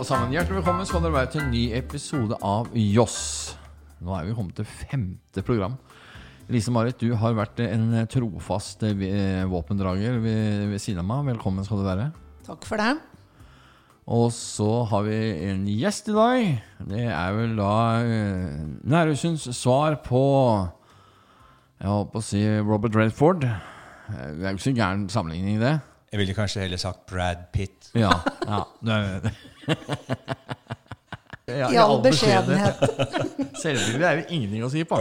alle 0.00 0.08
sammen. 0.08 0.30
Hjertelig 0.32 0.62
velkommen 0.62 0.86
skal 0.88 1.02
dere 1.04 1.12
være 1.12 1.28
til 1.28 1.40
en 1.42 1.50
ny 1.52 1.62
episode 1.76 2.36
av 2.46 2.70
Joss. 2.72 3.16
Nå 4.00 4.14
er 4.16 4.30
vi 4.30 4.32
kommet 4.32 4.56
til 4.56 4.64
femte 4.64 5.42
program. 5.44 5.74
Lise 6.48 6.72
Marit, 6.72 6.96
du 7.02 7.12
har 7.20 7.34
vært 7.36 7.60
en 7.66 7.98
trofast 8.08 8.80
eh, 8.88 9.42
våpendrager 9.50 10.16
ved, 10.24 10.70
ved 10.72 10.80
siden 10.80 11.02
av 11.02 11.08
meg. 11.10 11.34
Velkommen 11.34 11.66
skal 11.68 11.82
du 11.82 11.84
være. 11.84 12.06
Takk 12.46 12.64
for 12.64 12.80
det. 12.80 12.94
Og 14.16 14.32
så 14.32 14.70
har 14.88 15.04
vi 15.04 15.18
en 15.50 15.68
gjest 15.68 16.08
i 16.08 16.16
dag. 16.16 16.48
Det 16.94 17.04
er 17.10 17.36
vel 17.36 17.52
da 17.60 17.74
eh, 18.00 18.56
Nærøysunds 18.94 19.50
svar 19.58 20.00
på 20.06 20.24
Jeg 21.76 21.92
holdt 21.92 22.14
på 22.16 22.24
å 22.24 22.28
si 22.30 22.46
Robert 22.64 22.96
Redford. 22.96 23.44
Eh, 23.44 24.26
Det 24.32 24.48
er 24.48 24.48
jo 24.48 24.56
ikke 24.56 24.70
så 24.70 24.76
gæren 24.80 25.06
sammenligning, 25.12 25.60
det. 25.60 25.76
Jeg 26.08 26.24
ville 26.24 26.40
kanskje 26.40 26.64
heller 26.64 26.80
sagt 26.80 27.04
Brad 27.12 27.50
Pitt. 27.52 27.92
Ja. 27.92 28.16
ja 28.48 28.64
det 28.80 28.96
Ja, 28.96 29.30
I 31.50 31.76
all 31.82 31.98
beskjedenhet. 32.04 32.78
Selvbildet 33.62 34.06
er 34.06 34.20
jo 34.20 34.26
ingenting 34.30 34.62
å 34.66 34.70
si 34.70 34.84
på. 34.86 35.00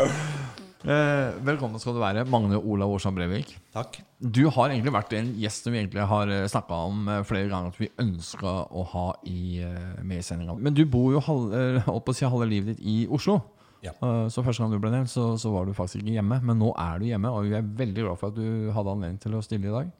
Eh, 0.79 1.35
velkommen 1.45 1.81
skal 1.81 1.93
du 1.97 1.99
være, 2.01 2.23
Magne 2.31 2.57
Olav 2.57 2.93
Årstad 2.95 3.13
Brevik. 3.17 3.51
Takk. 3.75 3.99
Du 4.17 4.45
har 4.55 4.71
egentlig 4.71 4.93
vært 4.95 5.13
en 5.19 5.29
gjest 5.39 5.67
som 5.67 5.75
vi 5.75 5.81
egentlig 5.81 6.05
har 6.09 6.31
snakka 6.49 6.79
om 6.87 7.05
eh, 7.11 7.21
flere 7.27 7.51
ganger 7.51 7.73
at 7.73 7.79
vi 7.81 7.91
ønska 8.01 8.53
å 8.71 8.85
ha 8.95 9.05
i, 9.29 9.59
eh, 9.65 10.01
med 10.01 10.23
i 10.23 10.25
sendinga. 10.25 10.55
Men 10.57 10.77
du 10.77 10.85
bor 10.89 11.11
jo 11.13 11.21
halve 11.27 11.63
eh, 11.83 12.13
si, 12.15 12.25
halve 12.25 12.47
livet 12.49 12.73
ditt 12.77 12.85
i 12.87 12.97
Oslo. 13.11 13.41
Ja. 13.85 13.93
Eh, 13.99 14.25
Så 14.31 14.41
første 14.43 14.63
gang 14.63 14.73
du 14.73 14.79
ble 14.81 14.91
nevnt, 14.95 15.11
så, 15.11 15.33
så 15.39 15.51
var 15.53 15.67
du 15.69 15.75
faktisk 15.77 16.01
ikke 16.01 16.17
hjemme. 16.17 16.39
Men 16.47 16.59
nå 16.63 16.71
er 16.79 16.99
du 17.03 17.09
hjemme, 17.11 17.29
og 17.35 17.45
vi 17.45 17.57
er 17.59 17.69
veldig 17.83 18.07
glad 18.07 18.21
for 18.23 18.31
at 18.33 18.39
du 18.39 18.71
hadde 18.75 18.95
anledning 18.95 19.19
til 19.23 19.35
å 19.37 19.43
stille 19.45 19.69
i 19.69 19.75
dag. 19.75 19.91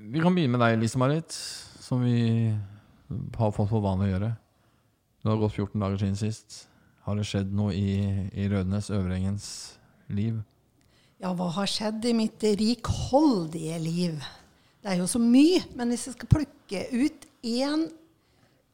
Vi 0.00 0.22
kan 0.22 0.36
begynne 0.36 0.54
med 0.56 0.62
deg, 0.64 0.78
Lise 0.80 1.00
Marit, 1.00 1.34
som 1.80 2.04
vi 2.04 2.52
har 3.38 3.54
fått 3.54 3.70
for 3.70 3.84
vane 3.84 4.06
å 4.06 4.10
gjøre. 4.10 4.30
Det 5.20 5.28
har 5.28 5.40
gått 5.40 5.56
14 5.58 5.82
dager 5.82 6.00
siden 6.00 6.18
sist. 6.20 6.64
Har 7.04 7.18
det 7.18 7.26
skjedd 7.28 7.52
noe 7.56 7.74
i, 7.76 8.28
i 8.32 8.48
Rødnes 8.48 8.90
Øvrengens 8.94 9.46
liv? 10.12 10.40
Ja, 11.20 11.34
hva 11.36 11.50
har 11.52 11.68
skjedd 11.68 12.04
i 12.08 12.16
mitt 12.16 12.44
rikholdige 12.56 13.78
liv? 13.82 14.20
Det 14.80 14.94
er 14.94 15.00
jo 15.02 15.08
så 15.10 15.20
mye, 15.20 15.60
men 15.76 15.92
hvis 15.92 16.06
jeg 16.08 16.16
skal 16.16 16.30
plukke 16.32 16.84
ut 16.94 17.26
én 17.44 17.84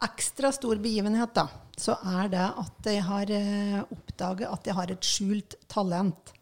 ekstra 0.07 0.53
stor 0.55 0.79
begivenhet, 0.83 1.33
da, 1.35 1.49
så 1.79 1.97
er 2.21 2.31
det 2.31 2.45
at 2.47 2.89
jeg 2.89 3.03
har 3.09 3.33
eh, 3.35 3.81
oppdaget 3.83 4.51
at 4.53 4.69
jeg 4.69 4.77
har 4.79 4.93
et 4.93 5.09
skjult 5.09 5.57
talent 5.71 6.33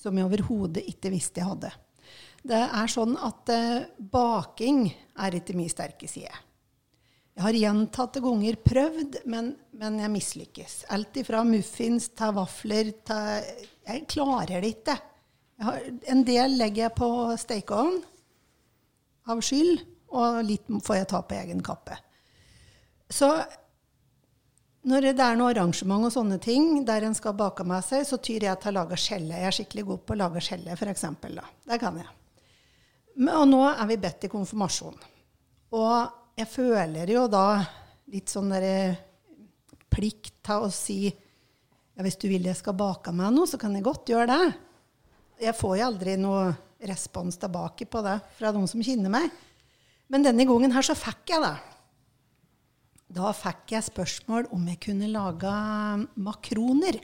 som 0.00 0.16
jeg 0.16 0.26
overhodet 0.26 0.84
ikke 0.90 1.12
visste 1.14 1.42
jeg 1.42 1.50
hadde. 1.50 1.70
Det 2.46 2.62
er 2.64 2.90
sånn 2.90 3.16
at 3.18 3.52
eh, 3.52 3.86
baking 3.98 4.86
er 5.22 5.38
ikke 5.38 5.56
min 5.58 5.70
sterke 5.70 6.08
side. 6.10 6.32
Jeg 7.36 7.44
har 7.44 7.56
gjentatte 7.60 8.22
ganger 8.24 8.56
prøvd, 8.64 9.18
men, 9.28 9.50
men 9.76 9.98
jeg 10.00 10.12
mislykkes. 10.14 10.76
Alt 10.94 11.18
ifra 11.20 11.42
muffins 11.44 12.08
til 12.16 12.32
vafler 12.38 12.94
til 13.04 13.50
Jeg 13.84 14.06
klarer 14.08 14.64
det 14.64 14.70
ikke. 14.78 14.96
Har, 15.60 15.84
en 16.08 16.24
del 16.24 16.56
legger 16.56 16.86
jeg 16.86 16.96
på 16.96 17.10
stekeovn 17.40 18.00
av 19.28 19.44
skyld, 19.44 19.84
og 20.16 20.40
litt 20.48 20.64
får 20.86 21.00
jeg 21.02 21.10
ta 21.12 21.20
på 21.28 21.36
egen 21.36 21.60
kappe. 21.64 22.00
Så 23.12 23.28
når 24.86 25.10
det 25.10 25.20
er 25.20 25.36
noe 25.36 25.52
arrangement 25.52 26.08
og 26.08 26.12
sånne 26.14 26.38
ting 26.40 26.84
der 26.88 27.04
en 27.04 27.16
skal 27.16 27.36
bake 27.36 27.64
med 27.68 27.84
seg, 27.84 28.04
så 28.08 28.16
tyr 28.16 28.48
jeg 28.48 28.62
til 28.62 28.72
å 28.72 28.78
lage 28.80 28.96
skjelle. 29.02 29.36
Jeg 29.36 29.50
er 29.50 29.56
skikkelig 29.60 29.88
god 29.90 30.04
på 30.06 30.16
å 30.16 30.22
lage 30.24 30.44
skjelle, 30.46 30.76
f.eks. 30.76 31.08
Det 31.68 31.78
kan 31.82 32.00
jeg. 32.00 32.12
Men, 33.16 33.32
og 33.34 33.48
nå 33.50 33.64
er 33.72 33.88
vi 33.90 34.00
bedt 34.00 34.24
i 34.24 34.30
konfirmasjon. 34.32 34.96
Og 35.76 36.22
jeg 36.36 36.48
føler 36.52 37.08
jo 37.08 37.24
da 37.32 37.64
litt 38.12 38.28
sånn 38.28 38.50
derre 38.52 38.96
plikt 39.92 40.34
til 40.44 40.66
å 40.66 40.72
si 40.72 41.00
ja, 41.08 42.04
hvis 42.04 42.18
du 42.20 42.28
vil 42.28 42.44
jeg 42.44 42.58
skal 42.58 42.76
bake 42.76 43.12
meg 43.16 43.32
noe, 43.32 43.48
så 43.48 43.56
kan 43.56 43.72
jeg 43.72 43.86
godt 43.86 44.10
gjøre 44.12 44.28
det. 44.28 44.50
Jeg 45.46 45.56
får 45.56 45.78
jo 45.78 45.86
aldri 45.86 46.16
noe 46.20 46.50
respons 46.84 47.38
tilbake 47.40 47.86
på 47.88 48.02
det 48.04 48.18
fra 48.36 48.50
noen 48.52 48.68
som 48.68 48.82
kjenner 48.84 49.12
meg. 49.12 49.30
Men 50.12 50.26
denne 50.26 50.44
gangen 50.46 50.74
her 50.76 50.84
så 50.84 50.96
fikk 50.96 51.32
jeg 51.32 51.40
det. 51.40 51.54
Da 53.16 53.32
fikk 53.32 53.72
jeg 53.72 53.86
spørsmål 53.86 54.50
om 54.52 54.66
jeg 54.68 54.82
kunne 54.84 55.08
lage 55.08 55.52
makroner. 56.20 56.98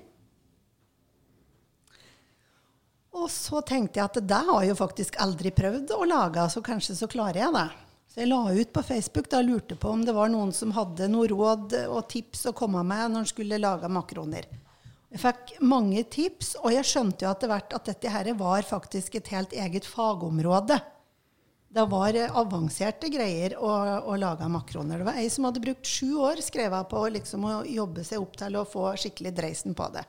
Og 3.17 3.31
så 3.33 3.63
tenkte 3.65 4.01
jeg 4.01 4.11
at 4.11 4.21
det 4.29 4.43
har 4.45 4.61
jeg 4.61 4.75
jo 4.75 4.79
faktisk 4.83 5.17
aldri 5.25 5.55
prøvd 5.57 5.97
å 5.97 6.05
lage, 6.09 6.45
så 6.53 6.61
kanskje 6.65 6.99
så 7.01 7.09
klarer 7.09 7.47
jeg 7.47 7.57
det. 7.57 7.67
Så 8.13 8.21
jeg 8.21 8.29
la 8.29 8.43
ut 8.53 8.73
på 8.77 8.83
Facebook 8.85 9.31
da 9.33 9.39
lurte 9.41 9.73
på 9.81 9.89
om 9.89 10.03
det 10.05 10.13
var 10.13 10.29
noen 10.29 10.51
som 10.53 10.75
hadde 10.77 11.07
noe 11.09 11.31
råd 11.31 11.73
og 11.87 12.03
tips 12.13 12.51
å 12.51 12.53
komme 12.53 12.83
med 12.85 13.15
når 13.15 13.25
en 13.25 13.31
skulle 13.31 13.61
lage 13.61 13.89
makroner. 13.89 14.51
Jeg 15.13 15.21
fikk 15.23 15.55
mange 15.65 16.03
tips, 16.13 16.55
og 16.61 16.75
jeg 16.75 16.89
skjønte 16.89 17.25
jo 17.25 17.31
etter 17.31 17.49
hvert 17.49 17.73
at 17.77 17.89
dette 17.89 18.13
her 18.13 18.29
var 18.37 18.69
faktisk 18.69 19.17
et 19.17 19.31
helt 19.33 19.57
eget 19.57 19.89
fagområde. 19.89 20.77
Det 21.73 21.85
var 21.89 22.17
avanserte 22.29 23.09
greier 23.09 23.57
å, 23.57 23.73
å 24.05 24.17
lage 24.21 24.45
makroner. 24.49 25.01
Det 25.01 25.09
var 25.09 25.21
ei 25.21 25.31
som 25.33 25.49
hadde 25.49 25.65
brukt 25.65 25.89
sju 25.89 26.19
år 26.21 26.45
skrev 26.45 26.77
på 26.91 27.07
liksom, 27.17 27.49
å 27.49 27.63
jobbe 27.65 28.05
seg 28.05 28.21
opp 28.21 28.37
til 28.41 28.61
å 28.61 28.69
få 28.69 28.91
skikkelig 29.01 29.33
dreisen 29.41 29.77
på 29.77 29.89
det. 29.95 30.05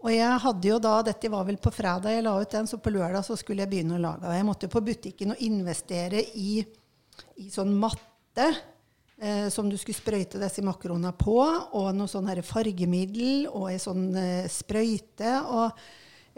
Og 0.00 0.14
jeg 0.14 0.42
hadde 0.46 0.70
jo 0.70 0.78
da, 0.80 0.94
Dette 1.04 1.28
var 1.32 1.42
vel 1.48 1.58
på 1.60 1.72
fredag 1.74 2.14
jeg 2.14 2.24
la 2.24 2.38
ut 2.38 2.54
den, 2.54 2.70
så 2.70 2.78
på 2.78 2.94
lørdag 2.94 3.26
så 3.26 3.34
skulle 3.36 3.66
jeg 3.66 3.72
begynne 3.74 3.98
å 3.98 4.04
lage. 4.06 4.30
Og 4.30 4.38
jeg 4.38 4.46
måtte 4.46 4.70
jo 4.70 4.74
på 4.78 4.84
butikken 4.86 5.34
og 5.34 5.42
investere 5.44 6.22
i, 6.38 6.62
i 7.40 7.48
sånn 7.52 7.72
matte 7.78 8.46
eh, 9.20 9.48
som 9.52 9.68
du 9.70 9.76
skulle 9.80 9.98
sprøyte 9.98 10.40
disse 10.40 10.64
makronene 10.66 11.12
på, 11.18 11.38
og 11.40 11.90
noe 11.96 12.10
sånn 12.10 12.30
her 12.30 12.42
fargemiddel 12.46 13.48
og 13.50 13.70
ei 13.72 13.80
sånn 13.82 14.08
eh, 14.18 14.48
sprøyte. 14.50 15.34
Og, 15.50 15.82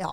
ja. 0.01 0.11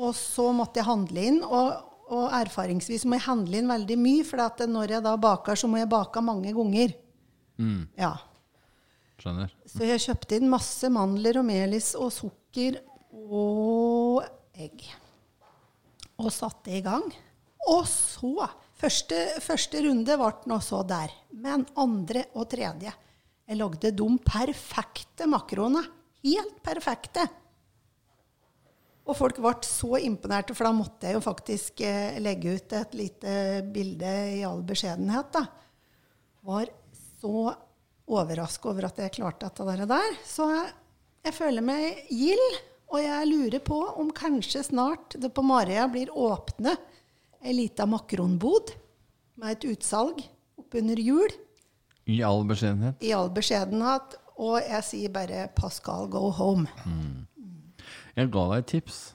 og 0.00 0.16
så 0.18 0.50
måtte 0.56 0.82
jeg 0.82 0.90
handle 0.90 1.28
inn. 1.32 1.40
Og, 1.46 1.86
og 2.10 2.32
erfaringsvis 2.40 3.06
må 3.06 3.18
jeg 3.18 3.28
handle 3.28 3.60
inn 3.60 3.70
veldig 3.70 4.00
mye, 4.00 4.26
for 4.26 4.42
at 4.46 4.64
når 4.66 4.96
jeg 4.96 5.06
da 5.06 5.14
baker, 5.20 5.58
så 5.58 5.70
må 5.70 5.78
jeg 5.80 5.92
bake 5.92 6.24
mange 6.24 6.54
ganger. 6.56 6.96
Ja. 8.00 8.14
Skjønner. 9.20 9.52
Så 9.68 9.84
jeg 9.84 10.00
kjøpte 10.00 10.38
inn 10.38 10.48
masse 10.50 10.88
mandler 10.92 11.40
og 11.42 11.46
melis 11.46 11.92
og 11.98 12.08
sukker 12.14 12.80
og 13.12 14.24
egg. 14.56 14.86
Og 16.20 16.32
satte 16.32 16.72
i 16.72 16.82
gang. 16.84 17.04
Og 17.68 17.84
så 17.88 18.48
Første, 18.80 19.16
første 19.44 19.82
runde 19.84 20.14
ble 20.16 20.30
nå 20.48 20.56
så 20.64 20.80
der. 20.88 21.12
Men 21.36 21.66
andre 21.80 22.24
og 22.32 22.48
tredje 22.52 22.92
Jeg 23.50 23.58
lagde 23.58 23.90
de 23.92 24.08
perfekte 24.24 25.26
makroene. 25.28 25.82
Helt 26.24 26.60
perfekte. 26.64 27.26
Og 29.10 29.16
folk 29.18 29.40
ble 29.42 29.56
så 29.66 29.98
imponerte, 29.98 30.54
for 30.54 30.68
da 30.68 30.72
måtte 30.76 31.08
jeg 31.08 31.16
jo 31.16 31.22
faktisk 31.24 31.80
eh, 31.82 32.20
legge 32.22 32.54
ut 32.54 32.76
et 32.78 32.94
lite 32.94 33.32
bilde 33.74 34.12
i 34.36 34.44
all 34.46 34.62
beskjedenhet. 34.62 35.32
da. 35.34 35.42
Var 36.46 36.70
så 37.20 37.50
overraska 38.06 38.70
over 38.70 38.86
at 38.86 39.02
jeg 39.02 39.16
klarte 39.18 39.50
dette 39.50 39.88
der. 39.90 40.14
Så 40.24 40.46
jeg, 40.52 40.70
jeg 41.26 41.36
føler 41.36 41.66
meg 41.66 42.04
gild, 42.06 42.60
og 42.94 43.02
jeg 43.02 43.30
lurer 43.32 43.64
på 43.66 43.80
om 43.98 44.14
kanskje 44.14 44.62
snart 44.70 45.18
det 45.18 45.32
på 45.34 45.44
Marøya 45.46 45.88
blir 45.90 46.14
åpne 46.14 46.76
ei 47.44 47.54
lita 47.56 47.86
makronbod 47.88 48.74
med 49.40 49.56
et 49.56 49.64
utsalg 49.72 50.20
oppunder 50.60 50.98
jul. 51.00 51.30
I 52.10 52.20
all 52.26 52.44
beskjedenhet. 52.48 52.98
I 53.04 53.12
all 53.16 53.30
beskjedenhet. 53.32 54.16
Og 54.40 54.60
jeg 54.64 54.84
sier 54.84 55.12
bare 55.12 55.48
'Pascal, 55.54 56.08
go 56.08 56.30
home'. 56.32 56.66
Jeg 58.16 58.30
ga 58.32 58.44
deg 58.50 58.58
et 58.58 58.66
tips. 58.66 59.14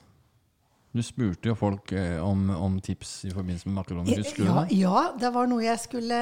Du 0.96 1.02
spurte 1.02 1.50
jo 1.50 1.54
folk 1.54 1.92
eh, 1.92 2.16
om, 2.24 2.48
om 2.50 2.78
tips 2.80 3.24
i 3.28 3.30
forbindelse 3.30 3.68
med 3.68 3.74
makaroner. 3.74 4.16
Husker 4.16 4.44
du 4.44 4.48
Ja, 4.48 4.64
det? 4.64 4.76
ja, 4.78 5.02
det 5.20 5.32
var 5.34 5.46
noe 5.50 5.62
jeg 5.64 5.78
skulle 5.82 6.20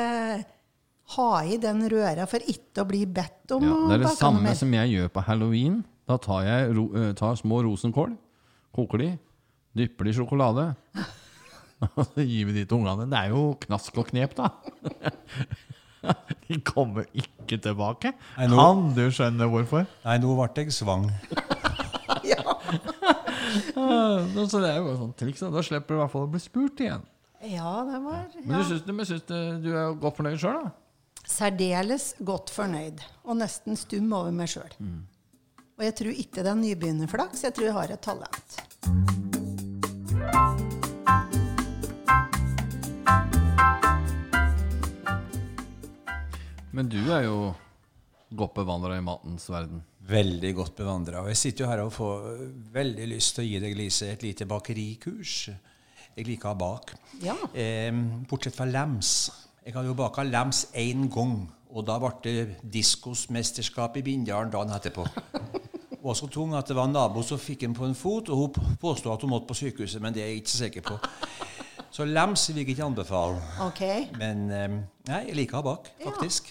ha 1.14 1.28
i 1.44 1.56
den 1.62 1.84
røra 1.92 2.26
for 2.26 2.40
ikke 2.40 2.82
å 2.82 2.88
bli 2.88 3.04
bedt 3.06 3.52
om 3.54 3.62
Ja, 3.62 3.76
det 3.92 3.94
er 4.00 4.02
det 4.08 4.16
samme 4.18 4.42
mer. 4.42 4.54
som 4.58 4.72
jeg 4.74 4.90
gjør 4.96 5.08
på 5.14 5.22
halloween. 5.28 5.84
Da 6.08 6.16
tar 6.16 6.42
jeg 6.44 6.74
ro, 6.76 6.88
eh, 6.96 7.12
tar 7.14 7.36
små 7.36 7.62
rosenkål, 7.62 8.16
koker 8.74 8.98
de, 8.98 9.18
dypper 9.76 10.04
de 10.04 10.10
i 10.10 10.14
sjokolade. 10.18 10.66
Gir 12.16 12.46
vi 12.48 12.52
de 12.60 12.64
til 12.64 12.76
ungene. 12.78 13.06
Det 13.10 13.18
er 13.20 13.32
jo 13.34 13.44
knask 13.66 13.96
og 14.00 14.08
knep, 14.12 14.34
da. 14.38 14.50
De 16.48 16.58
kommer 16.60 17.06
ikke 17.16 17.56
tilbake. 17.64 18.10
Nei, 18.36 18.46
nå- 18.52 18.58
Kan 18.60 18.82
du 18.96 19.02
skjønne 19.14 19.46
hvorfor? 19.48 19.86
Nei, 20.04 20.18
nå 20.20 20.34
ble 20.36 20.48
jeg 20.64 20.74
svang. 20.76 21.06
Ja. 22.24 22.40
Ja, 23.76 24.44
Så 24.48 24.60
det 24.62 24.68
er 24.70 24.78
jo 24.80 24.90
et 24.92 24.98
sånt 25.00 25.16
triks. 25.20 25.40
da. 25.44 25.50
Da 25.52 25.62
slipper 25.64 25.92
du 25.92 25.98
i 25.98 26.00
hvert 26.02 26.12
fall 26.12 26.24
å 26.26 26.30
bli 26.32 26.40
spurt 26.40 26.80
igjen. 26.80 27.02
ja, 27.44 27.72
det 27.88 27.98
var 28.04 28.22
Men 28.44 28.58
du 28.62 28.64
syns, 28.70 28.86
men 28.88 29.04
syns 29.08 29.26
du, 29.28 29.34
du 29.64 29.68
er 29.76 29.92
godt 30.00 30.16
fornøyd 30.20 30.38
sjøl, 30.40 30.62
da? 30.64 30.72
særdeles 31.28 32.10
godt 32.24 32.50
fornøyd. 32.52 33.00
Og 33.28 33.36
nesten 33.40 33.76
stum 33.80 34.12
over 34.16 34.32
meg 34.36 34.48
sjøl. 34.52 34.72
Og 35.76 35.84
jeg 35.84 35.94
tror 36.00 36.12
ikke 36.24 36.44
det 36.44 36.52
er 36.52 36.60
nybegynnerflaks. 36.60 37.44
Jeg 37.48 37.56
tror 37.56 37.68
jeg 37.70 37.76
har 37.78 37.94
et 37.96 38.04
talent. 38.04 39.33
Men 46.74 46.88
du 46.90 46.98
er 47.14 47.28
jo 47.28 47.52
godt 48.34 48.56
bevandra 48.56 48.96
i 48.98 49.04
matens 49.04 49.46
verden. 49.46 49.78
Veldig 50.08 50.50
godt 50.58 50.74
bevandra. 50.80 51.22
Og 51.22 51.30
jeg 51.30 51.38
sitter 51.38 51.64
jo 51.64 51.70
her 51.70 51.82
og 51.84 51.92
får 51.94 52.24
veldig 52.74 53.06
lyst 53.12 53.36
til 53.36 53.44
å 53.44 53.46
gi 53.46 53.60
deg, 53.62 53.76
Lise, 53.78 54.08
et 54.10 54.24
lite 54.26 54.48
bakerikurs. 54.50 55.36
Jeg 56.14 56.26
liker 56.26 56.50
å 56.50 56.58
bake. 56.58 56.98
Ja. 57.22 57.36
Eh, 57.54 57.94
bortsett 58.26 58.58
fra 58.58 58.66
lems. 58.66 59.12
Jeg 59.64 59.76
hadde 59.76 59.92
jo 59.92 59.96
baka 59.98 60.26
lems 60.26 60.66
én 60.76 61.06
gang, 61.08 61.46
og 61.70 61.86
da 61.86 62.00
ble 62.02 62.10
det 62.26 62.58
diskosmesterskap 62.74 63.96
i 63.96 64.04
Bindalen 64.04 64.50
dagen 64.52 64.74
etterpå. 64.74 65.06
Hun 66.04 66.10
var 66.10 66.18
så 66.18 66.26
tung 66.28 66.52
at 66.58 66.68
det 66.68 66.76
var 66.76 66.90
en 66.90 66.98
nabo 66.98 67.22
som 67.24 67.40
fikk 67.40 67.62
den 67.64 67.74
på 67.78 67.86
en 67.86 67.96
fot, 67.96 68.28
og 68.28 68.36
hun 68.36 68.74
påstod 68.76 69.14
at 69.14 69.22
hun 69.24 69.30
måtte 69.32 69.48
på 69.48 69.56
sykehuset, 69.56 70.02
men 70.04 70.12
det 70.12 70.20
er 70.20 70.26
jeg 70.34 70.42
ikke 70.42 70.52
så 70.52 70.58
sikker 70.58 70.84
på. 70.84 70.98
Så 71.94 72.02
lems 72.08 72.48
vil 72.50 72.62
jeg 72.62 72.72
ikke 72.74 72.86
anbefale. 72.88 73.38
Okay. 73.68 74.08
Men 74.18 74.48
eh, 74.50 74.72
nei, 75.10 75.20
jeg 75.28 75.36
liker 75.38 75.60
å 75.60 75.66
bake, 75.68 75.92
Ja. 76.00 76.10
faktisk. 76.10 76.50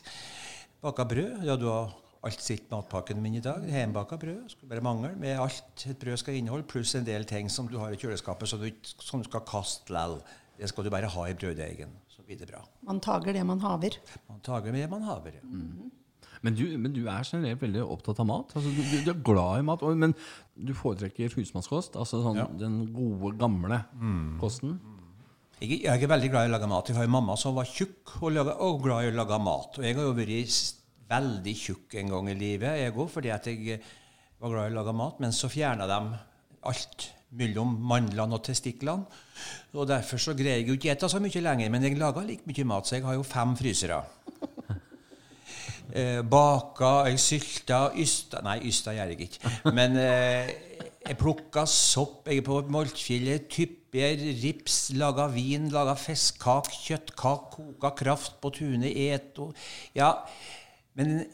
Baka 0.84 1.04
brød. 1.08 1.44
Ja, 1.48 1.58
du 1.60 1.66
har 1.68 1.92
alt 2.24 2.40
sitt 2.44 2.70
matpakken 2.72 3.20
min 3.24 3.36
i 3.36 3.42
dag. 3.44 3.64
Hjemmebaka 3.68 4.16
brød. 4.20 4.46
Skulle 4.54 4.70
bare 4.72 4.84
mangle 4.86 5.12
med 5.20 5.36
alt 5.44 5.84
et 5.90 6.00
brød 6.00 6.18
skal 6.22 6.38
inneholde, 6.40 6.68
pluss 6.68 6.96
en 6.96 7.04
del 7.08 7.26
ting 7.28 7.50
som 7.52 7.68
du 7.68 7.76
har 7.82 7.92
i 7.92 8.00
kjøleskapet 8.00 8.48
som 8.48 8.62
du, 8.64 8.70
som 9.04 9.20
du 9.24 9.28
skal 9.28 9.44
kaste 9.48 9.92
lell. 9.96 10.22
Det 10.60 10.70
skal 10.72 10.86
du 10.88 10.90
bare 10.94 11.10
ha 11.12 11.26
i 11.28 11.36
brøddeigen. 11.36 11.92
Så 12.14 12.24
blir 12.24 12.40
det 12.40 12.48
bra. 12.48 12.62
Man 12.88 13.02
tager 13.04 13.34
det 13.36 13.44
man 13.46 13.60
haver. 13.60 13.98
Man 14.30 14.40
tager 14.46 14.72
det 14.72 14.88
man 14.92 15.04
haver. 15.10 15.42
ja. 15.42 15.90
Men 16.44 16.56
du, 16.60 16.64
men 16.78 16.92
du 16.92 17.06
er 17.08 17.24
generelt 17.24 17.62
veldig 17.64 17.84
opptatt 17.88 18.18
av 18.20 18.26
mat. 18.28 18.50
Altså, 18.56 18.68
du, 18.76 18.82
du, 18.84 18.98
du 19.06 19.12
er 19.14 19.20
glad 19.24 19.62
i 19.62 19.64
mat, 19.64 19.84
men 19.96 20.12
du 20.60 20.74
foretrekker 20.76 21.32
husmannskost? 21.38 21.96
Altså 21.96 22.20
sånn, 22.20 22.36
Ja. 22.42 22.48
den 22.60 22.82
gode, 22.92 23.32
gamle 23.40 23.78
kosten? 24.42 24.74
Jeg, 25.62 25.82
jeg 25.86 26.04
er 26.04 26.12
veldig 26.12 26.30
glad 26.34 26.48
i 26.48 26.52
å 26.52 26.54
lage 26.56 26.70
mat. 26.72 26.90
Jeg 26.90 26.98
har 26.98 27.08
en 27.08 27.16
mamma 27.16 27.36
som 27.40 27.56
var 27.58 27.70
tjukk 27.70 28.18
og, 28.22 28.30
laget, 28.36 28.56
og 28.64 28.82
glad 28.84 29.06
i 29.06 29.12
å 29.12 29.18
lage 29.18 29.40
mat. 29.44 29.80
Og 29.80 29.88
jeg 29.88 29.98
har 29.98 30.08
jo 30.08 30.16
vært 30.18 30.62
veldig 31.14 31.56
tjukk 31.60 31.98
en 32.02 32.14
gang 32.16 32.30
i 32.32 32.38
livet, 32.38 32.80
jeg 32.82 32.96
òg, 32.96 33.10
fordi 33.12 33.34
at 33.34 33.50
jeg 33.52 33.82
var 34.42 34.54
glad 34.54 34.70
i 34.70 34.74
å 34.74 34.78
lage 34.80 34.96
mat. 34.98 35.20
Men 35.24 35.36
så 35.36 35.52
fjerna 35.52 35.90
de 35.90 36.00
alt 36.70 37.10
mellom 37.38 37.76
mandlene 37.90 38.38
og 38.38 38.44
testiklene. 38.46 39.22
Og 39.74 39.88
derfor 39.90 40.22
så 40.22 40.36
greier 40.38 40.62
jeg 40.62 40.70
jo 40.70 40.78
ikke 40.78 40.96
spise 40.96 41.16
så 41.16 41.22
mye 41.24 41.46
lenger, 41.48 41.72
men 41.74 41.88
jeg 41.88 42.00
lager 42.00 42.28
like 42.28 42.50
mye 42.50 42.68
mat, 42.70 42.88
så 42.88 42.98
jeg 42.98 43.08
har 43.08 43.18
jo 43.18 43.28
fem 43.28 43.56
frysere. 43.60 44.04
Eh, 45.94 46.24
baka, 46.26 47.04
jeg 47.06 47.20
sylta, 47.22 47.80
ysta 48.00 48.40
Nei, 48.42 48.56
ysta 48.66 48.96
gjør 48.96 49.12
jeg 49.12 49.28
ikke. 49.28 49.50
Men 49.76 49.98
eh, 50.00 50.48
jeg 51.04 51.18
plukka 51.20 51.68
sopp, 51.70 52.24
jeg 52.32 52.42
er 52.42 52.48
på 52.48 52.62
Moltfjellet, 52.74 53.46
typer, 53.94 54.42
rips, 54.42 54.92
laga 54.98 55.28
vin, 55.30 55.70
laga 55.72 55.94
festkak, 55.96 56.70
kjøttkake, 56.72 57.54
koka 57.54 57.92
kraft 57.96 58.40
på 58.42 58.52
tunet, 58.52 58.92
et 58.96 59.38
og 59.40 59.54
Ja, 59.96 60.26
men 60.96 61.26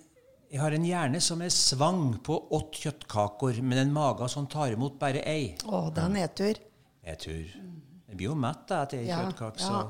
jeg 0.50 0.60
har 0.60 0.72
en 0.74 0.86
hjerne 0.86 1.22
som 1.22 1.42
er 1.42 1.50
svang 1.50 2.18
på 2.24 2.36
åtte 2.52 2.82
kjøttkaker, 2.84 3.62
men 3.62 3.78
en 3.78 3.94
mage 3.94 4.28
som 4.30 4.48
tar 4.48 4.74
imot 4.74 5.00
bare 5.00 5.22
ei. 5.26 5.56
Å, 5.66 5.90
det 5.94 6.04
er 6.04 6.10
nedtur. 6.10 6.60
Nedtur. 7.06 7.56
Jeg 8.10 8.18
blir 8.18 8.32
jo 8.32 8.36
mett 8.36 8.66
da, 8.68 8.84
etter 8.84 9.00
ei 9.04 9.08
Ja, 9.10 9.24
kjøttkake, 9.24 9.60
ja. 9.62 9.68
så 9.68 9.88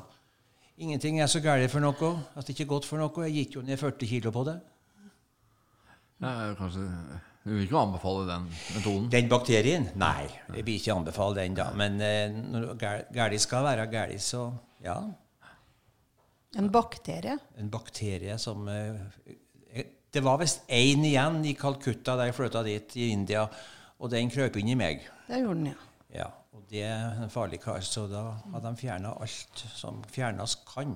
Ingenting 0.79 1.19
er 1.19 1.27
så 1.27 1.41
galt 1.43 1.67
for 1.71 1.83
noe 1.83 2.09
at 2.39 2.45
det 2.47 2.53
ikke 2.53 2.63
er 2.63 2.69
godt 2.71 2.85
for 2.87 3.01
noe. 3.01 3.25
Jeg 3.27 3.33
gikk 3.35 3.57
jo 3.57 3.61
ned 3.67 3.75
40 3.81 4.07
kilo 4.07 4.31
på 4.31 4.45
det. 4.47 4.53
Ja, 6.23 6.53
kanskje 6.55 6.85
Du 7.43 7.53
vil 7.53 7.63
ikke 7.63 7.79
anbefale 7.79 8.25
den 8.27 8.47
metoden? 8.75 9.05
Den 9.13 9.29
bakterien? 9.31 9.87
Nei, 9.99 10.27
jeg 10.51 10.65
vil 10.67 10.75
ikke 10.75 10.95
anbefale 10.97 11.39
den, 11.39 11.55
da. 11.57 11.69
Men 11.77 11.95
eh, 12.03 12.33
når 12.35 12.73
gæli 13.15 13.39
skal 13.39 13.63
være 13.69 13.87
gæli, 13.91 14.17
så 14.21 14.49
ja. 14.83 14.97
En 16.59 16.67
bakterie. 16.73 17.37
En 17.61 17.69
bakterie 17.71 18.37
som 18.41 18.67
eh, 18.67 18.99
eh, 19.71 19.87
Det 20.11 20.23
var 20.25 20.39
visst 20.41 20.65
én 20.67 21.03
igjen 21.05 21.43
i 21.45 21.53
Calcutta 21.55 22.15
da 22.17 22.25
jeg 22.27 22.35
flytta 22.35 22.63
dit, 22.65 22.95
i 22.97 23.11
India, 23.13 23.45
og 23.99 24.11
den 24.11 24.31
krøp 24.33 24.57
inn 24.59 24.73
i 24.73 24.77
meg. 24.79 25.05
Det 25.27 25.39
gjorde 25.43 25.59
den, 25.61 25.71
ja. 25.71 25.85
Ja, 26.23 26.29
og 26.57 26.63
det 26.71 26.81
er 26.89 27.21
en 27.21 27.29
farlig 27.29 27.61
kar, 27.61 27.83
så 27.85 28.07
da 28.09 28.23
hadde 28.49 28.65
de 28.71 28.81
fjerna 28.81 29.13
alt 29.21 29.65
som 29.77 30.01
fjernes 30.09 30.57
kan. 30.67 30.95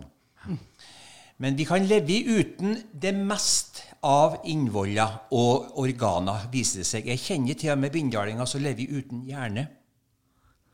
Men 1.41 1.55
vi 1.57 1.65
kan 1.65 1.85
leve 1.89 2.19
uten 2.29 2.75
det 2.93 3.13
mest 3.17 3.81
av 4.05 4.37
innvoller 4.45 5.15
og 5.33 5.79
organer, 5.81 6.45
viser 6.53 6.83
det 6.83 6.89
seg. 6.89 7.07
Jeg 7.09 7.21
kjenner 7.23 7.57
til 7.57 7.73
og 7.73 7.79
med 7.81 7.93
bindalinger 7.95 8.49
som 8.49 8.61
lever 8.63 8.99
uten 8.99 9.23
hjerne. 9.27 9.65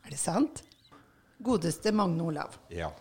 Er 0.03 0.11
det 0.11 0.19
sant? 0.19 0.63
Godeste 1.39 1.93
Magne 1.95 2.25
Olav. 2.25 2.57
Ja. 2.73 2.91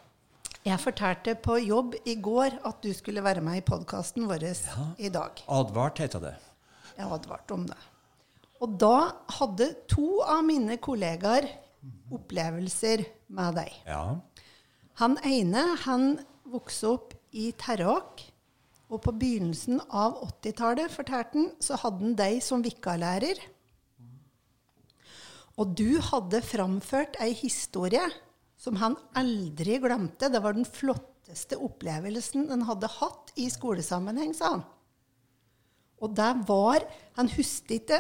Jeg 0.67 0.79
fortalte 0.83 1.35
på 1.41 1.57
jobb 1.63 1.97
i 2.07 2.19
går 2.23 2.59
at 2.69 2.83
du 2.85 2.93
skulle 2.95 3.23
være 3.25 3.43
med 3.43 3.61
i 3.61 3.65
podkasten 3.67 4.29
vår 4.29 4.45
i 4.99 5.11
dag. 5.11 5.43
Advart 5.49 6.03
heter 6.03 6.23
det. 6.23 6.35
Jeg 6.99 7.07
advarte 7.07 7.55
om 7.57 7.65
det. 7.67 7.79
Og 8.63 8.75
da 8.79 9.11
hadde 9.39 9.71
to 9.91 10.21
av 10.27 10.43
mine 10.47 10.79
kollegaer 10.83 11.47
opplevelser 12.15 13.05
med 13.35 13.59
deg. 13.61 13.77
Ja. 13.87 14.19
Han 14.99 15.15
ene 15.27 15.63
han 15.85 16.11
vokste 16.49 16.91
opp 16.91 17.15
i 17.33 17.51
Terråk. 17.59 18.23
Og 18.89 19.03
på 19.05 19.13
begynnelsen 19.21 19.83
av 19.93 20.17
80-tallet, 20.25 20.93
fortalte 20.93 21.37
han, 21.37 21.51
så 21.61 21.77
hadde 21.83 22.05
han 22.07 22.17
deg 22.19 22.39
som 22.45 22.65
vikarlærer. 22.65 23.41
Og 25.59 25.75
du 25.77 25.99
hadde 26.09 26.41
framført 26.47 27.19
ei 27.21 27.33
historie 27.37 28.05
som 28.59 28.79
han 28.81 28.97
aldri 29.19 29.77
glemte. 29.83 30.31
Det 30.31 30.41
var 30.43 30.57
den 30.57 30.67
flotteste 30.67 31.59
opplevelsen 31.61 32.49
han 32.53 32.65
hadde 32.69 32.91
hatt 32.99 33.35
i 33.37 33.49
skolesammenheng, 33.53 34.33
sa 34.37 34.55
han. 34.57 34.65
Og 35.99 36.15
det 36.15 36.31
var 36.47 36.85
Han 37.19 37.27
husket 37.33 37.73
ikke 37.81 37.97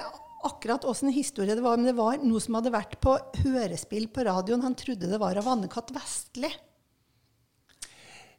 akkurat 0.46 0.84
åssen 0.86 1.10
historie 1.10 1.56
det 1.58 1.64
var, 1.64 1.76
men 1.76 1.88
det 1.90 1.96
var 1.98 2.20
noe 2.22 2.38
som 2.38 2.54
hadde 2.54 2.70
vært 2.70 2.94
på 3.02 3.16
hørespill 3.42 4.06
på 4.14 4.22
radioen. 4.28 4.62
Han 4.62 4.76
trodde 4.78 5.10
det 5.10 5.18
var 5.18 5.34
av 5.36 5.48
Anne-Kat. 5.50 5.90
Vestli. 5.96 6.52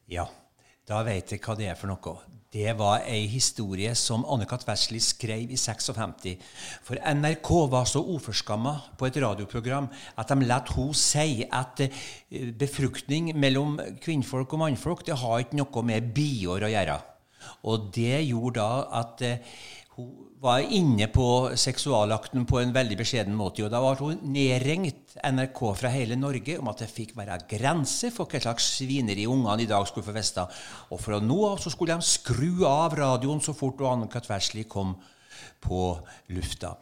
Ja, 0.08 0.30
da 0.90 1.04
vet 1.06 1.36
jeg 1.36 1.42
hva 1.46 1.54
det 1.58 1.70
er 1.70 1.78
for 1.78 1.92
noe. 1.92 2.18
Det 2.50 2.72
var 2.74 3.04
ei 3.06 3.28
historie 3.30 3.92
som 3.94 4.24
Anne-Kat. 4.26 4.64
Wesley 4.66 4.98
skrev 5.06 5.52
i 5.54 5.58
56. 5.58 6.32
For 6.82 6.98
NRK 6.98 7.50
var 7.70 7.86
så 7.86 8.02
uforskamma 8.02 8.74
på 8.98 9.06
et 9.06 9.20
radioprogram 9.22 9.86
at 10.18 10.34
de 10.34 10.48
lot 10.50 10.72
hun 10.74 10.96
si 10.98 11.44
at 11.46 11.84
eh, 11.86 12.50
befruktning 12.58 13.36
mellom 13.38 13.78
kvinnfolk 14.02 14.58
og 14.58 14.64
mannfolk 14.64 15.06
det 15.06 15.20
har 15.22 15.46
ikke 15.46 15.62
noe 15.62 15.86
med 15.86 16.10
biår 16.16 16.66
å 16.66 16.74
gjøre. 16.74 16.98
Og 17.70 17.92
det 17.94 18.24
gjorde 18.26 18.58
da 18.58 18.82
at 19.04 19.22
eh, 19.30 19.62
hun 20.00 20.30
var 20.40 20.64
inne 20.64 21.10
på 21.12 21.52
seksualakten 21.60 22.46
på 22.48 22.62
en 22.62 22.72
veldig 22.76 22.98
beskjeden 23.02 23.36
måte. 23.36 23.66
Og 23.66 23.74
da 23.74 23.82
ble 23.84 23.92
hun 24.00 24.22
nedringt 24.32 25.18
NRK 25.20 25.60
fra 25.82 25.92
hele 25.92 26.16
Norge 26.16 26.56
om 26.62 26.72
at 26.72 26.86
det 26.86 26.88
fikk 26.94 27.12
være 27.18 27.42
grenser 27.50 28.14
for 28.16 28.30
hva 28.30 28.40
slags 28.40 28.70
svineri 28.78 29.28
ungene 29.28 29.66
i 29.66 29.70
dag 29.70 29.84
skulle 29.90 30.08
få 30.08 30.16
vite. 30.16 30.48
Og 30.96 31.04
fra 31.04 31.20
nå 31.20 31.40
av 31.50 31.60
så 31.60 31.74
skulle 31.74 32.00
de 32.00 32.08
skru 32.08 32.64
av 32.70 32.96
radioen 32.96 33.44
så 33.44 33.56
fort 33.58 33.84
Anne-Kat. 33.84 34.32
Kom 34.72 34.96
på 35.60 35.84
lufta. 36.32 36.78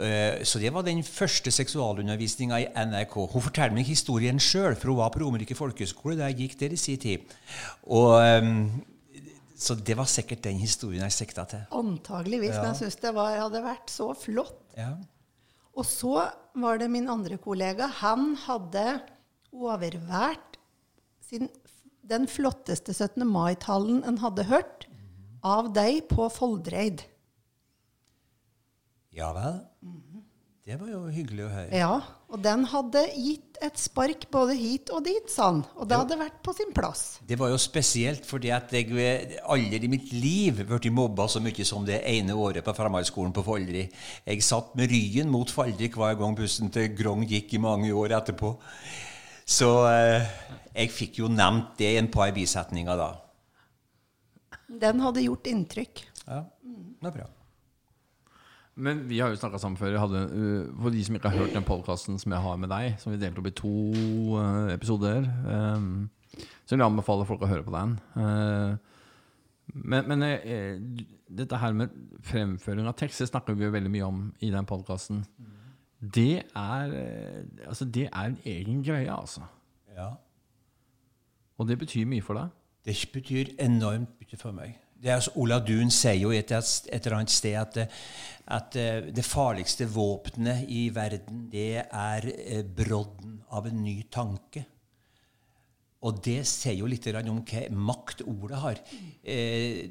Eh, 0.00 0.42
Så 0.44 0.58
det 0.58 0.72
var 0.74 0.82
den 0.82 1.02
første 1.02 1.50
seksualundervisninga 1.50 2.60
i 2.60 2.68
NRK. 2.74 3.14
Hun 3.32 3.42
forteller 3.42 3.74
meg 3.74 3.86
historien 3.86 4.38
sjøl, 4.38 4.74
for 4.74 4.90
hun 4.90 4.98
var 4.98 5.10
på 5.10 5.22
Romerike 5.22 5.54
folkehøgskole 5.54 6.18
da 6.18 6.28
jeg 6.30 6.42
gikk 6.42 6.58
der 6.60 6.74
i 6.74 6.76
sin 6.76 6.98
tid. 6.98 7.20
Og, 7.86 8.18
ehm, 8.22 8.82
så 9.58 9.74
det 9.74 9.96
var 9.98 10.06
sikkert 10.06 10.44
den 10.46 10.60
historien 10.60 11.02
jeg 11.08 11.16
sikta 11.16 11.44
til. 11.50 11.64
Antageligvis. 11.74 12.54
Men 12.54 12.70
jeg 12.70 12.84
syns 12.84 12.98
det 13.02 13.10
var, 13.16 13.34
hadde 13.34 13.62
vært 13.64 13.90
så 13.90 14.12
flott. 14.14 14.60
Ja. 14.78 14.92
Og 15.74 15.86
så 15.86 16.28
var 16.58 16.78
det 16.78 16.90
min 16.90 17.08
andre 17.10 17.38
kollega. 17.42 17.88
Han 18.00 18.36
hadde 18.46 18.84
overvært 19.50 20.58
sin, 21.26 21.50
den 22.06 22.28
flotteste 22.30 22.94
17. 22.94 23.26
mai-tallen 23.26 24.04
en 24.06 24.20
hadde 24.22 24.46
hørt 24.46 24.86
av 25.46 25.72
deg 25.74 26.06
på 26.10 26.28
Foldreid. 26.34 27.02
ja 29.14 29.32
vel. 29.34 29.58
Det 30.68 30.76
var 30.76 30.88
jo 30.92 30.98
hyggelig 31.08 31.46
å 31.46 31.48
høre. 31.48 31.68
Ja, 31.80 31.92
og 32.28 32.42
den 32.44 32.66
hadde 32.68 33.00
gitt 33.16 33.56
et 33.64 33.78
spark 33.80 34.26
både 34.28 34.52
hit 34.58 34.90
og 34.92 35.06
dit, 35.06 35.30
sa 35.32 35.46
han. 35.46 35.62
Og 35.80 35.88
det 35.88 35.96
hadde 35.96 36.18
vært 36.20 36.42
på 36.44 36.52
sin 36.52 36.74
plass. 36.76 37.04
Det 37.24 37.38
var 37.40 37.48
jo 37.48 37.60
spesielt 37.62 38.28
fordi 38.28 38.50
at 38.52 38.74
jeg 38.76 38.90
aldri 39.48 39.80
i 39.80 39.88
mitt 39.88 40.12
liv 40.12 40.60
blitt 40.68 40.90
mobba 40.92 41.24
så 41.32 41.40
mye 41.40 41.64
som 41.64 41.86
det 41.88 42.02
ene 42.10 42.36
året 42.36 42.66
på 42.66 42.74
Framhaldsskolen 42.76 43.32
på 43.32 43.46
Foldri. 43.46 43.86
Jeg 44.28 44.44
satt 44.44 44.76
med 44.76 44.92
ryggen 44.92 45.32
mot 45.32 45.48
Faldri 45.48 45.88
hver 45.94 46.20
gang 46.20 46.36
bussen 46.36 46.68
til 46.74 46.92
Grong 47.00 47.24
gikk 47.24 47.56
i 47.56 47.62
mange 47.64 47.88
år 47.88 48.18
etterpå. 48.18 48.52
Så 49.48 49.72
eh, 49.88 50.28
jeg 50.74 50.92
fikk 50.92 51.22
jo 51.22 51.32
nevnt 51.32 51.78
det 51.80 51.94
i 51.94 52.02
en 52.02 52.12
par 52.12 52.28
bisetninger 52.36 53.00
da. 53.06 53.08
Den 54.68 55.00
hadde 55.00 55.24
gjort 55.24 55.48
inntrykk. 55.48 56.04
Ja, 56.28 56.44
det 56.60 57.08
er 57.08 57.20
bra. 57.22 57.30
Men 58.78 59.00
vi 59.10 59.18
har 59.18 59.32
jo 59.32 59.38
snakka 59.40 59.58
sammen 59.58 59.78
før. 59.80 59.96
Hadde, 59.98 60.20
uh, 60.30 60.68
for 60.82 60.94
de 60.94 61.02
som 61.04 61.16
ikke 61.18 61.32
har 61.32 61.42
hørt 61.42 61.56
den 61.56 61.66
podkasten 61.66 62.18
som 62.22 62.32
jeg 62.34 62.44
har 62.44 62.60
med 62.62 62.70
deg, 62.70 62.94
som 63.02 63.10
vi 63.12 63.18
delte 63.18 63.42
opp 63.42 63.48
i 63.50 63.56
to 63.58 63.72
uh, 64.38 64.68
episoder, 64.70 65.26
um, 65.48 66.06
så 66.62 66.76
vil 66.76 66.84
jeg 66.84 66.92
anbefale 66.92 67.26
folk 67.26 67.42
å 67.42 67.50
høre 67.50 67.66
på 67.66 67.74
den. 67.74 67.98
Uh, 68.14 68.94
Men, 69.68 70.06
men 70.08 70.22
dette 71.28 71.58
her 71.60 71.74
med 71.76 71.92
fremføring 72.24 72.86
av 72.88 72.94
tekst, 72.96 73.20
det 73.20 73.26
snakker 73.28 73.52
vi 73.52 73.66
jo 73.66 73.74
veldig 73.74 73.90
mye 73.92 74.06
om 74.06 74.22
i 74.40 74.48
den 74.54 74.64
podkasten. 74.64 75.18
Det 76.00 76.40
er 76.56 76.94
Altså, 77.66 77.84
det 77.84 78.06
er 78.08 78.30
en 78.30 78.38
egen 78.48 78.80
greie, 78.86 79.12
altså. 79.12 79.44
Ja. 79.92 80.14
Og 81.58 81.68
det 81.68 81.76
betyr 81.82 82.08
mye 82.08 82.24
for 82.24 82.40
deg. 82.40 82.48
Det 82.88 82.96
betyr 83.12 83.52
enormt 83.60 84.16
mye 84.22 84.40
for 84.40 84.56
meg. 84.56 84.78
Det 84.98 85.12
er 85.14 85.28
Ola 85.38 85.60
Dun 85.62 85.92
sier 85.94 86.16
jo 86.18 86.32
et, 86.34 86.50
et 86.50 87.04
eller 87.06 87.20
annet 87.20 87.30
sted 87.30 87.54
at, 87.54 87.76
at 88.50 88.78
eh, 88.80 89.10
det 89.14 89.22
farligste 89.22 89.86
våpenet 89.94 90.64
i 90.74 90.88
verden, 90.94 91.44
det 91.52 91.84
er 91.84 92.26
eh, 92.32 92.64
brodden 92.64 93.36
av 93.54 93.68
en 93.70 93.78
ny 93.84 94.00
tanke. 94.10 94.64
Og 96.02 96.18
det 96.24 96.40
sier 96.50 96.80
jo 96.80 96.90
litt 96.90 97.06
om 97.14 97.44
hva 97.46 97.62
makt 97.70 98.24
ordet 98.26 98.62
har. 98.64 98.82
Eh, 99.22 99.86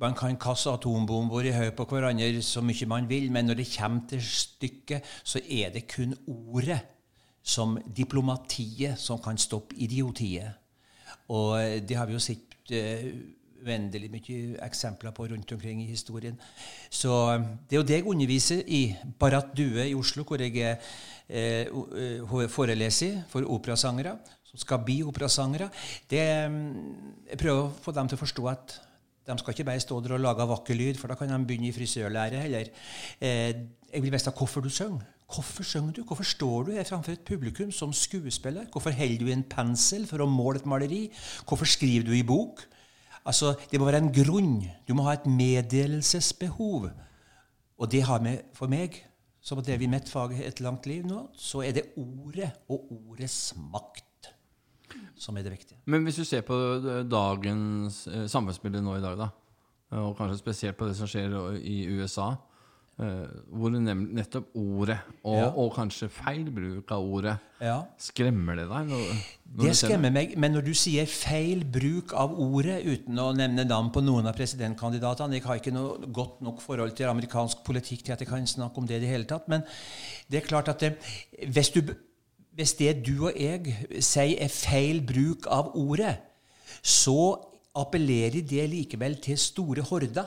man 0.00 0.16
kan 0.16 0.40
kaste 0.40 0.72
atombomber 0.72 1.44
i 1.44 1.52
høy 1.52 1.68
på 1.76 1.84
hverandre 1.90 2.40
så 2.44 2.62
mye 2.64 2.88
man 2.88 3.08
vil, 3.10 3.28
men 3.34 3.50
når 3.50 3.60
det 3.60 3.70
kommer 3.74 4.08
til 4.08 4.22
stykket, 4.24 5.04
så 5.24 5.42
er 5.44 5.74
det 5.74 5.88
kun 5.90 6.16
ordet, 6.24 6.80
som 7.42 7.78
diplomatiet, 7.96 8.98
som 9.00 9.20
kan 9.24 9.38
stoppe 9.40 9.76
idiotiet. 9.80 10.56
Og 11.32 11.84
det 11.88 11.96
har 11.96 12.08
vi 12.08 12.16
jo 12.16 12.20
sett 12.20 12.56
uendelig 13.64 14.10
mye 14.12 14.56
eksempler 14.66 15.14
på 15.16 15.28
rundt 15.30 15.52
omkring 15.52 15.82
i 15.82 15.90
historien. 15.90 16.38
Så 16.90 17.12
det 17.68 17.76
er 17.76 17.80
jo 17.80 17.86
det 17.86 18.00
jeg 18.00 18.08
underviser 18.08 18.62
i 18.66 18.82
Barat 19.18 19.54
Due 19.56 19.88
i 19.88 19.94
Oslo, 19.98 20.24
hvor 20.24 20.40
jeg 20.42 20.56
er 20.62 20.76
eh, 21.28 22.48
foreleser 22.48 23.22
for 23.28 23.46
operasangere 23.46 24.16
som 24.48 24.60
skal 24.62 24.84
bli 24.84 25.02
operasangere. 25.04 25.68
Jeg 26.10 27.38
prøver 27.40 27.66
å 27.66 27.72
få 27.84 27.92
dem 27.96 28.08
til 28.08 28.16
å 28.16 28.22
forstå 28.22 28.46
at 28.52 28.78
de 29.28 29.36
skal 29.36 29.52
ikke 29.52 29.66
bare 29.68 29.82
stå 29.84 29.98
der 30.00 30.14
og 30.16 30.24
lage 30.24 30.46
vakker 30.48 30.78
lyd, 30.78 30.96
for 30.96 31.12
da 31.12 31.18
kan 31.18 31.28
de 31.28 31.36
begynne 31.44 31.68
i 31.68 31.74
frisørlære 31.76 32.40
heller. 32.46 32.70
Eh, 33.20 33.50
jeg 33.92 34.04
vil 34.04 34.12
vite 34.12 34.32
hvorfor 34.32 34.64
du 34.64 34.70
synger. 34.72 35.04
Hvorfor 35.28 35.66
synger 35.68 35.98
du? 35.98 36.02
Hvorfor 36.08 36.24
står 36.24 36.62
du 36.64 36.70
her 36.72 36.88
framfor 36.88 37.12
et 37.12 37.26
publikum 37.28 37.72
som 37.72 37.92
skuespiller? 37.92 38.64
Hvorfor 38.72 38.94
holder 38.96 39.20
du 39.20 39.28
i 39.28 39.36
en 39.36 39.44
pensel 39.44 40.06
for 40.08 40.24
å 40.24 40.30
måle 40.30 40.62
et 40.62 40.68
maleri? 40.68 41.02
Hvorfor 41.44 41.68
skriver 41.68 42.08
du 42.08 42.14
i 42.16 42.24
bok? 42.24 42.64
Altså, 43.28 43.54
Det 43.70 43.80
må 43.80 43.86
være 43.90 44.00
en 44.02 44.12
grunn. 44.14 44.62
Du 44.88 44.94
må 44.96 45.04
ha 45.04 45.18
et 45.18 45.26
meddelelsesbehov. 45.28 46.88
Og 47.78 47.90
det 47.92 48.02
har 48.08 48.22
vi 48.24 48.38
for 48.56 48.70
meg, 48.72 48.96
som 49.44 49.60
har 49.60 49.68
drevet 49.68 49.90
mitt 49.90 50.08
fag 50.10 50.32
et 50.40 50.60
langt 50.64 50.86
liv 50.88 51.04
nå, 51.06 51.28
så 51.36 51.62
er 51.62 51.76
det 51.76 51.90
ordet 51.96 52.50
og 52.68 52.88
ordets 52.90 53.54
makt 53.56 54.04
som 55.18 55.36
er 55.36 55.42
det 55.42 55.52
viktige. 55.52 55.78
Men 55.86 56.02
hvis 56.06 56.16
du 56.16 56.24
ser 56.24 56.44
på 56.46 56.56
dagens 57.10 58.06
eh, 58.06 58.26
samfunnsbilde 58.30 58.82
nå 58.82 58.96
i 58.98 59.02
dag, 59.02 59.18
da, 59.18 59.28
og 59.98 60.16
kanskje 60.18 60.38
spesielt 60.38 60.78
på 60.78 60.88
det 60.88 60.96
som 60.96 61.08
skjer 61.10 61.34
i 61.58 61.78
USA, 61.90 62.30
eh, 62.32 62.47
hvor 62.98 63.70
nettopp 63.70 64.56
ordet, 64.58 64.96
og, 65.22 65.36
ja. 65.36 65.50
og, 65.52 65.68
kanskje 65.76 66.08
feil 66.10 66.48
bruk 66.50 66.90
av 66.96 67.04
ordet, 67.06 67.34
ja. 67.62 67.76
skremmer 68.02 68.58
det 68.58 68.64
deg? 68.66 68.88
Når, 68.90 69.12
når 69.52 69.68
det 69.68 69.74
skremmer 69.78 70.14
meg, 70.16 70.34
men 70.34 70.56
når 70.56 70.66
du 70.66 70.72
sier 70.74 71.06
feil 71.06 71.62
bruk 71.62 72.10
av 72.18 72.34
ordet, 72.42 72.80
uten 72.82 73.20
å 73.22 73.28
nevne 73.38 73.68
navn 73.68 73.92
på 73.94 74.02
noen 74.02 74.26
av 74.26 74.34
presidentkandidatene 74.38 75.38
Jeg 75.38 75.46
har 75.46 75.62
ikke 75.62 75.76
noe 75.76 76.10
godt 76.10 76.42
nok 76.42 76.58
forhold 76.64 76.96
til 76.98 77.06
amerikansk 77.12 77.62
politikk 77.66 78.02
til 78.08 78.16
at 78.16 78.24
jeg 78.24 78.32
kan 78.32 78.50
snakke 78.50 78.82
om 78.82 78.90
det 78.90 78.98
i 78.98 79.04
det 79.06 79.12
hele 79.12 79.30
tatt, 79.30 79.46
men 79.46 79.62
det 80.26 80.42
er 80.42 80.50
klart 80.50 80.72
at 80.74 80.82
det, 80.82 80.96
hvis 81.46 81.70
du 81.76 81.84
hvis 82.58 82.74
det 82.74 82.96
du 83.06 83.28
og 83.28 83.36
jeg 83.38 83.76
sier 84.02 84.40
er 84.42 84.50
feil 84.50 84.98
bruk 85.06 85.46
av 85.54 85.70
ordet, 85.78 86.16
så 86.82 87.36
appellerer 87.78 88.42
det 88.42 88.64
likevel 88.72 89.14
til 89.22 89.38
store 89.38 89.84
horder. 89.86 90.26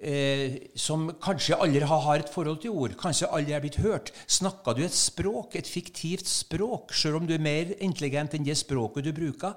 Eh, 0.00 0.70
som 0.80 1.10
kanskje 1.20 1.58
aldri 1.60 1.84
har 1.84 2.22
et 2.22 2.30
forhold 2.32 2.62
til 2.62 2.72
ord, 2.72 2.94
kanskje 2.96 3.28
aldri 3.28 3.52
er 3.52 3.60
blitt 3.60 3.82
hørt. 3.84 4.08
Snakker 4.24 4.78
du 4.78 4.80
et 4.86 4.96
språk, 4.96 5.58
et 5.58 5.68
fiktivt 5.68 6.28
språk, 6.28 6.94
selv 6.96 7.18
om 7.18 7.26
du 7.28 7.34
er 7.36 7.42
mer 7.44 7.74
intelligent 7.84 8.32
enn 8.32 8.46
det 8.46 8.56
språket 8.56 9.04
du 9.04 9.12
bruker, 9.12 9.52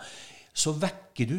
så 0.52 0.74
vekker 0.76 1.30
du 1.30 1.38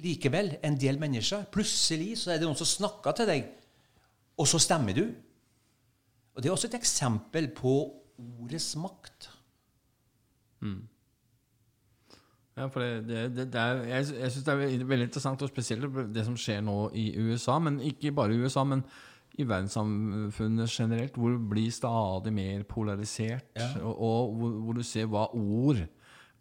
likevel 0.00 0.54
en 0.64 0.78
del 0.80 0.96
mennesker. 1.02 1.44
Plutselig 1.52 2.16
så 2.22 2.32
er 2.32 2.40
det 2.40 2.48
noen 2.48 2.56
som 2.56 2.70
snakker 2.70 3.18
til 3.18 3.28
deg, 3.28 3.52
og 4.40 4.48
så 4.48 4.62
stemmer 4.62 4.96
du. 4.96 5.04
Og 6.32 6.40
Det 6.40 6.48
er 6.48 6.56
også 6.56 6.72
et 6.72 6.80
eksempel 6.80 7.50
på 7.52 7.74
ordets 8.40 8.72
makt. 8.80 9.28
Mm. 10.64 10.88
Ja, 12.56 12.66
for 12.68 12.84
det, 12.84 13.30
det, 13.32 13.46
det 13.52 13.60
er, 13.60 13.80
jeg, 13.88 14.10
jeg 14.20 14.32
syns 14.34 14.44
det 14.44 14.52
er 14.52 14.84
veldig 14.84 15.08
interessant, 15.08 15.42
og 15.42 15.48
spesielt 15.48 15.86
det 16.12 16.26
som 16.26 16.36
skjer 16.36 16.60
nå 16.64 16.76
i 16.98 17.06
USA. 17.16 17.56
Men 17.62 17.80
ikke 17.80 18.12
bare 18.16 18.34
i 18.34 18.42
USA, 18.42 18.64
men 18.68 18.84
i 19.40 19.46
verdenssamfunnet 19.48 20.68
generelt, 20.70 21.16
hvor 21.16 21.32
det 21.32 21.40
blir 21.48 21.72
stadig 21.72 22.34
mer 22.36 22.66
polarisert. 22.68 23.48
Ja. 23.56 23.70
Og, 23.80 23.96
og 23.96 24.36
hvor, 24.36 24.54
hvor, 24.66 24.76
du 24.76 24.84
ser 24.84 25.08
hva 25.08 25.26
ord 25.32 25.80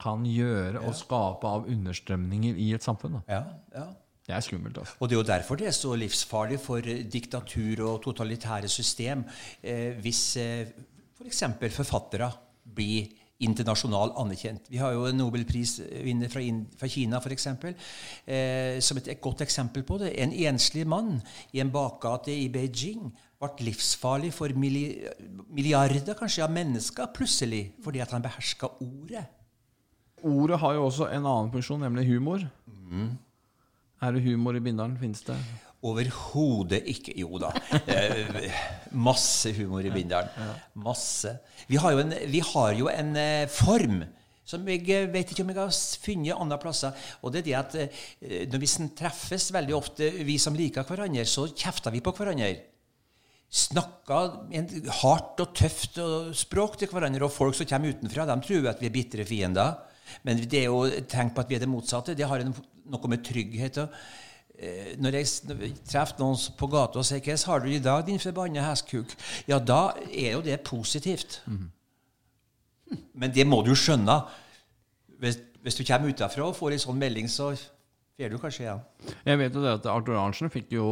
kan 0.01 0.25
gjøre 0.27 0.81
ja. 0.81 0.83
og 0.83 0.97
skape 0.97 1.47
av 1.47 1.67
understrømninger 1.71 2.59
i 2.59 2.71
et 2.75 2.83
samfunn. 2.83 3.21
Ja, 3.29 3.45
ja. 3.75 3.87
Det 4.21 4.35
er 4.37 4.43
skummelt. 4.45 4.77
Altså. 4.77 4.95
Og 4.99 5.09
det 5.09 5.15
er 5.15 5.19
jo 5.19 5.27
derfor 5.27 5.57
det 5.59 5.67
er 5.67 5.75
så 5.75 5.95
livsfarlig 5.97 6.59
for 6.61 6.85
diktatur 7.13 7.81
og 7.87 8.03
totalitære 8.03 8.69
system 8.69 9.23
eh, 9.63 9.97
hvis 10.03 10.21
eh, 10.39 10.69
f.eks. 11.17 11.41
For 11.57 11.79
forfattere 11.81 12.29
blir 12.75 13.09
internasjonalt 13.45 14.17
anerkjent. 14.21 14.69
Vi 14.71 14.79
har 14.81 14.93
jo 14.95 15.07
en 15.09 15.17
nobelprisvinner 15.17 16.31
fra, 16.31 16.43
fra 16.79 16.89
Kina, 16.91 17.21
f.eks. 17.21 17.47
Eh, 17.47 18.77
som 18.83 18.99
et, 19.01 19.11
et, 19.13 19.21
godt 19.21 19.43
eksempel 19.45 19.85
på 19.87 19.97
det. 20.01 20.13
En 20.21 20.33
enslig 20.33 20.85
mann 20.89 21.17
i 21.53 21.63
en 21.63 21.73
bakgate 21.73 22.33
i 22.33 22.49
Beijing 22.53 23.09
ble 23.41 23.65
livsfarlig 23.65 24.29
for 24.35 24.53
milliarder 24.53 26.17
kanskje 26.17 26.45
av 26.45 26.53
mennesker 26.53 27.09
plutselig 27.15 27.71
fordi 27.81 28.03
at 28.03 28.13
han 28.13 28.23
beherska 28.25 28.69
ordet. 28.85 29.25
Ordet 30.21 30.59
har 30.61 30.77
jo 30.77 30.85
også 30.85 31.09
en 31.09 31.25
annen 31.25 31.49
funksjon, 31.53 31.81
nemlig 31.81 32.05
humor. 32.11 32.45
Mm. 32.69 33.15
Er 34.01 34.13
det 34.13 34.23
humor 34.25 34.57
i 34.57 34.61
Bindalen? 34.61 34.97
Fins 35.01 35.25
det? 35.25 35.37
Overhodet 35.81 36.83
ikke. 36.91 37.13
Jo 37.17 37.39
da. 37.41 37.49
Eh, 37.89 38.51
masse 38.93 39.49
humor 39.57 39.85
i 39.85 39.93
Bindalen. 39.93 40.29
Masse. 40.77 41.33
Vi 41.67 41.79
har 41.81 41.95
jo 41.95 42.03
en, 42.03 42.13
har 42.51 42.75
jo 42.77 42.89
en 42.91 43.15
eh, 43.17 43.47
form 43.49 44.03
som 44.45 44.67
jeg 44.69 44.85
eh, 44.93 45.07
vet 45.09 45.33
ikke 45.33 45.45
om 45.45 45.49
jeg 45.49 45.57
har 45.57 45.73
funnet 46.03 46.37
andre 46.37 46.59
plasser. 46.61 47.09
Og 47.25 47.33
det 47.33 47.41
er 47.41 47.47
det 47.47 47.57
at 47.57 48.51
når 48.51 48.61
vi 48.61 48.71
treffes 48.97 49.49
veldig 49.55 49.77
ofte, 49.77 50.11
vi 50.27 50.37
som 50.41 50.57
liker 50.57 50.85
hverandre, 50.85 51.25
så 51.25 51.47
kjefter 51.49 51.93
vi 51.95 52.03
på 52.05 52.13
hverandre. 52.13 52.53
Snakker 53.51 54.37
hardt 55.01 55.41
og 55.41 55.55
tøft 55.57 55.97
språk 56.37 56.77
til 56.77 56.93
hverandre. 56.93 57.25
Og 57.25 57.33
folk 57.33 57.57
som 57.57 57.69
kommer 57.69 57.95
utenfra, 57.95 58.29
de 58.29 58.41
tror 58.45 58.69
at 58.69 58.83
vi 58.83 58.91
er 58.91 58.99
bitre 59.01 59.25
fiender. 59.25 59.79
Men 60.27 60.45
det 60.45 60.61
er 60.61 60.69
jo 60.69 60.85
tenk 61.09 61.33
på 61.33 61.41
at 61.41 61.49
vi 61.49 61.57
er 61.57 61.65
det 61.65 61.71
motsatte. 61.71 62.13
Det 62.13 62.27
har 62.27 62.45
noe 62.45 63.09
med 63.09 63.25
trygghet 63.25 63.81
og 63.81 63.95
Eh, 63.95 64.20
når 65.01 65.17
jeg, 65.17 65.27
treffer 65.89 66.19
noen 66.21 66.37
på 66.57 66.67
gata 66.69 66.99
og 67.01 67.05
sier 67.05 67.19
'Hvordan 67.19 67.45
har 67.45 67.59
du 67.59 67.69
i 67.69 67.79
dag, 67.79 68.05
din 68.05 68.19
forbanna 68.19 68.61
hestkuk?' 68.61 69.15
Ja, 69.47 69.59
da 69.59 69.93
er 70.13 70.31
jo 70.33 70.41
det 70.41 70.61
positivt. 70.61 71.41
Mm. 71.47 71.71
Men 73.13 73.33
det 73.33 73.47
må 73.47 73.61
du 73.65 73.73
skjønne. 73.75 74.21
Hvis, 75.19 75.39
hvis 75.61 75.75
du 75.75 75.83
kommer 75.83 76.09
utafra 76.09 76.43
og 76.43 76.55
får 76.55 76.71
en 76.71 76.79
sånn 76.79 76.99
melding, 76.99 77.29
så 77.29 77.55
får 77.55 78.29
du 78.29 78.37
kanskje 78.37 78.63
igjen. 78.65 78.81
Jeg 79.25 79.37
vet 79.37 79.55
jo 79.55 79.61
det 79.63 79.73
at 79.79 79.85
Arthur 79.85 80.17
Arntzen 80.19 80.49
fikk 80.49 80.71
jo 80.71 80.85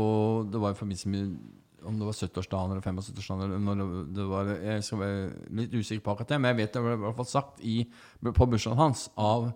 Det 0.52 0.62
var 0.62 0.72
i 0.72 0.78
forbindelse 0.78 1.10
med 1.10 1.38
om 1.84 1.96
det 2.00 2.06
var 2.06 2.12
70-årsdagen 2.12 2.72
eller 2.72 2.82
75-årsdagen 2.82 4.66
Jeg 4.66 4.84
skal 4.84 5.00
være 5.00 5.30
litt 5.50 5.74
usikker 5.74 6.04
på 6.04 6.12
akkurat 6.12 6.30
det, 6.30 6.40
men 6.42 6.50
jeg 6.50 6.58
vet 6.58 6.74
det 6.74 6.82
ble 6.84 6.94
i 6.98 7.02
hvert 7.06 7.16
fall 7.16 7.30
sagt 7.30 7.62
i, 7.64 7.86
på 8.20 8.46
bursdagen 8.52 8.78
hans 8.78 9.10
av 9.16 9.52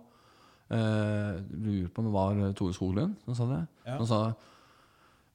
Uh, 0.73 1.41
lurer 1.53 1.89
på 1.93 2.01
om 2.01 2.07
det 2.07 2.13
var 2.15 2.39
eh, 2.41 2.53
Tore 2.57 2.73
Skoglund 2.73 3.17
som 3.25 3.35
sa 3.37 3.45
det. 3.51 3.61
Ja. 3.85 3.97
Han 3.99 4.07
sa 4.09 4.21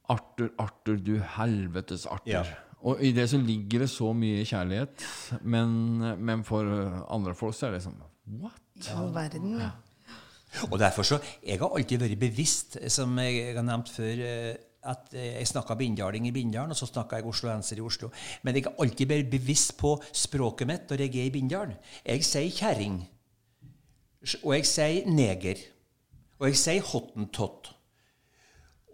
'Arthur, 0.09 0.49
Arthur, 0.57 0.97
du 0.97 1.19
helvetes 1.37 2.05
Arthur'. 2.05 2.33
Ja. 2.33 2.43
Og 2.81 3.01
i 3.03 3.11
det 3.11 3.27
så 3.29 3.37
ligger 3.37 3.83
det 3.83 3.89
så 3.91 4.13
mye 4.15 4.45
kjærlighet, 4.47 5.03
men, 5.41 5.99
men 6.17 6.43
for 6.47 6.63
andre 7.11 7.35
folk 7.35 7.55
så 7.55 7.67
er 7.67 7.77
det 7.77 7.83
sånn 7.83 7.99
What? 8.39 8.61
I 8.79 8.95
all 8.95 9.13
verden. 9.13 9.59
Ja. 9.59 9.71
Og 10.71 10.79
derfor 10.79 11.03
så, 11.03 11.19
Jeg 11.45 11.59
har 11.59 11.69
alltid 11.75 12.01
vært 12.01 12.19
bevisst, 12.19 12.77
som 12.89 13.17
jeg 13.21 13.55
har 13.55 13.65
nevnt 13.65 13.89
før, 13.89 14.23
eh, 14.25 14.55
at 14.89 15.11
jeg 15.13 15.47
snakka 15.47 15.75
bindaling 15.75 16.27
i 16.27 16.31
Bindalen, 16.31 16.71
og 16.71 16.77
så 16.77 16.87
snakka 16.87 17.19
jeg 17.19 17.27
osloenser 17.27 17.77
i 17.77 17.83
Oslo. 17.83 18.09
Men 18.43 18.55
jeg 18.55 18.63
har 18.63 18.79
alltid 18.79 19.09
vært 19.09 19.31
bevisst 19.31 19.75
på 19.77 19.97
språket 20.15 20.67
mitt 20.67 20.89
når 20.89 21.03
jeg 21.03 21.15
er 21.15 21.27
i 21.27 21.33
Bindalen. 21.35 21.75
Jeg 22.05 22.23
sier 22.23 22.49
kjerring. 22.49 23.01
Og 24.43 24.55
jeg 24.57 24.67
sier 24.67 25.09
neger. 25.09 25.59
Og 26.39 26.49
jeg 26.49 26.59
sier 26.59 26.87
hottentott. 26.91 27.71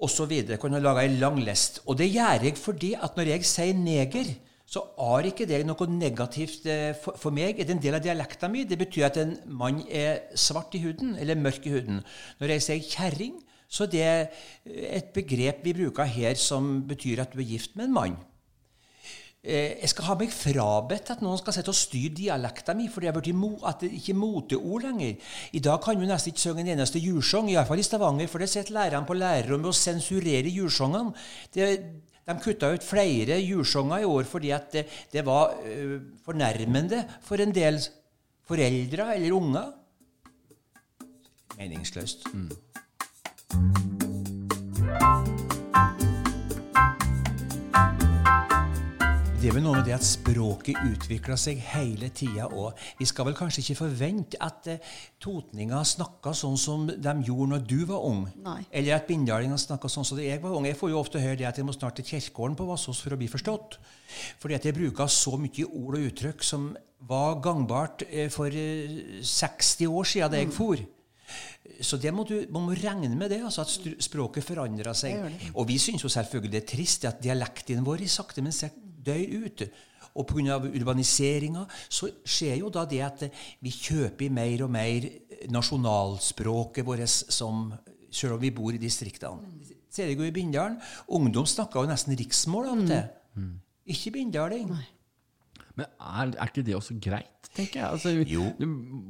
Og 0.01 0.09
så 0.11 0.25
videre. 0.29 0.57
Jeg 0.57 0.63
kan 0.63 0.75
lage 0.77 1.05
ei 1.05 1.15
lang 1.15 1.39
lest. 1.43 1.81
Og 1.85 1.97
det 1.97 2.11
gjør 2.11 2.43
jeg 2.45 2.57
fordi 2.59 2.93
at 2.93 3.17
når 3.17 3.31
jeg 3.33 3.45
sier 3.45 3.77
neger, 3.79 4.35
så 4.65 4.81
har 4.97 5.25
ikke 5.29 5.45
det 5.45 5.61
noe 5.65 5.87
negativt 5.89 6.65
eh, 6.65 6.95
for, 6.97 7.17
for 7.21 7.33
meg. 7.33 7.59
Er 7.59 7.67
det 7.67 7.75
en 7.75 7.81
del 7.83 7.97
av 7.97 8.03
dialekta 8.03 8.49
mi? 8.49 8.63
Det 8.65 8.79
betyr 8.81 9.05
at 9.07 9.19
en 9.21 9.35
mann 9.45 9.83
er 9.87 10.25
svart 10.35 10.73
i 10.73 10.81
huden, 10.81 11.13
eller 11.21 11.37
mørk 11.37 11.67
i 11.69 11.75
huden. 11.75 12.01
Når 12.41 12.55
jeg 12.55 12.65
sier 12.65 12.87
kjerring, 12.89 13.35
Så 13.67 13.87
det 13.89 14.01
er 14.03 14.27
et 14.65 15.11
begrep 15.13 15.63
vi 15.65 15.73
bruker 15.73 16.07
her 16.07 16.37
som 16.39 16.85
betyr 16.87 17.23
at 17.23 17.33
du 17.33 17.41
er 17.41 17.49
gift 17.49 17.75
med 17.75 17.89
en 17.89 17.93
mann. 17.93 18.15
Eh, 19.45 19.75
jeg 19.83 19.91
skal 19.91 20.07
ha 20.07 20.15
meg 20.17 20.31
frabedt 20.33 21.11
at 21.13 21.21
noen 21.21 21.37
skal 21.37 21.53
sitte 21.53 21.69
og 21.69 21.77
styre 21.77 22.15
dialekta 22.17 22.73
mi, 22.77 22.87
for 22.89 23.03
det 23.05 23.11
er 23.11 23.17
blitt 23.19 23.65
at 23.69 23.83
ikke 23.85 24.15
moteord 24.17 24.87
lenger. 24.87 25.35
I 25.53 25.61
dag 25.61 25.77
kan 25.83 25.99
du 25.99 26.07
nesten 26.09 26.33
ikke 26.33 26.41
synge 26.47 26.63
en 26.63 26.73
eneste 26.73 27.01
julesang, 27.01 27.51
iallfall 27.53 27.83
i 27.83 27.85
Stavanger, 27.85 28.31
for 28.31 28.41
det 28.41 28.49
sitter 28.49 28.73
lærerne 28.73 29.05
på 29.05 29.17
lærerrommet 29.17 29.69
og 29.69 29.77
sensurerer 29.77 30.49
julesangene. 30.49 31.13
De 31.53 32.37
kutta 32.41 32.71
ut 32.73 32.83
flere 32.83 33.37
julesanger 33.37 34.01
i 34.01 34.09
år 34.09 34.25
fordi 34.25 34.49
at 34.55 34.71
det, 34.73 34.85
det 35.13 35.21
var 35.27 35.53
uh, 35.61 35.99
fornærmende 36.25 37.03
for 37.21 37.37
en 37.37 37.53
del 37.53 37.77
foreldre 38.49 39.11
eller 39.13 39.37
unger. 39.37 39.69
Meningsløst. 41.59 42.25
Mm. 42.33 44.04
Det 49.45 49.51
er 49.51 49.59
vel 49.59 49.61
noe 49.67 49.77
med 49.77 49.85
det 49.85 49.93
at 49.93 50.01
språket 50.01 50.79
utvikler 50.89 51.37
seg 51.37 51.59
hele 51.69 52.07
tida 52.17 52.47
òg. 52.47 52.79
Vi 52.97 53.05
skal 53.05 53.27
vel 53.27 53.35
kanskje 53.37 53.61
ikke 53.61 53.75
forvente 53.77 54.39
at 54.41 54.65
uh, 54.73 54.95
totninger 55.21 55.83
snakka 55.85 56.31
sånn 56.33 56.55
som 56.57 56.87
de 56.89 57.11
gjorde 57.27 57.51
når 57.51 57.67
du 57.69 57.75
var 57.85 58.07
ung. 58.07 58.23
Nei. 58.41 58.63
Eller 58.73 58.95
at 58.95 59.05
bindalinger 59.05 59.59
snakka 59.61 59.91
sånn 59.93 60.07
som 60.09 60.17
jeg 60.17 60.41
var 60.41 60.55
ung. 60.57 60.65
Jeg 60.65 60.79
får 60.79 60.89
jo 60.89 60.97
ofte 60.97 61.21
høre 61.21 61.37
det 61.37 61.45
at 61.45 61.59
jeg 61.61 61.67
må 61.67 61.75
snart 61.75 61.93
til 61.99 62.07
kirkegården 62.07 62.57
på 62.57 62.65
Vassås 62.71 63.03
for 63.05 63.13
å 63.13 63.19
bli 63.21 63.27
forstått. 63.29 63.77
Fordi 64.41 64.57
at 64.57 64.65
jeg 64.65 64.77
bruker 64.79 65.11
så 65.13 65.35
mye 65.37 65.67
ord 65.67 65.99
og 65.99 66.07
uttrykk 66.07 66.41
som 66.47 66.65
var 67.05 67.37
gangbart 67.45 68.01
uh, 68.09 68.25
for 68.33 68.49
uh, 68.49 68.57
eh, 68.57 69.19
60 69.21 69.91
år 69.91 70.09
siden 70.09 70.33
da 70.33 70.39
jeg 70.41 70.49
mm. 70.49 70.55
for. 70.57 70.81
Så 71.85 72.01
det 72.01 72.15
må 72.17 72.25
du, 72.25 72.33
man 72.49 72.65
må 72.65 72.79
regne 72.79 73.13
med 73.13 73.29
det, 73.29 73.43
altså 73.45 73.61
at 73.61 74.01
språket 74.01 74.49
forandrer 74.49 74.97
seg. 74.97 75.21
Og 75.53 75.69
vi 75.69 75.77
syns 75.81 76.01
jo 76.01 76.09
selvfølgelig 76.09 76.55
det 76.57 76.63
er 76.63 76.67
trist 76.73 77.05
at 77.05 77.21
dialekten 77.21 77.85
vår 77.85 78.07
sakte, 78.09 78.41
men 78.41 78.53
sikkert 78.55 78.84
dør 79.05 79.45
ut. 79.45 79.65
Og 80.15 80.27
pga. 80.29 80.59
urbaniseringa 80.63 81.65
så 81.89 82.07
skjer 82.23 82.61
jo 82.61 82.69
da 82.71 82.85
det 82.87 83.01
at 83.03 83.25
vi 83.59 83.73
kjøper 83.73 84.31
mer 84.31 84.63
og 84.63 84.71
mer 84.71 85.09
nasjonalspråket 85.51 86.85
vårt 86.87 87.03
som 87.09 87.73
selv 88.11 88.37
om 88.37 88.41
vi 88.41 88.53
bor 88.55 88.71
i 88.71 88.79
distriktene. 88.79 89.43
Ser 89.91 90.07
du 90.07 90.23
jo 90.23 90.27
i 90.27 90.31
Bindalen. 90.31 90.79
Ungdom 91.07 91.45
snakker 91.47 91.83
jo 91.83 91.91
nesten 91.91 92.15
riksmål 92.15 92.71
av 92.71 92.79
og 92.79 92.87
til. 92.89 93.03
Ikke 93.85 94.15
binddaling. 94.15 94.71
Men 95.75 95.89
er, 95.99 96.35
er, 96.35 96.49
ikke 96.49 96.65
det 96.65 96.75
også 96.77 96.97
greit? 97.01 97.35
tenker 97.55 97.81
jeg. 97.81 97.89
Altså, 97.89 98.11
du, 98.59 98.65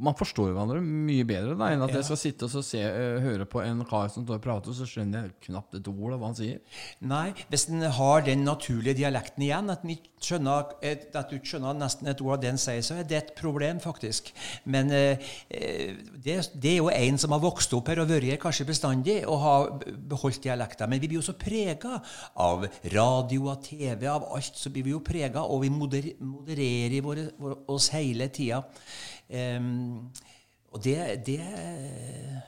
man 0.05 0.15
forstår 0.17 0.51
hverandre 0.51 0.81
mye 0.83 1.25
bedre 1.27 1.55
da, 1.57 1.71
enn 1.73 1.83
at 1.85 1.93
ja. 1.93 1.99
jeg 1.99 2.07
skal 2.09 2.19
sitte 2.21 2.49
og 2.49 2.65
se, 2.65 2.81
uh, 2.81 3.17
høre 3.23 3.47
på 3.49 3.61
en 3.63 3.83
kar 3.87 4.09
som 4.13 4.25
står 4.25 4.39
og 4.39 4.43
prater, 4.43 4.75
så 4.77 4.87
skjønner 4.89 5.25
jeg 5.25 5.49
knapt 5.49 5.77
et 5.79 5.89
ord 5.91 6.15
av 6.15 6.21
hva 6.21 6.31
han 6.31 6.37
sier. 6.37 6.81
Nei, 7.05 7.29
hvis 7.51 7.67
en 7.71 7.85
har 7.97 8.25
den 8.25 8.45
naturlige 8.47 8.99
dialekten 9.01 9.45
igjen, 9.47 9.71
at, 9.73 9.85
skjønner, 10.25 10.75
at 10.85 11.31
du 11.31 11.37
skjønner 11.39 11.77
nesten 11.77 12.09
et 12.11 12.21
ord 12.23 12.37
av 12.37 12.43
det 12.43 12.51
en 12.53 12.61
sier, 12.61 12.83
så 12.85 12.99
er 12.99 13.09
det 13.09 13.19
et 13.19 13.33
problem, 13.37 13.81
faktisk. 13.83 14.31
Men 14.69 14.93
uh, 14.93 15.33
det, 15.49 16.37
det, 16.53 16.75
er 16.75 16.79
jo 16.79 16.91
en 16.93 17.21
som 17.21 17.35
har 17.35 17.43
vokst 17.43 17.73
opp 17.77 17.91
her 17.91 18.03
og 18.03 18.11
vært 18.11 18.29
her 18.29 18.41
kanskje 18.41 18.69
bestandig, 18.69 19.19
og 19.29 19.41
har 19.41 19.71
beholdt 20.11 20.43
dialekten. 20.45 20.89
Men 20.91 21.01
vi 21.01 21.09
blir 21.09 21.21
jo 21.21 21.25
så 21.25 21.37
prega 21.39 21.97
av 22.41 22.67
radio, 22.93 23.49
av 23.53 23.61
TV, 23.65 24.07
av 24.11 24.29
alt. 24.35 24.53
Så 24.59 24.71
blir 24.73 24.85
vi 24.85 24.93
jo 24.93 25.01
prega, 25.05 25.45
og 25.45 25.63
vi 25.65 25.73
moder, 25.73 26.11
modererer 26.55 27.01
våre, 27.01 27.57
oss 27.67 27.89
hele 27.93 28.29
tida. 28.29 28.63
Um, 29.29 30.11
og 30.71 30.81
det, 30.83 31.23
det, 31.25 31.39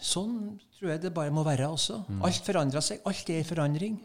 Sånn 0.04 0.58
tror 0.78 0.93
jeg 0.93 1.02
det 1.02 1.13
bare 1.15 1.34
må 1.34 1.43
være 1.48 1.70
også. 1.72 2.04
Mm. 2.08 2.22
Alt 2.28 2.46
forandrer 2.46 2.84
seg. 2.84 3.02
Alt 3.08 3.30
er 3.32 3.41
i 3.41 3.48
forandring. 3.48 3.98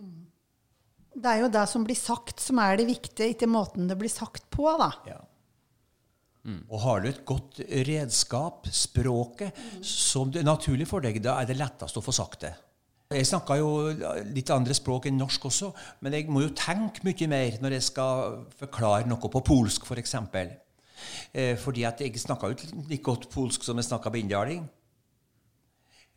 Det 1.13 1.29
er 1.29 1.43
jo 1.43 1.51
det 1.53 1.67
som 1.69 1.85
blir 1.85 1.99
sagt, 1.99 2.41
som 2.41 2.61
er 2.63 2.79
det 2.81 2.89
viktige, 2.89 3.35
ikke 3.35 3.51
måten 3.51 3.91
det 3.91 3.99
blir 4.01 4.11
sagt 4.11 4.49
på. 4.51 4.71
da. 4.81 4.91
Ja. 5.11 5.21
Mm. 6.43 6.63
Og 6.71 6.81
har 6.83 7.03
du 7.03 7.09
et 7.11 7.25
godt 7.27 7.61
redskap, 7.87 8.67
språket, 8.73 9.53
mm. 9.53 9.83
som 9.87 10.33
det 10.33 10.41
er 10.43 10.49
naturlig 10.49 10.89
for 10.91 11.05
deg, 11.05 11.21
da 11.23 11.37
er 11.41 11.51
det 11.51 11.59
lettest 11.59 11.99
å 11.99 12.03
få 12.03 12.15
sagt 12.15 12.47
det. 12.47 12.55
Jeg 13.17 13.29
snakker 13.29 13.61
jo 13.61 13.71
litt 14.33 14.51
andre 14.55 14.75
språk 14.77 15.07
enn 15.09 15.21
norsk 15.21 15.47
også, 15.49 15.71
men 16.05 16.17
jeg 16.17 16.29
må 16.33 16.45
jo 16.45 16.53
tenke 16.57 17.05
mye 17.07 17.29
mer 17.31 17.57
når 17.63 17.79
jeg 17.79 17.89
skal 17.93 18.43
forklare 18.59 19.09
noe 19.11 19.33
på 19.33 19.45
polsk, 19.47 19.85
f.eks. 19.85 19.89
For 19.93 20.03
eksempel. 20.03 20.53
Eh, 21.33 21.57
fordi 21.59 21.85
at 21.89 22.01
jeg 22.01 22.21
snakker 22.21 22.53
jo 22.53 22.85
like 22.89 23.03
godt 23.03 23.29
polsk 23.33 23.65
som 23.65 23.79
jeg 23.81 23.89
snakker 23.89 24.15
bindaling. 24.15 24.65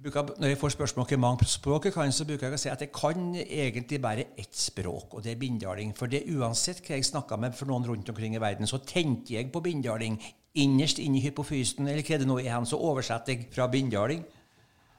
Når 0.06 0.50
jeg 0.50 0.58
får 0.60 0.70
spørsmål 0.70 1.06
om 1.06 1.08
hvor 1.08 1.20
mange 1.24 1.46
språk 1.48 1.86
jeg 1.86 1.94
kan, 1.96 2.12
så 2.12 2.26
bruker 2.28 2.50
jeg 2.50 2.58
å 2.58 2.60
si 2.60 2.70
at 2.70 2.82
jeg 2.84 2.92
kan 2.94 3.30
egentlig 3.40 4.02
bare 4.04 4.26
ett 4.38 4.58
språk, 4.60 5.14
og 5.16 5.24
det 5.24 5.32
er 5.32 5.40
bindaling. 5.40 5.94
For 5.96 6.12
det 6.12 6.26
uansett 6.36 6.82
hva 6.84 7.00
jeg 7.00 7.08
snakker 7.08 7.40
med 7.40 7.56
for 7.56 7.72
noen 7.72 7.88
rundt 7.88 8.12
omkring 8.12 8.36
i 8.36 8.42
verden, 8.44 8.68
så 8.68 8.82
tenker 8.84 9.38
jeg 9.38 9.54
på 9.54 9.64
bindaling. 9.64 10.20
Innerst 10.60 11.00
inni 11.00 11.24
hypofysen, 11.24 11.88
eller 11.88 12.04
hva 12.04 12.20
det 12.20 12.28
nå 12.28 12.38
er, 12.44 12.58
så 12.68 12.78
oversetter 12.78 13.34
jeg 13.34 13.48
fra 13.56 13.70
bindaling. 13.72 14.26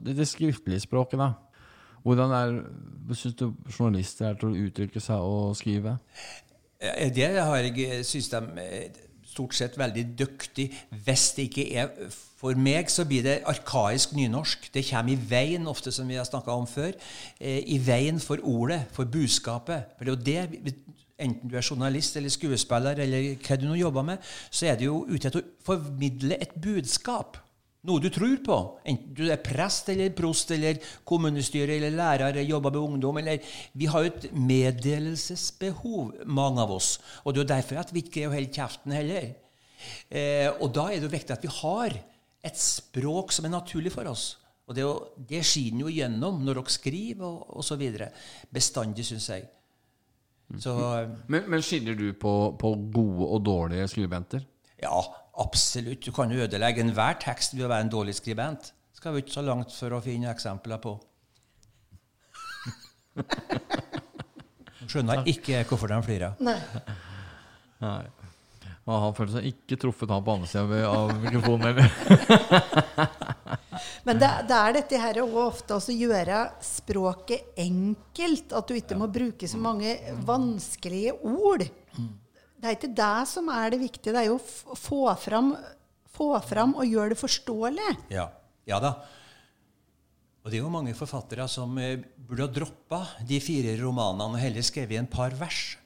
Det, 0.00 0.16
det 0.16 0.28
skriftlige 0.28 0.80
språket, 0.88 1.20
da? 1.20 1.34
Hvordan 2.06 2.34
er, 2.38 2.60
syns 3.18 3.34
du 3.38 3.48
journalister 3.66 4.28
er 4.30 4.38
til 4.38 4.52
å 4.52 4.66
uttrykke 4.68 5.02
seg 5.02 5.26
og 5.26 5.56
skrive? 5.58 5.96
Eh, 6.78 7.08
det 7.14 7.32
har 7.34 7.66
jeg 7.66 8.04
syns 8.06 8.30
de 8.30 8.42
stort 9.26 9.56
sett 9.58 9.76
veldig 9.78 10.06
dyktig. 10.18 10.70
Hvis 11.04 11.30
det 11.36 11.48
ikke 11.50 11.66
er 11.76 11.90
for 12.36 12.56
meg, 12.60 12.90
så 12.92 13.04
blir 13.08 13.24
det 13.24 13.40
arkaisk 13.48 14.14
nynorsk. 14.16 14.70
Det 14.74 14.84
kommer 14.88 15.12
i 15.12 15.20
veien, 15.30 15.66
ofte 15.68 15.92
som 15.92 16.08
vi 16.08 16.18
har 16.18 16.28
snakka 16.28 16.54
om 16.56 16.66
før. 16.70 16.94
Eh, 17.40 17.62
I 17.66 17.80
veien 17.82 18.20
for 18.20 18.40
ordet, 18.42 18.84
for 18.92 19.04
budskapet. 19.04 19.96
For 19.98 20.04
det 20.04 20.36
er 20.36 20.46
jo 20.46 20.64
det, 20.64 20.74
Enten 21.16 21.48
du 21.48 21.54
er 21.56 21.64
journalist 21.64 22.16
eller 22.18 22.28
skuespiller 22.28 22.98
eller 23.00 23.38
hva 23.40 23.56
du 23.56 23.62
nå 23.64 23.78
jobber 23.78 24.04
med, 24.04 24.24
så 24.52 24.66
er 24.68 24.74
det 24.76 24.84
jo 24.84 24.98
ute 25.08 25.30
etter 25.30 25.40
å 25.40 25.46
formidle 25.64 26.36
et 26.36 26.52
budskap. 26.60 27.38
Noe 27.86 28.02
du 28.02 28.08
tror 28.10 28.36
på. 28.42 28.56
Enten 28.88 29.14
du 29.14 29.24
er 29.30 29.42
prest 29.42 29.90
eller 29.92 30.14
prost 30.16 30.50
eller 30.54 30.80
kommunestyre 31.06 31.76
eller 31.76 31.94
lærer 31.94 32.32
eller 32.32 32.46
jobber 32.46 32.74
med 32.74 32.82
ungdom. 32.82 33.20
Eller, 33.22 33.42
vi 33.72 33.88
har 33.90 34.04
jo 34.04 34.12
et 34.12 34.28
meddelelsesbehov, 34.34 36.16
mange 36.26 36.64
av 36.64 36.74
oss. 36.74 36.96
Og 37.24 37.32
det 37.32 37.40
er 37.40 37.44
jo 37.44 37.52
derfor 37.54 37.82
at 37.82 37.92
vi 37.94 38.02
ikke 38.02 38.16
greier 38.18 38.32
å 38.32 38.36
holde 38.36 38.58
kjeften 38.58 38.96
heller. 38.96 39.28
Eh, 40.10 40.48
og 40.58 40.72
da 40.74 40.88
er 40.90 40.98
det 40.98 41.06
jo 41.06 41.14
viktig 41.14 41.36
at 41.36 41.46
vi 41.46 41.52
har 41.60 41.94
et 42.46 42.58
språk 42.58 43.34
som 43.34 43.46
er 43.46 43.54
naturlig 43.54 43.94
for 43.94 44.08
oss. 44.10 44.32
Og 44.66 44.74
det, 44.74 44.86
det 45.30 45.44
skinner 45.46 45.86
jo 45.86 45.94
gjennom 45.94 46.40
når 46.42 46.58
dere 46.58 46.74
skriver 46.74 47.26
og 47.28 47.60
osv. 47.62 47.84
Bestandig, 48.50 49.06
syns 49.06 49.28
jeg. 49.30 49.46
Så, 50.62 50.74
men, 51.26 51.46
men 51.50 51.62
skiller 51.64 51.96
du 51.98 52.08
på, 52.18 52.32
på 52.58 52.72
gode 52.94 53.30
og 53.34 53.46
dårlige 53.46 53.86
skribenter? 53.90 54.44
Ja, 54.82 55.00
Absolutt. 55.42 56.04
Du 56.04 56.12
kan 56.16 56.30
jo 56.32 56.42
ødelegge 56.44 56.80
enhver 56.84 57.18
tekst 57.20 57.54
ved 57.56 57.66
å 57.66 57.70
være 57.72 57.86
en 57.86 57.92
dårlig 57.92 58.16
skribent. 58.16 58.72
Skal 58.96 59.14
vi 59.14 59.24
ikke 59.24 59.36
så 59.36 59.44
langt 59.44 59.74
for 59.76 59.92
å 59.92 60.00
finne 60.04 60.30
eksempler 60.32 60.80
på. 60.82 60.96
Skjønner 64.90 65.26
ikke 65.28 65.64
hvorfor 65.68 65.92
de 65.92 65.98
flirer. 66.06 66.38
Nei. 66.40 66.56
Nei. 67.82 68.04
Og 68.86 69.00
han 69.02 69.14
føler 69.16 69.32
seg 69.34 69.48
ikke 69.50 69.80
truffet 69.82 70.12
han 70.14 70.22
på 70.24 70.36
andre 70.36 70.48
sida 70.48 70.84
av 70.86 71.10
mikrofonen 71.18 71.80
Men 74.06 74.20
det, 74.20 74.28
det, 74.46 74.56
er 74.56 74.76
dette 74.76 75.00
her 75.00 75.18
å 75.22 75.26
ofte 75.46 75.76
å 75.76 75.92
gjøre 75.92 76.42
språket 76.62 77.58
enkelt. 77.58 78.54
At 78.54 78.70
du 78.70 78.76
ikke 78.78 78.98
må 78.98 79.10
bruke 79.12 79.48
så 79.50 79.58
mange 79.60 79.96
vanskelige 80.26 81.16
ord. 81.26 81.66
Det 82.66 82.72
er 82.72 82.78
ikke 82.80 82.96
det 82.98 83.28
som 83.30 83.46
er 83.54 83.70
det 83.70 83.78
viktige. 83.78 84.10
Det 84.10 84.24
er 84.24 84.26
jo 84.26 84.40
å 84.40 84.74
få 84.74 85.04
fram, 85.22 85.52
få 86.10 86.32
fram 86.42 86.72
og 86.74 86.88
gjøre 86.90 87.12
det 87.14 87.18
forståelig. 87.20 87.92
Ja. 88.10 88.24
ja 88.66 88.80
da. 88.82 88.90
Og 90.42 90.50
det 90.50 90.58
er 90.58 90.64
jo 90.64 90.72
mange 90.74 90.94
forfattere 90.98 91.46
som 91.50 91.78
eh, 91.78 92.00
burde 92.26 92.48
ha 92.48 92.50
droppa 92.50 92.98
de 93.28 93.38
fire 93.42 93.76
romanene 93.78 94.34
og 94.34 94.42
heller 94.42 94.66
skrevet 94.66 94.98
en 94.98 95.10
par 95.10 95.36
vers. 95.38 95.76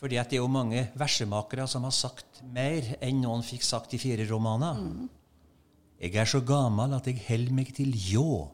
Fordi 0.00 0.18
at 0.18 0.30
det 0.30 0.40
er 0.40 0.42
jo 0.42 0.50
mange 0.50 0.82
versemakere 0.98 1.68
som 1.70 1.86
har 1.86 1.94
sagt 1.94 2.42
mer 2.50 2.90
enn 2.98 3.22
noen 3.22 3.46
fikk 3.46 3.62
sagt 3.66 3.94
i 3.94 4.02
fire 4.02 4.26
romaner. 4.26 4.82
Mm. 4.82 5.06
Jeg 6.02 6.18
er 6.18 6.30
så 6.34 6.42
gammel 6.42 6.98
at 6.98 7.06
jeg 7.06 7.22
held 7.30 7.54
meg 7.54 7.70
til 7.78 7.94
ljå. 7.94 8.48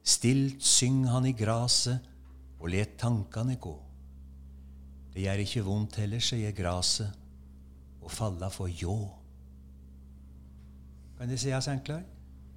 Stilt 0.00 0.64
syng 0.64 1.04
han 1.12 1.28
i 1.28 1.36
graset 1.36 2.00
og 2.56 2.72
let 2.72 2.96
tankene 3.00 3.60
gå. 3.60 3.76
Det 5.14 5.24
gjør 5.24 5.42
ikke 5.42 5.64
vondt 5.66 5.98
heller, 6.02 6.22
sier 6.22 6.54
graset, 6.54 7.10
å 8.00 8.10
falle 8.10 8.50
for 8.54 8.70
ljå. 8.70 8.98
Kan 11.18 11.28
det 11.28 11.40
sies 11.42 11.68
enklere? 11.68 12.06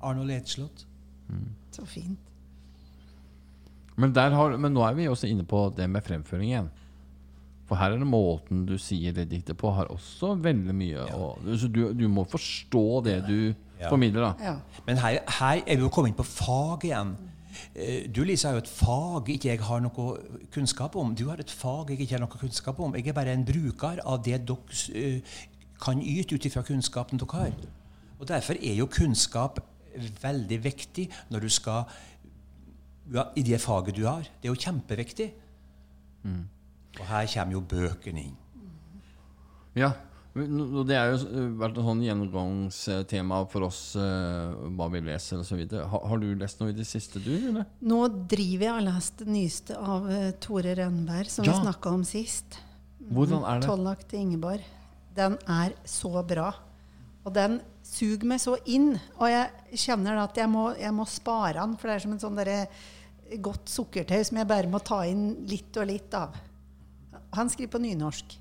Arnold 0.04 0.32
Edslott. 0.32 0.86
Mm. 1.30 1.50
Så 1.72 1.86
fint. 1.88 2.30
Men, 3.96 4.16
har, 4.16 4.56
men, 4.58 4.74
nå 4.74 4.86
er 4.88 4.96
vi 4.98 5.10
også 5.10 5.30
inne 5.30 5.46
på 5.46 5.68
det 5.78 5.86
med 5.90 6.06
fremføring 6.06 6.50
igjen. 6.50 6.70
For 7.70 7.80
her 7.80 7.94
er 7.94 8.02
det 8.02 8.08
måten 8.10 8.66
du 8.68 8.76
sier 8.82 9.14
det 9.16 9.30
diktet 9.32 9.58
på, 9.60 9.72
har 9.72 9.92
også 9.94 10.34
veldig 10.44 10.74
mye 10.76 11.06
ja. 11.08 11.16
og, 11.16 11.46
Så 11.60 11.70
du, 11.72 11.86
du, 11.96 12.08
må 12.12 12.26
forstå 12.28 12.86
det 13.06 13.20
du 13.28 13.38
ja. 13.80 13.90
formidler, 13.90 14.30
da. 14.30 14.50
Ja. 14.52 14.82
Men 14.88 15.00
her, 15.00 15.20
her, 15.40 15.62
er 15.64 15.80
vi 15.80 15.86
jo 15.86 15.92
kommet 15.94 16.14
inn 16.14 16.20
på 16.20 16.28
fag 16.28 16.88
igjen. 16.90 17.14
Eh, 17.76 18.08
Du 18.12 18.24
Lise, 18.24 18.48
har 18.48 18.58
jo 18.58 18.64
et 18.64 18.70
fag 18.70 19.30
ikke 19.36 19.50
jeg 19.50 19.62
har 19.62 19.84
noe 19.84 20.18
kunnskap 20.54 20.96
om. 20.96 21.14
Du 21.16 21.28
har 21.30 21.40
et 21.40 21.52
fag 21.52 21.90
jeg 21.94 22.02
ikke 22.02 22.18
har 22.18 22.24
noe 22.26 22.40
kunnskap 22.40 22.80
om. 22.80 22.96
Jeg 22.96 23.08
er 23.08 23.14
bare 23.18 23.34
en 23.34 23.46
bruker 23.46 24.02
av 24.06 24.24
det 24.24 24.42
dere 24.48 24.82
eh, 24.94 25.36
kan 25.84 26.02
yte 26.02 26.36
ut 26.36 26.46
ifra 26.48 26.64
kunnskapen 26.64 27.20
dere 27.20 27.40
har. 27.46 27.54
Og 28.20 28.28
Derfor 28.30 28.56
er 28.62 28.76
jo 28.78 28.88
kunnskap 28.88 29.60
veldig 30.24 30.58
viktig 30.64 31.10
når 31.30 31.40
du 31.46 31.50
skal 31.54 31.84
ja, 33.14 33.26
i 33.36 33.44
det 33.44 33.60
faget 33.62 33.96
du 33.98 34.06
har. 34.08 34.24
Det 34.42 34.48
er 34.48 34.54
jo 34.54 34.62
kjempeviktig. 34.64 35.28
Og 37.00 37.06
her 37.10 37.28
kommer 37.34 37.58
jo 37.58 37.62
bøkene 37.62 38.22
inn. 38.30 38.38
Ja, 39.76 39.92
det 40.34 40.96
har 40.98 41.12
jo 41.14 41.18
eh, 41.30 41.50
vært 41.62 41.78
et 41.78 41.86
sånn 41.86 42.00
gjennomgangstema 42.02 43.44
for 43.52 43.68
oss, 43.68 43.82
eh, 44.02 44.54
hva 44.74 44.88
vi 44.94 45.02
leser 45.06 45.44
osv. 45.44 45.62
Har, 45.78 46.06
har 46.10 46.22
du 46.24 46.32
lest 46.40 46.62
noe 46.62 46.72
i 46.74 46.78
det 46.78 46.88
siste, 46.90 47.22
du? 47.22 47.32
eller? 47.52 47.68
Nå 47.86 48.00
driver 48.32 48.66
jeg 48.66 48.74
og 48.80 48.88
lest 48.88 49.22
det 49.22 49.28
nyeste 49.30 49.78
av 49.78 50.08
eh, 50.10 50.32
Tore 50.42 50.74
Rønneberg, 50.80 51.30
som 51.30 51.46
Ja. 51.46 51.54
vi 51.54 51.68
snakka 51.68 51.94
om 51.94 52.04
sist. 52.08 52.58
Hvordan 53.12 53.44
er 53.46 53.62
det? 53.62 53.68
Tollak 53.70 54.08
til 54.10 54.24
Ingeborg. 54.26 54.66
Den 55.14 55.38
er 55.46 55.76
så 55.86 56.24
bra. 56.26 56.50
Og 57.24 57.34
den 57.36 57.60
suger 57.86 58.26
meg 58.26 58.42
så 58.42 58.58
inn. 58.66 58.96
Og 59.20 59.30
jeg 59.30 59.78
kjenner 59.86 60.18
at 60.24 60.36
jeg 60.40 60.50
må, 60.50 60.72
jeg 60.80 60.92
må 60.98 61.06
spare 61.06 61.60
den, 61.62 61.78
for 61.78 61.88
det 61.92 62.00
er 62.00 62.06
som 62.08 62.16
en 62.18 62.24
sånn 62.26 62.40
derre 62.42 62.64
godt 63.44 63.70
sukkertøy 63.70 64.24
som 64.26 64.38
jeg 64.42 64.50
bare 64.50 64.70
må 64.72 64.82
ta 64.84 65.04
inn 65.06 65.46
litt 65.50 65.78
og 65.78 65.88
litt 65.90 66.14
av. 66.18 66.34
Han 67.38 67.50
skriver 67.50 67.78
på 67.78 67.82
nynorsk, 67.86 68.34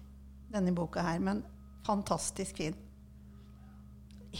denne 0.52 0.72
boka 0.76 1.05
her, 1.05 1.20
men 1.22 1.42
fantastisk 1.87 2.57
fin. 2.62 2.75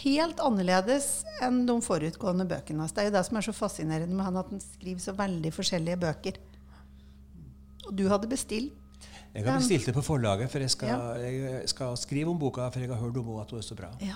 Helt 0.03 0.39
annerledes 0.41 1.07
enn 1.45 1.65
de 1.69 1.75
forutgående 1.85 2.47
bøkene 2.49 2.81
hans. 2.81 2.93
Det 2.95 3.03
er 3.03 3.09
jo 3.11 3.15
det 3.17 3.25
som 3.27 3.37
er 3.37 3.45
så 3.45 3.53
fascinerende 3.53 4.15
med 4.17 4.25
han, 4.25 4.39
at 4.41 4.49
han 4.49 4.61
skriver 4.63 5.03
så 5.03 5.13
veldig 5.17 5.51
forskjellige 5.53 5.99
bøker. 6.01 6.39
Og 7.87 7.91
du 7.99 8.07
hadde 8.09 8.29
bestilt 8.31 8.79
Jeg 9.33 9.45
har 9.45 9.57
bestilt 9.57 9.85
det 9.89 9.93
på 9.95 10.01
forlaget, 10.05 10.49
for 10.51 10.59
jeg 10.61 10.69
skal, 10.69 10.89
Ja. 10.89 11.13
jeg 11.17 11.67
skal 11.69 11.95
skrive 11.97 12.29
om 12.29 12.37
boka. 12.39 12.69
For 12.69 12.79
jeg 12.79 12.89
har 12.89 12.97
hørt 13.01 13.17
om 13.17 13.25
henne 13.25 13.41
at 13.41 13.49
hun 13.51 13.59
er 13.59 13.63
så 13.65 13.75
bra. 13.75 13.89
Ja. 13.99 14.13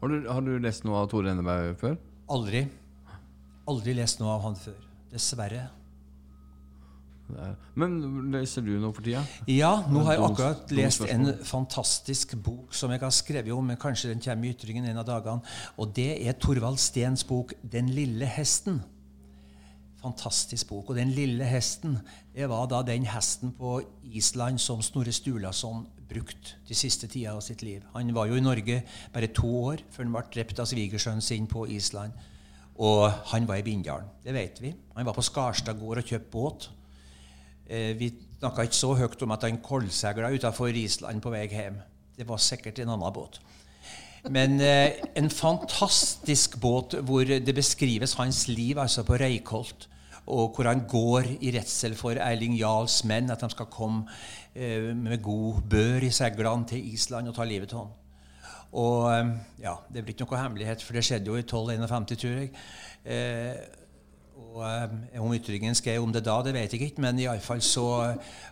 Har 0.00 0.08
du, 0.08 0.28
har 0.28 0.40
du 0.40 0.58
lest 0.58 0.84
noe 0.84 0.96
av 1.02 1.08
Tore 1.10 1.30
Enneberg 1.30 1.76
før? 1.78 1.96
Aldri. 2.28 2.68
Aldri 3.68 3.94
lest 3.94 4.18
noe 4.20 4.34
av 4.34 4.42
han 4.42 4.56
før. 4.56 4.74
Dessverre. 5.12 5.68
Men 7.78 7.96
leser 8.32 8.64
du 8.64 8.72
noe 8.80 8.94
for 8.96 9.04
tida? 9.04 9.22
Ja, 9.50 9.72
nå 9.90 10.02
har 10.06 10.16
jeg 10.16 10.24
akkurat 10.26 10.70
lest 10.76 11.04
en 11.08 11.32
fantastisk 11.46 12.34
bok 12.44 12.76
som 12.76 12.92
jeg 12.94 13.02
har 13.02 13.12
skrevet 13.14 13.52
om, 13.54 13.66
men 13.68 13.80
kanskje 13.80 14.12
den 14.12 14.22
kommer 14.24 14.48
i 14.48 14.54
ytringen 14.54 14.88
en 14.88 15.02
av 15.02 15.08
dagene. 15.08 15.56
Og 15.76 15.92
det 15.96 16.10
er 16.24 16.38
Torvald 16.40 16.80
Steens 16.80 17.24
bok 17.28 17.52
'Den 17.62 17.90
lille 17.92 18.26
hesten'. 18.26 18.80
Fantastisk 20.00 20.68
bok. 20.68 20.90
Og 20.90 20.96
'Den 20.96 21.10
lille 21.10 21.44
hesten' 21.44 21.98
det 22.34 22.48
var 22.48 22.66
da 22.66 22.82
den 22.82 23.04
hesten 23.04 23.52
på 23.52 23.82
Island 24.04 24.58
som 24.58 24.82
Snorre 24.82 25.12
Sturlason 25.12 25.86
brukte 26.08 26.56
de 26.68 26.74
siste 26.74 27.06
tida 27.06 27.34
av 27.34 27.40
sitt 27.40 27.62
liv. 27.62 27.82
Han 27.94 28.14
var 28.14 28.26
jo 28.26 28.34
i 28.38 28.40
Norge 28.40 28.82
bare 29.12 29.26
to 29.26 29.48
år 29.64 29.82
før 29.90 30.04
han 30.04 30.12
ble 30.12 30.22
drept 30.34 30.58
av 30.58 30.66
svigersønnen 30.66 31.20
sin 31.20 31.46
på 31.46 31.66
Island. 31.68 32.12
Og 32.78 33.10
han 33.10 33.46
var 33.48 33.58
i 33.58 33.62
Bindalen. 33.66 34.06
Det 34.24 34.34
vet 34.34 34.60
vi. 34.62 34.74
Han 34.94 35.06
var 35.06 35.16
på 35.16 35.22
Skarstad 35.26 35.80
gård 35.80 35.98
og 35.98 36.04
kjøpte 36.04 36.30
båt. 36.30 36.68
Eh, 37.68 37.92
vi 37.98 38.12
snakka 38.38 38.64
ikke 38.64 38.78
så 38.78 38.94
høyt 38.96 39.22
om 39.22 39.34
at 39.34 39.44
han 39.44 39.60
koldsegla 39.64 40.32
utafor 40.32 40.72
Island 40.72 41.22
på 41.22 41.32
vei 41.34 41.44
hjem. 41.50 41.78
Det 42.16 42.26
var 42.28 42.40
sikkert 42.42 42.80
en 42.80 42.94
annen 42.94 43.14
båt. 43.14 43.40
Men 44.26 44.60
eh, 44.60 44.98
en 45.16 45.30
fantastisk 45.30 46.58
båt 46.60 46.96
hvor 47.06 47.28
det 47.28 47.54
beskrives 47.54 48.16
hans 48.18 48.46
liv 48.48 48.78
altså 48.78 49.04
på 49.06 49.20
Reykholt. 49.20 49.88
Og 50.28 50.56
hvor 50.56 50.68
han 50.68 50.82
går 50.88 51.30
i 51.40 51.52
redsel 51.54 51.94
for 51.96 52.18
Erling 52.20 52.58
Jarls 52.58 53.00
menn, 53.08 53.30
at 53.32 53.40
de 53.40 53.48
skal 53.52 53.70
komme 53.72 54.04
eh, 54.54 54.90
med 54.96 55.22
god 55.24 55.62
bør 55.70 56.04
i 56.04 56.10
seilene 56.12 56.68
til 56.68 56.92
Island 56.92 57.30
og 57.30 57.38
ta 57.38 57.46
livet 57.48 57.72
av 57.72 57.86
ham. 57.86 57.94
Og 58.72 59.08
eh, 59.14 59.32
ja, 59.64 59.78
det 59.88 60.04
blir 60.04 60.16
ikke 60.16 60.26
noe 60.28 60.42
hemmelighet, 60.42 60.84
for 60.84 60.98
det 60.98 61.06
skjedde 61.06 61.32
jo 61.32 61.38
i 61.38 61.46
1251, 61.46 62.20
tror 62.20 62.36
jeg. 62.42 62.52
Eh, 63.08 63.77
og 64.48 64.64
eh, 64.64 65.20
Om 65.20 65.34
ytringen 65.36 65.76
skrev 65.76 66.02
om 66.02 66.12
det 66.14 66.24
da, 66.26 66.40
det 66.44 66.54
vet 66.56 66.74
jeg 66.74 66.90
ikke, 66.90 67.04
men 67.04 67.20
iallfall 67.22 67.62
så 67.64 67.88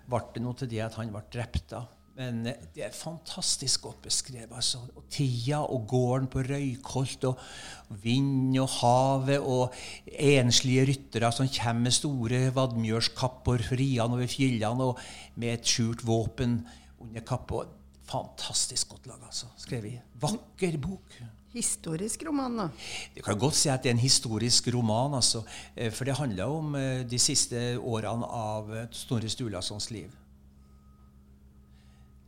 ble 0.09 0.23
det 0.35 0.43
noe 0.45 0.59
til 0.59 0.71
det 0.71 0.83
at 0.87 0.99
han 1.01 1.13
ble 1.15 1.23
drept. 1.33 1.71
da. 1.73 1.87
Men 2.17 2.47
eh, 2.49 2.65
det 2.75 2.87
er 2.87 2.97
fantastisk 2.97 3.85
godt 3.85 4.03
beskrevet. 4.07 4.53
altså. 4.53 4.81
Og 4.97 5.05
tida 5.13 5.61
og 5.65 5.87
gården 5.89 6.29
på 6.33 6.45
Røykholt, 6.47 7.29
og 7.29 8.03
vind 8.03 8.57
og 8.63 8.69
havet, 8.81 9.41
og 9.41 9.75
enslige 10.07 10.87
ryttere 10.91 11.33
som 11.33 11.51
kommer 11.59 11.89
med 11.89 11.97
store 11.97 12.43
vadmjørskapper 12.57 13.69
riende 13.73 14.21
over 14.21 14.33
fjellene 14.33 14.91
og 14.93 15.01
med 15.37 15.59
et 15.59 15.73
skjult 15.73 16.07
våpen 16.07 16.61
under 17.05 17.25
kappa. 17.27 17.67
Fantastisk 18.07 18.95
godt 18.95 19.09
lag, 19.11 19.25
altså. 19.27 19.51
Skrevet. 19.61 20.01
Vakker 20.23 20.79
bok. 20.81 21.19
Historisk 21.57 22.21
roman, 22.27 22.59
da. 22.59 22.69
Det 23.15 23.25
kan 23.25 23.39
godt 23.41 23.57
si 23.57 23.71
at 23.73 23.81
det 23.85 23.89
er 23.89 23.97
en 23.97 24.03
historisk 24.03 24.69
roman, 24.75 25.15
altså, 25.17 25.41
eh, 25.73 25.89
for 25.93 26.05
det 26.05 26.17
handler 26.19 26.53
om 26.53 26.75
eh, 26.77 27.01
de 27.09 27.19
siste 27.19 27.79
årene 27.81 28.29
av 28.29 28.73
eh, 28.77 28.89
Snorre 28.93 29.31
Sturlasons 29.33 29.89
liv. 29.91 30.11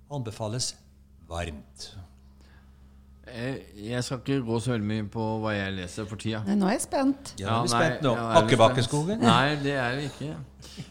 Anbefales 0.09 0.73
varmt. 1.29 1.91
Jeg, 3.29 4.05
skal 4.05 4.23
ikke 4.23 4.39
gå 4.47 4.61
så 4.65 4.73
veldig 4.73 4.89
mye 4.89 5.05
på 5.13 5.25
hva 5.43 5.53
jeg 5.53 5.75
leser 5.77 6.09
for 6.09 6.17
tida. 6.21 6.41
Nei, 6.47 6.57
nå 6.57 6.71
er 6.71 6.79
jeg 6.79 6.87
spent. 6.87 7.35
Ja, 7.37 7.59
er 7.59 7.67
vi 7.67 7.73
spent 7.75 8.07
nå. 8.07 8.15
ja, 8.17 8.41
vi 8.49 8.87
spent? 8.87 9.21
Nei, 9.21 9.59
det 9.61 9.77
er 9.77 9.99
det 9.99 10.09
ikke. 10.09 10.31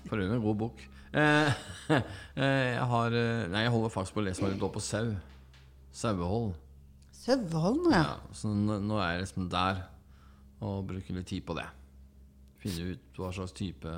For 0.06 0.21
øvrig 0.21 0.38
en 0.38 0.45
god 0.45 0.62
bok. 0.62 0.86
Eh, 1.17 1.58
eh, 1.97 2.69
jeg 2.76 2.86
har 2.93 3.17
Nei, 3.50 3.65
jeg 3.65 3.73
holder 3.73 3.97
faktisk 3.97 4.19
på 4.19 4.21
å 4.21 4.30
lese 4.30 4.45
meg 4.45 4.54
litt 4.54 4.69
opp 4.69 4.78
på 4.78 4.86
sau. 4.86 5.10
Sauehold. 5.97 6.54
Søvholm, 7.27 7.89
ja. 7.91 8.03
Ja, 8.05 8.15
så 8.35 8.53
nå, 8.55 8.79
nå 8.87 8.97
er 9.03 9.17
jeg 9.17 9.25
liksom 9.25 9.49
der 9.51 9.83
og 10.63 10.85
bruker 10.89 11.13
litt 11.19 11.27
tid 11.29 11.43
på 11.45 11.53
det. 11.57 11.67
Finne 12.63 12.93
ut 12.95 13.19
hva 13.19 13.29
slags 13.35 13.53
type 13.57 13.91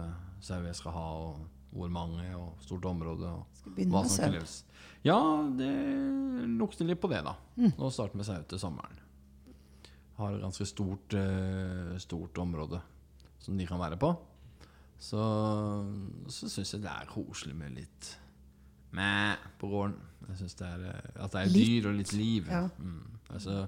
sau 0.43 0.59
jeg 0.65 0.75
skal 0.75 0.95
ha, 0.95 1.05
og 1.29 1.45
hvor 1.75 1.91
mange, 1.93 2.25
og 2.35 2.57
stort 2.65 2.87
område. 2.89 3.29
Og 3.29 3.59
Skal 3.59 3.75
begynne 3.77 4.01
med 4.01 4.09
sau. 4.49 4.65
Ja, 5.05 5.19
det 5.55 5.69
lukter 6.59 6.89
litt 6.89 6.99
på 6.99 7.07
det, 7.11 7.21
da. 7.23 7.35
Mm. 7.59 7.71
Nå 7.77 7.91
starter 7.93 8.19
med 8.19 8.27
sau 8.27 8.39
til 8.49 8.59
sommeren. 8.59 8.97
Har 10.17 10.33
et 10.35 10.41
ganske 10.43 10.65
stort, 10.67 11.13
eh, 11.15 11.93
stort 12.03 12.41
område 12.41 12.81
som 13.39 13.55
de 13.55 13.67
kan 13.69 13.79
være 13.79 13.95
på. 14.01 14.09
Så, 14.99 15.21
så 16.27 16.49
syns 16.51 16.73
jeg 16.73 16.81
det 16.83 16.91
er 16.91 17.07
koselig 17.07 17.55
med 17.55 17.77
litt 17.77 18.09
mæ 18.97 19.37
på 19.61 19.69
gården. 19.71 19.95
Jeg 20.27 20.41
synes 20.41 20.57
det 20.59 20.67
er, 20.67 20.83
eh, 20.89 21.23
At 21.23 21.31
det 21.31 21.39
er 21.45 21.53
Litt. 21.53 21.69
dyr 21.69 21.87
og 21.93 21.95
litt 22.01 22.13
liv. 22.17 22.49
Ja. 22.51 22.65
Mm. 22.81 23.18
Altså, 23.29 23.65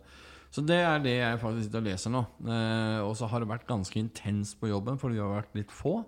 så 0.51 0.63
det 0.67 0.79
er 0.83 1.03
det 1.03 1.13
jeg 1.15 1.39
faktisk 1.39 1.67
sitter 1.67 1.83
og 1.83 1.87
leser 1.87 2.11
nå. 2.11 2.23
Eh, 2.43 2.99
og 3.05 3.13
så 3.15 3.29
har 3.31 3.43
det 3.43 3.51
vært 3.51 3.69
ganske 3.69 3.99
intenst 4.01 4.59
på 4.59 4.71
jobben, 4.71 4.99
for 4.99 5.13
vi 5.13 5.21
har 5.21 5.31
vært 5.31 5.55
litt 5.55 5.71
få. 5.71 6.01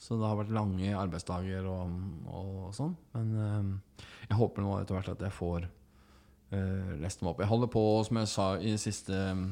Så 0.00 0.16
det 0.16 0.26
har 0.26 0.38
vært 0.38 0.54
lange 0.56 0.94
arbeidsdager 0.96 1.66
og, 1.68 1.92
og 2.32 2.70
sånn. 2.74 2.96
Men 3.14 3.30
eh, 3.44 4.00
jeg 4.30 4.40
håper 4.40 4.64
nå 4.64 4.78
etter 4.80 4.96
hvert 4.96 5.12
at 5.12 5.24
jeg 5.28 5.36
får 5.36 5.68
eh, 5.68 6.96
lest 7.02 7.20
dem 7.20 7.30
opp. 7.30 7.42
Jeg 7.44 7.50
holder 7.52 7.70
på, 7.70 7.84
som 8.08 8.20
jeg 8.22 8.32
sa 8.32 8.50
i 8.58 8.76
siste 8.80 9.20
eh, 9.20 9.48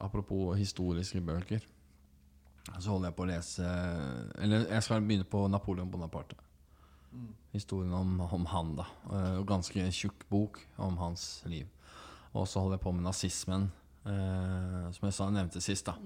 Apropos 0.00 0.56
historiske 0.56 1.20
bøker. 1.20 1.60
Så 2.80 2.90
holder 2.90 3.10
jeg 3.10 3.14
på 3.14 3.22
å 3.22 3.28
lese 3.28 3.66
Eller 4.42 4.64
jeg 4.64 4.82
skal 4.82 5.04
begynne 5.04 5.28
på 5.30 5.44
Napoleon 5.52 5.90
Bonaparte. 5.92 6.34
Historien 7.52 7.92
om, 7.94 8.18
om 8.24 8.48
han, 8.50 8.74
da. 8.80 8.88
Eh, 9.12 9.40
ganske 9.46 9.86
tjukk 9.94 10.26
bok 10.32 10.58
om 10.82 10.98
hans 11.00 11.44
liv. 11.48 11.68
Og 12.36 12.48
så 12.48 12.60
holder 12.60 12.76
jeg 12.76 12.84
på 12.84 12.92
med 12.92 13.06
nazismen, 13.06 13.70
eh, 14.04 14.84
som 14.96 15.08
jeg 15.08 15.16
sa, 15.16 15.30
nevnte 15.32 15.62
sist. 15.64 15.88
da 15.88 15.96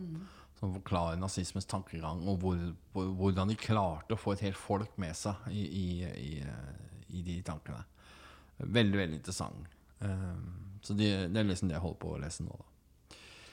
Som 0.60 0.74
forklarer 0.76 1.18
nazismens 1.20 1.68
tankegang, 1.68 2.22
og 2.28 2.40
hvor, 2.42 2.58
hvor, 2.92 3.12
hvordan 3.18 3.50
de 3.50 3.58
klarte 3.58 4.14
å 4.14 4.20
få 4.20 4.36
et 4.36 4.46
helt 4.48 4.60
folk 4.60 4.96
med 5.00 5.16
seg 5.16 5.50
i, 5.50 5.64
i, 5.64 5.86
i, 6.04 6.32
eh, 6.44 7.04
i 7.16 7.22
de 7.26 7.40
tankene. 7.46 7.82
Veldig, 8.60 8.98
veldig 8.98 9.20
interessant. 9.20 9.70
Eh, 10.04 10.34
så 10.82 10.96
det, 10.96 11.10
det 11.32 11.40
er 11.40 11.48
liksom 11.48 11.70
det 11.70 11.78
jeg 11.78 11.84
holder 11.84 12.02
på 12.02 12.12
å 12.14 12.20
lese 12.20 12.44
nå, 12.44 12.58
da. 12.58 12.66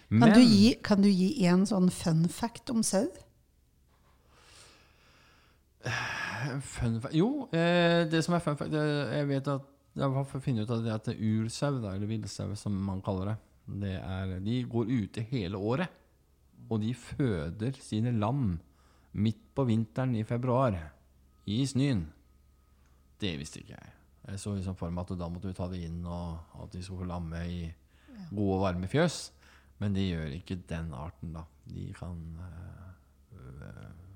Kan, 0.07 0.31
du 0.31 0.39
gi, 0.39 0.67
kan 0.83 1.01
du 1.03 1.09
gi 1.11 1.33
en 1.51 1.65
sånn 1.67 1.89
fun 1.91 2.27
fact 2.31 2.69
om 2.71 2.79
sau? 2.85 3.09
Fun 6.63 7.01
fact 7.03 7.15
Jo, 7.15 7.47
eh, 7.51 8.05
det 8.07 8.21
som 8.23 8.35
er 8.37 8.43
fun 8.43 8.55
fact 8.59 8.71
det, 8.71 8.83
Jeg 9.17 9.27
vet 9.27 9.49
at 9.51 9.67
Jeg 9.97 10.13
å 10.13 10.39
finne 10.43 10.61
ut 10.61 10.71
av 10.73 10.83
det 10.85 10.93
at 10.93 11.07
ursau, 11.09 11.79
eller 11.89 12.09
villsau 12.09 12.51
som 12.59 12.75
man 12.85 13.01
kaller 13.05 13.31
det, 13.31 13.37
det 13.81 13.95
er, 13.97 14.35
de 14.45 14.59
går 14.69 14.91
ute 14.91 15.23
hele 15.31 15.57
året. 15.57 15.89
Og 16.69 16.81
de 16.83 16.91
føder 16.93 17.77
sine 17.81 18.13
lam 18.13 18.59
midt 19.17 19.41
på 19.55 19.65
vinteren 19.67 20.13
i 20.19 20.25
februar. 20.27 20.77
I 21.47 21.63
snøen. 21.65 22.05
Det 23.17 23.33
visste 23.39 23.63
ikke 23.63 23.73
jeg. 23.73 23.93
Jeg 24.27 24.41
så 24.43 24.53
liksom 24.53 24.75
for 24.77 24.93
meg 24.93 25.07
at 25.07 25.17
da 25.17 25.29
måtte 25.31 25.49
vi 25.49 25.57
ta 25.57 25.69
det 25.71 25.81
inn, 25.87 26.01
og 26.05 26.61
at 26.61 26.73
de 26.75 26.83
skulle 26.83 27.05
få 27.05 27.09
lamme 27.09 27.41
i 27.47 27.61
gode, 28.29 28.59
varme 28.61 28.89
fjøs. 28.91 29.21
Men 29.81 29.95
de 29.95 30.07
gjør 30.09 30.35
ikke 30.35 30.59
den 30.69 30.91
arten, 30.97 31.33
da. 31.37 31.45
De 31.67 31.87
kan 31.97 32.19
øh, 32.43 34.06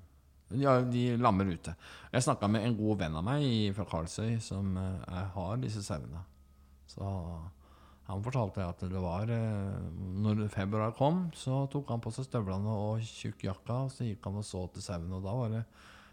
Ja, 0.60 0.80
de 0.82 1.16
lammer 1.16 1.44
ute. 1.52 1.74
Jeg 2.12 2.22
snakka 2.22 2.48
med 2.50 2.64
en 2.66 2.76
god 2.76 2.98
venn 2.98 3.16
av 3.16 3.24
meg 3.24 3.42
i- 3.42 3.72
fra 3.72 3.84
Karlsøy 3.84 4.40
som 4.40 4.76
er, 4.76 5.24
har 5.34 5.56
disse 5.56 5.82
sauene. 5.82 6.20
Så 6.86 7.02
han 8.08 8.22
fortalte 8.22 8.64
at 8.68 8.80
det 8.80 9.00
var 9.00 9.22
øh, 9.30 9.78
Når 10.22 10.48
februar 10.50 10.92
kom, 10.92 11.30
så 11.34 11.66
tok 11.70 11.88
han 11.88 12.00
på 12.00 12.12
seg 12.12 12.26
støvlene 12.26 12.68
og 12.68 13.00
tjukkjakka, 13.00 13.78
og 13.86 13.90
så 13.94 14.04
gikk 14.04 14.24
han 14.28 14.36
og 14.36 14.44
så 14.44 14.66
til 14.74 14.82
sauene, 14.82 15.14
og 15.16 15.22
da 15.24 15.32
var 15.38 15.48
det 15.56 15.64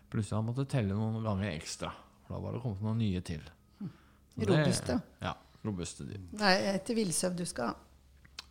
plutselig 0.10 0.38
han 0.40 0.46
måtte 0.48 0.68
telle 0.70 0.94
noen 0.96 1.24
ganger 1.24 1.52
ekstra. 1.52 1.92
For 2.28 2.36
da 2.36 2.40
var 2.46 2.54
det 2.56 2.62
kommet 2.64 2.82
noen 2.86 2.98
nye 3.02 3.22
til. 3.22 3.42
Så 3.82 4.46
det- 4.46 4.50
Robuste. 4.50 5.02
Ja. 5.22 5.34
Robuste 5.66 6.06
dyr. 6.08 6.22
Nei, 6.40 6.54
etter 6.76 6.96
villsau 6.96 7.34
du 7.36 7.44
skal 7.46 7.68
ha. 7.68 7.76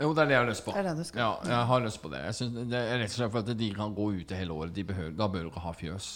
Jo, 0.00 0.12
det 0.14 0.22
er 0.22 0.26
det 0.30 0.34
jeg 0.37 0.40
har 0.44 0.48
lyst 0.50 0.64
på. 0.64 0.72
Det 0.72 0.78
er 0.78 0.88
det 0.88 0.96
du 1.00 1.04
skal. 1.08 1.20
Ja, 1.20 1.48
jeg 1.50 1.66
har 1.66 1.80
lyst 1.82 2.02
på 2.02 2.08
det. 2.12 2.20
Jeg 2.24 2.34
synes 2.38 2.70
det 2.70 2.78
er 2.78 2.98
rett 3.00 3.11
og 3.11 3.16
slett 3.16 3.32
for 3.34 3.38
at 3.42 3.58
de 3.58 3.70
kan 3.74 3.94
gå 3.96 4.06
ute 4.20 4.37
hele 4.38 4.52
året. 4.54 4.74
De 4.76 4.84
behøver, 4.84 5.16
da 5.18 5.26
bør 5.28 5.42
du 5.42 5.50
ikke 5.50 5.64
ha 5.64 5.72
fjøs. 5.74 6.11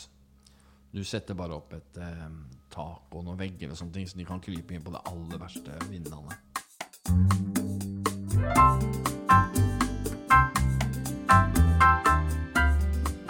Du 0.95 1.03
setter 1.09 1.35
bare 1.35 1.57
opp 1.57 1.73
et 1.75 1.99
eh, 1.99 2.29
tak 2.71 3.17
og 3.17 3.25
noen 3.27 3.39
vegger 3.41 3.73
og 3.75 3.77
sånne 3.81 3.93
ting, 3.97 4.07
så 4.07 4.17
de 4.21 4.25
kan 4.29 4.41
krype 4.45 4.77
inn 4.77 4.85
på 4.87 4.93
det 4.95 5.03
aller 5.11 5.41
verste 5.43 5.75
vindene. 5.91 6.37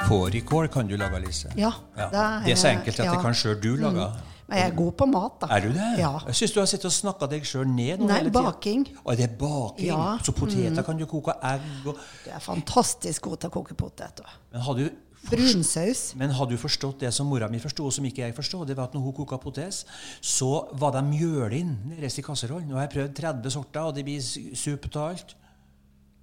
Fårikål 0.08 0.68
kan 0.68 0.86
du 0.88 0.96
lage, 0.96 1.20
Lise. 1.20 1.52
Ja, 1.56 1.72
Ja. 1.96 2.08
det 2.10 2.18
er- 2.18 2.40
Det 2.44 2.52
er 2.52 2.56
så 2.56 2.68
enkelt 2.68 3.00
at 3.00 3.06
ja. 3.06 3.12
det 3.12 3.20
kan 3.20 3.34
sjøl 3.34 3.60
du 3.62 3.76
lage. 3.76 4.12
Men 4.52 4.60
jeg 4.60 4.70
er 4.70 4.74
god 4.76 4.90
på 5.00 5.06
mat, 5.08 5.36
da. 5.40 5.46
Er 5.56 5.64
du 5.64 5.70
det? 5.72 5.86
Ja. 6.02 6.10
Jeg 6.28 6.38
syns 6.42 6.52
du 6.54 6.58
har 6.60 6.66
sittet 6.70 6.88
og 6.90 6.92
snakka 6.94 7.28
deg 7.32 7.46
sjøl 7.48 7.64
ned 7.72 8.02
Nei, 8.04 8.18
baking. 8.34 8.84
Å, 9.00 9.14
det 9.16 9.24
er 9.30 9.36
baking? 9.40 9.86
Ja. 9.88 10.00
Mm. 10.18 10.26
Så 10.28 10.34
poteter 10.36 10.84
kan 10.86 11.00
du 11.00 11.06
koke 11.08 11.34
egg 11.52 11.88
og 11.88 11.96
Du 12.26 12.28
er 12.30 12.44
fantastisk 12.44 13.24
god 13.30 13.40
til 13.40 13.52
å 13.52 13.56
koke 13.56 13.74
poteter. 13.78 14.28
Men 14.52 14.66
har 14.68 14.78
du 14.78 14.84
Brunsaus. 15.30 16.00
Men 16.18 16.32
har 16.34 16.48
du 16.50 16.56
forstått 16.58 17.04
det 17.04 17.12
som 17.14 17.28
mora 17.30 17.46
mi 17.48 17.60
forsto, 17.62 17.84
og 17.86 17.92
som 17.94 18.04
ikke 18.08 18.24
jeg 18.26 18.34
forstod? 18.34 18.66
Det 18.66 18.76
var 18.76 18.90
at 18.90 18.96
når 18.96 19.04
hun 19.06 19.14
koka 19.20 19.38
potes, 19.38 19.84
så 20.20 20.48
var 20.80 20.96
de 20.96 21.02
mjøl 21.06 21.54
inn 21.60 21.76
nederst 21.92 22.18
i 22.18 22.24
kasserollen. 22.26 22.66
Nå 22.68 22.74
har 22.80 22.88
jeg 22.88 22.94
prøvd 22.96 23.14
30 23.20 23.54
sorter, 23.54 23.86
og 23.86 23.94
det 23.94 24.04
blir 24.08 24.20
su- 24.20 24.76
av 24.96 25.08
alt. 25.12 25.36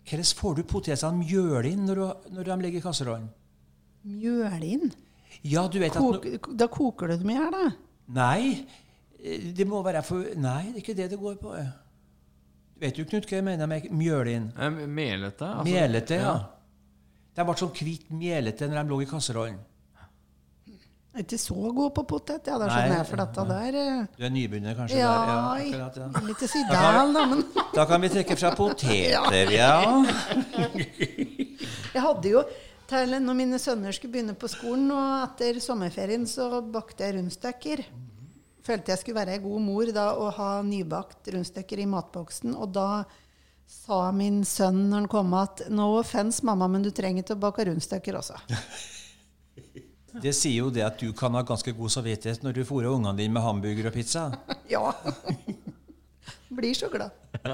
Hvordan 0.10 0.32
får 0.42 0.56
du 0.58 0.64
potetene 0.68 1.24
mjøl 1.24 1.66
inn 1.70 1.86
når, 1.88 1.96
du, 2.02 2.34
når 2.36 2.50
de 2.52 2.58
ligger 2.66 2.82
i 2.82 2.86
kasserollen? 2.90 3.30
Mjøl 4.04 4.64
inn. 4.68 4.92
Ja, 5.46 5.68
du 5.72 5.80
vet 5.80 5.96
at 5.96 6.02
Kok, 6.02 6.50
da 6.58 6.68
koker 6.68 7.08
du 7.14 7.18
dem 7.22 7.30
i 7.32 7.38
hjel, 7.38 7.52
da. 7.54 7.70
Nei, 8.16 8.66
eh, 9.24 9.50
det 9.54 9.68
må 9.70 9.84
være 9.86 10.02
for 10.04 10.26
Nei, 10.36 10.64
det 10.74 10.80
er 10.80 10.84
ikke 10.84 10.98
det 10.98 11.10
det 11.12 11.20
går 11.22 11.36
på. 11.42 11.56
Vet 12.80 12.96
du, 12.96 13.04
Knut, 13.06 13.26
hva 13.28 13.36
jeg 13.42 13.44
mener 13.44 13.68
med 13.68 13.90
mjølin? 13.92 14.52
Melete. 14.88 15.46
altså- 15.46 15.66
Melete, 15.68 16.16
ja. 16.16 16.38
De 17.36 17.44
ble 17.46 17.54
sånn 17.60 17.74
kvitt 17.76 18.10
melete 18.12 18.68
når 18.68 18.84
de 18.84 18.90
lå 18.90 19.02
i 19.04 19.06
kasserollen. 19.06 19.60
Jeg 21.10 21.24
er 21.24 21.26
ikke 21.26 21.38
så 21.42 21.72
god 21.76 21.92
på 21.96 22.04
potet, 22.08 22.48
ja, 22.48 22.58
det 22.62 22.68
skjønner 22.70 22.96
jeg, 23.00 23.06
for 23.10 23.18
dette 23.18 23.44
der 23.50 23.78
eh, 23.80 24.06
Du 24.16 24.24
er 24.26 24.30
nybegynner 24.30 24.76
kanskje? 24.78 24.98
Ja, 25.00 25.08
der. 25.10 25.32
ja 25.34 25.88
akkurat, 25.88 25.98
ja. 25.98 26.22
litt 26.28 26.38
til 26.38 26.48
sidal, 26.52 27.14
da, 27.16 27.24
men 27.26 27.42
Da 27.76 27.86
kan 27.90 28.02
vi 28.02 28.10
trekke 28.14 28.38
fra 28.38 28.52
poteter, 28.56 29.52
ja. 29.60 29.72
Jeg 31.94 32.02
hadde 32.06 32.30
jo 32.30 32.44
til 32.90 33.16
når 33.22 33.38
mine 33.38 33.60
sønner 33.62 33.94
skulle 33.96 34.16
begynne 34.16 34.36
på 34.38 34.50
skolen, 34.52 34.90
og 34.94 35.24
etter 35.28 35.60
sommerferien 35.64 36.26
så 36.30 36.62
bakte 36.66 37.06
jeg 37.06 37.18
rundstykker. 37.20 37.84
Følte 38.66 38.94
jeg 38.94 39.02
skulle 39.02 39.20
være 39.20 39.38
ei 39.38 39.42
god 39.44 39.64
mor 39.64 39.90
da 39.96 40.12
og 40.20 40.34
ha 40.38 40.50
nybakt 40.66 41.30
rundstykker 41.34 41.82
i 41.82 41.90
matboksen. 41.90 42.54
Og 42.58 42.74
da 42.76 42.90
sa 43.70 44.10
min 44.16 44.42
sønn 44.48 44.88
når 44.90 45.04
han 45.04 45.12
kom 45.12 45.36
at 45.38 45.68
no 45.70 45.92
offence, 46.00 46.44
mamma, 46.46 46.68
men 46.70 46.86
du 46.86 46.90
trenger 46.96 47.24
ikke 47.24 47.38
å 47.38 47.44
bake 47.48 47.70
rundstykker 47.70 48.18
også. 48.22 48.40
Det 50.10 50.32
sier 50.34 50.64
jo 50.64 50.72
det 50.74 50.82
at 50.82 50.98
du 50.98 51.12
kan 51.14 51.36
ha 51.38 51.44
ganske 51.46 51.70
god 51.78 51.92
samvittighet 51.94 52.42
når 52.42 52.56
du 52.58 52.64
fôrer 52.66 52.90
ungene 52.90 53.14
dine 53.20 53.30
med 53.36 53.44
hamburger 53.46 53.92
og 53.92 53.94
pizza. 53.94 54.24
Ja. 54.74 54.90
Blir 56.50 56.74
så 56.74 56.90
glad. 56.90 57.14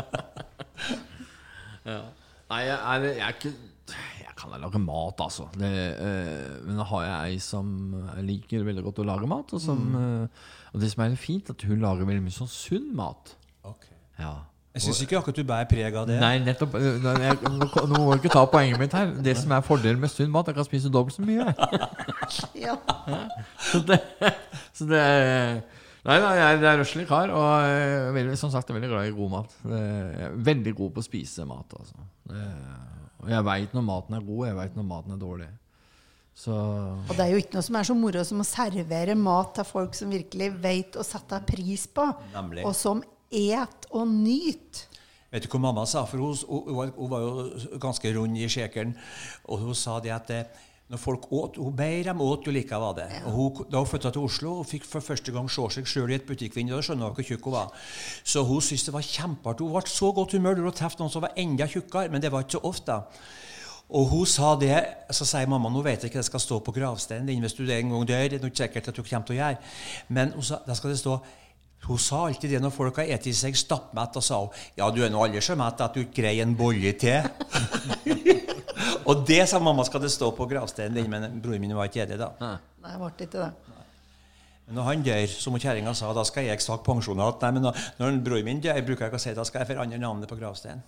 Nei, 1.86 2.62
jeg, 2.63 2.78
er, 2.80 3.06
jeg 3.10 3.24
er 3.28 3.36
ikke 3.36 3.52
Jeg 3.91 4.34
kan 4.39 4.52
da 4.52 4.60
lage 4.60 4.82
mat, 4.82 5.21
altså. 5.24 5.45
Det, 5.56 5.69
eh, 6.02 6.58
men 6.65 6.82
da 6.82 6.88
har 6.89 7.06
jeg 7.06 7.36
ei 7.36 7.38
som 7.43 7.69
liker 8.26 8.65
veldig 8.67 8.84
godt 8.89 9.04
å 9.04 9.08
lage 9.08 9.30
mat. 9.30 9.54
Og, 9.56 9.62
som, 9.63 9.86
eh, 10.00 10.50
og 10.74 10.84
det 10.84 10.91
som 10.91 11.06
er 11.06 11.15
fint, 11.19 11.54
at 11.54 11.63
hun 11.69 11.80
lager 11.84 12.08
veldig 12.08 12.26
mye 12.26 12.36
sånn 12.36 12.52
sunn 12.52 12.91
mat. 12.98 13.36
Ja. 14.19 14.36
Jeg 14.76 14.84
syns 14.84 15.00
ikke 15.06 15.15
akkurat 15.21 15.38
du 15.39 15.48
bærer 15.48 15.67
preg 15.71 15.95
av 15.95 16.08
det. 16.10 16.17
Nei, 16.19 16.34
nettopp. 16.43 16.74
Nå, 16.76 17.12
jeg, 17.24 17.38
må 17.93 18.10
du 18.12 18.17
ikke 18.17 18.32
ta 18.34 18.41
poenget 18.52 18.80
mitt 18.82 18.95
her. 18.95 19.13
Det 19.24 19.38
som 19.39 19.54
er 19.56 19.63
fordelen 19.63 20.02
med 20.04 20.12
sunn 20.12 20.34
mat, 20.34 20.50
jeg 20.52 20.58
kan 20.58 20.67
spise 20.67 20.91
dobbelt 20.91 21.15
så 21.15 21.24
mye. 21.24 21.48
Ja. 22.65 22.74
Så 23.62 23.80
det, 23.86 24.00
så 24.74 24.88
det 24.89 25.02
Nei, 26.06 26.15
nei, 26.21 26.34
jeg 26.38 26.58
er 26.69 26.76
røslig 26.78 27.06
kar, 27.10 27.32
og 27.34 27.65
eh, 27.65 28.12
veldig, 28.13 28.36
som 28.38 28.52
sagt, 28.54 28.69
jeg 28.69 28.76
er 28.76 28.78
veldig 28.78 28.89
glad 28.91 29.08
i 29.10 29.13
god 29.15 29.32
mat. 29.32 29.56
Jeg 29.71 30.26
er 30.28 30.36
veldig 30.50 30.74
god 30.78 30.91
på 30.93 31.02
å 31.02 31.06
spise 31.06 31.45
mat, 31.50 31.71
altså. 31.80 32.04
Det, 32.30 32.43
og 33.23 33.30
jeg 33.32 33.45
veit 33.47 33.75
når 33.75 33.86
maten 33.88 34.17
er 34.17 34.25
god, 34.25 34.41
jeg 34.49 34.58
veit 34.60 34.75
når 34.78 34.88
maten 34.89 35.15
er 35.15 35.21
dårlig. 35.21 35.47
Så 36.36 36.51
Og 36.51 37.13
det 37.15 37.23
er 37.23 37.32
jo 37.32 37.39
ikke 37.39 37.56
noe 37.56 37.63
som 37.63 37.78
er 37.80 37.88
så 37.88 37.95
moro 37.95 38.23
som 38.28 38.41
å 38.43 38.47
servere 38.47 39.15
mat 39.15 39.54
til 39.56 39.67
folk 39.69 39.95
som 39.95 40.12
virkelig 40.12 40.49
vet 40.63 40.97
å 40.99 41.06
sette 41.08 41.39
pris 41.47 41.86
på, 41.88 42.10
Nemlig. 42.34 42.65
og 42.67 42.75
som 42.75 43.04
et 43.32 43.88
og 43.91 44.08
nyt. 44.12 44.84
Vet 45.32 45.47
du 45.47 45.49
hva 45.51 45.62
mamma 45.63 45.86
sa? 45.89 46.04
For 46.08 46.21
hun, 46.21 46.36
hun, 46.47 46.75
var, 46.75 46.91
hun 46.95 47.12
var 47.12 47.23
jo 47.23 47.80
ganske 47.82 48.12
rund 48.15 48.38
i 48.39 48.47
skjekeren. 48.51 48.93
Og 49.51 49.63
hun 49.65 49.75
sa 49.75 49.97
det 50.04 50.13
at 50.15 50.32
eh, 50.32 50.62
når 50.86 51.02
folk 51.02 51.32
åt 51.34 51.56
Hun 51.58 51.74
ber 51.74 52.04
dem 52.06 52.21
åt 52.21 52.45
jo 52.45 52.52
like 52.54 52.78
var 52.78 52.93
det. 52.98 53.08
Og 53.26 53.32
hun, 53.32 53.69
da 53.71 53.82
hun 53.82 53.89
flytta 53.89 54.12
til 54.13 54.28
Oslo 54.28 54.60
og 54.60 54.67
fikk 54.69 54.86
for 54.86 55.02
første 55.02 55.34
gang 55.34 55.48
se 55.50 55.65
seg 55.78 55.88
sjøl 55.89 56.12
i 56.13 56.19
et 56.19 56.28
butikkvindu, 56.28 56.76
da 56.76 56.82
skjønner 56.86 57.10
hun 57.10 57.15
hvor 57.17 57.26
tjukk 57.26 57.48
hun 57.50 57.56
var. 57.56 57.88
Så 58.24 58.43
hun 58.45 58.62
syntes 58.62 58.86
det 58.86 58.93
var 58.93 59.08
kjempeartig. 59.08 59.65
Hun 59.65 59.74
ble 59.74 59.95
så 59.95 60.12
godt 60.13 60.36
humør 60.38 60.60
når 60.60 60.69
hun 60.69 60.78
traff 60.78 61.00
noen 61.00 61.13
som 61.13 61.26
var 61.26 61.34
enda 61.41 61.65
tjukkere, 61.71 62.12
men 62.13 62.21
det 62.21 62.32
var 62.34 62.45
ikke 62.45 62.60
så 62.60 62.63
ofte. 62.69 63.00
Og 63.95 64.08
hun 64.10 64.30
sa 64.30 64.56
det, 64.62 64.78
så 65.13 65.26
sier 65.30 65.50
mamma 65.50 65.69
nå 65.69 65.82
vet 65.86 66.06
jeg 66.06 66.10
ikke 66.10 66.21
det 66.21 66.30
skal 66.30 66.41
stå 66.41 66.60
på 66.65 66.74
gravsteinen 66.74 67.30
din 67.30 67.41
hvis 67.41 67.58
du 67.58 67.65
en 67.65 67.91
gang 67.93 68.08
dør. 68.10 68.30
Det 68.30 68.39
er 68.41 68.45
ikke 68.50 68.63
sikkert 68.63 68.93
at 68.93 68.98
du 68.98 69.04
kommer 69.04 69.26
til 69.26 69.38
å 69.38 69.41
gjøre. 69.41 69.74
Men 70.10 70.38
hun 70.38 70.45
sa, 70.45 70.62
da 70.65 70.78
skal 70.78 70.93
det 70.93 71.02
stå 71.02 71.17
hun 71.86 72.00
sa 72.02 72.24
alltid 72.26 72.50
det 72.50 72.60
når 72.63 72.74
folk 72.74 72.98
har 72.98 73.12
spist 73.21 73.43
seg 73.45 73.58
stappmett, 73.60 74.15
og 74.17 74.24
sa 74.26 74.39
hun, 74.41 74.63
ja, 74.78 74.89
du 74.89 75.04
er 75.06 75.12
nå 75.13 75.21
aldri 75.21 75.41
så 75.45 75.54
mett 75.60 75.82
at 75.86 75.93
du 75.93 76.02
ikke 76.02 76.24
greier 76.24 76.41
en 76.45 76.58
bolle 76.58 76.95
til. 76.98 77.21
og 79.06 79.24
det 79.28 79.43
sa 79.50 79.60
mamma 79.63 79.86
skal 79.88 80.04
det 80.04 80.12
stå 80.13 80.32
på 80.36 80.48
gravsteinen 80.50 80.98
din, 80.98 81.10
men 81.12 81.39
broren 81.43 81.63
min 81.63 81.76
var 81.78 81.89
ikke 81.89 82.04
enig 82.06 82.19
da. 82.21 82.32
Nei, 82.41 82.58
det 82.86 82.98
ble 83.02 83.12
ikke 83.13 83.32
det. 83.34 83.52
Men 84.65 84.80
når 84.80 84.88
han 84.88 85.04
dør, 85.06 85.26
som 85.30 85.58
kjerringa 85.62 85.93
sa, 85.98 86.10
da 86.17 86.24
skal 86.26 86.48
jeg 86.48 86.62
snakke 86.63 86.88
pensjon 86.88 87.19
igjen. 87.21 87.41
Nei, 87.43 87.52
men 87.54 87.67
når, 88.00 88.19
broren 88.26 88.48
min 88.48 88.62
dør, 88.63 88.82
bruker 88.88 89.06
jeg 89.06 89.13
ikke 89.13 89.21
å 89.21 89.26
si 89.28 89.34
da 89.38 89.45
skal 89.45 89.62
jeg 89.62 89.76
forandre 89.76 90.02
navnet 90.02 90.32
på 90.32 90.39
gravsteinen. 90.41 90.86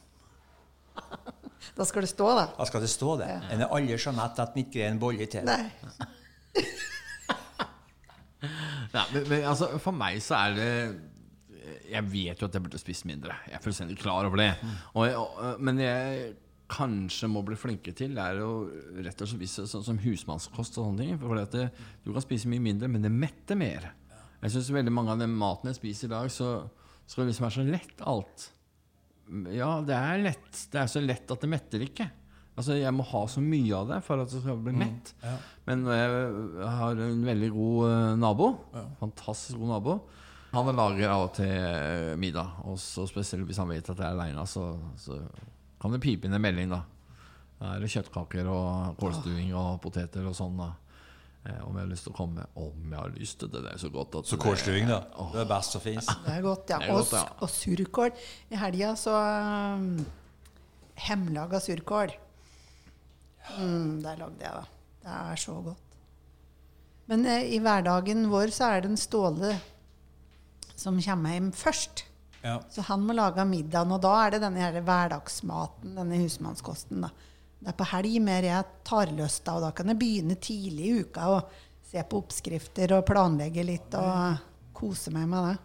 Da 1.77 1.85
skal 1.85 2.01
det 2.01 2.09
stå, 2.09 2.27
da. 2.33 2.43
Da 2.57 2.65
skal 2.65 2.81
det 2.81 2.87
stå 2.89 3.11
det. 3.19 3.27
En 3.53 3.61
er 3.61 3.73
aldri 3.75 3.97
så 4.01 4.09
mett 4.15 4.39
at 4.41 4.55
en 4.55 4.61
ikke 4.63 4.71
greier 4.77 4.93
en 4.93 5.01
bolle 5.01 5.25
til. 5.29 5.45
Nei. 5.45 5.67
Nei, 8.93 9.03
men, 9.13 9.27
men 9.27 9.45
altså, 9.51 9.67
for 9.81 9.93
meg 9.93 10.17
så 10.23 10.37
er 10.39 10.55
det 10.57 10.69
Jeg 11.91 12.03
vet 12.11 12.41
jo 12.41 12.47
at 12.47 12.55
jeg 12.57 12.63
burde 12.65 12.81
spist 12.81 13.05
mindre. 13.09 13.35
Jeg 13.49 13.59
er 13.59 13.63
fullstendig 13.63 13.97
klar 13.99 14.25
over 14.25 14.39
det. 14.41 14.49
Og, 14.93 15.05
og, 15.11 15.61
men 15.61 15.81
jeg 15.83 16.33
kanskje 16.71 17.29
må 17.31 17.41
bli 17.47 17.55
flinkere 17.59 17.95
til, 17.95 18.17
er 18.19 18.41
jo 18.41 18.51
rett 19.05 19.21
og 19.23 19.29
slett 19.31 19.71
sånn 19.71 19.85
som 19.85 20.01
husmannskost 20.03 20.77
og 20.77 20.89
sånne 20.89 21.05
ting. 21.05 21.15
For 21.21 21.39
at 21.39 21.55
det, 21.55 21.69
du 22.03 22.11
kan 22.11 22.25
spise 22.25 22.51
mye 22.51 22.63
mindre, 22.63 22.89
men 22.91 23.05
det 23.05 23.13
metter 23.13 23.59
mer. 23.59 23.89
Jeg 24.43 24.53
syns 24.53 24.73
veldig 24.75 24.93
mange 24.93 25.15
av 25.15 25.23
den 25.23 25.33
maten 25.37 25.71
jeg 25.71 25.79
spiser 25.79 26.09
i 26.09 26.13
dag, 26.13 26.29
så 26.33 26.51
skal 27.07 27.23
det 27.23 27.31
liksom 27.31 27.47
være 27.47 27.57
så 27.57 27.67
lett 27.71 28.05
alt. 28.05 28.47
Ja, 29.51 29.71
det 29.83 29.95
er 29.97 30.23
lett. 30.23 30.63
Det 30.71 30.79
er 30.81 30.91
så 30.91 31.03
lett 31.03 31.31
at 31.33 31.43
det 31.43 31.51
metter 31.51 31.83
ikke. 31.83 32.07
Altså, 32.57 32.77
Jeg 32.79 32.93
må 32.95 33.05
ha 33.05 33.23
så 33.29 33.41
mye 33.43 33.73
av 33.77 33.89
det 33.91 33.97
for 34.05 34.21
at 34.23 34.31
det 34.31 34.39
skal 34.41 34.61
bli 34.65 34.73
mett. 34.77 35.11
Men 35.67 35.83
jeg 35.85 36.69
har 36.79 37.01
en 37.07 37.25
veldig 37.27 37.49
god 37.53 37.91
nabo. 38.21 38.47
nabo, 38.73 38.87
fantastisk 39.01 39.59
god 39.61 39.75
nabo 39.75 39.99
Han 40.55 40.71
lager 40.75 41.11
av 41.11 41.25
og 41.27 41.33
til 41.37 41.51
eh, 41.51 42.15
middag. 42.17 42.55
Og 42.65 42.79
så 42.81 43.05
spesielt 43.09 43.45
hvis 43.45 43.59
han 43.61 43.69
vet 43.69 43.91
at 43.91 43.99
jeg 43.99 44.07
er 44.07 44.15
aleine, 44.15 44.45
så, 44.49 44.71
så 44.97 45.19
kan 45.81 45.93
det 45.93 46.01
pipe 46.03 46.27
inn 46.27 46.33
en 46.37 46.41
melding. 46.41 46.69
da 46.73 46.83
er 47.57 47.81
det 47.81 47.89
kjøttkaker 47.89 48.49
og 48.51 48.99
kålstuing 49.01 49.53
og 49.57 49.79
poteter 49.81 50.25
og 50.29 50.35
sånn. 50.37 50.59
da 50.59 50.67
eh, 51.47 51.61
Om 51.65 51.77
jeg 51.77 51.83
har 51.83 51.89
lyst 51.89 52.05
til 52.05 52.13
å 52.13 52.17
komme. 52.17 52.45
Om 52.53 52.93
jeg 52.93 52.99
har 52.99 53.15
lyst 53.15 53.39
til 53.41 53.49
det. 53.53 53.63
Det 53.65 53.73
er 53.73 53.81
så 53.81 53.89
godt 53.93 54.19
at 54.19 54.29
Så 54.29 54.37
kålstuing, 54.41 54.85
da. 54.89 54.99
Det 55.33 55.41
er 55.41 55.49
best 55.49 55.73
som 55.73 55.83
fins. 55.83 56.09
Det 56.25 56.35
er 56.35 56.45
godt, 56.45 56.69
ja. 56.69 56.79
Er 56.85 56.93
Og, 56.93 57.01
godt, 57.01 57.15
ja. 57.17 57.25
og 57.41 57.49
surkål. 57.53 58.23
I 58.53 58.61
helga 58.61 58.93
så 58.99 59.15
um, 59.17 60.05
Hjemmelaga 61.07 61.61
surkål. 61.61 62.13
Mm, 63.57 64.01
der 64.03 64.21
lagde 64.21 64.43
jeg, 64.43 64.53
da. 64.53 64.63
Det 65.07 65.17
er 65.17 65.41
så 65.41 65.57
godt. 65.65 65.83
Men 67.07 67.25
eh, 67.25 67.47
i 67.55 67.61
hverdagen 67.63 68.27
vår 68.29 68.51
så 68.53 68.73
er 68.75 68.83
det 68.83 68.91
en 68.91 68.99
Ståle 68.99 69.55
som 70.77 70.99
kommer 71.01 71.33
hjem 71.33 71.49
først. 71.55 72.03
Ja. 72.47 72.57
Så 72.71 72.85
han 72.87 73.03
må 73.03 73.15
lage 73.17 73.43
middagen, 73.47 73.91
og 73.91 74.01
da 74.05 74.13
er 74.23 74.35
det 74.35 74.43
denne 74.45 74.63
her 74.63 74.79
hverdagsmaten, 74.79 75.95
denne 75.99 76.19
husmannskosten. 76.23 77.03
da. 77.03 77.11
Det 77.59 77.73
er 77.73 77.77
på 77.77 77.87
helg 77.91 78.19
mer 78.23 78.45
jeg 78.45 78.73
tar 78.87 79.11
løs 79.17 79.39
da, 79.43 79.57
og 79.57 79.65
da 79.65 79.71
kan 79.75 79.91
jeg 79.91 79.99
begynne 79.99 80.37
tidlig 80.39 80.87
i 80.87 80.99
uka 81.03 81.31
og 81.33 81.55
se 81.87 82.03
på 82.03 82.19
oppskrifter 82.21 82.93
og 82.97 83.07
planlegge 83.07 83.63
litt 83.65 83.95
og 83.97 84.43
kose 84.77 85.11
meg 85.15 85.27
med 85.31 85.49
det. 85.49 85.55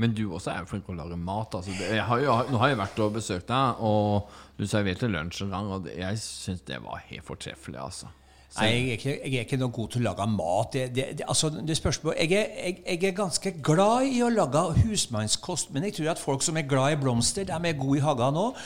Men 0.00 0.14
du 0.16 0.24
også 0.32 0.50
er 0.50 0.62
jo 0.62 0.70
flink 0.70 0.86
til 0.86 0.96
å 0.96 1.02
lage 1.02 1.18
mat. 1.20 1.54
Altså. 1.54 1.74
Jeg 1.76 2.04
har 2.08 2.22
jo, 2.22 2.34
nå 2.50 2.60
har 2.62 2.72
jeg 2.72 2.80
vært 2.80 3.02
og 3.04 3.12
besøkt 3.18 3.50
deg, 3.50 3.82
og 3.84 4.32
du 4.58 4.64
serverte 4.66 5.10
lunsj 5.10 5.44
en 5.44 5.52
gang, 5.52 5.68
og 5.76 5.88
jeg 5.92 6.20
syns 6.22 6.64
det 6.66 6.80
var 6.82 7.04
helt 7.10 7.26
fortreffelig. 7.28 7.78
Altså. 7.82 8.08
Nei, 8.52 8.66
jeg 8.68 8.80
er, 8.82 8.96
ikke, 8.98 9.12
jeg 9.16 9.38
er 9.38 9.46
ikke 9.46 9.56
noe 9.56 9.72
god 9.72 9.92
til 9.94 10.02
å 10.02 10.04
lage 10.10 10.26
mat. 10.28 10.74
Det, 10.74 10.82
det, 10.92 11.04
det, 11.18 11.26
altså, 11.32 11.48
det 11.52 11.76
spørs 11.78 12.00
jeg, 12.04 12.26
er, 12.36 12.50
jeg, 12.52 12.74
jeg 12.84 13.08
er 13.08 13.14
ganske 13.16 13.52
glad 13.64 14.10
i 14.12 14.18
å 14.24 14.28
lage 14.28 14.64
husmannskost, 14.82 15.70
men 15.72 15.86
jeg 15.88 15.96
tror 15.96 16.10
at 16.12 16.20
folk 16.20 16.44
som 16.44 16.58
er 16.60 16.66
glad 16.68 16.92
i 16.92 16.98
blomster, 17.00 17.46
de 17.48 17.56
er 17.56 17.78
gode 17.78 18.02
i 18.02 18.04
hagen 18.04 18.40
òg. 18.42 18.58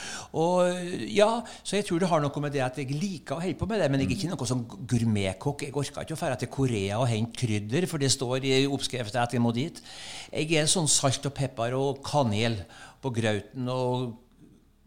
Ja, 1.14 1.28
så 1.62 1.78
jeg 1.78 1.86
tror 1.86 2.02
det 2.02 2.10
har 2.10 2.24
noe 2.24 2.42
med 2.42 2.56
det 2.56 2.64
at 2.66 2.80
jeg 2.82 2.90
liker 2.98 3.36
å 3.36 3.44
holde 3.44 3.60
på 3.60 3.68
med 3.70 3.82
det, 3.82 3.90
men 3.92 4.02
jeg 4.02 4.10
er 4.10 4.16
ikke 4.16 4.32
noe 4.32 4.48
sånn 4.50 4.64
gourmetkokk. 4.66 5.66
Jeg 5.68 5.76
orker 5.76 6.02
ikke 6.02 6.18
å 6.18 6.22
dra 6.24 6.40
til 6.40 6.50
Korea 6.56 6.98
og 6.98 7.06
hente 7.12 7.38
krydder, 7.44 7.86
for 7.86 8.02
det 8.02 8.10
står 8.14 8.48
i 8.48 8.56
oppskriften 8.66 9.22
at 9.22 9.36
jeg 9.36 9.44
må 9.44 9.54
dit. 9.54 9.78
Jeg 10.32 10.50
er 10.58 10.70
sånn 10.70 10.90
salt 10.90 11.30
og 11.30 11.36
pepper 11.36 11.78
og 11.78 12.02
kanel 12.06 12.58
på 13.02 13.14
grauten 13.14 13.70
og 13.70 14.16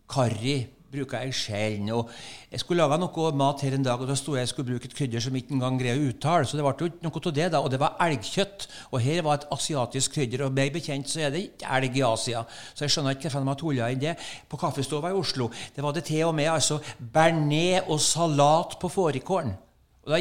Karri 0.10 0.58
bruker 0.92 1.24
jeg 1.24 1.36
sjelden. 1.38 1.92
Og 1.96 2.10
jeg 2.52 2.64
skulle 2.64 2.84
lage 2.84 3.00
noe 3.02 3.32
mat 3.38 3.64
her 3.66 3.78
en 3.78 3.86
dag, 3.86 4.02
og 4.02 4.10
da 4.10 4.18
sto 4.18 4.36
jeg 4.38 4.48
og 4.48 4.52
skulle 4.52 4.72
bruke 4.72 4.90
et 4.90 4.96
krydder 4.98 5.24
som 5.24 5.38
ikke 5.38 5.56
engang 5.58 5.80
greier 5.82 6.00
å 6.00 6.10
uttale. 6.10 6.50
Så 6.50 6.58
det 6.58 6.66
ble 6.66 6.74
jo 6.80 6.92
ikke 6.92 7.08
noe 7.08 7.24
av 7.24 7.38
det, 7.40 7.48
da. 7.54 7.62
Og 7.64 7.72
det 7.74 7.82
var 7.82 7.96
elgkjøtt. 8.08 8.68
Og 8.92 9.06
her 9.06 9.24
var 9.28 9.40
et 9.40 9.48
asiatisk 9.56 10.18
krydder. 10.18 10.46
Og 10.48 10.58
meg 10.58 10.74
bekjent 10.76 11.10
så 11.12 11.26
er 11.28 11.34
det 11.36 11.46
ikke 11.48 11.72
elg 11.78 12.02
i 12.02 12.06
Asia. 12.10 12.44
Så 12.74 12.86
jeg 12.86 12.96
skjønner 12.96 13.18
ikke 13.18 13.30
hvorfor 13.30 13.46
de 13.46 13.54
har 13.54 13.64
tulla 13.64 13.94
inn 13.94 14.04
det. 14.04 14.18
På 14.50 14.60
kaffestova 14.60 15.14
i 15.14 15.18
Oslo 15.18 15.50
det 15.76 15.84
var 15.86 15.96
det 15.96 16.06
til 16.10 16.28
og 16.28 16.36
med 16.38 16.52
altså 16.52 16.80
bearnés 17.00 17.88
og 17.88 18.00
salat 18.04 18.78
på 18.82 18.92
fårikålen. 18.92 19.56
Da, 20.10 20.18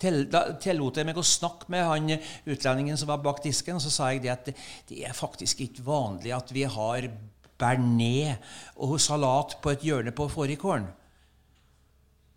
til, 0.00 0.22
da 0.32 0.42
tillot 0.62 0.96
jeg 0.96 1.08
meg 1.08 1.18
å 1.20 1.24
snakke 1.26 1.68
med 1.72 1.84
han 1.84 2.12
utlendingen 2.48 2.96
som 2.96 3.10
var 3.10 3.20
bak 3.24 3.42
disken, 3.44 3.76
og 3.76 3.84
så 3.84 3.92
sa 3.92 4.10
jeg 4.14 4.22
det 4.24 4.32
at 4.32 4.46
det, 4.48 4.54
det 4.88 5.02
er 5.04 5.16
faktisk 5.16 5.60
ikke 5.66 5.84
vanlig 5.84 6.32
at 6.32 6.52
vi 6.56 6.64
har 6.64 7.08
bearnés 7.58 8.36
og 8.76 8.98
salat 9.00 9.56
på 9.62 9.72
et 9.72 9.84
hjørne 9.86 10.12
på 10.12 10.28
fårikålen. 10.32 10.88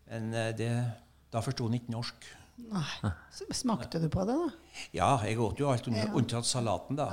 Men 0.09 0.33
eh, 0.33 0.51
det, 0.57 0.71
da 1.33 1.43
forsto 1.45 1.67
han 1.67 1.77
ikke 1.77 1.93
norsk. 1.93 2.29
Nei. 2.69 3.09
Så 3.33 3.45
Smakte 3.55 3.97
du 3.97 4.05
på 4.13 4.21
det, 4.27 4.33
da? 4.35 4.49
Ja, 4.93 5.07
jeg 5.25 5.39
åt 5.41 5.57
jo 5.61 5.69
alt 5.71 5.87
unntatt 5.89 6.13
unntatt 6.19 6.45
salaten, 6.45 6.97
da. 6.99 7.07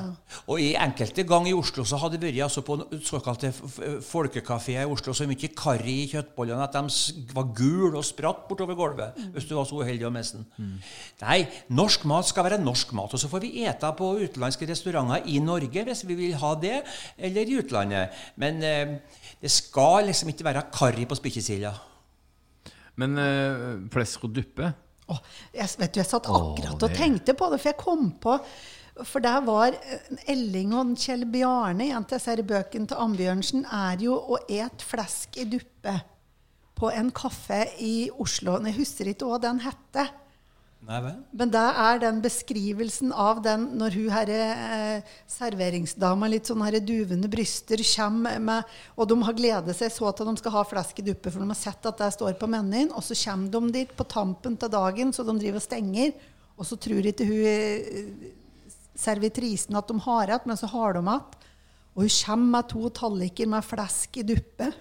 Og 0.52 0.60
i 0.60 0.74
enkelte 0.76 1.24
gang 1.26 1.46
i 1.48 1.54
Oslo 1.56 1.84
så 1.88 1.96
hadde 2.02 2.18
det 2.20 2.28
vært 2.34 2.42
altså 2.44 2.62
på 2.66 2.76
såkalte 3.06 3.48
f- 3.54 4.04
folkekafeer 4.04 4.84
i 4.84 4.90
Oslo 4.92 5.14
så 5.16 5.24
mye 5.30 5.48
karri 5.56 5.94
i 6.02 6.08
kjøttbollene 6.12 6.66
at 6.66 6.76
de 6.76 7.32
var 7.32 7.48
gule 7.56 7.96
og 7.96 8.04
spratt 8.04 8.44
bortover 8.50 8.76
gulvet 8.76 9.16
hvis 9.32 9.48
du 9.48 9.54
var 9.56 9.64
så 9.70 9.80
uheldig 9.80 10.06
å 10.10 10.12
miste 10.12 10.42
den. 10.58 10.76
Nei, 11.24 11.38
norsk 11.72 12.04
mat 12.10 12.28
skal 12.28 12.48
være 12.50 12.60
norsk 12.60 12.92
mat. 12.98 13.16
Og 13.16 13.22
så 13.24 13.30
får 13.32 13.46
vi 13.46 13.54
ete 13.64 13.92
på 13.96 14.12
utenlandske 14.26 14.68
restauranter 14.68 15.24
i 15.32 15.38
Norge 15.40 15.86
hvis 15.88 16.04
vi 16.10 16.18
vil 16.20 16.36
ha 16.42 16.52
det, 16.60 16.82
eller 17.16 17.48
i 17.48 17.60
utlandet. 17.62 18.12
Men 18.36 18.60
eh, 18.62 18.96
det 19.40 19.50
skal 19.56 20.10
liksom 20.10 20.34
ikke 20.34 20.50
være 20.52 20.66
karri 20.74 21.08
på 21.08 21.16
spikkesila. 21.16 21.72
Men 23.00 23.16
eh, 23.20 23.88
flesk 23.92 24.28
og 24.28 24.36
duppe 24.36 24.74
Åh, 25.06 25.20
jeg, 25.54 25.70
vet 25.78 25.92
du, 25.94 26.00
jeg 26.00 26.08
satt 26.08 26.26
akkurat 26.26 26.56
akkurat 26.66 26.82
og 26.82 26.96
tenkte 26.98 27.36
på 27.38 27.50
det, 27.52 27.60
for 27.62 27.70
jeg 27.70 27.78
kom 27.78 28.08
på 28.22 28.38
For 29.04 29.20
der 29.20 29.42
var 29.44 29.74
eh, 29.76 30.20
Elling 30.32 30.72
og 30.74 30.94
Kjell 30.98 31.26
Bjarne, 31.28 31.90
en 31.90 32.00
av 32.00 32.06
disse 32.10 32.36
bøkene 32.48 32.88
til 32.88 33.02
Ambjørnsen, 33.04 33.66
er 33.68 34.00
jo 34.00 34.16
å 34.16 34.40
et 34.48 34.82
flesk 34.82 35.36
i 35.36 35.44
duppe 35.52 35.98
på 36.76 36.90
en 36.92 37.10
kaffe 37.12 37.62
i 37.80 38.08
Oslo. 38.20 38.56
Jeg 38.64 38.78
husker 38.80 39.12
ikke 39.12 39.28
hva 39.28 39.38
den 39.44 39.60
hette. 39.64 40.06
Nei 40.86 41.00
vel? 41.02 41.14
Men 41.34 41.50
det 41.50 41.62
er 41.82 41.98
den 41.98 42.18
beskrivelsen 42.22 43.10
av 43.10 43.40
den 43.42 43.64
når 43.80 43.94
hun 43.98 44.10
her 44.14 44.30
eh, 44.30 45.14
serveringsdama, 45.30 46.28
litt 46.30 46.46
sånn 46.46 46.62
her 46.62 46.76
duvende 46.78 47.26
bryster, 47.30 47.80
kommer 47.90 48.36
med 48.38 48.76
Og 48.94 49.08
de 49.10 49.16
har 49.26 49.34
gledet 49.34 49.74
seg 49.74 49.90
så 49.90 50.12
til 50.12 50.28
at 50.28 50.36
de 50.36 50.42
skal 50.44 50.54
ha 50.54 50.62
flesk 50.70 51.00
i 51.02 51.06
duppe, 51.08 51.32
for 51.32 51.42
de 51.42 51.50
har 51.50 51.58
sett 51.58 51.88
at 51.90 51.98
det 51.98 52.12
står 52.14 52.36
på 52.38 52.48
menyen. 52.52 52.92
Og 52.94 53.02
så 53.02 53.18
kommer 53.18 53.50
de 53.50 53.80
dit 53.80 53.94
på 53.98 54.06
tampen 54.06 54.54
til 54.54 54.70
dagen, 54.70 55.10
så 55.10 55.26
de 55.26 55.34
driver 55.40 55.58
og 55.58 55.64
stenger. 55.66 56.14
Og 56.54 56.68
så 56.68 56.78
tror 56.78 57.10
ikke 57.10 57.26
hun 57.26 57.48
eh, 57.50 58.30
servitrisen 58.96 59.74
at 59.76 59.90
de 59.90 59.98
har 60.06 60.30
igjen, 60.30 60.46
men 60.46 60.60
så 60.60 60.70
har 60.70 60.94
de 60.94 61.02
igjen. 61.02 61.42
Og 61.96 62.04
hun 62.04 62.14
kommer 62.20 62.52
med 62.52 62.70
to 62.70 62.92
talliker 62.94 63.50
med 63.50 63.66
flesk 63.66 64.20
i 64.20 64.26
duppe. 64.30 64.70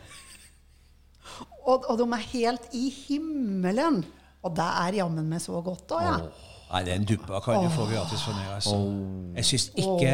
Og, 1.65 1.81
og 1.89 1.95
de 1.97 2.05
er 2.13 2.25
helt 2.29 2.65
i 2.77 2.83
himmelen. 2.93 4.03
Og 4.45 4.53
det 4.57 4.65
er 4.85 4.99
jammen 5.01 5.25
meg 5.29 5.41
så 5.43 5.61
godt 5.65 5.95
òg, 5.97 6.03
ja. 6.05 6.17
Nei, 6.65 6.81
den 6.87 7.05
duppa 7.07 7.39
kan 7.45 7.61
du 7.63 7.69
få 7.71 7.85
gratis 7.87 8.23
for 8.25 8.35
meg. 8.35 8.47
altså. 8.57 8.75
Jeg 9.37 9.45
syns 9.47 9.65
ikke 9.79 10.13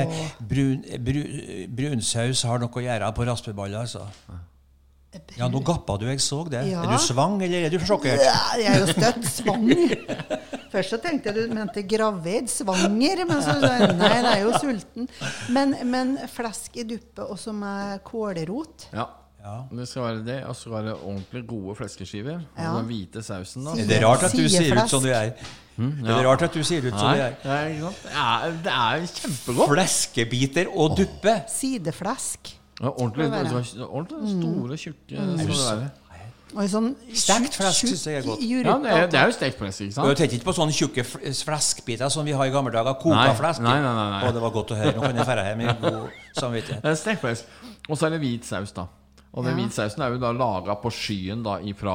brun, 0.52 0.82
brun, 1.08 1.68
brunsaus 1.80 2.44
har 2.46 2.60
noe 2.62 2.70
å 2.76 2.84
gjøre 2.84 3.12
på 3.18 3.28
raspeballer. 3.28 3.86
altså. 3.86 4.04
Ja, 5.36 5.48
nå 5.52 5.60
gappa 5.68 5.98
du, 6.00 6.06
jeg 6.08 6.22
så 6.24 6.42
det. 6.48 6.62
Ja. 6.70 6.84
Er 6.86 6.94
du 6.94 7.04
svang, 7.04 7.40
eller 7.44 7.66
er 7.68 7.74
du 7.74 7.80
sjokkert? 7.84 8.22
Ja, 8.24 8.36
jeg 8.60 8.68
er 8.72 8.84
jo 8.86 8.94
støtt 8.94 9.26
svang. 9.28 9.66
Først 10.72 10.94
så 10.94 11.00
tenkte 11.04 11.32
jeg 11.34 11.50
du 11.50 11.56
mente 11.56 11.84
gravid. 11.84 12.48
Svanger. 12.52 13.26
Men 13.28 13.42
så 13.44 13.58
sa 13.60 13.72
jeg 13.82 13.96
nei, 14.00 14.12
jeg 14.14 14.30
er 14.30 14.44
jo 14.46 14.54
sulten. 14.62 15.10
Men, 15.52 15.76
men 15.92 16.14
flesk 16.32 16.78
i 16.80 16.86
duppe 16.88 17.26
også 17.28 17.52
med 17.56 18.00
kålrot. 18.08 18.88
Ja. 18.96 19.10
Ja. 19.42 19.56
Det 19.74 19.88
skal 19.90 20.04
være 20.04 20.22
det, 20.26 20.38
og 20.46 20.56
så 20.56 20.62
skal 20.62 20.76
det 20.78 20.86
være 20.86 21.00
ordentlig 21.02 21.42
gode 21.50 21.76
fleskeskiver. 21.76 22.40
Og 22.58 22.78
den 22.78 22.86
hvite 22.92 23.24
sausen, 23.26 23.66
da. 23.66 23.72
Er 23.74 23.88
det 23.90 24.00
rart 24.06 24.24
at 24.28 24.36
du 24.38 24.50
ser 24.50 24.76
ut 24.78 24.90
som 24.90 25.02
du 25.04 25.10
er? 25.10 25.32
Er 25.82 26.12
det 26.12 26.26
rart 26.28 26.42
at 26.46 26.54
du 26.54 26.64
sier 26.64 26.86
ut 26.86 26.94
som 26.94 27.16
du 27.16 27.22
er? 27.22 27.34
det 27.44 27.52
er, 27.52 27.68
ikke 27.74 27.82
sant? 27.88 28.04
det 28.04 28.12
er, 28.22 28.58
det 28.68 28.76
er 28.76 29.08
kjempegodt. 29.16 29.72
Fleskebiter 29.74 30.70
og 30.76 30.98
duppe. 31.00 31.36
Sideflesk. 31.50 32.54
Ja, 32.82 32.90
ordentlig, 32.90 33.28
ordentlig 33.90 34.38
store, 34.38 34.78
tjukke 34.78 35.90
Mm. 36.52 36.58
Og 36.60 36.68
sånn 36.68 36.88
Stekt 37.16 37.54
flesk 37.56 37.86
syns 37.88 38.02
jeg 38.10 38.18
er 38.20 38.26
godt. 38.26 38.42
Ja, 38.44 38.74
det 38.84 38.92
er, 38.92 39.06
det 39.08 39.20
er 39.22 39.30
jo 39.30 39.36
stekt 39.38 39.56
flesk, 39.56 39.86
ikke 39.86 39.96
sant? 39.96 40.10
Du 40.10 40.20
tenker 40.20 40.36
ikke 40.36 40.48
på 40.50 40.56
sånne 40.58 40.74
tjukke 40.76 41.06
fleskbiter 41.08 42.12
som 42.12 42.28
vi 42.28 42.34
har 42.36 42.50
i 42.50 42.52
gamle 42.52 42.74
dager. 42.76 42.98
Koka 43.00 43.16
Nei, 43.16 43.36
flesk. 43.38 43.64
nei, 43.64 43.78
nei, 43.80 43.94
nei, 43.96 44.08
nei. 44.18 44.24
Og 44.28 44.36
det 44.36 44.42
var 44.44 44.52
godt 44.58 44.74
å 44.76 44.80
høre. 44.82 44.92
Nå 44.98 45.06
kan 45.06 45.22
jeg 45.22 45.30
dra 45.30 45.46
hjem 45.48 45.64
i 45.64 45.70
god 45.80 46.18
samvittighet. 46.42 46.90
Stekt 47.00 47.24
flesk. 47.24 47.56
Og 47.88 47.96
så 47.96 48.10
er 48.10 48.18
det 48.18 48.20
hvit 48.26 48.50
saus, 48.50 48.76
da. 48.76 48.90
Og 49.34 49.46
den 49.46 49.58
Ja. 49.58 49.64
hvitsausen 49.64 50.02
er 50.04 50.10
jo 50.12 50.18
da 50.20 50.32
laga 50.36 50.76
på 50.76 50.90
skyen 50.92 51.44
da 51.44 51.58
ifra, 51.64 51.94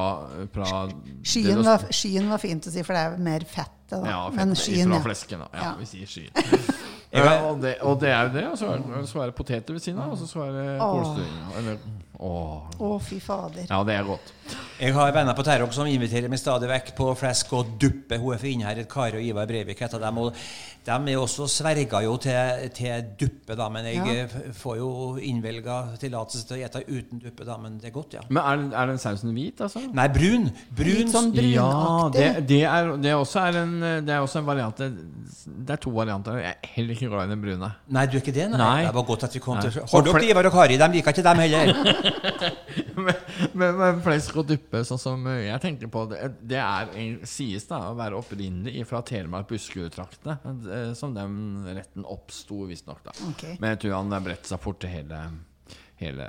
fra 0.53 0.87
Skyen 1.23 1.63
var, 1.63 1.83
skyen 1.93 2.29
var 2.31 2.37
fint 2.41 2.65
å 2.65 2.71
si, 2.73 2.81
for 2.83 2.93
det 2.97 3.03
er 3.05 3.17
mer 3.21 3.45
fett. 3.45 3.69
Da. 3.89 4.01
Ja, 4.03 4.29
Men 4.33 4.55
fett, 4.55 4.63
skyen, 4.65 4.87
ifra 4.89 4.97
ja. 4.97 5.03
flesken, 5.05 5.39
da. 5.39 5.47
Ja, 5.53 5.63
Ja. 5.63 5.75
vi 5.79 5.85
sier 5.85 6.05
skyen. 6.07 6.31
Ja, 7.13 7.47
og, 7.47 7.61
det, 7.61 7.77
og 7.87 8.01
det 8.01 8.09
er 8.11 8.23
jo 8.27 8.33
det. 8.33 8.41
Og 8.51 8.57
så 8.59 8.67
er 8.73 8.81
det, 8.83 9.05
så 9.09 9.21
er 9.23 9.29
det 9.29 9.35
poteter 9.37 9.73
ved 9.73 9.79
siden 9.81 9.99
av, 10.03 10.11
og 10.11 10.17
så 10.27 10.41
er 10.43 10.51
det 10.51 10.65
kålstuing. 10.81 11.77
Åh. 12.19 12.79
Å, 12.81 12.95
fy 13.03 13.19
fader. 13.21 13.67
Ja, 13.69 13.83
det 13.85 13.93
er 13.93 14.07
godt. 14.07 14.31
Jeg 14.79 14.93
har 14.95 15.11
venner 15.13 15.35
på 15.37 15.43
Terrok 15.45 15.73
som 15.75 15.85
inviterer 15.89 16.29
meg 16.31 16.39
stadig 16.41 16.69
vekk 16.69 16.91
på 16.97 17.11
flesk 17.17 17.51
og 17.57 17.75
duppe. 17.81 18.17
Hun 18.21 18.33
er 18.33 18.41
fra 18.41 18.49
Innherred, 18.49 18.87
Kari 18.89 19.19
og 19.19 19.25
Ivar 19.25 19.45
Breivik 19.49 19.81
heter 19.83 20.01
dem. 20.01 20.17
Og 20.21 20.31
de 20.87 20.95
er 21.13 21.19
også 21.21 21.45
sverga 21.51 22.01
jo 22.05 22.15
til, 22.21 22.69
til 22.77 23.09
duppe, 23.19 23.57
da. 23.59 23.67
Men 23.73 23.85
jeg 23.89 24.01
Ja. 24.01 24.25
får 24.55 24.77
jo 24.79 24.89
innvelga 25.21 25.77
tillatelse 26.01 26.47
til 26.47 26.57
å 26.57 26.65
ete 26.65 26.83
uten 26.87 27.21
duppe, 27.21 27.45
da. 27.45 27.57
Men 27.61 27.77
det 27.81 27.91
er 27.91 27.95
godt, 27.97 28.13
ja. 28.17 28.21
Men 28.29 28.41
er, 28.43 28.65
er 28.81 28.93
den 28.93 29.01
sausen 29.01 29.33
hvit, 29.35 29.61
altså? 29.61 29.83
Nei, 29.93 30.07
brun. 30.07 30.49
Brun. 30.77 30.93
Litt 31.03 31.13
sånn 31.13 31.33
Ja, 31.37 32.09
det, 32.13 32.47
det, 32.49 32.63
er, 32.65 32.95
det, 32.97 33.13
også 33.13 33.45
er 33.45 33.61
en, 33.61 33.77
det 34.07 34.13
er 34.15 34.25
også 34.25 34.41
en 34.41 34.49
variant 34.49 34.77
Det 34.77 34.91
det 35.47 35.73
er 35.75 35.79
to 35.81 35.91
varianter. 35.95 36.37
Jeg 36.41 36.55
er 36.55 36.69
heller 36.75 36.95
ikke 36.95 37.09
glad 37.11 37.27
i 37.27 37.31
den 37.31 37.41
brune. 37.43 37.69
Nei, 37.95 38.05
du 38.07 38.17
er 38.17 38.21
ikke 38.21 38.33
det? 38.35 38.47
Nei. 38.51 38.57
Nei. 38.59 38.85
Det 38.87 38.93
var 38.95 39.05
godt 39.07 39.23
at 39.27 39.35
vi 39.35 39.39
kom 39.43 39.57
Nei. 39.57 39.63
til 39.67 39.85
Hold 39.91 40.05
dere 40.07 40.21
til 40.23 40.31
Ivar 40.33 40.49
og 40.49 40.55
Kari. 40.55 40.77
De 40.79 40.87
liker 40.93 41.13
ikke 41.15 41.23
dem 41.27 41.41
heller. 41.43 41.71
men, 42.95 43.13
men, 43.53 43.77
men 43.79 43.99
flesk 44.05 44.37
og 44.41 44.47
duppe, 44.49 44.81
sånn 44.87 44.99
som 45.01 45.25
jeg 45.31 45.59
tenker 45.63 45.89
på, 45.93 46.05
det, 46.11 46.19
det 46.47 46.59
er 46.61 46.91
en- 46.99 47.19
sies 47.27 47.65
da 47.69 47.79
å 47.91 47.95
være 47.97 48.17
opprinnelig 48.19 48.85
fra 48.89 49.01
Telemark-Buskerud-traktene. 49.07 50.37
eh, 50.73 50.93
Som 50.97 51.13
den 51.17 51.37
retten 51.77 52.05
oppsto, 52.07 52.63
visstnok. 52.69 53.03
da. 53.05 53.15
Ok. 53.29 53.45
Men 53.59 53.75
jeg 53.75 53.83
tror 53.85 53.97
han 53.99 54.11
har 54.17 54.25
bredt 54.25 54.49
seg 54.49 54.59
fort 54.63 54.79
til 54.83 54.89
hele, 54.93 55.21
hele 56.01 56.27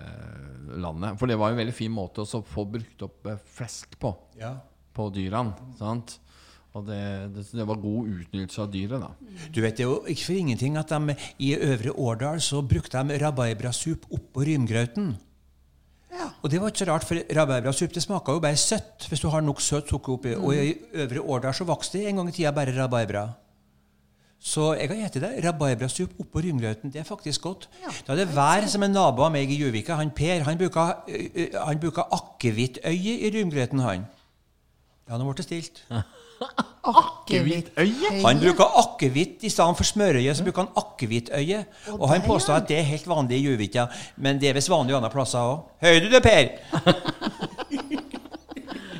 landet. 0.81 1.19
For 1.21 1.27
det 1.31 1.39
var 1.41 1.53
en 1.55 1.61
veldig 1.63 1.75
fin 1.77 1.93
måte 1.95 2.25
å 2.25 2.43
få 2.45 2.67
brukt 2.71 3.05
opp 3.09 3.27
eh, 3.33 3.39
flesk 3.59 3.99
på. 4.01 4.15
Ja. 4.41 4.57
På 4.95 5.11
dyrene. 5.15 5.55
sant? 5.79 6.19
Og 6.77 6.85
det, 6.85 6.99
det, 7.35 7.43
det 7.57 7.65
var 7.67 7.79
god 7.81 8.11
utnyttelse 8.13 8.61
av 8.63 8.69
dyret, 8.71 9.01
da. 9.01 9.09
Du 9.51 9.57
vet, 9.65 9.77
Det 9.79 9.83
er 9.83 9.89
jo 9.89 10.03
ikke 10.13 10.27
for 10.29 10.37
ingenting 10.37 10.77
at 10.79 10.91
de 10.93 11.15
i 11.43 11.55
Øvre 11.57 11.95
Årdal 11.97 12.43
så 12.45 12.61
brukte 12.63 13.01
de 13.09 13.17
rabarbrasup 13.23 14.05
oppå 14.15 14.45
rymgrauten. 14.47 15.15
Ja. 16.19 16.29
Og 16.43 16.51
det 16.51 16.61
var 16.61 16.73
ikke 16.73 16.83
så 16.83 16.89
rart, 16.91 17.07
for 17.07 17.21
rabarbrasuppe 17.37 17.95
det 17.95 18.03
smaker 18.03 18.37
jo 18.37 18.43
bare 18.43 18.59
søtt 18.59 19.07
hvis 19.09 19.23
du 19.23 19.29
har 19.33 19.45
nok 19.45 19.61
søtt 19.63 19.91
sukker 19.91 20.17
oppi. 20.17 20.35
Og 20.35 20.55
i 20.55 20.75
Øvre 21.05 21.23
Årdal 21.23 21.55
så 21.55 21.67
vokste 21.69 21.99
det 21.99 22.09
en 22.09 22.21
gang 22.21 22.33
i 22.33 22.35
tida 22.35 22.53
bare 22.55 22.75
rabarbra. 22.75 23.29
Så 24.39 24.73
jeg 24.79 24.89
har 24.89 25.09
spist 25.09 25.23
det. 25.23 25.45
Rabarbrasup 25.45 26.21
oppå 26.23 26.43
rymgrøten. 26.45 26.93
Det 26.93 27.01
er 27.01 27.07
faktisk 27.07 27.43
godt. 27.43 27.69
Ja. 27.83 27.95
Da 28.07 28.17
det 28.19 28.29
hver 28.35 28.67
som 28.71 28.83
en 28.87 28.95
nabo 28.95 29.25
av 29.27 29.33
meg 29.35 29.51
i 29.51 29.59
Gjøvika. 29.59 29.97
Han 29.99 30.13
Per 30.15 30.45
han 30.47 30.59
bruker, 30.59 30.95
uh, 31.09 31.59
han 31.67 31.81
bruker 31.83 32.07
akevittøye 32.15 33.19
i 33.19 33.33
rymgrøten, 33.35 33.83
han. 33.83 34.07
Ja, 35.09 35.19
nå 35.19 35.25
ble 35.27 35.35
det 35.41 35.49
stilt. 35.49 35.83
Akevittøye. 36.89 38.11
Han 38.25 38.39
bruker 38.41 38.79
akevitt 38.81 39.43
i 39.45 39.51
stedet 39.53 39.77
for 39.77 39.85
smørøye. 39.85 40.35
så 40.35 40.45
bruker 40.47 40.65
han 40.65 40.71
akevittøye. 40.81 41.65
Og 41.99 42.07
han 42.09 42.23
påstår 42.25 42.63
at 42.63 42.69
det 42.71 42.79
er 42.79 42.87
helt 42.89 43.09
vanlig 43.11 43.41
i 43.43 43.45
Gjøvika, 43.49 43.89
men 44.17 44.41
det 44.41 44.49
er 44.51 44.57
visst 44.57 44.71
vanlig 44.73 44.97
andre 44.97 45.11
plasser 45.13 45.43
òg. 45.43 45.67
Hører 45.85 46.01
du 46.07 46.09
det, 46.15 46.23
Per? 46.23 46.49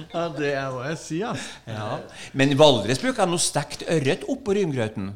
Ja, 0.09 0.25
det 0.35 0.49
er 0.57 0.71
hva 0.73 0.87
jeg 0.89 0.99
sier. 0.99 1.41
Ja. 1.69 1.99
Men 2.35 2.51
i 2.51 2.57
Valdres 2.59 2.99
bruker 3.03 3.29
de 3.29 3.35
noe 3.37 3.43
stekt 3.43 3.85
ørret 3.93 4.25
oppå 4.33 4.55
rymgrøten. 4.57 5.13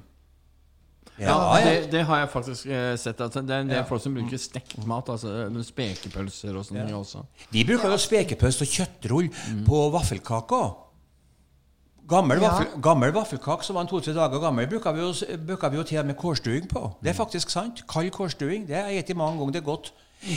Ja, 1.16 1.32
ja. 1.32 1.64
Det, 1.64 1.90
det 1.92 2.02
har 2.08 2.22
jeg 2.22 2.28
faktisk 2.32 2.68
eh, 2.70 2.92
sett. 3.00 3.20
At 3.24 3.34
det 3.34 3.42
er 3.50 3.64
en 3.64 3.70
del 3.72 3.80
Ja. 3.80 3.86
folk 3.88 4.02
som 4.04 4.14
bruker 4.14 4.38
stekt 4.40 4.76
mat. 4.88 5.08
Altså 5.12 5.48
spekepølser 5.64 6.54
og 6.56 6.66
sånne 6.68 6.86
ja. 6.90 7.00
også. 7.00 7.24
Vi 7.54 7.64
bruker 7.68 7.90
jo 7.92 7.98
spekepølse 8.00 8.66
og 8.66 8.76
kjøttrull 8.76 9.28
på 9.66 9.82
vaffelkaka. 9.96 10.62
Gammel, 12.08 12.40
Ja. 12.42 12.48
vaffel, 12.50 12.80
gammel 12.82 13.12
vaffelkake 13.14 13.64
som 13.64 13.76
var 13.76 13.84
to-tre 13.86 14.12
dager 14.12 14.40
gammel, 14.40 14.66
bruker 14.66 14.92
vi, 14.92 15.00
jo, 15.00 15.36
bruker 15.46 15.70
vi 15.70 15.76
jo 15.76 15.82
til 15.82 15.98
og 15.98 16.06
med 16.06 16.16
kårstuing 16.16 16.66
på. 16.68 16.96
Det 17.02 17.10
er 17.10 17.14
faktisk 17.14 17.50
sant. 17.50 17.84
Kald 17.88 18.10
kårstuing. 18.10 18.66
Det 18.66 18.74
har 18.76 18.90
jeg 18.90 19.04
spist 19.04 19.16
mange 19.16 19.38
ganger. 19.38 19.52
Det 19.52 19.62
er 19.62 19.66
godt. 19.66 19.92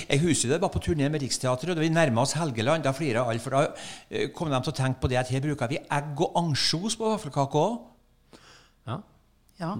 Jeg 0.09 0.19
husker 0.21 0.49
det 0.49 0.61
var 0.61 0.69
på 0.73 0.79
turné 0.79 1.09
med 1.09 1.21
Riksteatret, 1.21 1.69
og 1.69 1.75
da 1.75 1.81
vi 1.81 1.89
nærma 1.89 2.21
oss 2.21 2.33
Helgeland. 2.33 2.83
Da 2.83 2.91
flira 2.91 3.25
alle, 3.29 3.39
for 3.39 3.49
da 3.49 3.67
eh, 4.09 4.29
kom 4.33 4.49
de 4.49 4.61
til 4.61 4.71
å 4.73 4.75
tenke 4.75 4.99
på 5.01 5.07
det 5.09 5.17
at 5.17 5.27
her 5.29 5.41
bruker 5.41 5.67
vi 5.69 5.77
egg 5.91 6.21
og 6.21 6.31
ansjos 6.41 6.95
på 6.97 7.09
vaffelkake 7.11 7.53
òg. 7.65 7.75
Ja. 8.87 8.97
Ja. 9.59 9.73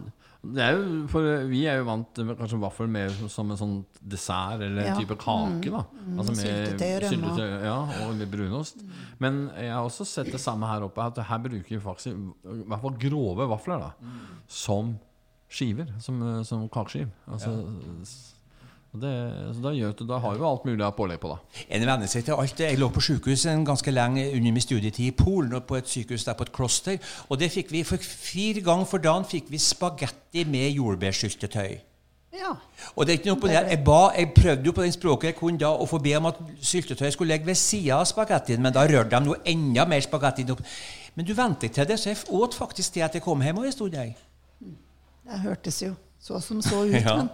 Det 0.54 0.62
er 0.62 0.76
jo, 0.76 1.08
for 1.10 1.26
vi 1.50 1.64
er 1.66 1.80
jo 1.80 1.86
vant 1.88 2.20
med 2.28 2.38
kanskje 2.38 2.60
vaffel 2.62 2.88
mer 2.92 3.10
som 3.32 3.50
en 3.52 3.58
sånn 3.58 3.76
dessert 4.02 4.62
eller 4.62 4.84
en 4.84 4.92
Ja. 4.92 4.96
type 5.00 5.16
kake. 5.18 5.72
da 5.72 5.82
altså 6.18 6.36
med 6.36 6.44
Syltetøy 6.44 6.92
og 6.96 7.06
rømme. 7.06 7.64
Ja, 7.64 7.78
og 8.06 8.16
med 8.16 8.30
brunost. 8.32 8.84
Men 9.20 9.50
jeg 9.58 9.72
har 9.72 9.82
også 9.84 10.06
sett 10.06 10.32
det 10.32 10.40
samme 10.42 10.68
her 10.68 10.82
oppe. 10.86 11.02
At 11.02 11.18
her 11.18 11.38
bruker 11.40 11.70
vi 11.70 11.80
faktisk 11.80 12.08
i 12.14 12.64
hvert 12.68 12.82
fall 12.82 12.98
grove 13.00 13.48
vafler 13.50 13.80
da 13.80 13.92
som 14.48 15.00
skiver. 15.50 15.88
Som, 16.00 16.44
som 16.44 16.68
kakeskiv. 16.70 17.10
Altså, 17.28 17.50
og 17.50 18.06
det, 19.02 19.14
så 19.56 19.64
da, 19.64 19.72
gjør, 19.76 19.94
da 20.08 20.20
har 20.24 20.36
vi 20.36 20.44
jo 20.44 20.48
alt 20.50 20.66
mulig 20.68 20.84
av 20.86 20.94
pålegg 20.98 21.20
på, 21.22 21.32
da. 21.34 21.64
En 21.78 21.86
venner 21.88 22.10
seg 22.12 22.26
til 22.28 22.36
alt. 22.36 22.60
Jeg 22.60 22.80
lå 22.80 22.90
på 22.94 23.04
sykehus 23.04 23.46
en 23.52 23.66
ganske 23.68 23.92
lenge 23.94 24.28
under 24.32 24.56
min 24.56 24.64
studietid 24.64 25.08
i 25.08 25.16
Polen, 25.16 25.56
på 25.62 25.80
et 25.80 25.90
sykehus 25.90 26.26
der 26.28 26.38
på 26.38 26.48
et 26.48 26.54
kloster. 26.56 26.98
Og 27.30 27.40
det 27.42 27.52
fikk 27.54 27.74
vi 27.74 27.84
for 27.88 28.02
fire 28.02 28.64
ganger 28.66 28.90
for 28.90 29.04
dagen 29.04 29.28
fikk 29.28 29.52
vi 29.54 29.62
spagetti 29.62 30.46
med 30.50 30.72
jordbærsyltetøy. 30.78 31.76
ja. 32.36 32.54
Og 32.96 33.06
det 33.06 33.14
er 33.14 33.20
ikke 33.20 33.32
noe 33.32 33.42
på 33.42 33.48
det. 33.50 33.58
Jeg, 33.58 33.82
ba, 33.86 34.00
jeg 34.18 34.32
prøvde 34.36 34.70
jo 34.70 34.76
på 34.76 34.84
den 34.84 34.94
språket 34.94 35.32
jeg 35.32 35.38
kunne 35.40 35.62
da 35.62 35.72
å 35.72 35.88
få 35.90 36.00
be 36.04 36.14
om 36.18 36.30
at 36.30 36.40
syltetøyet 36.62 37.16
skulle 37.16 37.34
ligge 37.34 37.48
ved 37.48 37.58
sida 37.60 38.00
av 38.02 38.08
spagettien, 38.10 38.62
men 38.62 38.76
da 38.76 38.84
rørte 38.88 39.12
de 39.16 39.22
noe 39.26 39.42
enda 39.48 39.88
mer 39.90 40.04
spagetti 40.06 40.46
opp. 40.52 40.64
Men 41.16 41.28
du 41.28 41.34
ventet 41.34 41.76
til 41.76 41.88
det, 41.88 42.00
så 42.00 42.12
jeg 42.12 42.24
åt 42.30 42.58
faktisk 42.58 42.98
det 42.98 43.06
at 43.08 43.16
jeg 43.16 43.24
kom 43.24 43.42
hjem 43.42 43.64
og 43.64 43.70
en 43.70 43.76
stund. 43.76 43.96
jeg. 43.96 44.18
Det 45.26 45.40
hørtes 45.42 45.82
jo 45.82 45.96
så 46.26 46.42
som 46.42 46.62
så 46.62 46.86
ut. 46.86 46.96
Ja. 47.06 47.16
Men, 47.18 47.30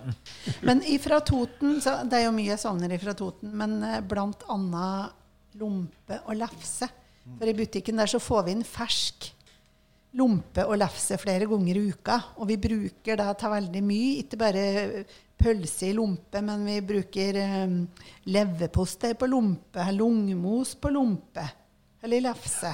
men 0.61 0.83
ifra 0.83 1.21
Toten 1.23 1.77
så 1.81 2.01
Det 2.03 2.17
er 2.17 2.25
jo 2.25 2.35
mye 2.35 2.51
jeg 2.51 2.59
savner 2.59 2.91
ifra 2.91 3.13
Toten, 3.15 3.53
men 3.55 3.77
eh, 3.87 4.01
blant 4.03 4.43
annet 4.51 5.55
lompe 5.59 6.17
og 6.25 6.35
lefse. 6.35 6.89
For 7.37 7.47
i 7.47 7.55
butikken 7.55 8.01
der 8.01 8.09
så 8.11 8.19
får 8.19 8.43
vi 8.47 8.55
inn 8.55 8.65
fersk 8.67 9.29
lompe 10.19 10.65
og 10.67 10.75
lefse 10.81 11.15
flere 11.21 11.47
ganger 11.47 11.77
i 11.79 11.83
uka. 11.91 12.17
Og 12.43 12.49
vi 12.49 12.57
bruker 12.59 13.19
det 13.21 13.27
til 13.39 13.53
veldig 13.53 13.83
mye. 13.85 14.09
Ikke 14.25 14.39
bare 14.41 14.63
pølse 15.41 15.87
i 15.87 15.95
lompe, 15.95 16.41
men 16.45 16.65
vi 16.67 16.75
bruker 16.85 17.39
um, 17.63 17.77
leverpostei 18.27 19.13
på 19.17 19.29
lompe, 19.31 19.85
lungemos 19.95 20.75
på 20.75 20.91
lompe, 20.93 21.45
eller 22.03 22.27
lefse. 22.27 22.73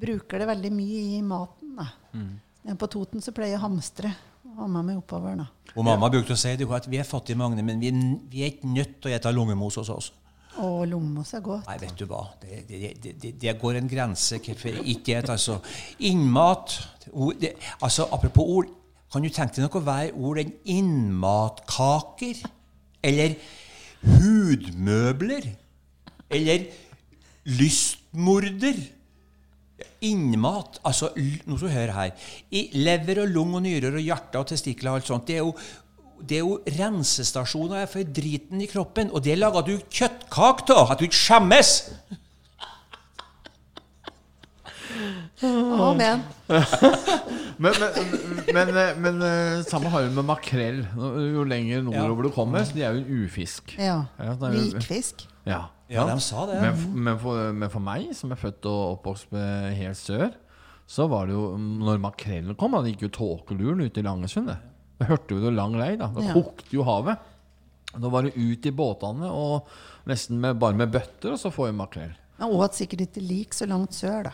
Bruker 0.00 0.42
det 0.42 0.50
veldig 0.50 0.72
mye 0.74 1.04
i 1.20 1.22
maten. 1.22 1.76
da. 1.78 1.86
Mm. 2.18 2.74
På 2.80 2.90
Toten 2.90 3.22
så 3.24 3.32
pleier 3.36 3.54
jeg 3.54 3.62
å 3.62 3.68
hamstre 3.68 4.10
ha 4.58 4.66
med 4.66 4.86
meg 4.88 5.00
oppover. 5.00 5.36
da. 5.36 5.46
Og 5.76 5.84
mamma 5.86 6.08
brukte 6.10 6.34
å 6.34 6.38
si 6.38 6.50
at 6.50 6.88
vi 6.90 6.98
er 6.98 7.06
fattige 7.06 7.38
Magne, 7.38 7.62
men 7.62 7.80
vi 7.80 7.90
vi 8.30 8.42
er 8.42 8.52
ikke 8.54 8.68
nødt 8.68 8.98
til 9.02 9.12
å 9.12 9.18
spise 9.18 9.32
lungemos 9.34 9.78
hos 9.80 9.88
oss. 9.88 10.12
Og 10.58 10.88
lungemos 10.88 11.32
er 11.34 11.40
godt. 11.40 11.66
Nei, 11.68 11.78
vet 11.80 11.98
du 11.98 12.06
hva. 12.10 12.24
Det, 12.42 12.64
det, 12.68 13.14
det, 13.22 13.32
det, 13.40 13.56
går 13.60 13.78
en 13.78 13.88
grense 13.88 14.40
hvorfor 14.42 14.82
ikke 14.82 15.18
et, 15.18 15.30
altså. 15.30 15.60
Innmat 16.00 16.76
ord, 17.12 17.46
altså 17.80 18.08
Apropos 18.12 18.44
ord. 18.58 18.76
Kan 19.10 19.22
du 19.22 19.30
tenke 19.34 19.56
deg 19.58 19.66
noe 19.66 19.82
hver 19.82 20.12
ord 20.14 20.38
enn 20.42 20.52
innmatkaker? 20.70 22.42
Eller 23.02 23.34
hudmøbler? 24.04 25.48
Eller 26.30 26.68
lystmorder? 27.46 28.78
Innmat 30.06 30.80
Altså, 30.86 31.10
nå 31.16 31.58
skal 31.58 31.68
du 31.68 31.74
høre 31.74 31.96
her. 31.96 32.26
I 32.56 32.66
lever 32.78 33.22
og 33.24 33.32
lung 33.34 33.54
og 33.58 33.64
nyrer 33.66 33.98
og 33.98 34.04
hjerte 34.04 34.40
og 34.40 34.48
testikler 34.48 34.94
og 34.94 35.00
alt 35.00 35.10
sånt, 35.10 35.28
det 35.28 35.40
er 35.40 35.44
jo 35.44 35.54
det 36.20 36.36
er 36.36 36.44
jo 36.44 36.58
rensestasjoner 36.76 37.86
for 37.88 38.04
driten 38.04 38.60
i 38.60 38.66
kroppen, 38.68 39.08
og 39.08 39.22
det 39.24 39.38
lager 39.38 39.64
du 39.64 39.70
kjøttkake 39.88 40.74
av! 40.76 40.90
At 40.92 41.00
du 41.00 41.06
ikke 41.08 41.16
skjemmes! 41.16 41.70
Amen. 45.40 46.26
Men, 47.60 47.74
men, 48.54 48.70
men, 48.72 49.00
men, 49.04 49.18
eh, 49.20 49.58
samme 49.68 49.90
har 49.92 50.06
vi 50.06 50.14
med 50.16 50.24
makrell. 50.24 50.78
Jo 50.96 51.42
lenger 51.44 51.82
nordover 51.84 52.24
du 52.24 52.30
kommer, 52.32 52.64
så 52.64 52.72
de 52.72 52.84
er 52.86 52.96
jo 52.96 53.02
en 53.02 53.26
ufisk. 53.26 53.74
Ja. 53.76 53.98
Likfisk. 54.48 55.26
Ja, 55.44 55.66
Ja, 55.90 56.04
de 56.06 56.20
sa 56.22 56.44
det. 56.46 56.60
Men, 56.62 56.84
men, 57.04 57.18
for, 57.18 57.52
men 57.52 57.70
for 57.72 57.82
meg, 57.82 58.12
som 58.14 58.30
er 58.30 58.38
født 58.38 58.66
og 58.70 58.98
oppvokst 58.98 59.32
med 59.34 59.74
helt 59.74 59.98
sør, 59.98 60.30
så 60.90 61.06
var 61.10 61.26
det 61.28 61.34
jo 61.36 61.56
Når 61.58 62.00
makrellen 62.02 62.56
kom, 62.58 62.72
da, 62.74 62.80
det 62.82 62.92
gikk 62.96 63.08
jo 63.08 63.14
tåkeluren 63.18 63.82
ut 63.84 63.98
i 63.98 64.02
Langesund. 64.06 64.48
det. 64.50 64.58
Da 65.00 65.08
hørte 65.10 65.34
vi 65.34 65.40
det 65.44 65.52
lang 65.56 65.74
vei. 65.78 65.96
Da 65.96 66.08
Da 66.14 66.20
Ja. 66.28 66.32
kokte 66.34 66.70
jo 66.76 66.82
havet. 66.86 67.18
Da 67.90 68.08
var 68.08 68.22
det 68.22 68.36
ut 68.36 68.66
i 68.66 68.70
båtene 68.70 69.30
og 69.34 69.66
nesten 70.06 70.38
med, 70.38 70.58
bare 70.62 70.74
med 70.78 70.92
bøtter, 70.92 71.32
og 71.34 71.38
så 71.42 71.50
får 71.50 71.70
vi 71.72 71.78
makrell. 71.78 72.12
Og 72.46 72.62
at 72.64 72.74
sikkert 72.78 73.00
ikke 73.08 73.22
lik 73.26 73.52
så 73.56 73.66
langt 73.68 73.92
sør, 73.96 74.28
da. 74.30 74.32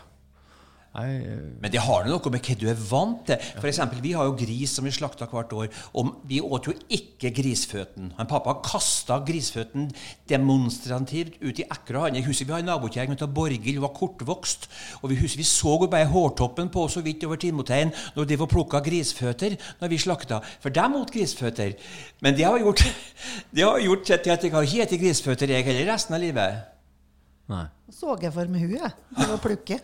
Nei, 0.97 1.17
eh, 1.21 1.41
Men 1.61 1.69
det 1.71 1.81
har 1.85 2.07
noe 2.09 2.31
med 2.33 2.41
hva 2.41 2.55
du 2.57 2.65
er 2.71 2.77
vant 2.89 3.19
til. 3.27 3.37
For 3.59 3.69
eksempel, 3.69 4.01
Vi 4.01 4.13
har 4.13 4.25
jo 4.25 4.33
gris 4.33 4.71
som 4.73 4.85
vi 4.85 4.91
slakta 4.91 5.27
hvert 5.29 5.53
år. 5.53 5.67
Og 5.93 6.15
vi 6.25 6.41
åt 6.41 6.65
jo 6.65 6.73
ikke 6.89 7.29
grisføtten. 7.29 8.13
Han 8.17 8.27
Pappa 8.27 8.55
kasta 8.65 9.19
grisføtten 9.19 9.91
demonstrativt 10.27 11.37
ut 11.41 11.59
i 11.59 11.65
ekra. 11.69 12.09
Jeg 12.13 12.25
husker 12.25 12.45
Vi 12.45 12.51
har 12.51 12.59
en 12.59 12.65
nabokjerring 12.65 13.13
som 13.13 13.17
heter 13.17 13.33
Borghild. 13.33 13.77
Hun 13.77 13.81
var 13.81 13.93
kortvokst. 13.93 14.69
Og 15.03 15.09
vi 15.09 15.15
husker 15.21 15.37
vi 15.37 15.43
så 15.43 15.77
jo 15.81 15.87
bare 15.87 16.09
hårtoppen 16.09 16.69
på 16.69 16.87
så 16.89 17.01
vidt 17.01 17.23
over 17.23 17.35
Timoteien 17.35 17.93
når 18.15 18.25
de 18.25 18.39
var 18.39 18.47
plukka 18.47 18.79
grisføtter 18.81 19.57
når 19.79 19.87
vi 19.89 19.97
slakta. 19.97 20.41
For 20.59 20.69
dem 20.69 20.95
åt 20.95 21.11
grisføtter. 21.11 21.77
Men 22.21 22.33
det 22.33 22.45
har 22.45 22.57
gjort, 22.57 22.81
det 23.53 23.63
har 23.63 23.79
gjort 23.79 24.03
til 24.03 24.13
at 24.13 24.25
jeg 24.25 24.51
har 24.51 24.63
ikke 24.63 24.87
spist 24.87 25.01
grisføtter 25.01 25.49
jeg 25.49 25.63
heller 25.63 25.93
resten 25.93 26.15
av 26.15 26.21
livet. 26.21 26.65
nei. 27.47 27.67
Så 27.93 28.17
jeg 28.21 28.33
for 28.33 28.45
meg 28.47 28.65
huet. 28.65 28.93
Det 29.15 29.29
var 29.29 29.37
plukke. 29.37 29.79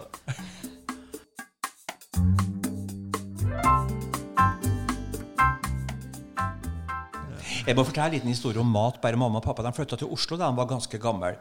Jeg 7.63 7.77
må 7.77 7.85
fortelle 7.87 8.09
en 8.09 8.15
liten 8.17 8.31
historie 8.31 8.59
om 8.59 8.67
mat. 8.69 8.99
Bare 9.01 9.19
mamma 9.19 9.39
og 9.39 9.45
pappa 9.45 9.63
de 9.63 9.71
flytta 9.75 9.97
til 9.99 10.11
Oslo 10.11 10.35
da 10.39 10.49
de 10.51 10.59
var 10.59 10.67
ganske 10.67 10.99
gamle. 10.99 11.31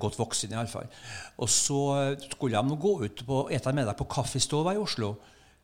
Godt 0.00 0.18
voksne, 0.20 0.54
iallfall. 0.54 0.86
Og 1.42 1.50
så 1.50 1.80
skulle 2.22 2.60
de 2.60 2.78
gå 2.78 2.94
ut 3.02 3.24
og 3.26 3.50
spise 3.50 3.74
middag 3.74 3.98
på 3.98 4.06
Kaffestova 4.10 4.76
i 4.76 4.80
Oslo. 4.80 5.16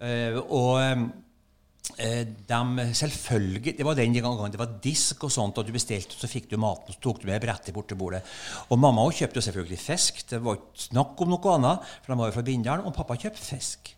Eh, 0.02 0.36
og 0.36 0.82
eh, 0.82 2.26
de 2.26 2.86
selvfølgelig 2.98 3.78
Det 3.78 3.86
var 3.86 3.94
den 3.94 4.12
gangen 4.12 4.52
det 4.52 4.58
var 4.60 4.74
disk 4.82 5.22
og 5.24 5.32
sånt, 5.32 5.56
og 5.56 5.64
du 5.64 5.72
bestilte, 5.72 6.18
så 6.18 6.28
fikk 6.28 6.50
du 6.50 6.58
maten, 6.60 6.92
så 6.92 7.00
tok 7.00 7.22
du 7.22 7.28
med 7.30 7.40
brettet 7.40 7.72
bort 7.72 7.88
til 7.88 7.96
bordet. 7.96 8.20
Og 8.68 8.78
mamma 8.78 9.06
kjøpte 9.08 9.40
selvfølgelig 9.40 9.78
fisk. 9.80 10.24
Det 10.28 10.42
var 10.42 10.58
ikke 10.58 10.88
snakk 10.90 11.22
om 11.22 11.32
noe 11.32 11.54
annet, 11.54 11.94
for 12.02 12.12
de 12.12 12.20
var 12.20 12.32
jo 12.32 12.36
fra 12.36 12.48
Bindal. 12.50 12.84
Og 12.84 12.96
pappa 12.96 13.16
kjøpte 13.16 13.54
fisk. 13.54 13.95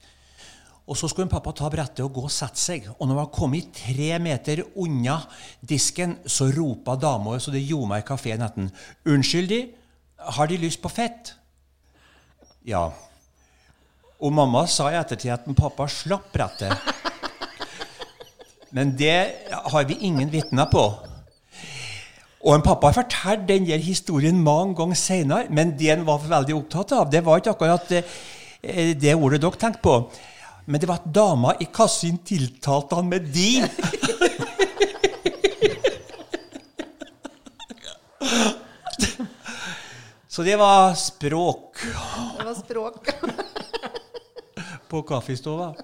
Og 0.88 0.96
så 0.96 1.08
skulle 1.08 1.26
en 1.26 1.32
pappa 1.32 1.52
ta 1.52 1.68
brettet 1.68 2.00
og 2.00 2.14
gå 2.16 2.22
og 2.24 2.32
sette 2.32 2.60
seg. 2.60 2.86
Og 2.96 3.02
når 3.04 3.12
han 3.12 3.20
var 3.20 3.32
kommet 3.34 3.72
tre 3.76 4.14
meter 4.24 4.62
unna 4.80 5.18
disken, 5.60 6.16
så 6.24 6.48
ropa 6.54 6.96
dama 6.96 7.36
så 7.38 7.52
det 7.52 7.66
gjorde 7.66 7.90
meg 7.90 8.04
i 8.04 8.08
kafeen 8.08 8.44
etter 8.44 8.70
'Unnskyld, 9.04 9.48
de, 9.48 9.60
har 10.16 10.46
de 10.46 10.56
lyst 10.56 10.80
på 10.82 10.88
fett?' 10.88 11.34
Ja. 12.64 12.88
Og 14.20 14.32
mamma 14.32 14.66
sa 14.66 14.88
i 14.90 14.96
ettertid 14.96 15.30
at 15.30 15.44
pappa 15.56 15.86
slapp 15.88 16.32
brettet. 16.32 16.72
Men 18.72 18.96
det 18.96 19.34
har 19.52 19.84
vi 19.84 19.96
ingen 20.00 20.32
vitner 20.32 20.66
på. 20.72 20.82
Og 22.44 22.54
en 22.54 22.62
pappa 22.62 22.90
har 22.90 23.02
fortalt 23.02 23.48
den 23.48 23.66
der 23.66 23.80
historien 23.82 24.42
mange 24.42 24.74
ganger 24.74 24.94
seinere, 24.94 25.50
men 25.50 25.78
det 25.78 25.90
han 25.90 26.06
var 26.06 26.18
veldig 26.18 26.54
opptatt 26.54 26.92
av, 26.92 27.10
det 27.10 27.24
var 27.24 27.40
ikke 27.40 27.50
akkurat 27.50 27.92
eh, 27.92 28.94
det 28.94 29.14
ordet 29.14 29.40
dere 29.42 29.58
tenkte 29.58 29.82
på. 29.82 29.96
Men 30.68 30.80
det 30.80 30.88
var 30.88 30.98
at 31.00 31.08
dama 31.16 31.54
i 31.64 31.66
kassen 31.72 32.18
tiltalte 32.28 32.98
han 32.98 33.08
med 33.08 33.30
de. 33.32 33.64
Så 40.28 40.42
det 40.42 40.56
var 40.60 40.94
språk 40.94 41.80
Det 42.38 42.44
var 42.44 42.54
språk. 42.54 43.08
på 44.88 45.02
kaffestova. 45.02 45.74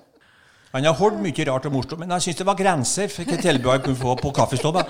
Han 0.73 0.85
har 0.85 0.95
holdt 0.97 1.21
mye 1.21 1.45
rart 1.49 1.67
og 1.69 1.75
morsomt, 1.75 2.01
men 2.01 2.13
jeg 2.17 2.25
syns 2.25 2.39
det 2.41 2.47
var 2.49 2.57
grenser 2.57 3.11
for 3.13 3.23
hvilke 3.25 3.43
tilbud 3.43 3.71
han 3.73 3.83
kunne 3.85 4.01
få 4.01 4.15
på 4.21 4.31
kaffestova. 4.37 4.85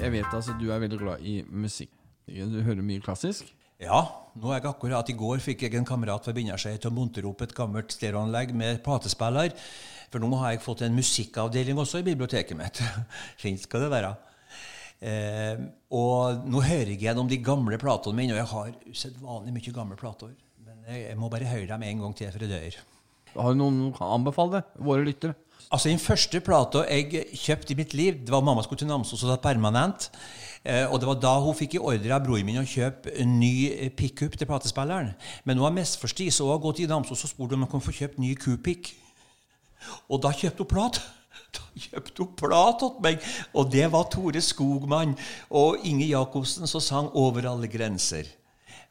Jeg 0.00 0.12
vet 0.12 0.34
altså 0.34 0.54
du 0.60 0.68
er 0.70 0.78
veldig 0.84 0.98
glad 1.00 1.22
i 1.26 1.40
musikk. 1.50 1.90
Du 2.26 2.58
hører 2.66 2.82
mye 2.82 2.98
klassisk. 2.98 3.46
Ja, 3.78 4.00
nå 4.34 4.50
er 4.50 4.58
jeg 4.58 4.66
akkurat 4.70 5.10
i 5.12 5.14
går 5.14 5.38
fikk 5.44 5.60
jeg 5.62 5.76
en 5.78 5.86
kamerat 5.86 6.24
fra 6.26 6.32
Binderseg 6.34 6.80
til 6.80 6.90
å 6.90 6.96
montere 6.96 7.28
opp 7.28 7.44
et 7.44 7.52
gammelt 7.54 7.92
stereoanlegg 7.94 8.54
med 8.56 8.80
platespiller. 8.82 9.52
For 10.10 10.22
nå 10.22 10.30
har 10.40 10.56
jeg 10.56 10.64
fått 10.64 10.82
en 10.82 10.96
musikkavdeling 10.96 11.78
også 11.78 12.00
i 12.00 12.06
biblioteket 12.08 12.58
mitt. 12.58 12.80
Fint 13.42 13.62
skal 13.62 13.84
det 13.84 13.92
være. 13.92 14.10
Eh, 15.06 15.62
og 15.94 16.48
nå 16.50 16.64
hører 16.66 16.94
jeg 16.96 17.04
gjennom 17.04 17.30
de 17.30 17.38
gamle 17.46 17.78
platene 17.78 18.18
mine, 18.18 18.34
og 18.34 18.42
jeg 18.42 18.50
har 18.56 18.74
usedvanlig 18.90 19.54
mye 19.60 19.76
gamle 19.78 20.00
plater. 20.00 20.34
Men 20.66 20.82
jeg, 20.88 21.04
jeg 21.12 21.20
må 21.20 21.30
bare 21.30 21.52
høre 21.52 21.70
dem 21.70 21.86
en 21.86 22.06
gang 22.06 22.18
til 22.18 22.32
før 22.34 22.46
jeg 22.48 22.54
dør. 22.56 22.80
Har 23.36 23.54
du 23.54 23.60
noen 23.60 23.82
å 23.92 24.14
anbefale 24.16 24.58
det? 24.58 24.82
Våre 24.82 25.06
lyttere? 25.06 25.38
Altså 25.66 25.90
Den 25.90 26.02
første 26.02 26.40
plata 26.44 26.82
jeg 26.86 27.26
kjøpte 27.34 27.74
i 27.74 27.78
mitt 27.78 27.94
liv, 27.96 28.18
det 28.22 28.32
var 28.32 28.44
mamma 28.44 28.62
skulle 28.62 28.82
til 28.82 28.90
Namsos 28.90 29.24
og 29.24 29.32
var 29.32 29.42
permanent. 29.42 30.10
Eh, 30.66 30.86
og 30.90 30.98
det 30.98 31.06
var 31.06 31.18
da 31.22 31.32
hun 31.44 31.54
fikk 31.54 31.76
i 31.76 31.82
ordre 31.82 32.14
av 32.16 32.24
broren 32.26 32.46
min 32.48 32.58
å 32.58 32.66
kjøpe 32.66 33.12
ny 33.30 33.90
pickup 33.94 34.34
til 34.34 34.48
platespilleren. 34.50 35.12
Men 35.46 35.60
hun 35.60 35.68
har 35.68 35.76
misforstått, 35.76 36.34
så 36.34 36.48
hun 36.48 36.56
har 36.56 36.64
gått 36.64 36.82
i 36.82 36.88
Namsos 36.90 37.22
og 37.22 37.30
spurt 37.30 37.54
om 37.54 37.62
hun 37.62 37.70
kunne 37.70 37.86
få 37.86 37.94
kjøpt 37.94 38.18
ny 38.22 38.32
Q-pick. 38.40 38.90
Og 40.10 40.24
da 40.24 40.32
kjøpte 40.34 40.66
hun 40.66 40.72
plat. 40.72 41.02
Da 41.56 41.62
kjøpte 41.78 42.24
hun 42.24 42.32
plat 42.40 42.78
til 42.80 42.96
meg, 43.04 43.22
og 43.56 43.68
det 43.70 43.84
var 43.92 44.08
Tore 44.12 44.40
Skogmann 44.42 45.12
og 45.54 45.84
Inge 45.86 46.08
Jacobsen 46.08 46.66
som 46.66 46.80
sang 46.80 47.10
'Over 47.12 47.46
alle 47.48 47.68
grenser'. 47.68 48.32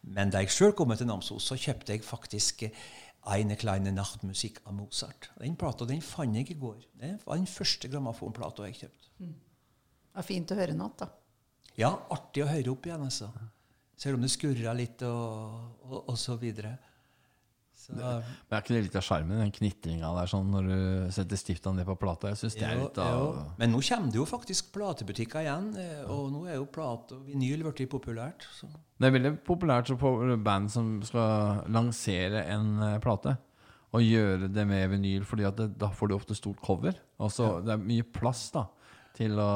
Men 0.01 0.29
da 0.29 0.39
jeg 0.39 0.53
sjøl 0.53 0.71
kom 0.73 0.93
til 0.95 1.07
Namsos, 1.09 1.43
så 1.43 1.57
kjøpte 1.57 1.93
jeg 1.93 2.05
faktisk 2.05 2.63
Eine 3.25 3.55
kleine 3.57 3.91
Nachtmusikk 3.91 4.59
av 4.65 4.73
Mozart. 4.77 5.31
Den 5.41 5.55
plata 5.57 5.85
den 5.85 6.01
fant 6.01 6.37
jeg 6.37 6.51
i 6.51 6.59
går. 6.61 6.77
Det 7.01 7.19
var 7.25 7.35
den 7.35 7.47
første 7.49 7.89
grammofonplata 7.89 8.67
jeg 8.69 8.75
kjøpte. 8.83 9.07
Det 9.17 10.13
var 10.13 10.23
fint 10.23 10.51
å 10.51 10.55
høre 10.55 10.77
noe, 10.77 10.93
da. 10.97 11.09
Ja, 11.79 11.91
artig 12.13 12.45
å 12.45 12.49
høre 12.49 12.71
opp 12.71 12.87
igjen, 12.87 13.03
altså. 13.03 13.29
Selv 13.99 14.17
om 14.17 14.25
det 14.25 14.31
skurra 14.33 14.73
litt 14.75 15.01
og, 15.07 15.55
og, 15.87 15.97
og 16.11 16.17
så 16.19 16.35
videre. 16.39 16.75
Så, 17.85 17.93
Men 17.93 18.55
er 18.55 18.63
ikke 18.63 18.73
det 18.73 18.81
litt 18.87 18.95
av 18.97 19.03
sjarmen, 19.05 19.41
den 19.43 19.51
knitringa 19.53 20.09
der 20.15 20.29
sånn 20.31 20.47
når 20.49 20.69
du 20.69 20.77
setter 21.13 21.37
stiftene 21.37 21.81
ned 21.81 21.87
på 21.89 21.97
plata? 22.01 22.31
Jeg 22.31 22.39
synes 22.39 22.55
det 22.57 22.65
er 22.65 22.79
litt 22.79 22.99
av 23.03 23.11
jo. 23.13 23.25
Men 23.59 23.73
nå 23.75 23.81
kommer 23.85 24.13
det 24.13 24.17
jo 24.17 24.25
faktisk 24.29 24.71
platebutikker 24.73 25.43
igjen, 25.43 25.67
eh, 25.83 25.99
og 26.09 26.31
nå 26.33 26.45
er 26.49 26.57
jo 26.57 26.65
plate 26.71 27.19
og 27.19 27.27
vinyl 27.29 27.65
blitt 27.67 27.91
populært. 27.91 28.47
Så. 28.57 28.71
Det 28.71 29.09
er 29.09 29.13
veldig 29.17 29.33
populært 29.45 29.91
for 30.01 30.33
band 30.47 30.71
som 30.73 30.95
skal 31.05 31.61
lansere 31.75 32.45
en 32.55 32.71
eh, 32.87 32.97
plate. 33.03 33.35
Og 33.95 34.03
gjøre 34.03 34.49
det 34.51 34.65
med 34.67 34.89
vinyl, 34.91 35.23
Fordi 35.23 35.45
det, 35.55 35.69
da 35.79 35.87
får 35.93 36.09
du 36.09 36.15
ofte 36.17 36.35
stort 36.35 36.59
cover. 36.63 36.97
Altså, 37.21 37.61
Det 37.63 37.75
er 37.75 37.85
mye 37.85 38.03
plass 38.03 38.49
da 38.51 38.65
til 39.15 39.39
å 39.39 39.49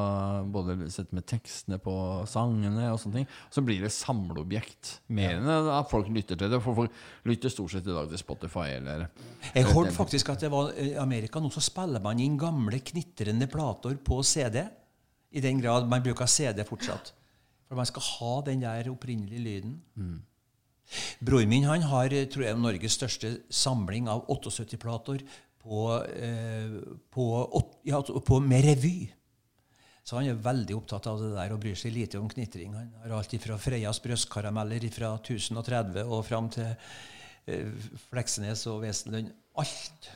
både 0.51 0.75
sette 0.91 1.15
med 1.15 1.25
tekstene 1.29 1.79
på 1.83 1.93
sangene 2.29 2.89
og 2.93 2.99
sånne 3.01 3.21
ting. 3.21 3.27
Så 3.53 3.63
blir 3.65 3.83
det 3.83 3.91
samleobjekt. 3.95 4.95
Mer 5.15 5.37
enn 5.37 5.49
at 5.49 5.91
folk 5.91 6.09
lytter 6.13 6.39
til 6.39 6.51
det. 6.51 6.61
For 6.63 6.77
folk 6.77 7.27
lytter 7.29 7.53
stort 7.53 7.75
sett 7.75 7.87
i 7.87 7.95
dag 7.95 8.09
til 8.11 8.21
Spotify 8.21 8.67
eller 8.77 9.07
Jeg 9.53 9.67
hørte 9.71 9.95
faktisk 9.95 10.31
at 10.33 10.45
det 10.45 10.51
var 10.53 10.71
i 10.79 10.93
Amerika 10.99 11.41
nå 11.43 11.51
så 11.53 11.63
spiller 11.63 12.03
man 12.03 12.21
inn 12.23 12.39
gamle, 12.39 12.79
knitrende 12.79 13.49
plater 13.51 13.99
på 14.03 14.21
CD. 14.23 14.63
I 15.29 15.43
den 15.45 15.61
grad 15.61 15.89
man 15.89 16.03
bruker 16.05 16.29
CD 16.29 16.63
fortsatt. 16.65 17.13
For 17.69 17.77
man 17.77 17.85
skal 17.85 18.05
ha 18.15 18.33
den 18.47 18.63
der 18.65 18.89
opprinnelige 18.89 19.45
lyden. 19.45 19.77
Broren 21.21 21.51
min 21.51 21.67
han 21.69 21.85
har 21.85 22.09
tror 22.33 22.47
jeg, 22.47 22.57
Norges 22.57 22.97
største 22.97 23.35
samling 23.53 24.09
av 24.09 24.25
78-plater 24.25 25.21
på, 25.59 25.81
eh, 26.07 26.79
på, 27.13 27.25
ja, 27.85 27.99
altså 27.99 28.19
på, 28.25 28.39
med 28.39 28.65
revy. 28.65 29.09
Så 30.09 30.17
han 30.17 30.25
er 30.25 30.39
veldig 30.41 30.73
opptatt 30.73 31.05
av 31.11 31.19
det 31.21 31.35
der 31.35 31.51
og 31.53 31.59
bryr 31.61 31.77
seg 31.77 31.93
lite 31.93 32.17
om 32.17 32.25
knitring. 32.31 32.73
Han 32.73 32.87
har 33.03 33.11
alt 33.19 33.35
fra 33.43 33.59
Freias 33.61 33.99
brøstkarameller 34.01 34.87
fra 34.89 35.11
1030 35.19 36.09
og 36.09 36.23
fram 36.25 36.47
til 36.55 36.71
eh, 37.45 37.69
Fleksnes 38.07 38.63
og 38.71 38.79
Wesenlund. 38.87 39.29
Alt. 39.61 40.07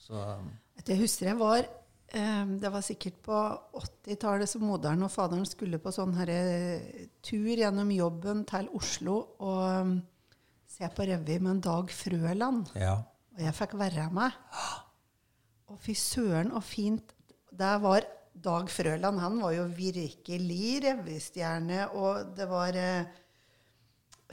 Så 0.00 0.16
du, 0.16 0.88
Jeg 0.88 1.02
husker 1.02 1.28
jeg 1.28 1.38
var 1.40 1.60
eh, 1.60 2.54
Det 2.62 2.70
var 2.72 2.86
sikkert 2.86 3.18
på 3.26 3.42
80-tallet 3.82 4.48
som 4.48 4.64
moderen 4.64 5.04
og 5.04 5.12
faderen 5.12 5.44
skulle 5.48 5.82
på 5.82 5.92
sånn 5.92 6.16
her, 6.16 6.32
tur 7.20 7.52
gjennom 7.52 7.92
jobben 7.92 8.46
til 8.48 8.72
Oslo 8.80 9.18
og 9.36 9.62
eh, 9.68 9.92
se 10.78 10.88
på 10.96 11.10
revy 11.12 11.36
med 11.42 11.58
en 11.58 11.64
Dag 11.68 11.92
Frøland. 11.92 12.72
ja. 12.80 13.02
Og 13.32 13.40
jeg 13.40 13.56
fikk 13.56 13.78
være 13.80 14.10
med. 14.12 14.34
Og 15.72 15.78
fy 15.80 15.94
søren, 15.96 16.50
og 16.52 16.64
fint. 16.68 17.14
det 17.48 17.76
var 17.80 18.04
Dag 18.42 18.70
Frøland. 18.72 19.20
Han 19.22 19.40
var 19.42 19.52
jo 19.56 19.64
virkelig 19.76 20.80
revystjerne, 20.84 21.84
og 21.94 22.32
det 22.36 22.46
var 22.50 22.78
eh, 22.78 23.04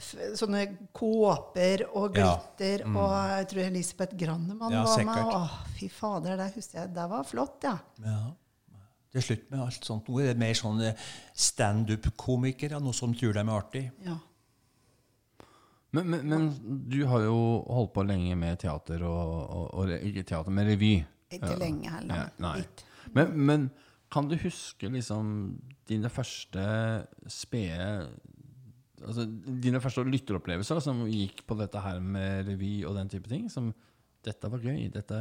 f 0.00 0.14
sånne 0.40 0.64
kåper 0.96 1.84
og 1.92 2.16
Ja. 2.16 2.30
glitter, 2.34 2.86
og 2.88 3.12
jeg 3.36 3.48
tror 3.52 3.62
Elisabeth 3.66 4.16
Grannemann 4.16 4.72
Ja, 4.72 4.84
var 4.88 5.04
med. 5.04 5.34
Å, 5.36 5.42
fy 5.76 5.88
fader, 5.92 6.36
det 6.40 6.50
husker 6.56 6.80
jeg. 6.82 6.94
Det 6.96 7.08
var 7.12 7.26
flott, 7.28 7.58
ja. 7.68 7.76
ja. 8.06 8.20
Det 9.10 9.18
er 9.18 9.26
slutt 9.26 9.46
med 9.50 9.60
alt 9.64 9.84
sånt. 9.84 10.08
Nå 10.08 10.20
er 10.22 10.32
det 10.32 10.38
mer 10.40 10.54
sånne 10.54 10.90
eh, 10.92 11.06
standup-komikere, 11.34 12.78
noe 12.82 12.94
som 12.96 13.14
tror 13.14 13.34
de 13.36 13.44
er 13.46 13.54
artig. 13.56 13.86
ja. 14.06 14.18
Men, 15.92 16.06
men, 16.06 16.20
men 16.30 16.44
du 16.86 17.00
har 17.10 17.24
jo 17.24 17.38
holdt 17.66 17.90
på 17.96 18.04
lenge 18.06 18.36
med 18.38 18.60
teater 18.62 19.02
og, 19.02 19.30
og, 19.50 19.64
og 19.74 19.88
Ikke 20.06 20.22
teater, 20.22 20.54
men 20.54 20.68
revy. 20.70 20.92
Ikke 21.34 21.56
lenge 21.58 21.90
heller. 21.90 22.20
Ja, 22.20 22.26
nei. 22.44 22.52
litt. 22.60 22.84
Men, 23.16 23.32
men 23.48 23.64
kan 24.10 24.28
du 24.28 24.36
huske 24.42 24.90
liksom 24.90 25.54
dine 25.88 26.10
første 26.12 26.64
spede 27.30 28.10
Altså 29.00 29.24
dine 29.24 29.80
første 29.80 30.02
lytteropplevelser 30.04 30.80
som 30.84 31.06
gikk 31.08 31.46
på 31.48 31.56
dette 31.56 31.80
her 31.80 32.02
med 32.04 32.50
revy 32.50 32.82
og 32.84 32.98
den 32.98 33.08
type 33.08 33.30
ting? 33.30 33.46
Som 33.48 33.70
dette 34.20 34.50
var 34.52 34.60
gøy, 34.60 34.90
dette 34.92 35.20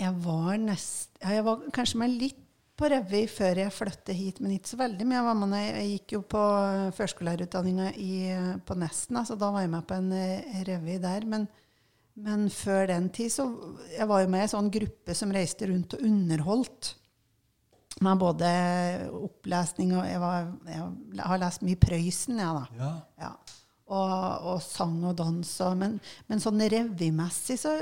Jeg 0.00 0.14
var 0.24 0.56
nest... 0.62 1.12
Ja, 1.20 1.34
jeg 1.36 1.44
var 1.44 1.66
kanskje 1.76 2.00
med 2.00 2.16
litt 2.22 2.40
på 2.74 2.88
revy 2.90 3.26
før 3.30 3.60
jeg 3.60 3.74
flyttet 3.74 4.16
hit, 4.16 4.40
men 4.42 4.56
ikke 4.56 4.72
så 4.72 4.78
veldig. 4.80 5.04
Men 5.04 5.18
jeg 5.18 5.26
var 5.28 5.36
med 5.38 5.52
når 5.52 5.60
jeg, 5.66 5.90
gikk 5.92 6.16
jo 6.16 6.22
på 6.34 6.44
førskolelærerutdanninga 6.96 7.90
på 8.66 8.78
Nesten, 8.80 9.20
så 9.28 9.36
da 9.38 9.52
var 9.54 9.66
jeg 9.66 9.74
med 9.76 9.86
på 9.86 10.00
en 10.00 10.08
eh, 10.16 10.56
revy 10.70 10.96
der. 11.04 11.28
Men, 11.28 11.46
men 12.16 12.48
før 12.50 12.86
den 12.92 13.08
tid 13.10 13.32
så 13.34 13.44
Jeg 13.96 14.06
var 14.06 14.20
jo 14.22 14.28
med 14.30 14.40
i 14.40 14.46
en 14.46 14.52
sånn 14.52 14.70
gruppe 14.70 15.14
som 15.18 15.32
reiste 15.34 15.66
rundt 15.66 15.94
og 15.96 16.04
underholdt. 16.06 16.94
Med 18.02 18.18
både 18.18 18.48
opplesning 19.14 19.92
og 19.96 20.04
Jeg, 20.06 20.20
var, 20.22 20.48
jeg 20.66 21.26
har 21.26 21.38
lest 21.42 21.62
mye 21.62 21.76
Prøysen, 21.78 22.38
jeg, 22.38 22.54
da. 22.54 22.64
Ja. 22.78 22.92
Ja. 23.20 23.32
Og, 23.84 24.46
og 24.54 24.62
sang 24.64 24.96
og 25.04 25.16
dans. 25.18 25.50
Og, 25.66 25.76
men, 25.76 25.98
men 26.30 26.40
sånn 26.42 26.62
revymessig 26.70 27.58
så 27.60 27.74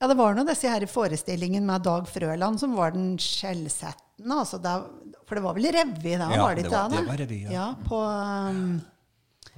Ja, 0.00 0.08
det 0.08 0.16
var 0.16 0.32
nå 0.36 0.46
disse 0.48 0.70
her 0.72 0.86
forestillingene 0.88 1.66
med 1.68 1.82
Dag 1.84 2.06
Frøland 2.08 2.60
som 2.62 2.72
var 2.78 2.94
den 2.94 3.18
skjellsettende. 3.20 4.32
Altså 4.42 4.58
det- 4.62 5.16
for 5.28 5.36
det 5.38 5.42
var 5.44 5.54
vel 5.54 5.68
revy 5.70 6.14
da, 6.18 6.30
Ja, 6.34 6.42
var 6.42 6.54
det 6.54 6.64
det 6.64 6.70
ikke 6.70 6.78
var- 6.78 6.88
det? 6.90 6.96
det 6.98 7.06
var 7.08 7.18
revy, 7.20 7.40
ja. 7.44 7.50
ja. 7.52 7.66
På 7.86 7.98
um, 8.50 8.80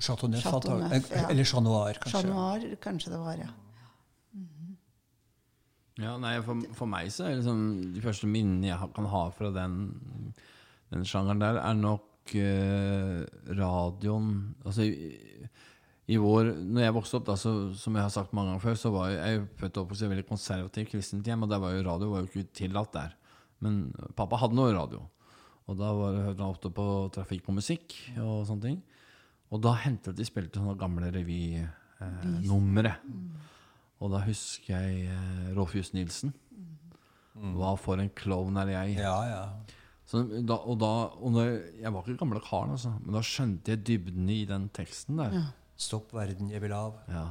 Chateau 0.03 0.29
Neuf, 0.31 0.43
Chateau 0.43 0.79
Neuf, 0.81 1.11
ja. 1.13 1.27
Eller 1.31 1.47
Chat 1.47 1.63
Noir, 1.63 1.99
kanskje. 2.03 2.21
Chat 2.21 2.31
Noir, 2.31 2.65
kanskje 2.83 3.13
det 3.15 3.21
var, 3.23 3.43
ja. 3.43 3.51
Ja, 6.01 6.17
nei, 6.17 6.39
for, 6.41 6.63
for 6.73 6.89
meg 6.89 7.11
så 7.13 7.27
er 7.29 7.35
liksom 7.37 7.59
De 7.93 8.01
første 8.01 8.25
minnene 8.31 8.71
jeg 8.71 8.93
kan 8.97 9.09
ha 9.13 9.27
fra 9.37 9.51
den, 9.53 9.75
den 10.89 11.05
sjangeren 11.05 11.43
der, 11.43 11.59
er 11.61 11.77
nok 11.77 12.33
eh, 12.33 13.19
radioen 13.61 14.31
Altså 14.65 14.87
i, 14.89 15.11
i 16.09 16.17
vår 16.21 16.49
Når 16.65 16.87
jeg 16.87 16.97
vokste 16.97 17.21
opp, 17.21 17.27
da, 17.29 17.37
så, 17.39 17.53
som 17.79 17.99
jeg 17.99 18.07
har 18.07 18.15
sagt 18.15 18.33
mange 18.33 18.55
ganger 18.55 18.65
før, 18.65 18.79
så 18.81 18.93
var 18.95 19.11
jeg, 19.13 19.21
jeg 19.21 19.45
født 19.61 19.83
opp 19.83 19.93
hos 19.93 20.03
et 20.03 20.13
veldig 20.15 20.29
konservativt 20.31 20.95
kristent 20.95 21.29
hjem, 21.29 21.45
og 21.45 21.53
der 21.53 21.61
var 21.63 21.77
jo 21.77 21.85
radio 21.87 22.11
var 22.15 22.25
jo 22.25 22.31
ikke 22.31 22.57
tillatt 22.63 22.97
der. 22.97 23.13
Men 23.63 23.85
pappa 24.19 24.41
hadde 24.41 24.59
noe 24.59 24.73
radio. 24.75 25.05
Og 25.71 25.79
da 25.79 25.93
var, 25.95 26.19
hørte 26.25 26.43
han 26.43 26.51
ofte 26.51 26.73
på 26.75 26.87
trafikk 27.15 27.47
og 27.53 27.61
musikk 27.61 27.95
og 28.17 28.43
sånne 28.49 28.67
ting. 28.67 28.81
Og 29.53 29.61
da 29.61 29.75
hentet 29.83 30.17
de 30.17 30.25
spilte 30.27 30.61
sånne 30.61 30.79
gamle 30.81 31.11
revynumre. 31.13 32.95
Og 34.03 34.11
da 34.15 34.23
husker 34.25 34.73
jeg 34.73 35.11
eh, 35.13 35.53
Rolf 35.57 35.77
Just 35.77 35.95
Nilsen. 35.95 36.33
Hva 37.33 37.75
for 37.81 38.01
en 38.01 38.11
klovn 38.17 38.59
er 38.61 38.73
jeg? 38.75 38.97
Ja, 39.01 39.15
ja. 39.29 39.45
Så 40.09 40.21
da, 40.45 40.59
og 40.69 40.77
da, 40.83 40.91
og 41.17 41.33
når, 41.33 41.53
jeg 41.81 41.93
var 41.95 42.05
ikke 42.05 42.21
gamle 42.21 42.43
karen, 42.45 42.75
altså, 42.75 42.91
men 43.01 43.17
da 43.17 43.23
skjønte 43.25 43.73
jeg 43.73 43.85
dybden 43.89 44.27
i 44.33 44.43
den 44.49 44.67
teksten 44.77 45.21
der. 45.23 45.37
Ja. 45.39 45.45
Stopp 45.81 46.13
verden, 46.15 46.51
jeg 46.53 46.61
vil 46.63 46.75
av. 46.77 46.99
Ja. 47.09 47.29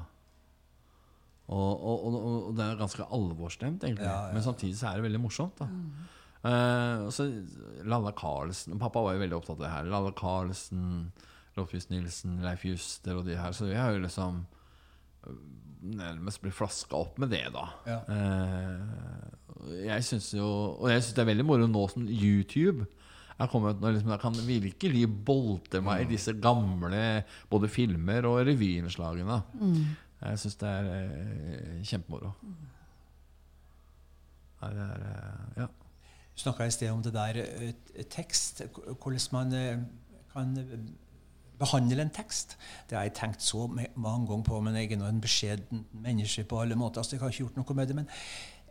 Og, 1.52 1.70
og, 1.76 2.08
og, 2.08 2.16
og 2.48 2.56
det 2.58 2.66
er 2.66 2.80
ganske 2.80 3.06
alvorstemt, 3.14 3.84
egentlig. 3.86 4.08
Ja, 4.08 4.30
ja. 4.30 4.34
Men 4.34 4.46
samtidig 4.46 4.80
så 4.80 4.90
er 4.90 5.00
det 5.00 5.06
veldig 5.10 5.22
morsomt. 5.22 5.62
da. 5.62 5.68
Eh, 6.42 7.04
og 7.06 7.12
så 7.14 7.28
Lalla 7.86 8.10
Carlsen 8.18 8.80
Pappa 8.82 9.04
var 9.06 9.14
jo 9.14 9.22
veldig 9.22 9.38
opptatt 9.38 9.60
av 9.60 9.66
det 9.66 9.74
her. 9.76 9.90
Lalla 9.94 10.14
Carlsen, 10.18 11.12
Loffjus 11.58 11.90
Nilsen, 11.92 12.40
Leif 12.46 12.64
Juster 12.66 13.18
og 13.20 13.26
de 13.28 13.36
her. 13.38 13.52
Så 13.56 13.68
jeg 13.72 13.82
har 13.82 13.92
jo 13.96 14.04
liksom 14.06 14.42
øh, 15.28 15.38
nærmest 15.98 16.42
blitt 16.44 16.56
flaska 16.56 16.96
opp 16.96 17.20
med 17.20 17.34
det, 17.34 17.44
da. 17.54 17.66
Ja. 17.90 18.00
Eh, 18.16 19.78
jeg 19.86 20.04
syns 20.08 20.32
jo 20.34 20.46
Og 20.80 20.88
jeg 20.90 21.04
syns 21.04 21.14
det 21.18 21.22
er 21.22 21.28
veldig 21.30 21.46
moro 21.46 21.68
nå 21.70 21.84
som 21.92 22.08
YouTube 22.10 22.88
er 23.42 23.50
kommet 23.50 23.80
når 23.82 23.96
liksom 23.96 24.12
jeg 24.14 24.22
kan 24.22 24.36
virkelig 24.46 25.04
bolte 25.26 25.82
meg 25.82 26.04
i 26.04 26.10
disse 26.12 26.34
gamle 26.38 27.24
både 27.50 27.70
filmer 27.74 28.26
og 28.30 28.44
revyinnslagene. 28.46 29.38
Jeg 30.22 30.42
syns 30.44 30.58
det 30.62 30.70
er 30.70 30.90
eh, 30.98 31.80
kjempemoro. 31.90 32.34
Nei, 34.62 34.74
det 34.78 34.88
er 34.88 35.06
eh, 35.10 35.62
Ja. 35.64 35.68
Du 36.32 36.40
snakka 36.46 36.66
i 36.70 36.72
sted 36.74 36.90
om 36.94 37.02
det 37.04 37.12
der 37.16 37.42
eh, 37.42 38.04
tekst, 38.14 38.62
hvordan 38.72 39.26
man 39.34 39.54
eh, 39.58 39.82
kan 40.34 40.54
eh, 40.62 40.76
behandle 41.62 42.04
en 42.04 42.14
tekst. 42.14 42.58
Det 42.90 42.98
har 42.98 43.06
jeg 43.08 43.16
tenkt 43.18 43.46
så 43.46 43.68
mange 43.70 44.28
ganger 44.28 44.48
på, 44.48 44.62
men 44.66 44.80
jeg 44.80 44.92
er 44.92 45.02
nå 45.02 45.10
en 45.10 45.22
beskjeden 45.24 45.86
menneske 46.04 46.44
på 46.50 46.62
alle 46.64 46.78
måter, 46.80 47.06
så 47.06 47.16
jeg 47.16 47.24
har 47.24 47.32
ikke 47.32 47.46
gjort 47.46 47.62
noe 47.62 47.78
med 47.78 47.92
det. 47.92 47.98
Men 48.02 48.10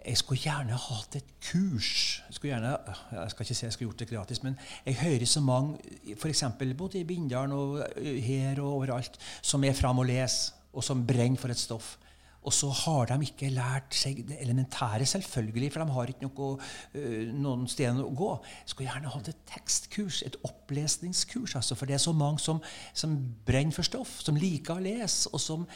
jeg 0.00 0.16
skulle 0.16 0.40
gjerne 0.40 0.76
hatt 0.80 1.16
et 1.18 1.32
kurs. 1.44 2.22
Jeg 2.26 2.36
skulle 2.36 2.54
gjerne, 2.54 2.72
jeg 3.12 3.32
skal 3.32 3.44
ikke 3.46 3.56
si 3.58 3.66
jeg 3.66 3.74
skulle 3.76 3.90
gjort 3.90 4.02
det 4.02 4.08
gratis, 4.08 4.42
men 4.42 4.56
jeg 4.86 5.00
hører 5.02 5.26
så 5.28 5.42
mange, 5.44 5.96
f.eks. 6.16 6.44
både 6.78 7.00
i 7.00 7.04
Bindalen 7.04 7.52
og 7.56 7.82
eh, 7.96 8.16
her 8.24 8.62
og 8.62 8.78
overalt, 8.78 9.18
som 9.42 9.64
er 9.64 9.76
fram 9.76 10.00
og 10.00 10.08
leser, 10.08 10.54
og 10.72 10.84
som 10.86 11.04
brenner 11.06 11.40
for 11.40 11.52
et 11.52 11.58
stoff. 11.58 11.96
Og 12.40 12.54
så 12.56 12.70
har 12.72 13.10
de 13.10 13.26
ikke 13.26 13.50
lært 13.52 13.96
seg 13.96 14.22
det 14.30 14.38
elementære, 14.40 15.04
selvfølgelig, 15.06 15.72
for 15.72 15.84
de 15.84 15.96
har 15.96 16.12
ikke 16.12 16.28
noe, 16.28 16.52
øh, 16.96 17.32
noen 17.36 17.66
sted 17.68 18.00
å 18.00 18.12
gå. 18.16 18.30
Jeg 18.62 18.72
skulle 18.72 18.88
gjerne 18.88 19.12
hatt 19.12 19.28
et 19.28 19.42
tekstkurs, 19.50 20.22
et 20.24 20.38
opplesningskurs. 20.48 21.58
Altså, 21.60 21.76
for 21.76 21.90
det 21.90 21.98
er 21.98 22.04
så 22.06 22.14
mange 22.16 22.40
som, 22.40 22.62
som 22.96 23.18
brenner 23.46 23.76
for 23.76 23.84
stoff, 23.84 24.20
som 24.24 24.40
liker 24.40 24.78
å 24.78 24.86
lese, 24.86 25.28
og 25.34 25.42
som 25.42 25.66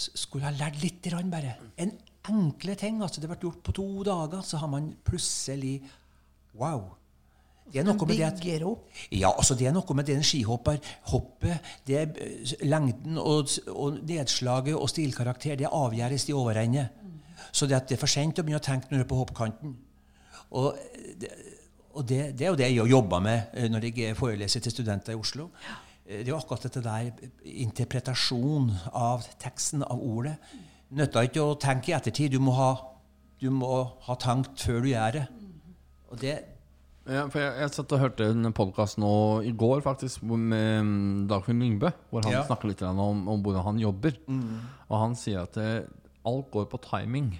skulle 0.00 0.48
ha 0.48 0.54
lært 0.56 0.80
litt 0.80 1.04
grann 1.04 1.32
bare. 1.32 1.58
En 1.76 1.92
enkle 2.30 2.78
ting. 2.80 3.02
altså 3.02 3.20
Det 3.20 3.28
ble 3.28 3.40
gjort 3.42 3.62
på 3.66 3.76
to 3.76 3.88
dager, 4.06 4.40
så 4.40 4.62
har 4.62 4.72
man 4.72 4.94
plutselig 5.04 5.82
Wow! 6.58 6.96
Det 7.72 7.80
er 7.80 7.86
noe 7.86 8.06
med 8.06 8.16
det 8.18 8.24
at 8.26 8.44
ja, 9.14 9.30
altså 9.30 9.54
det 9.54 9.68
er 9.70 9.74
noe 9.74 9.94
med 9.94 10.08
den 10.08 10.24
skihopper. 10.26 10.80
Hoppet, 11.12 11.68
det 11.86 11.98
er 12.00 12.08
eh, 12.18 12.54
lengden 12.66 13.18
og, 13.18 13.52
og 13.70 14.00
nedslaget 14.06 14.74
og 14.74 14.88
stilkarakter, 14.90 15.54
det 15.60 15.70
avgjøres 15.70 16.28
i 16.28 16.34
overende. 16.34 16.88
Så 17.52 17.66
det, 17.66 17.84
det 17.88 17.96
er 17.96 18.00
for 18.02 18.10
sent 18.10 18.38
å 18.38 18.44
begynne 18.46 18.60
å 18.60 18.64
tenke 18.64 18.90
når 18.90 19.00
du 19.00 19.04
er 19.04 19.10
på 19.10 19.20
hoppkanten. 19.20 19.76
Og, 20.50 20.74
det, 21.20 21.30
og 21.94 22.06
det, 22.08 22.18
det 22.38 22.46
er 22.46 22.50
jo 22.50 22.58
det 22.58 22.68
jeg 22.72 22.90
jobber 22.90 23.22
med 23.22 23.54
eh, 23.54 23.70
når 23.70 23.86
jeg 23.90 24.18
foreleser 24.18 24.66
til 24.66 24.74
studenter 24.74 25.14
i 25.14 25.20
Oslo. 25.20 25.50
Eh, 26.06 26.20
Det 26.20 26.26
er 26.26 26.34
jo 26.34 26.40
akkurat 26.40 26.66
dette 26.66 26.82
der 26.82 27.10
interpretasjon 27.44 28.72
av 28.92 29.26
teksten, 29.38 29.86
av 29.86 30.02
ordet. 30.02 30.36
Nytter 30.90 31.28
ikke 31.30 31.46
å 31.46 31.58
tenke 31.60 31.92
i 31.92 31.94
ettertid. 31.94 32.34
Du 32.34 32.42
må 32.42 32.54
ha, 32.58 32.72
du 33.38 33.50
må 33.54 33.84
ha 34.08 34.18
tenkt 34.18 34.58
før 34.66 34.82
du 34.82 34.90
gjør 34.90 35.20
det. 35.20 35.28
Og 36.10 36.18
det, 36.18 36.40
Ja, 37.08 37.24
for 37.32 37.40
jeg, 37.40 37.54
jeg 37.62 37.72
satt 37.74 37.92
og 37.96 38.02
hørte 38.02 38.26
en 38.28 38.52
podkast 38.54 38.98
nå 39.00 39.10
i 39.48 39.52
går 39.56 39.80
faktisk 39.82 40.22
med 40.28 40.84
mm, 40.84 41.22
Dagfinn 41.30 41.62
Lyngbø, 41.62 41.88
hvor 42.12 42.26
han 42.26 42.34
Ja. 42.36 42.42
snakker 42.46 42.68
litt 42.70 42.82
om, 42.86 43.00
om 43.28 43.40
hvordan 43.42 43.64
han 43.64 43.80
jobber. 43.80 44.18
Og 44.28 44.96
han 45.00 45.16
sier 45.18 45.42
at 45.46 45.56
det, 45.56 45.70
alt 46.28 46.50
går 46.52 46.68
på 46.70 46.80
timing. 46.84 47.32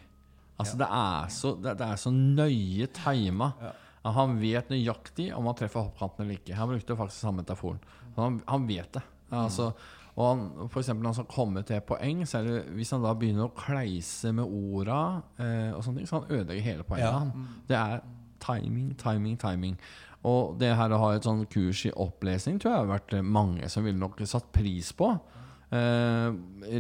Altså 0.60 0.76
det, 0.80 0.88
er 0.88 1.28
så, 1.32 1.54
det, 1.60 1.76
det 1.80 1.86
er 1.86 2.00
så 2.00 2.10
nøye 2.12 2.88
tima. 2.96 3.52
Ja. 3.60 3.72
Han 4.16 4.38
vet 4.40 4.72
nøyaktig 4.72 5.28
om 5.36 5.44
han 5.48 5.56
treffer 5.60 5.84
hoppkanten 5.84 6.24
eller 6.24 6.38
ikke. 6.40 6.56
Han 6.56 6.68
brukte 6.72 6.96
faktisk 6.96 7.20
samme 7.20 7.42
metaforen. 7.44 7.80
Han, 8.16 8.40
han 8.48 8.66
vet 8.68 8.94
det. 8.96 9.02
Altså, 9.30 9.70
og 10.16 10.24
han, 10.26 10.46
for 10.72 10.80
eksempel 10.80 11.04
når 11.04 11.12
han 11.12 11.18
skal 11.20 11.28
komme 11.36 11.62
til 11.68 11.80
poeng, 11.86 12.24
så 12.28 12.40
er 12.40 12.48
det, 12.48 12.62
hvis 12.76 12.90
han 12.96 13.04
da 13.04 13.12
begynner 13.16 13.46
å 13.46 13.52
kleise 13.56 14.32
med 14.36 14.48
orda, 14.48 15.00
eh, 15.38 15.68
og 15.76 15.84
sånne 15.84 16.00
ting, 16.00 16.08
så 16.10 16.18
han 16.22 16.32
ødelegger 16.32 16.64
hele 16.66 16.88
poenget. 16.88 17.06
Ja. 17.06 17.20
Han. 17.20 17.46
Det 17.68 17.76
er 17.78 18.00
timing, 18.42 18.94
timing, 19.00 19.36
timing. 19.40 19.76
Og 20.28 20.58
det 20.60 20.74
her 20.76 20.92
å 20.92 21.00
ha 21.00 21.14
et 21.16 21.24
sånn 21.24 21.46
kurs 21.48 21.86
i 21.88 21.92
opplesning 21.96 22.58
tror 22.60 22.74
jeg 22.74 22.82
har 22.82 22.90
vært 22.90 23.14
eh, 23.16 23.24
mange 23.24 23.68
som 23.72 23.86
ville 23.86 24.00
nok 24.00 24.20
satt 24.28 24.50
pris 24.52 24.92
på. 24.96 25.14
Eh, 25.70 26.28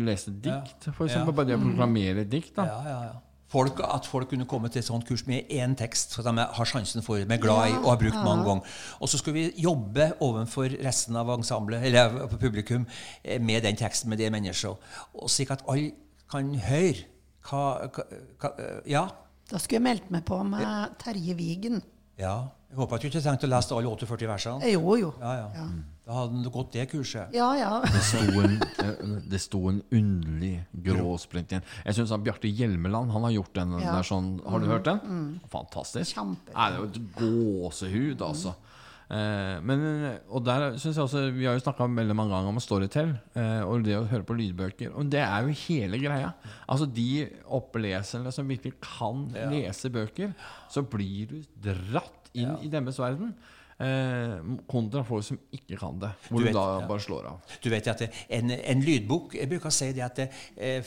lese 0.02 0.34
dikt, 0.34 0.90
for 0.90 1.06
eksempel. 1.06 1.32
Ja. 1.32 1.36
Bare 1.38 1.48
det 1.48 1.56
å 1.56 1.62
proklamere 1.62 2.26
dikt. 2.28 2.54
da 2.58 2.68
Ja, 2.68 2.78
ja, 2.84 3.02
ja. 3.08 3.18
Folk, 3.50 3.80
at 3.82 4.06
folk 4.06 4.28
kunne 4.30 4.46
komme 4.46 4.68
til 4.70 4.78
et 4.78 4.86
sånt 4.86 5.02
kurs 5.08 5.24
med 5.26 5.48
én 5.50 5.72
tekst 5.74 6.12
som 6.14 6.22
de 6.22 6.44
har 6.54 6.68
sjansen 6.70 7.02
for, 7.02 7.18
de 7.18 7.34
er 7.34 7.40
glad 7.42 7.72
i 7.72 7.72
og 7.80 7.88
har 7.88 7.98
brukt 7.98 8.18
mange 8.22 8.44
ganger. 8.46 8.76
Og 9.02 9.10
så 9.10 9.18
skulle 9.18 9.40
vi 9.40 9.64
jobbe 9.64 10.12
overfor 10.22 10.76
resten 10.84 11.18
av 11.18 11.32
ensemblet, 11.34 11.82
eller 11.88 12.28
på 12.30 12.38
publikum 12.44 12.84
eh, 13.24 13.40
med 13.42 13.64
den 13.66 13.78
teksten, 13.80 14.12
med 14.12 14.22
det 14.22 14.30
mennesket. 14.30 14.92
Og 15.18 15.32
slik 15.32 15.50
at 15.50 15.64
alle 15.66 15.96
kan 16.30 16.52
høre 16.68 17.08
hva, 17.48 17.64
hva, 17.90 18.06
hva 18.38 18.52
Ja. 18.86 19.08
Da 19.50 19.58
skulle 19.58 19.80
jeg 19.80 19.82
meldt 19.88 20.10
meg 20.14 20.24
på 20.28 20.38
med 20.46 20.96
Terje 21.02 21.34
Vigen. 21.38 21.82
ja. 22.18 22.48
Jeg 22.70 22.78
håper 22.78 22.94
at 22.94 23.02
du 23.02 23.06
ikke 23.08 23.20
tenkte 23.24 23.48
å 23.48 23.50
lese 23.50 23.74
alle 23.74 23.88
48 23.90 24.26
versene. 24.30 24.62
Eh, 24.62 24.76
Jo, 24.76 24.92
jo. 24.94 25.08
Ja, 25.18 25.30
ja. 25.50 25.64
Da 26.06 26.12
hadde 26.14 26.42
du 26.44 26.50
gått 26.54 26.70
det 26.76 26.84
kurset. 26.92 27.32
Ja, 27.34 27.48
ja. 27.58 27.80
Det 27.82 28.02
sto 28.06 28.40
en, 28.44 28.54
eh, 28.62 29.16
det 29.28 29.40
sto 29.42 29.64
en 29.72 29.80
underlig 29.90 30.52
gråsprint 30.86 31.50
igjen. 31.50 31.64
Jeg 31.84 31.94
syns 31.98 32.12
Bjarte 32.22 32.46
Hjelmeland 32.46 33.10
han 33.10 33.22
har 33.26 33.32
gjort 33.34 33.52
den 33.58 33.72
Ja. 33.80 33.96
der 33.96 34.02
sånn 34.06 34.40
Har 34.46 34.60
du 34.60 34.66
hørt 34.66 34.84
den? 34.84 35.40
Fantastisk. 35.50 36.14
Kjempefin. 36.14 36.54
Nei, 36.54 36.70
det 36.70 36.76
er 36.76 36.78
jo 36.78 36.86
et 36.86 37.16
gåsehud, 37.18 38.18
altså. 38.22 38.48
Eh, 38.54 38.69
men, 39.66 39.80
og 40.30 40.44
der 40.46 40.76
synes 40.78 40.94
jeg 40.94 41.02
også 41.02 41.22
Vi 41.34 41.46
har 41.48 41.56
jo 41.56 41.62
snakka 41.64 41.88
veldig 41.90 42.14
mange 42.14 42.30
ganger 42.30 42.52
om 42.52 42.60
Storytel 42.62 43.10
eh, 43.34 43.62
og 43.66 43.82
det 43.86 43.96
å 43.98 44.04
høre 44.06 44.26
på 44.26 44.36
lydbøker. 44.38 44.92
Og 44.94 45.08
det 45.10 45.22
er 45.24 45.46
jo 45.46 45.56
hele 45.64 45.98
greia. 46.02 46.32
Altså 46.70 46.86
De 46.86 47.26
oppleserne 47.58 48.30
som 48.34 48.46
virkelig 48.50 48.76
kan 48.84 49.26
lese 49.50 49.90
bøker, 49.90 50.34
så 50.70 50.84
blir 50.86 51.32
du 51.32 51.40
dratt 51.70 52.30
inn 52.38 52.54
i 52.62 52.70
deres 52.70 53.00
verden. 53.02 53.34
Eh, 53.80 54.36
kontra 54.68 55.02
folk 55.08 55.24
som 55.24 55.38
ikke 55.56 55.78
kan 55.80 55.98
det. 56.02 56.12
Hvor 56.28 56.44
Du 56.44 56.46
du, 56.46 56.52
da 56.52 56.64
ja. 56.78 56.86
bare 56.86 57.00
slår 57.00 57.30
av. 57.32 57.54
Du 57.64 57.70
vet 57.72 57.86
at 57.88 58.02
en, 58.28 58.50
en 58.52 58.82
lydbok 58.84 59.38
Jeg 59.40 59.48
bruker 59.48 59.70
å 59.70 59.74
si 59.74 59.88
det 59.96 60.04
at 60.04 60.20
eh, 60.26 60.82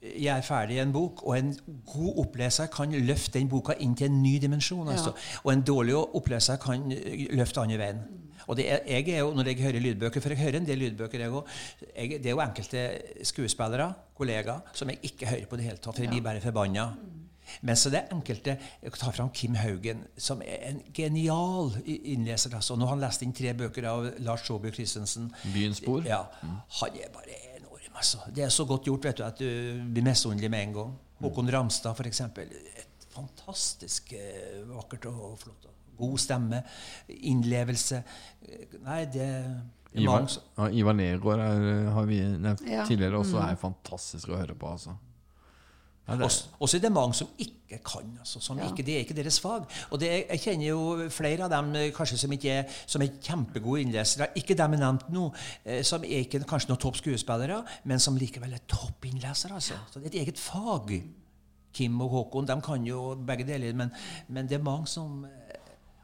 forfatteren 0.00 0.36
er 0.36 0.42
ferdig 0.42 0.76
i 0.76 0.80
en 0.80 0.92
bok, 0.92 1.22
og 1.26 1.36
en 1.38 1.52
god 1.86 2.20
oppleser 2.24 2.66
kan 2.72 2.92
løfte 2.92 3.38
den 3.38 3.48
boka 3.48 3.76
inn 3.78 3.94
til 3.94 4.08
en 4.08 4.22
ny 4.22 4.38
dimensjon. 4.40 4.88
Altså. 4.88 5.12
Og 5.44 5.52
en 5.52 5.62
dårlig 5.62 5.94
oppleser 5.96 6.56
kan 6.56 6.90
eh, 6.92 7.28
løfte 7.36 7.60
andre 7.60 7.78
veien. 7.78 8.02
Og 8.46 8.56
det 8.56 8.64
er, 8.72 8.80
jeg 8.88 9.08
er 9.14 9.18
jo, 9.20 9.34
Når 9.34 9.46
jeg 9.46 9.62
hører 9.62 9.80
lydbøker, 9.80 10.20
for 10.20 10.30
jeg 10.30 10.38
hører 10.38 10.56
en 10.56 10.66
del 10.66 10.78
lydbøker 10.78 11.20
jeg 11.20 11.30
òg 11.30 11.46
Det 11.84 12.26
er 12.26 12.30
jo 12.30 12.40
enkelte 12.40 13.00
skuespillere, 13.22 13.92
kollegaer, 14.16 14.60
som 14.72 14.88
jeg 14.88 14.98
ikke 15.02 15.26
hører 15.26 15.46
på 15.46 15.56
det 15.56 15.64
hele 15.64 15.76
tatt, 15.76 15.94
for 15.94 16.02
jeg 16.02 16.10
blir 16.10 16.24
bare 16.24 16.40
forbanna. 16.40 16.88
Men 17.62 17.76
så 17.76 17.90
det 17.90 18.00
er 18.00 18.14
enkelte 18.14 18.56
Jeg 18.82 18.92
tar 18.92 19.04
ta 19.04 19.10
fram 19.10 19.30
Kim 19.34 19.54
Haugen, 19.54 20.04
som 20.16 20.42
er 20.42 20.70
en 20.70 20.82
genial 20.94 21.76
innleser. 21.84 22.54
Altså. 22.56 22.76
Nå 22.76 22.88
har 22.88 22.96
han 22.96 23.04
lest 23.04 23.22
inn 23.22 23.36
tre 23.36 23.52
bøker 23.54 23.86
av 23.92 24.10
Lars 24.24 24.46
Saabye 24.48 24.72
Christensen. 24.72 25.30
Byens 25.52 25.84
spor. 25.84 26.02
Ja, 26.08 26.24
Han 26.40 26.96
er 26.96 27.12
bare 27.12 27.49
altså. 27.94 28.18
Det 28.34 28.44
er 28.44 28.52
så 28.54 28.64
godt 28.68 28.84
gjort 28.88 29.04
vet 29.10 29.16
du, 29.20 29.24
at 29.26 29.38
du 29.38 29.82
blir 29.94 30.04
misunnelig 30.06 30.50
med 30.50 30.68
en 30.68 30.72
gang. 30.78 30.94
Håkon 31.20 31.50
Ramstad, 31.52 31.96
f.eks. 31.98 32.20
Et 32.40 33.06
fantastisk 33.12 34.12
eh, 34.16 34.62
vakkert 34.70 35.06
og 35.10 35.36
flott. 35.42 35.66
God 36.00 36.16
stemme. 36.22 36.62
Innlevelse. 37.08 38.02
Eh, 38.46 38.78
Nei, 38.86 39.02
det 39.12 39.28
Ivar, 40.00 40.22
ja, 40.56 40.68
Ivar 40.70 40.94
Nergård 40.94 41.40
er, 41.42 41.64
har 41.90 42.04
vi 42.06 42.20
nevnt 42.22 42.62
Ja. 42.70 42.84
tidligere 42.86 43.18
også, 43.18 43.40
er 43.42 43.56
fantastisk 43.58 44.28
å 44.30 44.38
høre 44.38 44.54
på. 44.54 44.70
Altså. 44.70 44.94
Ja, 46.10 46.16
det, 46.18 46.24
Også, 46.26 46.48
også 46.58 46.76
er 46.76 46.80
det 46.84 46.90
mange 46.92 47.14
som 47.14 47.28
ikke 47.38 47.78
kan. 47.86 48.08
Altså, 48.18 48.40
som 48.42 48.58
Ja. 48.58 48.66
ikke, 48.68 48.82
det 48.86 48.94
er 48.96 49.04
ikke 49.04 49.14
deres 49.16 49.38
fag. 49.40 49.64
Og 49.90 50.00
det, 50.02 50.10
jeg 50.30 50.40
kjenner 50.42 50.66
jo 50.66 51.08
flere 51.14 51.44
av 51.46 51.50
dem 51.52 51.70
eh, 51.78 51.92
kanskje 51.94 52.18
som 52.18 52.32
ikke 52.34 52.50
er, 52.50 52.64
som 52.86 53.02
er 53.02 53.12
kjempegode 53.22 53.84
innlesere. 53.84 54.26
Ikke 54.36 54.56
dem 54.58 54.74
jeg 54.74 54.80
nevnte 54.82 55.14
nå, 55.14 55.28
eh, 55.64 55.82
som 55.86 56.02
er 56.04 56.24
ikke 56.26 56.42
kanskje 56.50 56.72
noen 56.72 56.82
topp 56.82 56.98
skuespillere, 56.98 57.62
men 57.84 58.02
som 58.02 58.16
likevel 58.18 58.52
er 58.58 58.64
toppinnlesere. 58.68 59.54
Altså. 59.54 59.78
Så 59.92 60.00
det 60.02 60.10
er 60.10 60.16
et 60.16 60.22
eget 60.26 60.38
fag. 60.42 60.96
Kim 61.72 62.00
og 62.02 62.10
Håkon 62.10 62.46
de 62.50 62.56
kan 62.66 62.82
jo 62.86 63.14
begge 63.14 63.44
deler, 63.46 63.72
men, 63.78 63.92
men 64.28 64.48
det 64.50 64.56
er 64.58 64.62
mange 64.66 64.88
som 64.90 65.24
eh, 65.24 65.58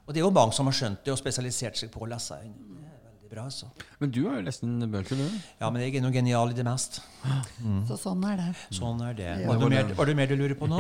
Og 0.07 0.15
det 0.15 0.21
er 0.21 0.25
jo 0.25 0.31
mange 0.31 0.53
som 0.55 0.67
har 0.71 0.77
skjønt 0.79 1.01
det 1.05 1.11
og 1.11 1.19
spesialisert 1.19 1.77
seg 1.81 1.91
på 1.91 2.05
å 2.05 2.07
lese. 2.07 2.37
Bra, 3.37 3.51
Så. 3.51 3.67
men 4.01 4.09
du 4.11 4.23
har 4.25 4.39
jo 4.39 4.45
lest 4.47 4.63
en 4.65 4.79
bøker, 4.89 5.19
du? 5.19 5.25
Ja, 5.61 5.69
men 5.69 5.83
jeg 5.83 5.99
er 5.99 6.01
nå 6.01 6.09
genial 6.09 6.55
i 6.55 6.57
det 6.57 6.65
meste. 6.65 7.03
Så 7.85 7.99
sånn 8.01 8.23
er 8.25 8.39
det. 8.41 8.47
Sånn 8.73 9.03
er 9.05 9.13
det. 9.19 9.27
Ja. 9.43 9.51
Var 9.51 9.59
det 9.61 9.69
mer, 9.75 9.91
var 9.99 10.09
det 10.09 10.15
mer 10.17 10.31
du 10.31 10.37
lurer 10.41 10.55
på 10.57 10.69
nå? 10.71 10.79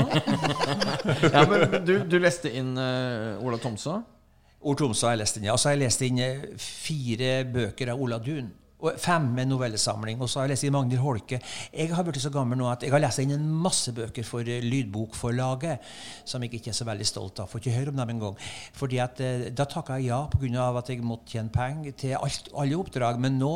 Ja, 1.35 1.43
men 1.51 1.85
du, 1.85 1.93
du 2.09 2.17
leste 2.17 2.49
inn 2.49 2.71
uh, 2.81 3.37
Ola 3.45 3.61
Tomsa. 3.61 3.99
Ola 4.65 4.81
Tomsa 4.81 5.11
har 5.11 5.19
jeg 5.19 5.21
lest 5.27 5.37
inn, 5.37 5.45
ja. 5.51 5.53
Og 5.53 5.61
så 5.61 5.69
har 5.69 5.77
jeg 5.77 5.83
lest 5.85 6.07
inn 6.09 6.23
eh, 6.25 6.47
fire 6.65 7.35
bøker 7.59 7.93
av 7.93 8.01
Ola 8.07 8.23
Dun. 8.25 8.49
Og 8.85 8.99
fem 9.01 9.25
med 9.33 9.49
novellesamling. 9.49 10.21
Og 10.21 10.29
så 10.29 10.41
har 10.41 10.47
jeg 10.47 10.53
lest 10.53 10.67
inn 10.69 10.75
Magnhild 10.75 11.01
Holke. 11.01 11.39
Jeg 11.73 11.93
har 11.97 12.05
blitt 12.05 12.21
så 12.21 12.33
gammel 12.33 12.59
nå 12.61 12.69
at 12.69 12.85
jeg 12.85 12.93
har 12.93 13.01
lest 13.01 13.23
inn 13.23 13.33
en 13.33 13.47
masse 13.65 13.93
bøker 13.97 14.27
for 14.27 14.45
eh, 14.45 14.65
Lydbokforlaget, 14.65 15.87
som 16.29 16.45
jeg 16.45 16.59
ikke 16.59 16.75
er 16.75 16.77
så 16.77 16.85
veldig 16.89 17.07
stolt 17.09 17.41
av. 17.41 17.49
Får 17.49 17.63
ikke 17.63 17.77
høre 17.79 17.95
om 17.95 18.03
dem 18.03 18.13
engang. 18.17 18.37
Eh, 18.37 19.47
da 19.57 19.65
takka 19.65 19.97
jeg 19.97 20.11
ja 20.11 20.21
pga. 20.29 20.67
at 20.77 20.91
jeg 20.93 21.01
måtte 21.01 21.33
tjene 21.33 21.53
penger 21.53 21.97
til 21.97 22.17
alt, 22.21 22.51
alle 22.53 22.77
oppdrag. 22.77 23.21
Men 23.23 23.39
nå, 23.41 23.53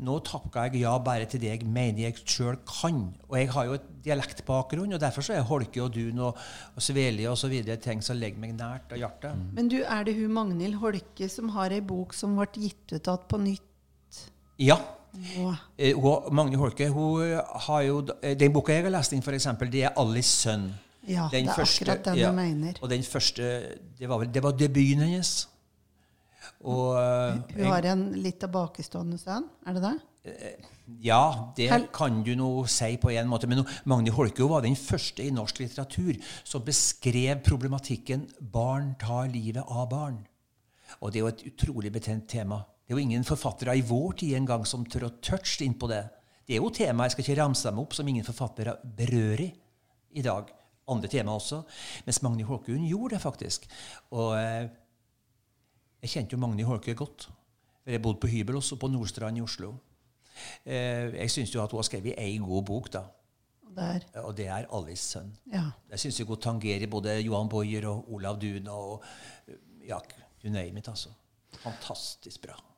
nå 0.00 0.18
takker 0.24 0.70
jeg 0.70 0.86
ja 0.86 0.94
bare 1.04 1.26
til 1.28 1.42
det 1.42 1.50
jeg 1.52 1.68
mener 1.68 2.06
jeg 2.06 2.24
sjøl 2.24 2.56
kan. 2.64 3.02
Og 3.28 3.36
jeg 3.36 3.50
har 3.52 3.68
jo 3.68 3.76
et 3.76 3.90
dialektbakgrunn, 4.06 4.94
og 4.96 5.02
derfor 5.02 5.26
så 5.26 5.36
er 5.36 5.44
Holke 5.46 5.82
og 5.84 5.92
Dun 5.94 6.22
og, 6.30 6.38
og 6.72 6.82
Sveli 6.82 7.28
osv. 7.28 7.52
ting 7.76 8.00
som 8.00 8.16
ligger 8.16 8.40
meg 8.40 8.56
nært 8.56 8.96
av 8.96 9.04
hjertet. 9.04 9.36
Men 9.52 9.68
du, 9.68 9.82
er 9.84 10.08
det 10.08 10.16
hun 10.16 10.32
Magnhild 10.32 10.80
Holke 10.80 11.28
som 11.28 11.52
har 11.58 11.76
ei 11.76 11.82
bok 11.84 12.16
som 12.16 12.40
ble 12.40 12.48
gitt 12.56 12.96
ut 12.96 12.96
igjen 12.96 13.28
på 13.28 13.42
nytt? 13.44 13.68
Ja. 14.62 14.78
Wow. 15.36 15.54
Eh, 15.76 15.92
hun, 15.98 16.34
Magne 16.34 16.56
Holke 16.56 16.88
hun 16.88 17.22
eh, 17.22 17.40
har 17.66 17.82
jo, 17.84 17.98
eh, 18.22 18.32
Den 18.38 18.52
boka 18.52 18.72
jeg 18.72 18.86
har 18.86 18.94
lest 18.94 19.12
inn, 19.12 19.22
eksempel, 19.22 19.70
det 19.72 19.84
er 19.84 19.92
'Alice 19.96 20.48
sønn'. 20.48 20.70
Ja, 21.08 21.28
det 21.30 21.42
er 21.42 21.50
akkurat 21.50 22.04
den 22.04 22.18
jeg 22.18 22.34
mener. 22.34 22.78
Og 22.80 22.90
den 22.90 23.02
første 23.02 23.42
Det 23.98 24.08
var, 24.08 24.18
vel, 24.18 24.34
det 24.34 24.42
var 24.42 24.52
debuten 24.52 25.02
hennes. 25.02 25.48
Og 26.60 26.96
eh, 26.96 27.38
Hun 27.56 27.66
har 27.66 27.82
en 27.92 28.12
litt 28.12 28.38
tilbakestående 28.40 29.18
sønn, 29.18 29.44
er 29.66 29.72
det 29.72 29.82
det? 29.82 29.98
Ja, 31.02 31.50
det 31.56 31.68
kan 31.92 32.22
du 32.22 32.34
nå 32.36 32.66
si 32.66 32.96
på 32.96 33.10
en 33.10 33.28
måte. 33.28 33.48
Men 33.48 33.64
Magne 33.84 34.10
Holke 34.10 34.48
var 34.48 34.62
den 34.62 34.76
første 34.76 35.24
i 35.24 35.30
norsk 35.30 35.58
litteratur 35.58 36.14
som 36.44 36.62
beskrev 36.62 37.42
problematikken 37.42 38.28
'barn 38.40 38.94
tar 38.98 39.26
livet 39.26 39.64
av 39.68 39.90
barn'. 39.90 40.22
Og 41.00 41.12
det 41.12 41.18
er 41.18 41.20
jo 41.20 41.26
et 41.26 41.46
utrolig 41.46 41.92
betent 41.92 42.28
tema. 42.28 42.62
Det 42.82 42.92
er 42.92 42.98
jo 42.98 43.04
ingen 43.04 43.24
forfattere 43.24 43.76
i 43.78 43.84
vår 43.86 44.18
tid 44.22 44.34
engang 44.36 44.66
som 44.68 44.84
tør 44.84 45.06
å 45.08 45.14
touche 45.22 45.62
inn 45.64 45.76
på 45.78 45.88
det. 45.90 46.02
Det 46.46 46.56
er 46.56 46.64
jo 46.64 46.72
tema, 46.74 47.06
jeg 47.06 47.14
skal 47.14 47.24
ikke 47.24 47.38
ramse 47.38 47.68
dem 47.68 47.78
opp, 47.78 47.94
som 47.94 48.08
ingen 48.10 48.26
forfattere 48.26 48.74
berører 48.82 49.52
i 50.18 50.24
dag. 50.24 50.50
Andre 50.90 51.08
tema 51.08 51.36
også. 51.38 51.62
Mens 52.06 52.18
Magni 52.24 52.44
Holke 52.44 52.74
hun 52.74 52.88
gjorde 52.88 53.14
det 53.14 53.22
faktisk. 53.22 53.68
Og 54.18 54.34
eh, 54.36 54.66
jeg 56.02 56.14
kjente 56.16 56.34
jo 56.34 56.42
Magni 56.42 56.66
Holke 56.66 56.96
godt. 56.98 57.28
For 57.82 57.94
jeg 57.94 58.02
bodde 58.02 58.20
på 58.22 58.30
hybel 58.30 58.58
også 58.58 58.78
på 58.78 58.90
Nordstrand 58.90 59.38
i 59.38 59.44
Oslo. 59.44 59.76
Eh, 60.66 61.14
jeg 61.14 61.30
syns 61.30 61.54
jo 61.54 61.62
at 61.62 61.70
hun 61.70 61.80
har 61.80 61.86
skrevet 61.86 62.18
ei 62.18 62.34
god 62.42 62.66
bok, 62.66 62.90
da. 62.98 63.06
Der. 63.72 64.04
Og 64.26 64.36
det 64.36 64.46
er 64.52 64.66
'Alice 64.68 65.16
sønn'. 65.16 65.32
Ja. 65.52 65.70
Jeg 65.90 65.98
syns 65.98 66.18
hun 66.18 66.36
tangerer 66.36 66.90
både 66.90 67.20
Johan 67.22 67.48
Boyer 67.48 67.86
og 67.88 68.12
Olav 68.12 68.36
Duna 68.40 68.70
og 68.70 69.04
ja, 69.86 69.98
you 70.44 70.52
name 70.52 70.78
it, 70.78 70.88
altså. 70.88 71.08
Fantastisk 71.62 72.42
bra. 72.42 72.71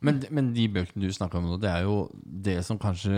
Men, 0.00 0.20
men 0.30 0.52
de 0.54 0.68
bøkene 0.70 1.08
du 1.08 1.10
snakker 1.10 1.40
om 1.40 1.48
nå, 1.50 1.56
det 1.58 1.70
er 1.72 1.82
jo 1.82 1.94
det 2.22 2.60
som 2.62 2.78
kanskje 2.78 3.10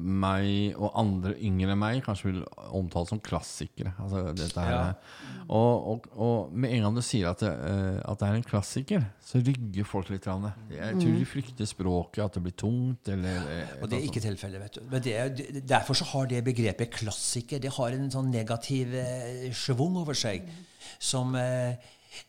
meg 0.00 0.72
og 0.78 0.94
andre 0.96 1.34
yngre 1.44 1.74
enn 1.74 1.80
meg 1.82 1.98
kanskje 2.06 2.30
vil 2.30 2.38
omtale 2.72 3.10
som 3.10 3.20
klassikere. 3.20 3.92
Altså 4.00 4.22
dette 4.32 4.64
her, 4.64 4.72
Ja. 4.74 5.42
og, 5.48 5.86
og, 5.92 6.08
og 6.16 6.54
med 6.56 6.72
en 6.72 6.86
gang 6.86 6.96
du 6.96 7.02
sier 7.04 7.28
at 7.28 7.44
det, 7.44 7.50
eh, 7.52 8.00
at 8.08 8.20
det 8.22 8.28
er 8.30 8.38
en 8.40 8.46
klassiker, 8.48 9.04
så 9.20 9.42
rygger 9.44 9.84
folk 9.88 10.08
litt. 10.14 10.24
grann. 10.24 10.48
Jeg 10.72 10.96
tror 10.96 11.18
de 11.18 11.26
frykter 11.28 11.68
språket, 11.68 12.24
at 12.24 12.38
det 12.38 12.42
blir 12.46 12.56
tungt. 12.56 13.08
Eller, 13.12 13.44
eh, 13.58 13.74
Og 13.82 13.90
det 13.92 13.98
er 14.00 14.06
ikke 14.08 14.24
tilfellet, 14.24 14.62
vet 14.64 14.78
du. 14.80 14.84
Men 14.90 15.02
det 15.04 15.14
er, 15.20 15.60
derfor 15.76 15.94
så 16.00 16.08
har 16.14 16.26
det 16.32 16.40
begrepet 16.46 16.90
klassiker 17.02 17.60
det 17.60 17.74
har 17.76 17.92
en 17.92 18.08
sånn 18.10 18.32
negativ 18.32 18.94
eh, 18.96 19.50
schwung 19.52 20.00
over 20.00 20.16
seg. 20.16 20.48
Som 21.00 21.34
eh, 21.36 21.76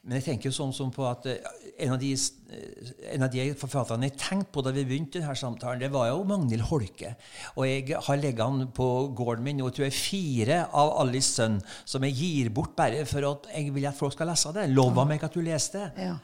Men 0.03 0.19
jeg 0.19 0.25
tenker 0.29 0.49
jo 0.49 0.55
sånn 0.55 0.73
som 0.73 0.91
på 0.93 1.05
at 1.09 1.25
eh, 1.25 1.37
en 1.85 1.93
av 1.95 1.99
de, 1.99 2.11
eh, 2.13 2.91
en 3.15 3.23
av 3.25 3.31
de 3.33 3.45
forfatterne 3.59 4.07
jeg 4.09 4.17
tenkte 4.21 4.51
på 4.55 4.63
da 4.65 4.71
vi 4.75 4.85
begynte 4.85 5.19
denne 5.19 5.35
samtalen, 5.37 5.79
det 5.81 5.91
var 5.93 6.07
jo 6.11 6.23
Magnhild 6.29 6.65
Holke. 6.69 7.15
Og 7.55 7.65
jeg 7.67 7.95
har 8.07 8.17
liggende 8.21 8.67
på 8.75 8.87
gården 9.17 9.43
min 9.43 9.57
nå 9.61 9.69
tror 9.73 9.87
jeg 9.89 9.97
fire 9.97 10.59
av 10.73 10.93
Alice 11.03 11.33
sønn 11.35 11.59
som 11.85 12.03
jeg 12.07 12.13
gir 12.19 12.49
bort 12.55 12.75
bare 12.77 13.05
for 13.09 13.25
at 13.31 13.49
jeg 13.53 13.73
vil 13.75 13.85
at 13.89 13.97
folk 13.97 14.13
skal 14.13 14.27
lese 14.31 14.53
det. 14.55 14.69
Lova 14.73 15.05
meg 15.09 15.23
at 15.23 15.33
du 15.33 15.41
leser 15.45 15.79
det. 15.79 16.07
ja. 16.09 16.15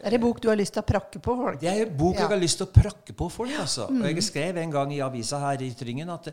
Det 0.00 0.06
er 0.08 0.14
ei 0.16 0.18
bok 0.22 0.38
du 0.40 0.46
har 0.48 0.56
lyst 0.56 0.72
til 0.72 0.80
å 0.80 0.86
prakke 0.88 1.20
på 1.20 1.34
folk. 1.36 1.58
Det 1.60 1.68
er 1.68 1.82
en 1.84 1.90
bok 1.96 2.14
Ja. 2.16 2.22
jeg 2.22 2.30
har 2.32 2.38
lyst 2.40 2.56
til 2.56 2.66
å 2.66 2.72
prakke 2.72 3.12
på 3.12 3.26
folk. 3.30 3.50
altså. 3.60 3.84
Og 3.92 4.06
Jeg 4.08 4.22
skrev 4.24 4.56
en 4.56 4.70
gang 4.72 4.92
i 4.94 5.00
avisa 5.04 5.38
her 5.42 5.60
i 5.60 5.68
Tryngen 5.76 6.08
at 6.08 6.30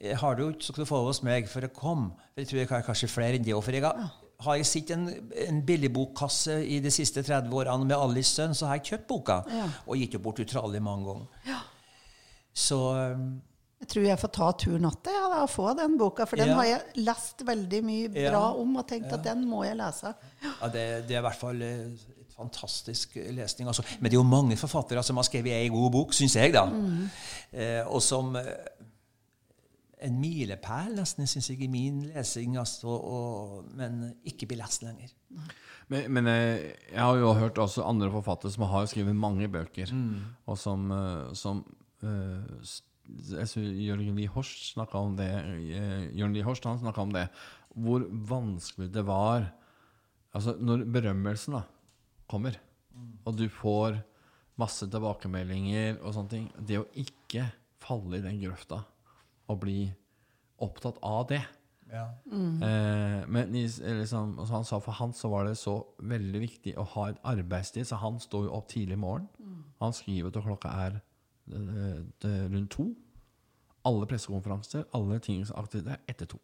eh, 0.00 0.14
har 0.16 0.34
du 0.36 0.46
ikke, 0.48 0.62
så 0.64 0.72
skal 0.72 0.84
du 0.84 0.88
få 0.88 1.02
hos 1.04 1.20
meg 1.22 1.46
for 1.46 1.60
å 1.60 1.68
komme. 1.68 2.14
For 2.32 2.40
jeg 2.40 2.48
tror 2.48 2.58
jeg 2.62 2.68
har 2.70 2.82
kanskje 2.86 3.10
flere 3.12 3.36
enn 3.36 3.44
det. 3.44 3.52
òg. 3.52 3.62
For 3.66 3.72
jeg 3.76 3.84
har, 3.84 4.08
har 4.40 4.56
jeg 4.56 4.66
sett 4.66 4.90
en, 4.94 5.08
en 5.48 5.60
billigbokkasse 5.66 6.58
i 6.64 6.78
de 6.80 6.90
siste 6.90 7.22
30 7.22 7.52
årene 7.54 7.84
med 7.86 7.96
Alice 7.96 8.32
sønn, 8.34 8.54
så 8.56 8.66
har 8.70 8.78
jeg 8.80 8.84
kjøpt 8.92 9.06
boka 9.08 9.42
Ja. 9.52 9.66
og 9.86 9.96
gitt 10.00 10.16
bort 10.22 10.40
utrolig 10.40 10.80
mange 10.82 11.06
ganger. 11.06 11.60
Så 12.54 12.78
um, 13.14 13.40
Jeg 13.80 13.88
tror 13.88 14.04
jeg 14.04 14.18
får 14.20 14.28
ta 14.36 14.50
turen 14.60 14.84
att 14.84 15.06
ja, 15.08 15.42
og 15.42 15.50
få 15.50 15.70
den 15.78 15.98
boka, 15.98 16.24
for 16.26 16.36
den 16.36 16.48
Ja. 16.48 16.54
har 16.54 16.64
jeg 16.64 16.80
lest 17.06 17.42
veldig 17.46 17.82
mye 17.84 18.10
Ja. 18.14 18.30
bra 18.30 18.42
om 18.60 18.76
og 18.76 18.88
tenkt 18.88 19.12
at 19.12 19.24
den 19.24 19.46
må 19.48 19.62
jeg 19.64 19.76
lese. 19.76 20.14
ja, 20.44 20.68
det, 20.68 21.08
det 21.08 21.14
er 21.16 21.18
i 21.22 21.26
hvert 21.28 21.40
fall 21.40 21.62
eh, 21.62 21.86
et 22.20 22.34
fantastisk 22.36 23.16
lesning. 23.30 23.68
Altså. 23.68 23.82
Men 24.00 24.10
det 24.10 24.16
er 24.16 24.20
jo 24.20 24.28
mange 24.28 24.56
forfattere 24.56 25.02
som 25.02 25.16
har 25.16 25.24
skrevet 25.24 25.52
ei 25.52 25.68
god 25.68 25.90
bok, 25.92 26.12
syns 26.12 26.36
jeg, 26.36 26.52
da. 26.52 26.66
Eh, 27.52 27.82
og 27.88 28.02
som 28.02 28.36
eh, 28.36 28.44
en 30.04 30.20
milepæl, 30.20 30.94
nesten, 30.96 31.28
syns 31.28 31.50
jeg, 31.52 31.62
i 31.64 31.70
min 31.70 32.02
lesing. 32.10 32.56
Altså, 32.60 32.88
og, 32.90 33.66
men 33.76 34.14
ikke 34.26 34.48
blir 34.50 34.60
lest 34.62 34.84
lenger. 34.86 35.12
Men, 35.90 36.06
men 36.14 36.30
eh, 36.30 36.70
jeg 36.90 37.00
har 37.02 37.18
jo 37.18 37.34
hørt 37.38 37.58
også 37.58 37.86
andre 37.86 38.10
forfattere 38.14 38.52
som 38.54 38.68
har 38.70 38.88
skrevet 38.90 39.16
mange 39.16 39.48
bøker, 39.50 39.90
og 40.46 40.58
som, 40.58 40.90
eh, 40.94 41.32
som 41.38 41.64
eh, 42.06 42.74
Jørgen 43.10 44.18
Lie 44.18 44.30
Horst 44.30 44.72
snakka 44.74 45.00
om 45.02 45.16
det. 45.18 45.30
Jørgen 46.14 46.36
Lie 46.36 46.46
Horst 46.46 46.68
han 46.68 46.78
om 46.94 47.14
det. 47.14 47.26
Hvor 47.74 48.06
vanskelig 48.10 48.92
det 48.92 49.06
var 49.06 49.50
Altså, 50.30 50.54
når 50.62 50.84
berømmelsen 50.86 51.56
da 51.56 51.64
kommer, 52.30 52.54
og 53.26 53.34
du 53.34 53.48
får 53.50 53.96
masse 54.60 54.86
tilbakemeldinger 54.86 55.96
og 55.98 56.14
sånne 56.14 56.30
ting 56.30 56.44
Det 56.54 56.78
å 56.78 56.86
ikke 56.94 57.48
falle 57.82 58.20
i 58.20 58.22
den 58.22 58.38
grøfta 58.38 58.82
og 59.50 59.62
bli 59.64 59.80
opptatt 60.60 60.98
av 61.06 61.24
det 61.30 61.40
Eh, 62.62 63.28
men 63.28 63.52
liksom, 63.52 64.38
altså 64.38 64.54
han 64.54 64.64
sa 64.64 64.78
for 64.82 64.92
han 65.00 65.12
så 65.16 65.28
var 65.32 65.44
det 65.48 65.56
så 65.58 65.74
veldig 65.98 66.40
viktig 66.44 66.72
å 66.78 66.84
ha 66.94 67.08
et 67.10 67.18
arbeidstid, 67.26 67.84
så 67.88 67.94
han 68.02 68.20
står 68.22 68.42
jo 68.46 68.54
opp 68.58 68.68
tidlig 68.70 68.96
i 68.98 69.04
morgen. 69.04 69.26
Han 69.80 69.92
skriver 69.96 70.30
til 70.30 70.46
klokka 70.46 70.68
er 70.86 70.92
det, 71.50 71.60
det- 72.22 72.48
rundt 72.52 72.70
to. 72.70 72.84
Alle 73.84 74.06
pressekonferanser, 74.06 74.84
alle 74.94 75.18
tingsaktiviteter 75.18 75.96
etter 76.08 76.26
to. 76.26 76.38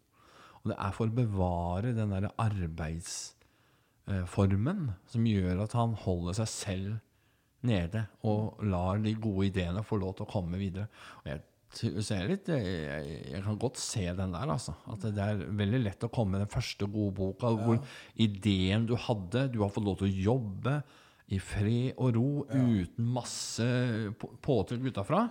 Og 0.65 0.71
det 0.73 0.77
er 0.79 0.93
for 0.93 1.07
å 1.07 1.15
bevare 1.15 1.95
den 1.95 2.11
der 2.11 2.31
arbeidsformen 2.39 4.91
som 5.07 5.25
gjør 5.25 5.63
at 5.63 5.73
han 5.73 5.95
holder 5.95 6.33
seg 6.33 6.49
selv 6.49 6.99
nede 7.63 8.07
og 8.23 8.59
lar 8.63 8.99
de 8.99 9.15
gode 9.15 9.47
ideene 9.47 9.83
få 9.85 9.97
lov 10.01 10.15
til 10.17 10.25
å 10.27 10.31
komme 10.31 10.59
videre. 10.59 10.89
Og 11.23 11.27
jeg 11.31 11.41
litt, 12.31 12.49
jeg, 12.49 13.17
jeg 13.33 13.43
kan 13.45 13.59
godt 13.61 13.81
se 13.81 14.05
den 14.17 14.33
der, 14.33 14.49
altså. 14.49 14.75
At 14.93 15.03
det 15.03 15.23
er 15.23 15.43
veldig 15.59 15.83
lett 15.83 16.07
å 16.07 16.13
komme 16.13 16.37
med 16.37 16.47
den 16.47 16.53
første 16.53 16.87
gode 16.87 17.15
boka, 17.19 17.51
hvor 17.53 17.81
ideen 18.15 18.87
du 18.89 18.95
hadde 18.97 19.49
Du 19.53 19.61
har 19.63 19.73
fått 19.75 19.85
lov 19.85 19.99
til 20.01 20.09
å 20.09 20.23
jobbe 20.31 20.79
i 21.35 21.41
fred 21.43 21.97
og 21.99 22.15
ro 22.15 22.29
uten 22.53 23.09
masse 23.17 23.67
påtrykk 24.47 24.93
utafra. 24.93 25.27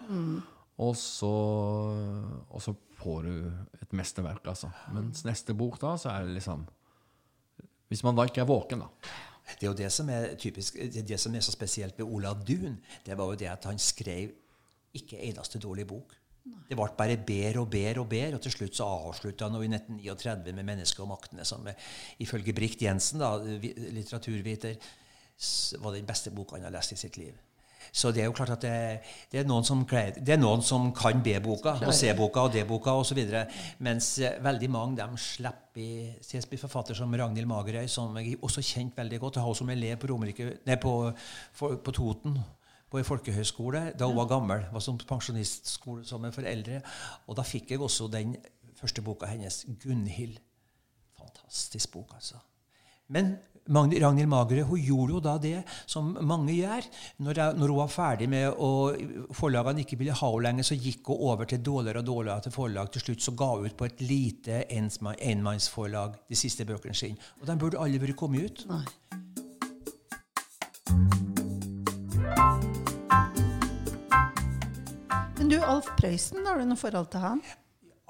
Og 0.84 0.92
så, 1.00 1.32
og 2.52 2.60
så 2.62 2.74
får 3.00 3.30
du 3.30 3.36
et 3.82 3.96
mesterverk, 3.96 4.44
altså. 4.52 4.72
Mens 4.96 5.24
neste 5.28 5.56
bok, 5.56 5.80
da, 5.80 5.96
så 6.00 6.12
er 6.12 6.28
det 6.28 6.36
liksom 6.40 6.66
Hvis 7.88 8.02
man 8.04 8.18
da 8.18 8.26
ikke 8.26 8.42
er 8.44 8.50
våken, 8.50 8.82
da. 8.84 8.90
Det 9.46 9.68
er 9.68 9.70
jo 9.70 9.78
det 9.78 9.92
som 9.94 10.10
er 10.10 10.34
typisk, 10.42 10.74
det, 10.74 11.04
er 11.04 11.08
det 11.08 11.20
som 11.22 11.36
er 11.38 11.44
så 11.46 11.54
spesielt 11.54 11.98
med 12.00 12.08
Olav 12.10 12.42
Duun. 12.44 12.80
Det 13.06 13.18
var 13.18 13.30
jo 13.30 13.40
det 13.40 13.50
at 13.52 13.68
han 13.70 13.78
skrev 13.80 14.34
ikke 14.96 15.20
eneste 15.22 15.62
dårlig 15.62 15.86
bok. 15.88 16.16
Det 16.46 16.78
ble 16.78 16.86
bare 16.98 17.18
bedre 17.18 17.64
og 17.64 17.72
bedre 17.74 18.04
og 18.04 18.10
bedre, 18.10 18.38
og 18.38 18.44
til 18.46 18.54
slutt 18.54 18.78
så 18.78 18.86
avslutta 18.86 19.48
han 19.50 19.64
i 19.64 19.70
1939 19.72 20.54
med 20.54 20.64
'Mennesket 20.66 21.02
og 21.02 21.10
maktene', 21.10 21.44
som 21.44 21.68
eh, 21.68 21.74
ifølge 22.20 22.54
Brikt 22.54 22.82
Jensen, 22.82 23.20
da, 23.20 23.38
litteraturviter, 23.38 24.76
var 25.82 25.92
den 25.92 26.06
beste 26.06 26.32
boka 26.32 26.56
han 26.56 26.64
har 26.64 26.72
lest 26.72 26.92
i 26.92 26.96
sitt 26.96 27.18
liv. 27.18 27.34
Så 27.92 28.12
det 28.12 28.22
er 28.22 28.26
jo 28.26 28.36
klart 28.36 28.50
at 28.50 28.62
det, 28.62 29.00
det, 29.32 29.40
er, 29.40 29.48
noen 29.48 29.64
som, 29.64 29.82
det 29.86 30.34
er 30.34 30.38
noen 30.38 30.62
som 30.62 30.92
kan 30.96 31.22
B-boka 31.24 31.78
og 31.86 31.94
C-boka 31.94 32.48
og 32.48 32.54
D-boka 32.54 32.92
osv. 32.92 33.22
Mens 33.80 34.20
eh, 34.20 34.38
veldig 34.44 34.70
mange 34.70 34.98
dem 34.98 35.18
slipper 35.18 35.82
i 35.82 36.42
på 36.50 36.58
forfatter 36.58 36.96
som 36.96 37.14
Ragnhild 37.14 37.48
Magerøy, 37.48 37.88
som 37.88 38.16
jeg 38.18 38.38
også 38.42 38.62
kjent 38.62 38.98
veldig 38.98 39.20
godt. 39.20 39.36
Jeg 39.36 39.44
har 39.44 39.50
også 39.50 39.64
som 39.64 39.70
elev 39.70 39.98
på, 39.98 40.08
Romerike, 40.08 40.52
nei, 40.66 40.78
på, 40.82 41.12
på 41.58 41.92
Toten 41.92 42.38
på 42.96 43.02
en 43.02 43.08
folkehøyskole 43.08 43.86
da 44.00 44.08
hun 44.08 44.20
var 44.22 44.32
gammel. 44.32 44.68
var 44.72 44.84
som 44.84 44.98
pensjonistskole 44.98 46.06
som 46.08 46.24
en 46.26 46.36
foreldre. 46.36 46.82
Og 47.28 47.36
da 47.38 47.44
fikk 47.44 47.76
jeg 47.76 47.84
også 47.84 48.08
den 48.12 48.36
første 48.80 49.02
boka 49.02 49.28
hennes, 49.28 49.66
'Gunhild'. 49.66 50.40
Fantastisk 51.20 51.92
bok, 51.92 52.16
altså. 52.16 52.40
Men 53.08 53.38
Ragnhild 53.68 54.30
Magre 54.30 54.64
hun 54.64 54.80
gjorde 54.80 55.14
jo 55.14 55.20
da 55.20 55.38
det 55.42 55.64
som 55.86 56.18
mange 56.22 56.54
gjør. 56.54 56.86
Når, 57.18 57.38
jeg, 57.38 57.58
når 57.58 57.68
hun 57.68 57.78
var 57.78 57.88
ferdig 57.88 58.30
med 58.30 58.48
og 58.58 58.96
forlagene 59.34 59.82
ikke 59.82 59.98
ville 59.98 60.14
ha 60.14 60.30
henne 60.32 60.44
lenger, 60.48 60.64
så 60.64 60.76
gikk 60.76 61.08
hun 61.08 61.24
over 61.32 61.46
til 61.46 61.64
dårligere 61.66 62.00
og 62.00 62.06
dårligere 62.06 62.42
til 62.42 62.52
forlag. 62.52 62.92
Til 62.92 63.02
slutt 63.02 63.22
så 63.26 63.32
ga 63.32 63.52
hun 63.56 63.66
ut 63.66 63.78
på 63.78 63.86
et 63.86 64.02
lite 64.02 64.64
enmannsforlag 64.72 66.16
de 66.30 66.36
siste 66.36 66.66
bøkene 66.66 66.94
sine. 66.94 67.18
Og 67.42 67.48
de 67.48 67.58
burde 67.58 67.82
alle 67.82 68.02
vært 68.02 68.16
kommet 68.16 68.46
ut. 68.46 68.68
Nei. 68.70 68.86
Alf 75.66 75.88
Prøysen, 75.98 76.46
har 76.46 76.60
du 76.60 76.68
noe 76.70 76.78
forhold 76.78 77.08
til 77.14 77.24
han? 77.24 77.42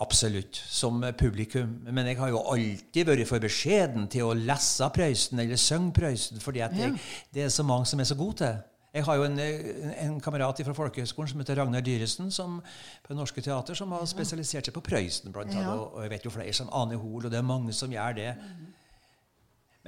Absolutt, 0.04 0.58
som 0.68 1.00
publikum. 1.16 1.78
Men 1.88 2.10
jeg 2.10 2.18
har 2.20 2.34
jo 2.34 2.42
alltid 2.52 3.08
vært 3.08 3.30
for 3.30 3.44
beskjeden 3.44 4.10
til 4.12 4.28
å 4.28 4.34
lese 4.36 4.90
Prøysen 4.92 5.40
eller 5.40 5.60
synge 5.60 5.94
Prøysen, 5.96 6.42
fordi 6.44 6.60
jeg, 6.66 6.96
det 7.34 7.46
er 7.46 7.54
så 7.54 7.64
mange 7.64 7.88
som 7.88 8.04
er 8.04 8.10
så 8.10 8.18
gode 8.20 8.42
til. 8.44 8.58
Jeg 8.96 9.04
har 9.04 9.18
jo 9.20 9.24
en, 9.28 9.40
en, 9.40 10.20
kamerat 10.24 10.60
fra 10.64 10.74
Folkehøgskolen 10.76 11.32
som 11.32 11.42
heter 11.42 11.60
Ragnar 11.60 11.84
Dyresen, 11.84 12.30
som, 12.32 12.62
på 13.04 13.12
Det 13.12 13.18
Norske 13.18 13.44
Teater, 13.44 13.76
som 13.76 13.92
har 13.92 14.04
spesialisert 14.08 14.68
seg 14.68 14.76
på 14.76 14.84
Prøysen, 14.84 15.32
blant 15.36 15.52
annet. 15.52 15.64
Ja. 15.68 15.74
Og, 15.76 15.96
og 15.96 16.06
jeg 16.06 16.14
vet 16.14 16.28
jo 16.28 16.32
flere 16.32 16.56
som 16.56 16.72
Ane 16.76 17.00
Hoel, 17.00 17.28
og 17.28 17.32
det 17.32 17.40
er 17.40 17.48
mange 17.48 17.76
som 17.76 17.92
gjør 17.92 18.16
det. 18.20 18.30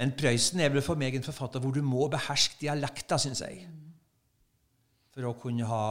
Men 0.00 0.12
Prøysen 0.16 0.60
er 0.60 0.72
vel 0.72 0.84
for 0.84 1.00
meg 1.00 1.16
en 1.16 1.24
forfatter 1.24 1.60
hvor 1.60 1.72
du 1.76 1.80
må 1.84 2.08
beherske 2.12 2.60
dialekta, 2.60 3.20
syns 3.20 3.44
jeg. 3.44 3.64
For 5.12 5.28
å 5.28 5.36
kunne 5.40 5.68
ha 5.68 5.84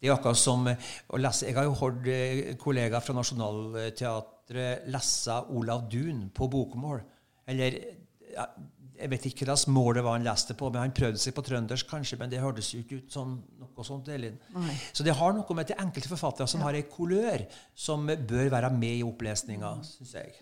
det 0.00 0.08
er 0.08 0.14
akkurat 0.14 0.38
som 0.40 0.64
å 0.64 1.18
lese 1.20 1.48
Jeg 1.50 1.56
har 1.58 1.66
jo 1.68 1.76
hørt 1.76 2.06
eh, 2.08 2.54
kollegaer 2.60 3.04
fra 3.04 3.16
Nationaltheatret 3.16 4.86
lese 4.90 5.36
Olav 5.52 5.84
Duun 5.92 6.28
på 6.34 6.48
bokmål. 6.50 7.02
Eller 7.52 7.76
Jeg 9.00 9.08
vet 9.12 9.26
ikke 9.30 9.46
slags 9.48 9.66
mål 9.72 9.94
det 9.96 10.04
var 10.04 10.16
han 10.16 10.24
leste 10.24 10.56
på, 10.56 10.68
men 10.72 10.82
han 10.82 10.96
prøvde 10.96 11.20
seg 11.20 11.32
på 11.36 11.44
trøndersk, 11.44 11.88
kanskje, 11.88 12.18
men 12.20 12.32
det 12.32 12.40
hørtes 12.42 12.72
jo 12.74 12.80
ikke 12.82 12.98
ut 13.00 13.12
som 13.12 13.38
noe 13.60 13.84
sånt. 13.86 14.08
Elin. 14.12 14.36
Så 14.92 15.04
det 15.06 15.14
har 15.16 15.32
noe 15.36 15.56
med 15.56 15.70
til 15.70 15.80
enkelte 15.80 16.10
forfattere 16.10 16.48
som 16.50 16.64
har 16.64 16.76
en 16.76 16.90
kulør, 16.96 17.46
som 17.74 18.04
bør 18.08 18.50
være 18.52 18.72
med 18.76 18.98
i 19.00 19.06
opplesninga, 19.06 19.78
syns 19.88 20.16
jeg. 20.18 20.34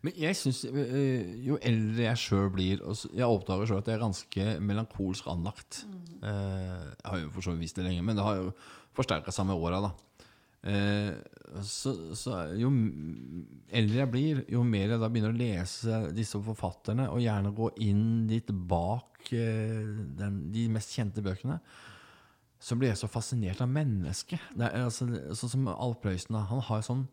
Men 0.00 0.16
jeg 0.16 0.36
synes, 0.38 0.62
øh, 0.64 1.32
jo 1.44 1.58
eldre 1.60 2.06
jeg 2.06 2.20
sjøl 2.22 2.46
blir 2.54 2.80
og 2.88 2.96
Jeg 3.12 3.26
oppdager 3.26 3.68
sjøl 3.68 3.82
at 3.82 3.90
jeg 3.90 3.98
er 3.98 4.04
ganske 4.04 4.46
melankolsk 4.64 5.26
anlagt. 5.28 5.82
Eh, 6.24 6.86
jeg 6.94 7.10
har 7.10 7.18
jo 7.20 7.32
for 7.34 7.44
så 7.44 7.52
vidt 7.52 7.66
visst 7.66 7.80
det 7.80 7.84
lenge, 7.84 8.04
men 8.06 8.16
det 8.16 8.24
har 8.24 8.38
jo 8.40 8.54
forsterka 8.96 9.34
seg 9.34 9.50
med 9.50 9.60
åra. 9.60 9.92
Eh, 10.60 11.12
så, 11.64 11.92
så 12.16 12.42
jo 12.60 12.68
eldre 13.72 14.02
jeg 14.02 14.10
blir, 14.12 14.42
jo 14.52 14.64
mer 14.64 14.94
jeg 14.94 15.00
da 15.00 15.08
begynner 15.12 15.32
å 15.32 15.40
lese 15.40 16.00
disse 16.16 16.40
forfatterne, 16.44 17.08
og 17.12 17.22
gjerne 17.24 17.54
gå 17.56 17.70
inn 17.84 18.26
litt 18.30 18.52
bak 18.52 19.32
eh, 19.36 19.84
den, 20.20 20.42
de 20.52 20.66
mest 20.72 20.96
kjente 20.96 21.24
bøkene, 21.24 21.60
så 22.60 22.76
blir 22.76 22.92
jeg 22.92 23.00
så 23.00 23.08
fascinert 23.08 23.62
av 23.64 23.70
mennesket. 23.72 24.52
Altså, 24.60 25.08
sånn 25.32 25.54
som 25.54 25.70
Alf 25.72 26.02
Prøysen. 26.02 26.36
Han 26.50 26.60
har 26.66 26.84
sånn 26.84 27.06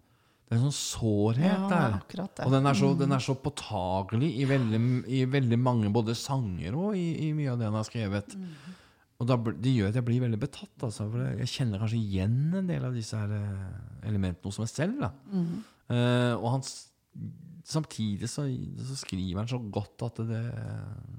det 0.47 0.55
er 0.55 0.61
en 0.61 0.69
sånn 0.69 0.77
sårhet 0.79 1.63
der. 1.67 1.95
Ja. 2.15 2.25
Og 2.45 2.53
den 2.53 2.69
er 2.69 2.77
så, 2.79 2.93
den 2.95 3.11
er 3.11 3.23
så 3.23 3.33
påtagelig 3.35 4.29
i 4.39 4.45
veldig, 4.47 4.79
i 5.11 5.25
veldig 5.27 5.57
mange 5.59 5.89
både 5.91 6.15
sanger 6.15 6.77
og 6.79 6.95
i, 6.95 7.09
i 7.25 7.33
mye 7.35 7.51
av 7.51 7.59
det 7.59 7.67
han 7.67 7.75
har 7.75 7.87
skrevet. 7.87 8.35
Og 9.17 9.27
da, 9.27 9.35
det 9.35 9.73
gjør 9.73 9.91
at 9.91 9.99
jeg 9.99 10.05
blir 10.07 10.23
veldig 10.23 10.39
betatt. 10.39 10.75
Altså, 10.87 11.09
for 11.11 11.25
jeg 11.41 11.51
kjenner 11.51 11.83
kanskje 11.83 11.99
igjen 11.99 12.37
en 12.61 12.69
del 12.69 12.85
av 12.87 12.95
disse 12.95 13.19
her 13.19 13.33
eh, 13.35 14.07
elementene 14.07 14.47
hos 14.47 14.61
meg 14.61 14.71
selv. 14.71 15.03
Da. 15.03 15.11
Uh, 15.91 16.33
og 16.37 16.47
han, 16.53 16.65
samtidig 17.67 18.29
så, 18.31 18.45
så 18.87 18.97
skriver 19.01 19.41
han 19.41 19.51
så 19.51 19.59
godt 19.59 20.07
at 20.07 20.23
det, 20.29 20.43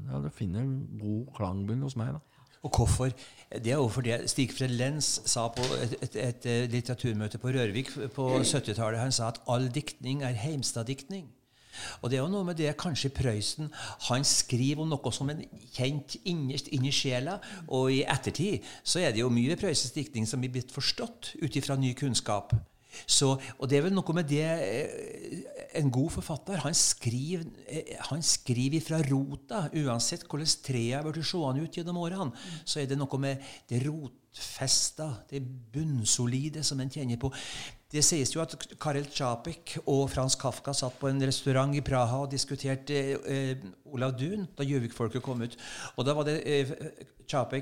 ja, 0.08 0.22
det 0.24 0.32
finner 0.36 0.72
god 1.02 1.28
klangbunn 1.36 1.84
hos 1.84 1.98
meg. 2.00 2.16
Da. 2.16 2.37
Og 2.62 2.76
hvorfor? 2.76 3.10
Det 3.52 3.72
er 3.72 3.78
jo 3.78 3.88
fordi 3.88 4.12
Stigfred 4.26 4.68
Lenz 4.68 5.20
sa 5.24 5.46
på 5.48 5.64
et, 5.82 5.94
et, 6.02 6.16
et, 6.20 6.46
eh, 6.46 6.70
litteraturmøte 6.70 7.38
på 7.38 7.48
Rørvik 7.54 7.90
på 8.14 8.28
70-tallet 8.42 9.00
Han 9.00 9.12
sa 9.12 9.30
at 9.32 9.40
all 9.48 9.70
diktning 9.74 10.22
er 10.22 10.36
Heimstad-diktning. 10.36 11.28
Og 12.02 12.10
det 12.10 12.18
er 12.18 12.22
jo 12.24 12.30
noe 12.32 12.46
med 12.46 12.58
det 12.58 12.72
kanskje 12.80 13.12
Prøysen 13.14 13.70
Han 14.08 14.24
skriver 14.26 14.82
om 14.82 14.90
noe 14.90 15.12
som 15.14 15.30
er 15.32 15.44
kjent 15.76 16.18
innerst 16.28 16.70
inni 16.74 16.92
sjela. 16.94 17.38
Og 17.68 17.92
i 17.94 18.02
ettertid 18.02 18.66
så 18.82 19.02
er 19.02 19.14
det 19.14 19.22
jo 19.22 19.32
mye 19.32 19.54
ved 19.54 19.62
Prøysens 19.62 19.94
diktning 19.96 20.28
som 20.28 20.42
er 20.42 20.52
blitt 20.52 20.74
forstått 20.74 21.34
ut 21.42 21.56
ifra 21.56 21.78
ny 21.78 21.94
kunnskap. 21.98 22.52
Så, 23.06 23.36
og 23.58 23.68
det 23.70 23.78
er 23.78 23.84
vel 23.86 23.94
noe 23.94 24.14
med 24.16 24.26
det 24.28 24.44
eh, 24.44 25.57
En 25.78 25.90
god 25.94 26.10
forfatter 26.10 26.62
han 26.64 26.74
skriver, 26.74 27.44
eh, 27.70 27.94
han 28.10 28.22
skriver 28.22 28.82
fra 28.82 28.98
rota. 29.06 29.64
Uansett 29.78 30.26
hvordan 30.26 30.54
treet 30.64 30.96
har 30.98 31.06
blitt 31.06 31.28
seende 31.28 31.62
ut 31.62 31.78
gjennom 31.78 32.00
årene, 32.02 32.48
så 32.64 32.82
er 32.82 32.90
det 32.90 32.98
noe 32.98 33.20
med 33.22 33.44
det 33.70 33.84
rotfesta, 33.86 35.12
det 35.30 35.42
bunnsolide, 35.72 36.64
som 36.66 36.80
en 36.82 36.90
kjenner 36.90 37.20
på. 37.22 37.30
Det 37.88 38.02
sies 38.04 38.34
jo 38.34 38.42
at 38.42 38.52
Karel 38.76 39.06
Čapek 39.08 39.78
og 39.88 40.10
Frans 40.12 40.34
Kafka 40.36 40.74
satt 40.76 40.98
på 41.00 41.08
en 41.08 41.22
restaurant 41.24 41.72
i 41.72 41.80
Praha 41.80 42.18
og 42.26 42.32
diskuterte 42.34 42.98
eh, 43.16 43.62
Olav 43.88 44.12
Duun 44.12 44.42
da 44.58 44.66
Gjøvik-folket 44.68 45.24
kom 45.24 45.40
ut. 45.40 45.56
Og 45.96 46.04
da 46.04 46.12
var 46.18 46.28
det 46.28 46.34
eh, 46.44 46.74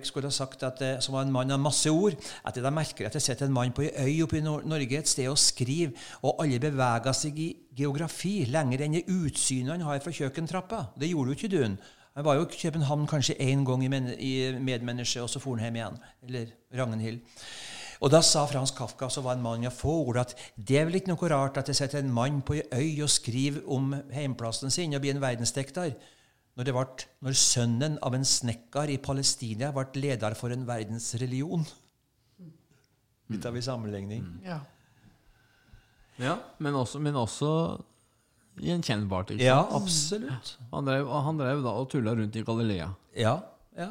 skulle 0.02 0.26
ha 0.26 0.34
sagt, 0.34 0.64
at, 0.66 0.82
eh, 0.82 0.98
som 0.98 1.14
var 1.14 1.22
en 1.22 1.30
mann 1.30 1.54
av 1.54 1.62
masse 1.62 1.86
ord, 1.86 2.18
at 2.42 2.58
det 2.58 2.66
er 2.66 2.74
merkelig 2.74 3.06
at 3.06 3.20
jeg 3.20 3.26
sitter 3.28 3.46
en 3.46 3.54
mann 3.54 3.70
på 3.70 3.86
ei 3.86 3.92
øy 4.02 4.26
oppe 4.26 4.40
i 4.40 4.42
Nor 4.42 4.66
Norge 4.66 4.98
et 4.98 5.12
sted 5.14 5.30
og 5.30 5.38
skriver, 5.38 5.94
og 6.26 6.42
alle 6.42 6.58
beveger 6.58 7.14
seg 7.14 7.38
i 7.38 7.48
geografi 7.78 8.40
lenger 8.50 8.82
enn 8.82 8.98
det 8.98 9.06
utsynet 9.06 9.76
han 9.76 9.86
har 9.86 10.02
fra 10.02 10.10
kjøkkentrappa. 10.10 10.88
Det 10.98 11.12
gjorde 11.12 11.36
jo 11.36 11.38
ikke 11.38 11.54
Duun. 11.54 11.78
Han 12.18 12.26
var 12.26 12.34
jo 12.34 12.48
i 12.50 12.58
København 12.64 13.06
kanskje 13.06 13.38
én 13.38 13.62
gang 13.62 13.86
i, 13.86 13.94
i 14.18 14.36
medmennesket, 14.58 15.22
og 15.22 15.30
så 15.30 15.38
for 15.38 15.54
han 15.54 15.68
hjem 15.68 15.82
igjen. 15.84 16.04
Eller 16.26 16.54
Ragnhild. 16.74 17.22
Og 18.02 18.12
da 18.12 18.20
sa 18.24 18.44
Frans 18.48 18.74
Kafka, 18.76 19.08
som 19.12 19.24
var 19.26 19.36
en 19.36 19.44
mann 19.44 19.64
av 19.68 19.74
få 19.74 19.94
ord, 20.04 20.20
at 20.20 20.34
det 20.56 20.80
er 20.80 20.88
vel 20.88 20.98
ikke 21.00 21.14
noe 21.14 21.30
rart 21.32 21.58
at 21.60 21.70
det 21.70 21.76
sitter 21.78 22.02
en 22.02 22.12
mann 22.12 22.42
på 22.46 22.58
ei 22.58 22.66
øy 22.74 23.02
og 23.06 23.12
skriver 23.12 23.64
om 23.72 23.94
heimplassen 24.12 24.72
sin 24.72 24.94
og 24.96 25.02
blir 25.04 25.16
en 25.16 25.24
verdensdikter. 25.24 25.96
Når, 26.56 26.64
det 26.64 26.72
vart, 26.76 27.08
når 27.20 27.36
sønnen 27.36 27.98
av 28.04 28.14
en 28.16 28.24
snekker 28.24 28.92
i 28.94 29.00
Palestina 29.02 29.72
ble 29.76 29.88
leder 30.00 30.36
for 30.38 30.52
en 30.54 30.64
verdensreligion. 30.68 31.66
Litt 33.32 33.44
av 33.48 33.58
en 33.58 33.66
sammenligning. 33.66 34.24
Ja. 34.46 34.62
Ja, 36.16 36.38
men 36.64 36.76
også, 36.78 37.00
men 37.02 37.16
også 37.20 37.50
gjenkjennbart. 38.62 39.34
Ikke 39.34 39.44
sant? 39.44 39.50
Ja, 39.50 39.58
absolutt. 39.76 40.54
Han 40.72 40.88
drev, 40.88 41.10
han 41.26 41.40
drev 41.40 41.60
da 41.64 41.74
og 41.76 41.90
tulla 41.92 42.14
rundt 42.16 42.38
i 42.40 42.44
Galilea. 42.46 42.88
Ja, 43.20 43.36
ja. 43.76 43.90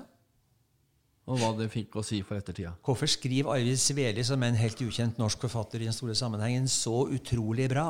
Og 1.26 1.40
hva 1.42 1.52
det 1.58 1.72
fikk 1.74 1.96
å 1.98 2.04
si 2.06 2.20
for 2.26 2.38
ettertida. 2.38 2.76
Hvorfor 2.86 3.10
skriver 3.10 3.56
Arvid 3.56 3.80
Sveli, 3.82 4.24
som 4.26 4.44
er 4.44 4.52
en 4.54 4.60
helt 4.60 4.82
ukjent 4.86 5.18
norsk 5.18 5.48
forfatter 5.48 5.82
i 5.82 5.88
den 5.88 5.96
store 5.96 6.14
sammenhengen, 6.18 6.68
så 6.70 7.08
utrolig 7.10 7.66
bra? 7.72 7.88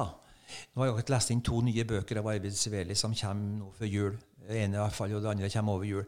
Nå 0.72 0.80
har 0.80 0.88
jeg 0.88 0.94
akkurat 0.94 1.12
lest 1.18 1.34
inn 1.34 1.44
to 1.44 1.60
nye 1.66 1.84
bøker 1.88 2.22
av 2.22 2.30
Arvid 2.32 2.56
Sveli 2.56 2.96
som 2.96 3.16
kommer 3.18 3.60
nå 3.60 3.74
før 3.76 3.92
jul. 3.92 4.16
Det 4.46 4.62
ene 4.62 4.78
i 4.78 4.82
hvert 4.84 4.96
fall, 4.96 5.18
og 5.18 5.26
det 5.26 5.34
andre 5.34 5.52
kommer 5.52 5.80
over 5.80 5.90
jul. 5.90 6.08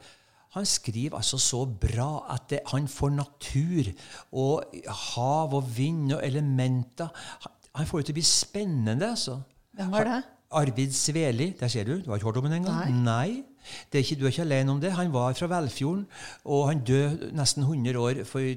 Han 0.55 0.65
skriver 0.65 1.17
altså 1.19 1.39
så 1.41 1.65
bra 1.67 2.09
at 2.34 2.47
det, 2.53 2.61
han 2.71 2.88
får 2.88 3.11
natur 3.17 3.89
og 4.32 4.78
hav 5.11 5.57
og 5.57 5.67
vind 5.75 6.15
og 6.15 6.23
elementer. 6.23 7.11
Han, 7.43 7.57
han 7.82 7.89
får 7.89 8.01
det 8.01 8.09
til 8.09 8.15
å 8.15 8.19
bli 8.21 8.28
spennende, 8.30 9.11
altså. 9.17 9.41
Hvem 9.78 9.91
var 9.93 10.07
det? 10.07 10.21
Arvid 10.57 10.95
Sveli. 10.95 11.51
Der 11.59 11.67
ser 11.67 11.84
du. 11.84 11.97
Du 11.99 12.09
har 12.09 12.17
ikke 12.17 12.30
hørt 12.30 12.39
om 12.39 12.47
ham 12.47 12.55
engang? 12.61 13.01
Nei. 13.03 13.43
Det 13.43 13.57
er 13.91 14.03
ikke, 14.03 14.18
du 14.20 14.26
er 14.26 14.34
ikke 14.34 14.45
alene 14.45 14.72
om 14.72 14.82
det. 14.82 14.93
Han 14.97 15.13
var 15.13 15.38
fra 15.38 15.49
Velfjorden, 15.51 16.05
og 16.45 16.68
han 16.70 16.84
døde 16.88 17.32
nesten 17.38 17.63
100 17.63 17.99
år 17.99 18.24
for, 18.26 18.47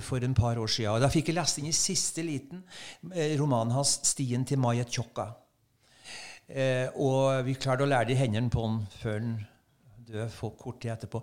for 0.00 0.24
en 0.24 0.34
par 0.34 0.58
år 0.58 0.66
siden. 0.66 0.90
Og 0.94 1.00
Da 1.00 1.10
fikk 1.12 1.32
jeg 1.32 1.38
lest 1.38 1.58
inn 1.60 1.70
i 1.70 1.74
siste 1.76 2.24
liten 2.26 2.64
eh, 3.12 3.36
romanen 3.40 3.74
hans 3.76 4.00
'Stien 4.02 4.44
til 4.44 4.58
Mayet 4.58 4.92
Tjokka'. 4.92 5.32
Eh, 6.48 6.88
og 6.94 7.44
vi 7.46 7.56
klarte 7.58 7.82
å 7.82 7.90
lære 7.90 8.06
det 8.06 8.14
i 8.14 8.20
hendene 8.22 8.50
på 8.50 8.62
han 8.62 8.82
før 9.00 9.16
han 9.18 9.32
døde 10.06 10.28
kort 10.58 10.80
tid 10.80 10.92
etterpå. 10.94 11.22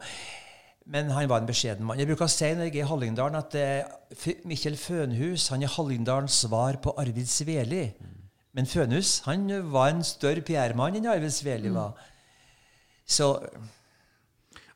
Men 0.86 1.12
han 1.16 1.30
var 1.32 1.40
en 1.40 1.48
beskjeden 1.48 1.86
mann. 1.88 2.00
Jeg 2.00 2.10
bruker 2.10 2.28
å 2.28 2.32
si 2.32 2.50
når 2.52 2.68
jeg 2.68 2.82
er 2.82 2.84
i 2.84 2.90
Hallingdalen, 2.90 3.40
at 3.40 3.56
eh, 3.56 4.34
Mikkjel 4.50 4.76
Fønhus 4.80 5.48
han 5.54 5.64
er 5.64 5.72
Hallingdalens 5.72 6.42
svar 6.44 6.82
på 6.84 6.92
Arvid 7.00 7.30
Sveli. 7.32 7.86
Men 8.54 8.68
Fønhus 8.70 9.22
han 9.26 9.48
var 9.72 9.94
en 9.94 10.04
større 10.06 10.44
PR-mann 10.46 11.00
enn 11.00 11.08
Arvid 11.10 11.32
Sveli 11.34 11.72
var. 11.74 11.96
Så 13.06 13.30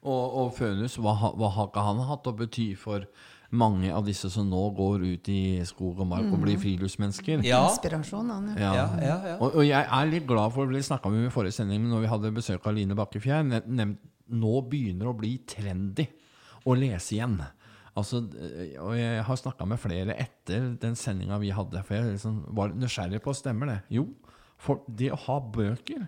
Og, 0.07 0.36
og 0.39 0.53
Fønhus, 0.55 0.95
hva, 1.01 1.15
hva 1.36 1.49
har 1.55 1.67
ikke 1.67 1.84
han 1.84 1.99
hatt 2.07 2.28
å 2.30 2.36
bety 2.38 2.69
for 2.80 3.07
mange 3.49 3.89
av 3.95 4.05
disse 4.07 4.30
som 4.32 4.47
nå 4.51 4.59
går 4.75 5.03
ut 5.05 5.30
i 5.32 5.63
skog 5.67 5.99
og 6.03 6.07
mark 6.07 6.28
og 6.32 6.41
blir 6.43 6.59
friluftsmennesker? 6.59 7.41
ja. 7.47 7.63
Inspirasjon, 7.69 8.30
han, 8.32 8.51
ja. 8.53 8.59
Ja. 8.61 8.73
Ja, 8.75 8.86
ja, 9.01 9.17
ja. 9.32 9.36
Og, 9.39 9.57
og 9.57 9.65
jeg 9.65 9.84
er 9.84 10.11
litt 10.11 10.28
glad 10.30 10.53
for 10.55 10.69
det 10.71 10.84
snakka 10.86 11.11
vi 11.11 11.23
om 11.23 11.28
i 11.28 11.34
forrige 11.34 11.57
sending, 11.57 11.88
når 11.89 12.05
vi 12.05 12.11
hadde 12.13 12.34
besøk 12.36 12.67
av 12.67 12.75
Line 12.78 12.95
Bakkefjær 12.99 13.43
Nå 14.28 14.53
begynner 14.67 15.07
det 15.07 15.11
å 15.13 15.17
bli 15.17 15.34
trendy 15.47 16.03
å 16.67 16.73
lese 16.75 17.15
igjen. 17.15 17.38
Altså, 17.97 18.19
eh, 18.36 18.73
og 18.84 18.91
jeg 18.99 19.21
har 19.23 19.39
snakka 19.39 19.65
med 19.71 19.80
flere 19.82 20.15
etter 20.19 20.73
den 20.82 20.97
sendinga 20.99 21.39
vi 21.41 21.53
hadde, 21.55 21.80
for 21.88 21.95
jeg 21.95 22.17
liksom 22.17 22.41
var 22.57 22.75
nysgjerrig 22.75 23.21
på 23.23 23.34
stemmer 23.34 23.71
det. 23.71 23.78
Jo, 23.97 24.03
For 24.59 24.84
det 24.89 25.13
å 25.15 25.19
ha 25.28 25.39
bøker, 25.39 26.03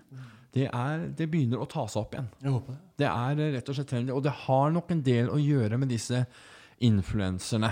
det, 0.54 0.66
er, 0.66 1.04
det 1.16 1.28
begynner 1.30 1.62
å 1.62 1.68
ta 1.70 1.84
seg 1.90 2.02
opp 2.02 2.16
igjen. 2.16 2.30
Jeg 2.42 2.54
håper 2.56 2.74
det. 2.74 2.80
Det 3.02 3.10
er 3.10 3.42
rett 3.56 3.70
og 3.70 3.76
slett 3.78 3.90
trendy. 3.92 4.14
Og 4.14 4.24
det 4.24 4.32
har 4.46 4.72
nok 4.74 4.90
en 4.94 5.04
del 5.06 5.30
å 5.30 5.38
gjøre 5.38 5.78
med 5.78 5.92
disse 5.92 6.24
influenserne. 6.86 7.70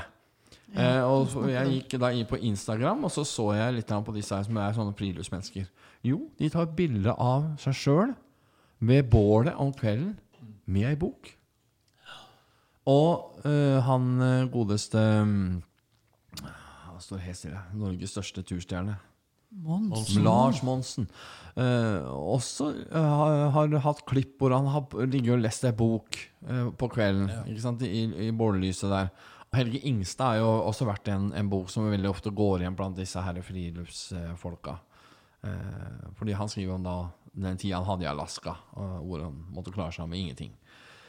eh, 0.77 1.01
og 1.03 1.49
jeg 1.49 1.75
gikk 1.75 1.99
da 2.01 2.13
inn 2.13 2.29
på 2.29 2.39
Instagram, 2.51 3.07
og 3.09 3.13
så 3.13 3.25
så 3.27 3.51
jeg 3.57 3.79
litt 3.79 3.91
på 3.91 4.15
disse 4.15 4.37
her 4.37 4.47
som 4.47 4.61
er 4.61 4.77
sånne 4.77 4.95
friluftsmennesker. 4.99 5.67
Jo, 6.07 6.29
de 6.39 6.51
tar 6.53 6.71
bilde 6.79 7.15
av 7.19 7.51
seg 7.63 7.75
sjøl 7.75 8.15
ved 8.79 9.09
bålet 9.11 9.59
om 9.59 9.73
kvelden 9.75 10.15
med 10.69 10.93
ei 10.93 10.99
bok. 11.01 11.33
Og 12.89 13.43
eh, 13.45 13.79
han 13.85 14.21
eh, 14.25 14.47
godeste 14.53 15.01
mm, 15.25 15.63
Han 16.41 17.03
står 17.03 17.21
helt 17.27 17.39
stille. 17.39 17.61
Norges 17.77 18.15
største 18.15 18.43
turstjerne. 18.43 18.97
Mons. 19.51 20.15
Lars 20.21 20.63
Monsen. 20.63 21.09
Eh, 21.59 22.05
også 22.07 22.69
eh, 22.85 23.15
har, 23.21 23.49
har 23.55 23.75
hatt 23.83 24.05
klipp 24.07 24.37
hvor 24.39 24.55
han 24.55 24.69
har 24.71 24.87
ligget 25.09 25.35
og 25.35 25.43
lest 25.43 25.65
ei 25.67 25.73
bok 25.77 26.19
eh, 26.47 26.69
på 26.79 26.91
kvelden. 26.93 27.31
Ikke 27.49 27.65
sant? 27.65 27.83
I, 27.83 28.05
i 28.29 28.31
bållyset 28.37 28.93
der. 28.93 29.11
Helge 29.57 29.81
Ingstad 29.89 30.35
har 30.35 30.43
jo 30.43 30.51
også 30.69 30.85
vært 30.89 31.09
en, 31.09 31.31
en 31.33 31.49
bok 31.49 31.71
som 31.73 31.89
veldig 31.89 32.11
ofte 32.11 32.33
går 32.37 32.63
igjen 32.63 32.77
blant 32.77 32.99
disse 32.99 33.23
her 33.25 33.41
friluftsfolka. 33.43 34.77
Eh, 35.49 36.13
fordi 36.19 36.37
han 36.37 36.51
skriver 36.53 36.77
om 36.77 36.85
da 36.85 36.99
den 37.39 37.59
tida 37.61 37.79
han 37.79 37.87
hadde 37.87 38.05
i 38.05 38.11
Alaska, 38.11 38.57
og 38.77 39.05
hvor 39.07 39.23
han 39.29 39.37
måtte 39.55 39.73
klare 39.75 39.95
seg 39.95 40.09
med 40.11 40.21
ingenting. 40.21 40.53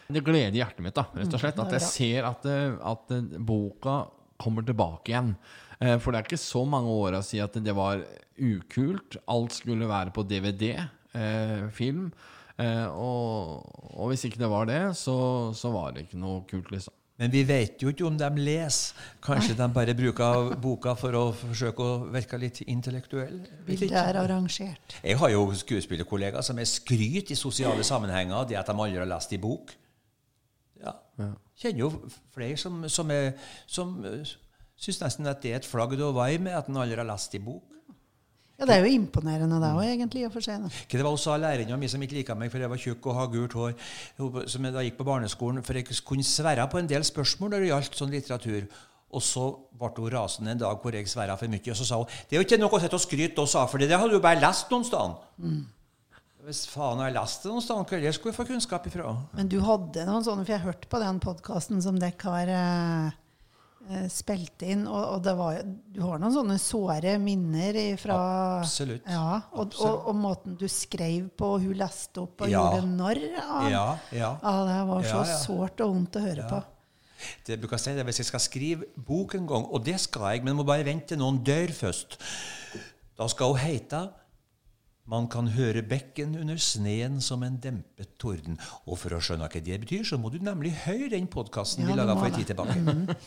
Det 0.10 0.24
gleder 0.26 0.56
hjertet 0.58 0.82
mitt, 0.82 0.96
da, 0.98 1.06
rett 1.14 1.34
og 1.34 1.42
slett. 1.42 1.60
At 1.62 1.76
jeg 1.76 1.86
ser 1.86 2.30
at, 2.30 2.46
eh, 2.50 2.78
at 2.92 3.12
eh, 3.14 3.36
boka 3.38 4.02
kommer 4.40 4.64
tilbake 4.66 5.12
igjen. 5.12 5.34
Eh, 5.82 5.96
For 6.00 6.12
det 6.12 6.20
er 6.20 6.28
ikke 6.28 6.42
så 6.42 6.66
mange 6.68 6.92
åra 6.92 7.22
siden 7.24 7.48
at 7.48 7.60
det 7.66 7.76
var 7.76 8.04
ukult. 8.40 9.18
Alt 9.28 9.54
skulle 9.62 9.88
være 9.90 10.12
på 10.16 10.24
DVD, 10.28 10.76
eh, 11.16 11.70
film. 11.72 12.12
Eh, 12.60 12.88
og, 12.92 13.64
og 13.96 14.12
hvis 14.12 14.26
ikke 14.28 14.42
det 14.42 14.50
var 14.52 14.66
det, 14.68 14.82
så, 15.00 15.54
så 15.56 15.72
var 15.72 15.94
det 15.96 16.08
ikke 16.08 16.20
noe 16.20 16.44
kult, 16.50 16.72
liksom. 16.72 16.94
Men 17.20 17.32
vi 17.34 17.42
vet 17.44 17.82
jo 17.84 17.92
ikke 17.92 18.06
om 18.08 18.16
de 18.16 18.28
leser. 18.40 18.96
Kanskje 19.24 19.56
de 19.60 19.66
bare 19.76 19.92
bruker 19.96 20.54
boka 20.64 20.94
for 20.96 21.16
å 21.20 21.24
forsøke 21.36 21.84
å 21.84 21.98
virke 22.14 22.38
litt 22.40 22.62
intellektuelle. 22.64 23.42
Vet 23.66 23.66
Bildet 23.68 23.98
er 24.00 24.20
arrangert. 24.22 24.96
Jeg 25.04 25.18
har 25.20 25.34
jo 25.34 25.42
skuespillerkollegaer 25.60 26.46
som 26.48 26.62
er 26.64 26.70
skryt 26.72 27.34
i 27.36 27.36
sosiale 27.36 27.84
sammenhenger 27.84 28.38
av 28.38 28.48
det 28.48 28.56
at 28.62 28.72
de 28.72 28.76
aldri 28.78 29.02
har 29.02 29.12
lest 29.12 29.36
i 29.36 29.42
bok. 29.44 29.76
Ja. 30.80 30.96
Kjenner 31.60 31.84
jo 31.84 31.92
flere 32.32 32.56
som, 32.56 32.86
som, 32.88 33.12
er, 33.12 33.34
som 33.68 33.98
syns 34.80 35.02
nesten 35.04 35.28
at 35.30 35.42
det 35.44 35.52
er 35.52 35.60
et 35.62 35.68
flagg 35.68 35.98
du 35.98 36.06
har 36.08 36.16
vei 36.16 36.38
med, 36.40 36.56
at 36.56 36.70
en 36.72 36.80
aldri 36.80 37.00
har 37.00 37.08
lest 37.08 37.36
i 37.36 37.44
bok. 37.44 37.66
Ja, 38.60 38.66
det 38.68 38.76
er 38.76 38.84
jo 38.84 38.92
imponerende 38.92 39.56
det 39.62 39.70
òg, 39.72 39.86
egentlig, 39.88 40.26
for 40.34 40.44
seg. 40.44 40.66
Hva 40.68 40.98
det 41.00 41.04
var 41.06 41.14
hun 41.14 41.22
sa 41.22 41.38
lærerinna 41.40 41.78
mi 41.80 41.88
som 41.88 42.02
ikke 42.04 42.18
lika 42.18 42.36
meg 42.36 42.52
for 42.52 42.60
jeg 42.60 42.72
var 42.72 42.82
tjukk 42.82 43.06
og 43.08 43.16
har 43.16 43.30
gult 43.32 43.56
hår, 43.56 43.76
som 44.52 44.68
jeg 44.68 44.76
da 44.76 44.84
gikk 44.84 44.98
på 44.98 45.08
barneskolen, 45.08 45.64
for 45.64 45.80
jeg 45.80 45.88
kunne 46.04 46.28
sverre 46.28 46.66
på 46.68 46.82
en 46.82 46.90
del 46.92 47.06
spørsmål 47.08 47.54
når 47.54 47.64
det 47.64 47.70
gjaldt 47.72 48.00
sånn 48.02 48.12
litteratur. 48.12 48.68
Og 49.16 49.24
så 49.24 49.46
ble 49.80 49.94
hun 49.96 50.12
rasende 50.14 50.52
en 50.54 50.60
dag 50.60 50.84
hvor 50.84 50.94
jeg 50.94 51.08
sverra 51.08 51.40
for 51.40 51.50
mye, 51.50 51.64
og 51.72 51.80
så 51.80 51.88
sa 51.88 52.02
hun 52.02 52.12
det 52.28 52.36
er 52.36 52.42
jo 52.42 52.48
ikke 52.50 52.60
noe 52.60 52.76
å 52.76 52.82
sitte 52.84 53.00
og 53.00 53.06
skryte 53.06 53.42
av, 53.42 53.48
sa 53.50 53.64
for 53.72 53.80
det 53.80 53.96
hadde 53.96 54.12
du 54.12 54.28
bare 54.28 54.44
lest 54.44 54.76
noen 54.76 54.86
sted. 54.86 55.16
Hvis 56.50 56.66
faen 56.72 57.00
har 57.00 57.10
jeg 57.10 57.16
lest 57.16 57.48
det 57.48 57.54
noen 57.54 57.64
sted, 57.64 57.80
hvor 57.80 58.12
skulle 58.20 58.34
jeg 58.34 58.40
få 58.42 58.48
kunnskap 58.52 58.92
ifra? 58.92 59.16
Men 59.40 59.50
du 59.52 59.58
hadde 59.64 60.04
noen 60.08 60.28
sånne, 60.28 60.44
for 60.44 60.58
jeg 60.58 60.66
hørte 60.68 60.92
på 60.92 61.02
den 61.02 61.24
podkasten 61.24 61.80
som 61.86 61.98
dere 62.04 62.20
har 62.28 63.16
eh, 63.88 64.06
eh, 64.06 64.72
inn, 64.72 64.86
og, 64.88 65.04
og 65.16 65.22
det 65.24 65.34
var, 65.40 65.60
du 65.64 66.02
har 66.04 66.20
noen 66.22 66.34
sånne 66.36 66.58
såre 66.62 67.16
minner 67.22 67.80
fra 68.02 68.18
Absolutt. 68.60 69.08
Ja, 69.08 69.40
og, 69.54 69.78
og, 69.80 70.10
og 70.12 70.18
måten 70.20 70.58
du 70.60 70.68
skrev 70.72 71.30
på, 71.40 71.54
og 71.56 71.64
hun 71.66 71.78
leste 71.80 72.26
opp 72.26 72.44
og 72.46 72.52
Ja. 72.52 72.66
gjorde 72.66 72.92
narr 72.92 73.22
av. 73.46 73.70
Ja, 73.72 73.86
ja. 74.12 74.34
Ja, 74.44 74.58
det 74.68 74.82
var 74.92 75.08
så 75.08 75.16
Ja, 75.24 75.24
ja. 75.32 75.40
sårt 75.46 75.82
og 75.86 75.96
vondt 75.96 76.20
å 76.20 76.26
høre 76.28 76.50
på. 76.50 76.62
Det 77.46 77.56
jeg 77.56 77.60
bruker 77.60 77.78
si 77.82 77.92
det, 77.96 78.06
Hvis 78.08 78.22
jeg 78.22 78.30
skal 78.30 78.40
skrive 78.40 78.86
bok 78.96 79.36
en 79.36 79.48
gang, 79.48 79.66
og 79.68 79.84
det 79.84 80.00
skal 80.00 80.34
jeg, 80.34 80.44
men 80.44 80.54
jeg 80.54 80.60
må 80.62 80.68
bare 80.68 80.86
vente 80.88 81.12
til 81.12 81.20
noen 81.20 81.42
dør 81.44 81.74
først, 81.76 82.16
da 83.20 83.28
skal 83.28 83.52
hun 83.54 83.60
hete 83.60 84.06
Man 85.10 85.26
kan 85.32 85.48
høre 85.56 85.82
bekken 85.90 86.36
under 86.38 86.60
sneen 86.62 87.16
som 87.26 87.42
en 87.42 87.56
dempet 87.62 88.12
torden. 88.22 88.60
Og 88.86 89.00
for 89.02 89.16
å 89.18 89.22
skjønne 89.24 89.48
hva 89.50 89.62
det 89.66 89.80
betyr, 89.82 90.04
så 90.06 90.20
må 90.22 90.30
du 90.30 90.38
nemlig 90.46 90.76
høre 90.84 91.08
den 91.16 91.26
podkasten 91.32 91.82
Ja, 91.88 91.90
vi 91.90 91.98
laga 91.98 92.14
for 92.20 92.30
en 92.30 92.36
tid 92.36 92.52
tilbake. 92.52 92.76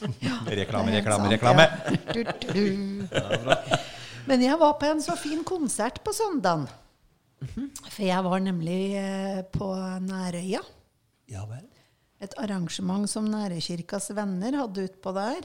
reklame, 0.62 0.92
Det 0.92 1.00
er 1.00 1.02
reklame, 1.02 1.26
sant, 1.26 1.32
reklame. 1.34 1.64
ja. 1.66 1.96
Du, 2.14 2.20
du. 2.54 3.82
Men 4.30 4.44
jeg 4.46 4.60
var 4.60 4.76
på 4.78 4.86
en 4.92 5.02
så 5.02 5.16
fin 5.18 5.42
konsert 5.42 5.98
på 6.06 6.14
søndagen. 6.14 6.68
For 7.90 8.04
jeg 8.06 8.22
var 8.28 8.44
nemlig 8.44 8.78
eh, 9.00 9.42
på 9.50 9.72
Nærøya. 10.06 10.62
Ja 11.32 11.42
vel. 11.50 11.66
Et 12.22 12.38
arrangement 12.38 13.10
som 13.10 13.26
Nærøykirkas 13.26 14.12
venner 14.14 14.60
hadde 14.60 14.86
utpå 14.86 15.10
der. 15.18 15.42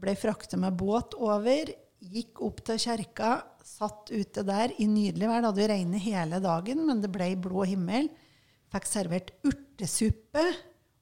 Ble 0.00 0.16
fraktet 0.16 0.56
med 0.60 0.76
båt 0.80 1.12
over, 1.20 1.68
gikk 2.00 2.40
opp 2.46 2.64
til 2.64 2.80
kjerka, 2.80 3.34
satt 3.68 4.10
ute 4.10 4.44
der 4.46 4.72
i 4.80 4.88
nydelig 4.88 5.28
vær. 5.28 5.42
Det 5.42 5.50
hadde 5.52 5.68
regnet 5.72 6.04
hele 6.04 6.40
dagen, 6.44 6.86
men 6.88 7.02
det 7.04 7.12
ble 7.14 7.30
blå 7.42 7.66
himmel. 7.68 8.08
Fikk 8.72 8.88
servert 8.88 9.32
urtesuppe 9.48 10.44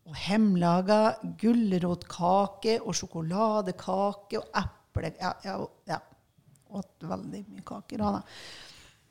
og 0.06 0.18
hjemmelaga 0.26 1.00
gulrotkake 1.40 2.78
og 2.82 2.94
sjokoladekake 2.94 4.42
og 4.42 4.60
eple... 4.62 5.14
Ja, 5.20 5.32
ja, 5.46 5.56
ja. 5.90 6.02
Åt 6.76 7.06
veldig 7.06 7.40
mye 7.46 7.64
kaker 7.66 8.02
da. 8.02 8.12
da. 8.18 8.20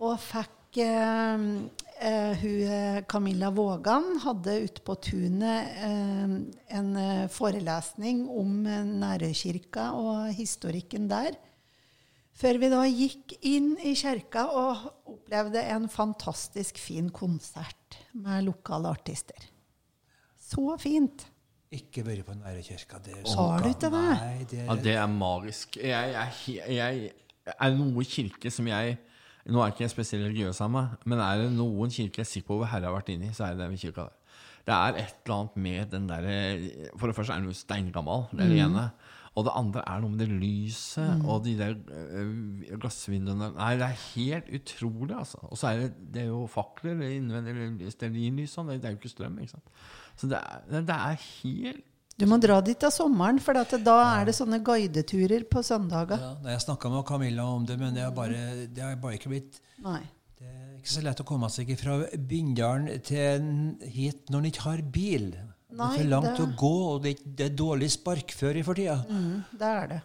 Og 0.06 0.18
fikk 0.20 0.80
eh, 0.84 1.46
eh, 2.04 2.42
hun, 2.42 2.58
eh, 2.78 2.98
Camilla 3.08 3.50
Vågan 3.56 4.20
hadde 4.24 4.58
ute 4.68 4.84
på 4.86 4.98
tunet 5.08 5.72
eh, 5.88 6.36
en 6.80 6.90
eh, 7.00 7.26
forelesning 7.32 8.26
om 8.28 8.60
Nærøykirka 9.00 9.90
og 9.96 10.36
historikken 10.36 11.08
der. 11.12 11.40
Før 12.36 12.58
vi 12.60 12.68
da 12.72 12.82
gikk 12.90 13.36
inn 13.48 13.76
i 13.80 13.94
kirka 13.96 14.44
og 14.52 14.90
opplevde 15.08 15.62
en 15.72 15.86
fantastisk 15.92 16.80
fin 16.84 17.08
konsert 17.16 17.96
med 18.12 18.44
lokale 18.50 18.92
artister. 18.92 19.46
Så 20.36 20.76
fint. 20.82 21.24
Ikke 21.76 22.04
vært 22.06 22.26
på 22.28 22.36
Nærøykirka. 22.38 23.00
det 23.04 23.16
er 23.22 23.30
Har 23.36 23.64
du 23.64 23.70
ikke 23.72 23.90
det? 23.92 24.04
Nei, 24.20 24.44
det 24.52 24.60
Ja, 24.60 24.74
er, 24.76 24.82
det 24.84 24.96
er 25.00 25.08
magisk. 25.08 25.78
Jeg, 25.78 26.12
jeg, 26.16 26.76
jeg 26.76 27.56
er 27.56 27.74
noe 27.76 28.04
kirke 28.08 28.52
som 28.52 28.68
jeg 28.68 28.98
Nå 29.46 29.60
er 29.62 29.70
ikke 29.70 29.84
jeg 29.84 29.92
spesielt 29.94 30.24
religiøs 30.26 30.58
av 30.66 30.72
meg, 30.74 30.94
men 31.06 31.20
er 31.22 31.44
det 31.44 31.50
noen 31.54 31.92
kirke 31.94 32.18
jeg 32.18 32.26
er 32.26 32.30
sikker 32.32 32.48
på 32.48 32.56
hvor 32.58 32.70
Herre 32.72 32.88
har 32.90 32.96
vært 32.96 33.12
inne 33.14 33.28
i, 33.30 33.34
så 33.38 33.44
er 33.46 33.54
det 33.54 33.68
den 33.68 33.78
kirka 33.78 34.08
der. 34.08 34.16
Det 34.66 34.74
er 34.74 34.96
et 35.04 35.20
eller 35.22 35.36
annet 35.36 35.60
med 35.62 35.92
den 35.92 36.08
derre 36.10 36.38
For 36.98 37.06
det 37.06 37.14
første 37.16 37.36
er 37.36 37.44
den 37.44 37.52
jo 37.52 37.54
steingammal, 37.54 38.24
det 38.32 38.42
er 38.42 38.50
det 38.50 38.64
ene. 38.66 38.86
Og 39.36 39.44
det 39.44 39.54
andre 39.60 39.82
er 39.92 40.00
noe 40.00 40.14
med 40.14 40.22
det 40.24 40.30
lyset 40.32 41.26
og 41.28 41.42
de 41.44 41.58
der 41.60 41.74
øh, 41.76 42.78
glassvinduene 42.80 43.50
Nei, 43.58 43.74
det 43.82 43.90
er 43.90 44.04
helt 44.14 44.52
utrolig, 44.56 45.18
altså. 45.18 45.42
Og 45.50 45.60
så 45.60 45.74
er 45.74 45.82
det, 45.82 45.90
det 46.14 46.22
er 46.24 46.30
jo 46.30 46.46
fakler 46.52 47.02
innvendig, 47.10 47.92
stearinlys 47.92 48.56
sånn. 48.56 48.72
Det 48.72 48.80
det 48.80 48.90
er 48.90 48.96
jo 48.96 49.02
ikke 49.02 49.12
strøm, 49.12 49.36
ikke 49.44 49.58
sant. 49.58 49.84
Så 50.16 50.32
det 50.32 50.40
er, 50.40 50.64
det 50.88 50.96
er 50.96 51.20
helt 51.20 51.84
Du 52.16 52.24
må 52.32 52.40
dra 52.40 52.62
dit 52.64 52.88
av 52.88 52.94
sommeren, 52.96 53.42
for 53.44 53.60
at 53.60 53.76
da 53.84 53.96
er 54.22 54.30
det 54.30 54.38
sånne 54.38 54.62
guideturer 54.64 55.44
på 55.52 55.64
søndager. 55.68 56.22
ja, 56.22 56.36
jeg 56.54 56.64
snakka 56.64 56.94
med 56.94 57.04
Camilla 57.10 57.48
om 57.58 57.66
det, 57.68 57.76
men 57.82 57.98
det 57.98 58.06
har 58.06 58.16
bare, 58.16 58.68
det 58.72 58.84
har 58.84 58.96
bare 59.04 59.20
ikke 59.20 59.34
blitt 59.34 59.60
Nei. 59.84 60.00
Det 60.40 60.48
er 60.48 60.78
ikke 60.80 60.94
så 60.94 61.04
lett 61.04 61.20
å 61.20 61.28
komme 61.28 61.50
seg 61.52 61.76
fra 61.80 61.98
Bindalen 62.16 63.04
til 63.04 63.52
hit 63.84 64.32
når 64.32 64.40
en 64.40 64.50
ikke 64.54 64.66
har 64.70 64.86
bil. 64.96 65.30
Det 65.78 65.86
er 66.00 66.04
for 66.04 66.10
langt 66.16 66.38
det- 66.38 66.46
å 66.48 66.56
gå, 66.58 66.74
og 66.96 67.02
det, 67.04 67.16
er 67.20 67.32
det 67.38 67.46
er 67.52 67.56
dårlig 67.56 67.90
sparkføre 67.92 68.64
for 68.64 68.74
tida. 68.74 68.98
Mm, 69.10 69.44
det 69.60 69.72
er 69.84 69.88
det. 69.88 70.02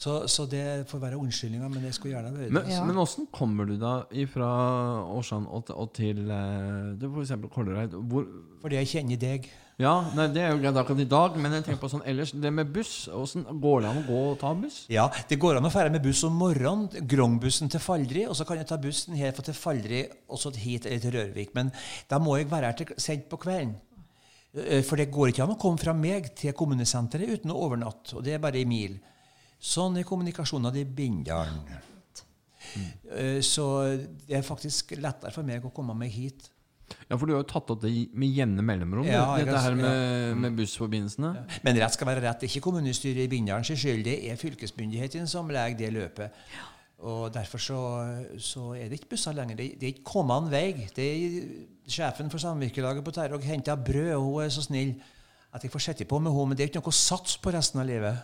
Så, 0.00 0.14
så 0.32 0.46
det 0.48 0.86
får 0.88 0.98
være 1.02 1.18
unnskyldninga, 1.20 1.68
men 1.68 1.82
jeg 1.84 1.92
skulle 1.92 2.14
gjerne 2.14 2.30
vært 2.32 2.50
Men, 2.56 2.62
det. 2.64 2.72
Ja. 2.72 2.84
men 2.88 2.96
åssen 2.96 3.26
kommer 3.30 3.66
du 3.68 3.74
da 3.76 3.98
fra 4.32 4.46
Årsand 5.12 5.46
og, 5.52 5.66
til- 5.66 5.76
og 5.76 5.92
til 5.92 6.22
for 7.02 7.20
eksempel 7.20 7.50
Kollereid? 7.52 7.90
Hvor, 8.08 8.24
Fordi 8.62 8.76
jeg 8.78 8.88
kjenner 8.94 9.18
deg. 9.20 9.50
ja, 9.78 9.92
nei, 10.16 10.26
Det 10.28 10.40
er 10.40 10.54
jo 10.54 10.62
greit 10.62 10.74
akkurat 10.80 11.00
i 11.00 11.04
dag, 11.04 11.36
men 11.36 11.52
jeg 11.52 11.64
tenker 11.66 11.80
på 11.82 11.90
sånn 11.92 12.06
ellers. 12.08 12.32
Det 12.32 12.50
med 12.50 12.72
buss, 12.72 13.08
hvordan 13.12 13.60
går 13.60 13.80
det 13.82 13.90
an 13.90 14.00
å 14.02 14.06
gå 14.08 14.22
og 14.30 14.38
ta 14.40 14.54
buss? 14.54 14.86
Ja, 14.88 15.10
Det 15.28 15.38
går 15.38 15.56
an 15.60 15.64
å 15.68 15.70
ferde 15.70 15.92
med 15.92 16.02
buss 16.02 16.24
om 16.24 16.32
morgenen. 16.32 16.88
Grongbussen 17.06 17.68
til 17.70 17.80
Faldri. 17.80 18.26
Og 18.26 18.34
så 18.36 18.46
kan 18.46 18.56
jeg 18.56 18.68
ta 18.68 18.78
bussen 18.78 19.14
her 19.16 19.32
til 19.32 19.52
Faldri 19.52 20.06
og 20.30 20.38
så 20.38 20.50
hit 20.56 20.86
eller 20.86 20.98
til 20.98 21.12
Rørvik. 21.12 21.54
Men 21.54 21.72
da 22.08 22.18
må 22.18 22.38
jeg 22.38 22.48
være 22.48 22.64
her 22.64 22.72
til 22.72 22.86
sent 22.96 23.28
på 23.28 23.36
kvelden. 23.36 23.74
Eh, 24.54 24.82
For 24.82 24.96
det 24.98 25.10
går 25.12 25.30
ikke 25.32 25.44
an 25.46 25.54
å 25.54 25.58
komme 25.60 25.78
fra 25.78 25.94
meg 25.94 26.32
til 26.38 26.52
kommunesenteret 26.56 27.38
uten 27.40 27.52
å 27.54 27.58
overnatte. 27.68 28.16
Og 28.18 28.24
det 28.26 28.34
er 28.34 28.42
bare 28.42 28.58
ei 28.60 28.66
mil. 28.68 28.98
Sånn 29.60 29.98
er 30.00 30.06
kommunikasjonen 30.08 30.76
i 30.80 30.84
Bindalen. 30.84 31.60
Eh, 33.10 33.40
Så 33.42 33.66
det 34.26 34.36
er 34.38 34.42
faktisk 34.46 34.96
lettere 35.00 35.32
for 35.34 35.46
meg 35.46 35.64
å 35.64 35.72
komme 35.74 35.94
meg 35.94 36.10
hit. 36.10 36.48
Ja, 37.08 37.16
For 37.16 37.26
du 37.26 37.34
har 37.36 37.44
jo 37.44 37.46
tatt 37.46 37.70
opp 37.70 37.82
det 37.84 37.92
med 38.18 38.34
jevne 38.34 38.62
mellomrom, 38.66 39.06
Ja, 39.06 39.36
dette 39.38 39.60
her 39.62 39.76
med, 39.78 40.36
med 40.42 40.56
bussforbindelsene. 40.58 41.46
Men 41.62 41.78
rett 41.78 41.94
skal 41.94 42.08
være 42.10 42.24
rett. 42.24 42.40
Det 42.40 42.48
er 42.48 42.54
ikke 42.56 42.64
kommunestyret 42.66 43.24
i 43.24 43.30
Bindalen 43.30 43.64
sin 43.64 43.78
skyld. 43.78 44.02
Det 44.08 44.16
er 44.30 44.36
fylkesmyndigheten 44.40 45.28
som 45.30 45.48
legger 45.54 45.78
det 45.78 45.92
løpet. 45.94 46.32
Og 47.00 47.30
derfor 47.32 47.58
så, 47.58 47.78
så 48.38 48.74
er 48.76 48.90
det 48.90 48.98
ikke 49.00 49.14
busser 49.14 49.32
lenger. 49.32 49.56
Det, 49.56 49.68
det 49.80 49.86
er 49.86 49.94
ikke 49.94 50.10
kommet 50.10 50.50
vei. 50.52 50.88
Det 50.96 51.06
er 51.06 51.38
sjefen 51.90 52.28
for 52.32 52.42
samvirkelaget 52.42 53.04
på 53.04 53.14
Terrog 53.16 53.46
henta 53.46 53.76
brød, 53.76 54.12
og 54.18 54.26
hun 54.26 54.42
er 54.44 54.52
så 54.52 54.66
snill 54.66 54.92
at 55.54 55.64
jeg 55.64 55.72
får 55.72 55.86
sitte 55.86 56.04
på 56.04 56.18
med 56.18 56.34
henne. 56.34 56.50
Men 56.50 56.58
det 56.58 56.64
er 56.64 56.70
ikke 56.70 56.82
noe 56.82 56.92
å 56.92 57.00
satse 57.00 57.40
på 57.40 57.54
resten 57.54 57.80
av 57.80 57.88
livet. 57.88 58.20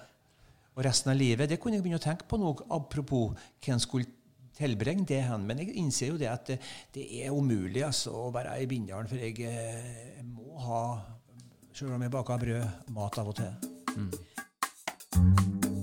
Og 0.77 0.85
resten 0.85 1.11
av 1.11 1.16
livet, 1.16 1.49
det 1.49 1.57
kunne 1.61 1.79
jeg 1.79 1.87
begynne 1.87 2.03
å 2.03 2.05
tenke 2.05 2.29
på 2.29 2.37
nå, 2.37 2.53
apropos 2.77 3.33
hvem 3.64 3.81
skulle 3.81 4.12
tilbringe 4.57 5.09
det 5.09 5.22
hen. 5.24 5.47
Men 5.49 5.62
jeg 5.62 5.77
innser 5.81 6.12
jo 6.12 6.20
det 6.20 6.29
at 6.33 6.53
det, 6.53 6.59
det 6.95 7.07
er 7.22 7.33
umulig 7.33 7.85
altså, 7.87 8.12
å 8.27 8.33
være 8.35 8.59
i 8.61 8.68
Bindalen, 8.68 9.09
for 9.09 9.20
jeg, 9.20 9.41
eh, 9.41 10.18
jeg 10.18 10.29
må 10.29 10.61
ha, 10.66 10.83
selv 11.72 11.97
om 11.97 12.05
jeg 12.05 12.12
baker 12.12 12.45
brød, 12.45 12.93
mat 12.97 13.24
av 13.24 13.33
og 13.33 13.41
til. 13.41 13.53
Mm. 13.97 15.74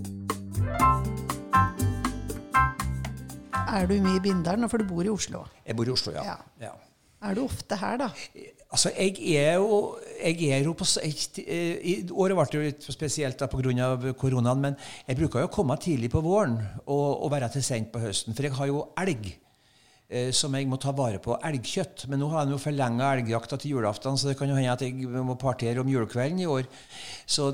Er 3.74 3.90
du 3.90 3.96
mye 4.04 4.20
i 4.20 4.24
Bindalen, 4.24 4.70
for 4.70 4.82
du 4.82 4.90
bor 4.90 5.06
i 5.06 5.12
Oslo? 5.12 5.46
Jeg 5.66 5.78
bor 5.78 5.90
i 5.90 5.94
Oslo, 5.94 6.14
ja. 6.16 6.24
Ja. 6.28 6.68
ja. 6.68 6.74
Er 7.24 7.38
du 7.38 7.46
ofte 7.46 7.78
her, 7.80 7.98
da? 8.02 8.10
Altså, 8.74 8.90
jeg 8.98 9.16
er 9.40 9.56
jo, 9.62 9.96
jeg 10.18 10.50
er 10.52 10.66
jo 10.66 10.74
på 10.76 10.86
jeg, 10.98 11.16
I 11.46 11.94
året 12.12 12.36
ble 12.36 12.46
det 12.50 12.58
jo 12.58 12.64
litt 12.66 12.88
spesielt 12.92 13.40
da 13.40 13.48
pga. 13.48 14.14
koronaen, 14.20 14.60
men 14.60 14.76
jeg 15.08 15.20
bruker 15.20 15.44
jo 15.44 15.48
å 15.48 15.54
komme 15.54 15.78
tidlig 15.80 16.12
på 16.12 16.24
våren 16.26 16.58
og, 16.84 17.24
og 17.24 17.32
være 17.32 17.52
til 17.54 17.64
sent 17.64 17.94
på 17.94 18.02
høsten. 18.04 18.36
For 18.36 18.50
jeg 18.50 18.58
har 18.58 18.68
jo 18.68 18.84
elg 19.00 19.30
eh, 19.30 20.32
som 20.36 20.54
jeg 20.58 20.68
må 20.68 20.82
ta 20.82 20.92
vare 20.92 21.22
på. 21.24 21.38
Elgkjøtt. 21.38 22.08
Men 22.12 22.20
nå 22.20 22.30
har 22.34 22.44
jeg 22.44 22.58
jo 22.58 22.62
forlenga 22.66 23.14
elgjakta 23.16 23.62
til 23.62 23.78
julaften, 23.78 24.20
så 24.20 24.32
det 24.32 24.38
kan 24.40 24.52
jo 24.52 24.60
hende 24.60 24.76
at 24.76 24.84
jeg 24.84 25.08
må 25.08 25.38
partere 25.40 25.80
om 25.80 25.90
julekvelden 25.94 26.44
i 26.44 26.50
år. 26.50 26.68
Så, 27.26 27.54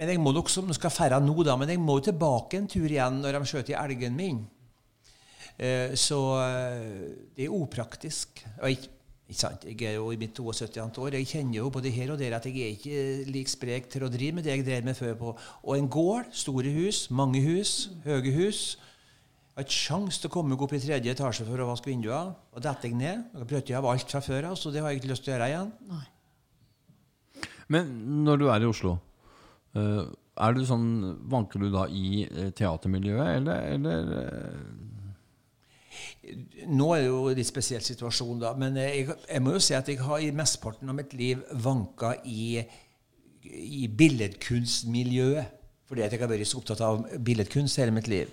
men 0.00 0.14
jeg 0.16 0.24
må 0.24 0.34
nok, 0.34 0.50
som 0.50 0.72
skal 0.74 0.90
ferde 0.90 1.20
nå, 1.22 1.36
da, 1.46 1.54
men 1.60 1.70
jeg 1.70 1.78
må 1.84 2.00
tilbake 2.02 2.58
en 2.58 2.70
tur 2.70 2.88
igjen 2.90 3.22
når 3.22 3.38
de 3.38 3.52
skjøter 3.52 3.78
elgen 3.84 4.18
min. 4.18 4.48
Eh, 5.60 5.92
så 5.98 6.18
eh, 6.40 7.12
det 7.36 7.44
er 7.44 7.52
upraktisk. 7.52 8.40
Og 8.62 8.72
ikke, 8.72 8.92
ikke 9.28 9.40
sant? 9.42 9.66
Jeg 9.68 9.90
er 9.90 9.98
jo 9.98 10.10
i 10.14 10.18
mitt 10.20 10.38
72. 10.38 10.98
år. 10.98 11.16
Jeg 11.18 11.28
kjenner 11.28 11.58
jo 11.58 11.72
både 11.72 11.92
her 11.92 12.14
og 12.14 12.20
der 12.20 12.38
at 12.38 12.46
jeg 12.48 12.62
er 12.64 12.76
ikke 12.78 13.32
like 13.32 13.52
sprek 13.52 13.90
til 13.92 14.06
å 14.06 14.12
drive 14.12 14.38
med 14.38 14.48
det 14.48 14.56
jeg 14.56 14.66
drev 14.66 14.86
med 14.88 14.96
før. 14.96 15.18
på. 15.20 15.34
Og 15.62 15.74
en 15.76 15.90
gård, 15.92 16.30
store 16.32 16.72
hus, 16.78 17.08
mange 17.10 17.42
hus, 17.44 17.90
høye 18.06 18.32
hus. 18.38 18.62
Jeg 19.50 19.58
har 19.58 19.66
ikke 19.66 19.76
sjanse 19.76 20.22
til 20.22 20.30
å 20.30 20.32
komme 20.32 20.54
meg 20.54 20.62
opp 20.64 20.72
i 20.72 20.80
tredje 20.80 21.12
etasje 21.12 21.44
for 21.44 21.60
å 21.60 21.68
vaske 21.68 21.90
vinduene. 21.90 22.32
Og 22.56 22.64
detter 22.64 22.88
jeg 22.88 22.96
ned. 22.96 23.28
Da 23.34 23.44
brøt 23.44 23.68
jeg 23.68 23.76
av 23.76 23.90
alt 23.90 24.08
fra 24.08 24.24
før 24.24 24.52
av, 24.52 24.56
så 24.56 24.72
det 24.72 24.80
har 24.80 24.94
jeg 24.94 25.02
ikke 25.02 25.12
lyst 25.12 25.26
til 25.26 25.34
å 25.34 25.36
gjøre 25.36 25.52
igjen. 25.52 25.72
Nei. 25.90 26.06
Men 27.70 27.90
når 28.24 28.40
du 28.40 28.48
er 28.50 28.64
i 28.64 28.70
Oslo, 28.70 28.96
eh, 29.76 30.06
er 30.40 30.56
du 30.56 30.62
sånn, 30.66 30.86
vanker 31.30 31.62
du 31.62 31.68
da 31.70 31.84
i 31.92 32.24
eh, 32.24 32.48
teatermiljøet, 32.56 33.28
eller, 33.36 33.66
eller 33.76 34.14
eh, 34.22 34.64
Nå 36.70 36.90
er 36.94 37.04
det 37.04 37.08
jo 37.08 37.22
en 37.30 37.38
litt 37.38 37.48
spesiell 37.48 37.82
situasjon, 37.84 38.40
da, 38.42 38.52
men 38.58 38.76
jeg, 38.80 39.08
jeg 39.26 39.42
må 39.44 39.54
jo 39.56 39.62
si 39.62 39.76
at 39.76 39.88
jeg 39.88 40.00
har 40.02 40.22
i 40.22 40.32
mesteparten 40.34 40.90
av 40.90 40.98
mitt 40.98 41.14
liv 41.18 41.42
vanka 41.64 42.14
i, 42.28 42.60
i 43.44 43.86
billedkunstmiljøet. 43.88 45.56
Fordi 45.90 46.04
at 46.06 46.12
jeg 46.14 46.22
har 46.22 46.30
vært 46.30 46.46
så 46.46 46.60
opptatt 46.60 46.84
av 46.86 47.00
billedkunst 47.18 47.80
hele 47.82 47.94
mitt 47.96 48.06
liv. 48.10 48.30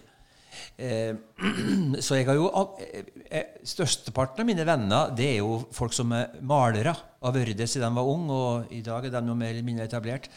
Eh, 0.78 1.16
så 2.06 2.20
jeg 2.20 2.28
har 2.28 2.38
jo 2.38 2.50
eh, 2.78 3.56
Størsteparten 3.68 4.44
av 4.44 4.48
mine 4.48 4.66
venner 4.68 5.12
det 5.18 5.32
er 5.32 5.40
jo 5.40 5.64
folk 5.74 5.96
som 5.96 6.14
er 6.14 6.38
malere. 6.46 6.94
Har 6.94 7.34
vært 7.34 7.58
det 7.58 7.70
siden 7.72 7.90
de 7.90 7.98
var 7.98 8.12
unge, 8.12 8.38
og 8.38 8.78
i 8.78 8.84
dag 8.86 9.08
er 9.08 9.16
de 9.16 9.24
noe 9.26 9.40
mer 9.40 9.56
eller 9.56 9.66
mindre 9.66 9.88
etablert. 9.90 10.30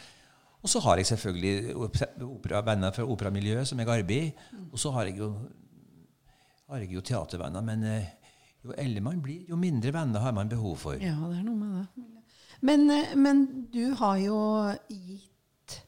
Og 0.61 0.69
så 0.69 0.81
har 0.85 0.99
jeg 0.99 1.09
selvfølgelig 1.09 1.75
opera, 1.77 2.61
venner 2.65 2.93
fra 2.93 3.05
operamiljøet 3.05 3.69
som 3.69 3.79
jeg 3.81 3.89
arbeider 3.89 4.29
i. 4.29 4.57
Og 4.69 4.81
så 4.81 4.91
har 4.93 5.09
jeg 5.09 5.17
jo 5.21 5.31
har 6.71 6.83
jeg 6.85 6.95
jo 6.95 7.03
teatervenner. 7.05 7.63
Men 7.65 7.83
eh, 7.87 8.09
jo 8.65 8.75
eldre 8.79 9.03
man 9.05 9.21
blir, 9.23 9.43
jo 9.49 9.59
mindre 9.59 9.93
venner 9.95 10.23
har 10.23 10.35
man 10.35 10.51
behov 10.51 10.77
for. 10.85 10.97
Ja, 11.01 11.15
det 11.27 11.41
er 11.41 11.45
noe 11.45 11.59
med 11.59 11.77
det. 11.77 12.07
Men, 12.61 12.89
eh, 12.93 13.15
men 13.17 13.45
du 13.73 13.93
har 13.99 14.19
jo 14.21 14.41
gitt 14.89 15.79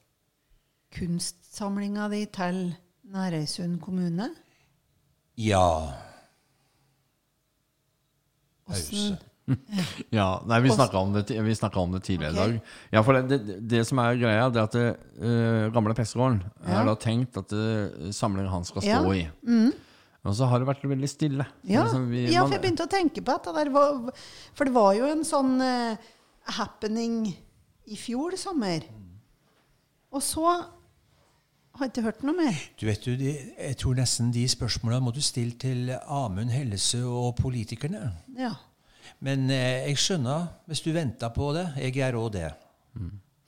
kunstsamlinga 0.93 2.09
di 2.13 2.23
til 2.33 2.65
Nærøysund 3.13 3.79
kommune. 3.81 4.31
Ja. 5.37 5.67
Pause. 8.67 9.13
Ja, 10.09 10.37
nei, 10.47 10.61
vi 10.63 10.69
snakka 10.71 11.01
om, 11.01 11.09
om 11.11 11.15
det 11.17 12.03
tidligere 12.05 12.31
i 12.31 12.37
okay. 12.37 12.51
dag. 12.53 12.75
Ja, 12.95 13.01
for 13.03 13.17
det, 13.17 13.39
det, 13.43 13.55
det 13.67 13.81
som 13.89 13.99
er 13.99 14.15
greia, 14.15 14.45
det 14.47 14.61
er 14.61 14.69
at 14.69 14.77
det, 14.77 14.85
uh, 15.19 15.73
gamle 15.75 15.95
prestegården 15.97 16.37
Ja. 16.63 16.77
er 16.79 16.87
da 16.87 16.93
tenkt 16.95 17.35
at 17.41 17.51
uh, 17.51 18.07
samlingen 18.15 18.53
hans 18.53 18.71
skal 18.71 18.87
Ja. 18.87 19.01
stå 19.03 19.11
i. 19.17 19.25
Og 20.23 20.35
så 20.37 20.47
har 20.47 20.59
det 20.61 20.67
vært 20.69 20.83
veldig 20.87 21.09
stille. 21.11 21.45
Ja, 21.67 21.83
Liksom 21.83 22.05
vi- 22.09 22.31
ja, 22.31 22.45
for 22.45 22.53
jeg 22.55 22.61
begynte 22.63 22.85
å 22.85 22.91
tenke 22.91 23.19
på 23.21 23.33
dette 23.35 23.53
der. 23.57 23.71
For 24.55 24.63
det 24.69 24.73
var 24.73 24.93
jo 24.95 25.05
en 25.11 25.23
sånn 25.27 25.57
uh, 25.59 25.97
happening 26.57 27.35
i 27.91 27.95
fjor 27.99 28.37
sommer. 28.39 28.85
Og 30.13 30.21
så 30.23 30.45
har 30.47 31.87
jeg 31.87 31.91
ikke 31.91 32.05
hørt 32.05 32.23
noe 32.23 32.37
mer. 32.37 32.55
Du 32.79 32.85
vet 32.85 33.03
jo, 33.07 33.15
de, 33.17 33.33
Jeg 33.57 33.77
tror 33.81 33.95
nesten 33.97 34.31
de 34.31 34.45
spørsmålene 34.47 35.01
må 35.03 35.13
du 35.13 35.19
stille 35.25 35.57
til 35.59 35.89
Amund 36.07 36.53
Hellesø 36.53 37.03
og 37.09 37.35
politikerne. 37.41 38.13
Ja. 38.37 38.53
Men 39.19 39.49
eh, 39.51 39.87
jeg 39.89 39.97
skjønner 39.97 40.47
hvis 40.69 40.83
du 40.85 40.91
venter 40.95 41.33
på 41.35 41.51
det. 41.57 41.67
Jeg 41.83 41.95
gjør 41.99 42.19
òg 42.23 42.31
det. 42.37 42.51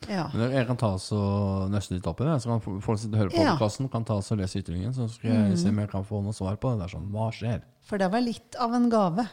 Ja. 0.09 0.27
Men 0.33 0.51
jeg 0.51 0.67
kan 0.67 0.77
ta 0.77 0.93
oss 0.95 1.11
og 1.15 1.69
nøste 1.71 1.95
litt 1.95 2.07
opp 2.07 2.21
i 2.21 2.25
det. 2.25 2.35
Så 2.43 2.49
kan 2.51 2.81
folk 2.81 2.99
sitte 2.99 3.13
og 3.15 3.21
hører 3.23 3.33
på 3.33 3.41
Ja. 3.41 3.53
Mm. 3.53 3.57
podkasten, 3.57 3.89
kan 3.91 4.03
ta 4.05 4.15
oss 4.19 4.31
og 4.31 4.37
lese 4.39 4.59
ytringen. 4.61 4.93
Så 4.93 5.09
skal 5.09 5.31
jeg 5.31 5.57
se 5.57 5.69
om 5.69 5.79
jeg 5.79 5.89
kan 5.89 6.03
få 6.05 6.21
noe 6.23 6.33
svar 6.33 6.55
på 6.57 6.71
det. 6.73 6.79
der 6.85 6.93
sånn, 6.97 7.09
Hva 7.11 7.31
skjer? 7.31 7.61
For 7.83 7.97
det 7.97 8.11
var 8.11 8.21
litt 8.21 8.55
av 8.59 8.73
en 8.73 8.89
gave. 8.89 9.27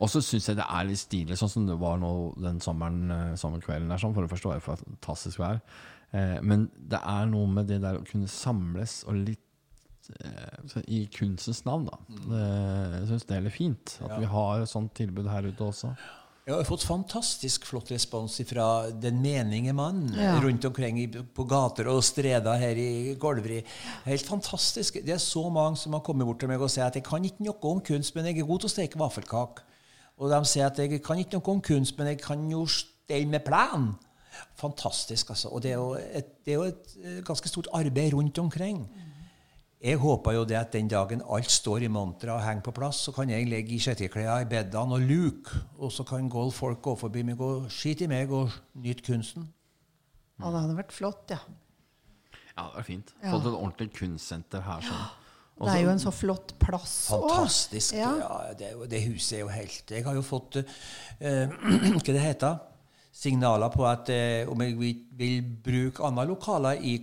Og 0.00 0.08
så 0.10 0.20
syns 0.20 0.48
jeg 0.48 0.56
det 0.58 0.66
er 0.68 0.84
litt 0.88 0.98
stilig, 0.98 1.36
sånn 1.38 1.48
som 1.52 1.66
det 1.68 1.76
var 1.78 1.96
nå 2.02 2.34
den 2.42 2.58
sommeren, 2.60 3.10
eh, 3.10 3.34
sommerkvelden. 3.38 3.88
der, 3.88 3.96
sånn, 3.98 4.12
For 4.14 4.22
det 4.26 4.30
første 4.30 4.48
var 4.50 4.58
det 4.58 4.66
fantastisk 4.66 5.38
vær. 5.38 5.60
Eh, 6.12 6.40
men 6.42 6.68
det 6.76 6.98
er 7.00 7.26
noe 7.26 7.46
med 7.46 7.68
det 7.68 7.80
der 7.80 7.94
å 7.98 8.04
kunne 8.04 8.26
samles 8.28 9.04
og 9.06 9.14
litt 9.14 9.38
eh, 10.24 10.82
i 10.88 11.06
kunstens 11.06 11.64
navn, 11.64 11.86
da. 11.86 11.96
Det, 12.08 12.42
jeg 12.98 13.08
syns 13.12 13.26
det 13.28 13.36
er 13.36 13.40
litt 13.46 13.52
fint 13.54 13.98
at 14.02 14.10
Ja. 14.10 14.18
vi 14.18 14.26
har 14.26 14.60
et 14.62 14.68
sånt 14.68 14.92
tilbud 14.94 15.28
her 15.30 15.42
ute 15.46 15.62
også. 15.64 15.96
Jeg 16.42 16.56
har 16.58 16.64
fått 16.66 16.82
fantastisk 16.82 17.68
flott 17.68 17.92
respons 17.92 18.40
fra 18.48 18.64
den 18.90 19.20
menige 19.22 19.70
mann 19.72 20.08
Ja. 20.16 20.40
rundt 20.42 20.64
omkring 20.66 20.98
på 21.34 21.44
gater 21.46 21.86
og 21.86 22.02
streder 22.02 22.58
her 22.58 22.74
i 22.74 23.14
Golvri. 23.14 23.60
Helt 24.04 24.26
fantastisk. 24.26 24.94
Det 25.06 25.14
er 25.14 25.18
så 25.22 25.48
mange 25.52 25.76
som 25.78 25.92
har 25.92 26.00
kommet 26.02 26.26
bort 26.26 26.40
til 26.40 26.48
meg 26.48 26.60
og 26.60 26.68
sier 26.68 26.86
at 26.88 26.94
jeg 26.98 27.04
kan 27.04 27.22
ikke 27.24 27.44
noe 27.46 27.54
om 27.62 27.80
kunst, 27.80 28.16
men 28.16 28.24
jeg 28.26 28.38
er 28.40 28.46
god 28.46 28.58
til 28.64 28.66
å 28.66 28.74
steke 28.74 28.98
vaffelkake. 28.98 29.62
Og 30.18 30.30
de 30.30 30.44
sier 30.44 30.66
at 30.66 30.76
jeg 30.82 31.00
kan 31.02 31.16
ikke 31.22 31.38
noe 31.38 31.54
om 31.54 31.60
kunst, 31.60 31.96
men 31.98 32.08
jeg 32.08 32.18
kan 32.20 32.50
jo 32.50 32.66
stelle 32.66 33.28
med 33.30 33.44
plen. 33.46 33.94
Fantastisk, 34.58 35.30
altså. 35.30 35.48
Og 35.52 35.62
det 35.62 35.70
er 35.70 35.78
jo 35.78 35.94
et, 35.94 36.44
det 36.44 36.52
er 36.54 36.58
jo 36.58 36.62
et 36.72 36.96
eh, 37.04 37.20
ganske 37.22 37.48
stort 37.48 37.68
arbeid 37.72 38.14
rundt 38.14 38.38
omkring. 38.38 38.88
Jeg 39.82 39.98
håper 39.98 40.36
jo 40.36 40.44
det 40.46 40.54
at 40.54 40.74
den 40.76 40.86
dagen 40.86 41.24
alt 41.26 41.50
står 41.50 41.82
i 41.82 41.90
mantra 41.90 42.36
og 42.36 42.44
henger 42.44 42.62
på 42.68 42.74
plass, 42.76 43.00
så 43.02 43.12
kan 43.16 43.30
jeg 43.32 43.48
ligge 43.50 43.74
i 43.74 43.80
skjetteklærne 43.82 44.44
i 44.44 44.50
bedene 44.50 44.94
og 44.94 45.02
luke, 45.08 45.58
og 45.78 45.90
så 45.90 46.04
kan 46.06 46.28
folk 46.54 46.78
gå 46.82 46.94
forbi 47.00 47.24
meg 47.26 47.40
og 47.42 47.66
skite 47.70 48.06
i 48.06 48.10
meg 48.10 48.30
og 48.30 48.54
nyte 48.78 49.02
kunsten. 49.02 49.48
Ja, 50.38 50.52
det 50.52 50.60
hadde 50.60 50.76
vært 50.78 50.94
flott, 50.94 51.34
ja. 51.34 51.40
Ja, 52.52 52.68
det 52.68 52.76
var 52.76 52.86
fint. 52.86 53.10
Ja. 53.22 53.32
Fått 53.32 53.48
et 53.48 53.56
ordentlig 53.56 53.90
kunstsenter 53.96 54.62
her. 54.62 54.86
sånn. 54.86 55.02
Også, 55.56 55.66
Det 55.66 55.78
er 55.78 55.84
jo 55.84 55.90
en 55.92 56.02
så 56.02 56.10
flott 56.14 56.54
plass 56.58 56.94
òg. 57.12 57.26
Fantastisk. 57.28 57.94
Ja. 57.94 58.12
Ja. 58.18 58.36
det, 58.58 58.70
det 58.90 59.02
huset 59.04 59.36
er 59.36 59.42
jo 59.42 59.50
helt 59.52 59.90
Jeg 59.90 60.04
har 60.06 60.14
jo 60.16 60.22
fått 60.24 60.56
uh, 60.58 60.64
Hva 62.02 62.06
det 62.08 62.22
heter 62.22 62.56
Signaler 63.12 63.70
på 63.74 63.84
at 63.86 64.08
uh, 64.08 64.50
om 64.50 64.62
jeg 64.64 64.78
vil, 64.78 65.02
vil 65.18 65.42
bruke 65.64 66.06
andre 66.06 66.24
lokaler 66.30 66.80
i 66.80 66.96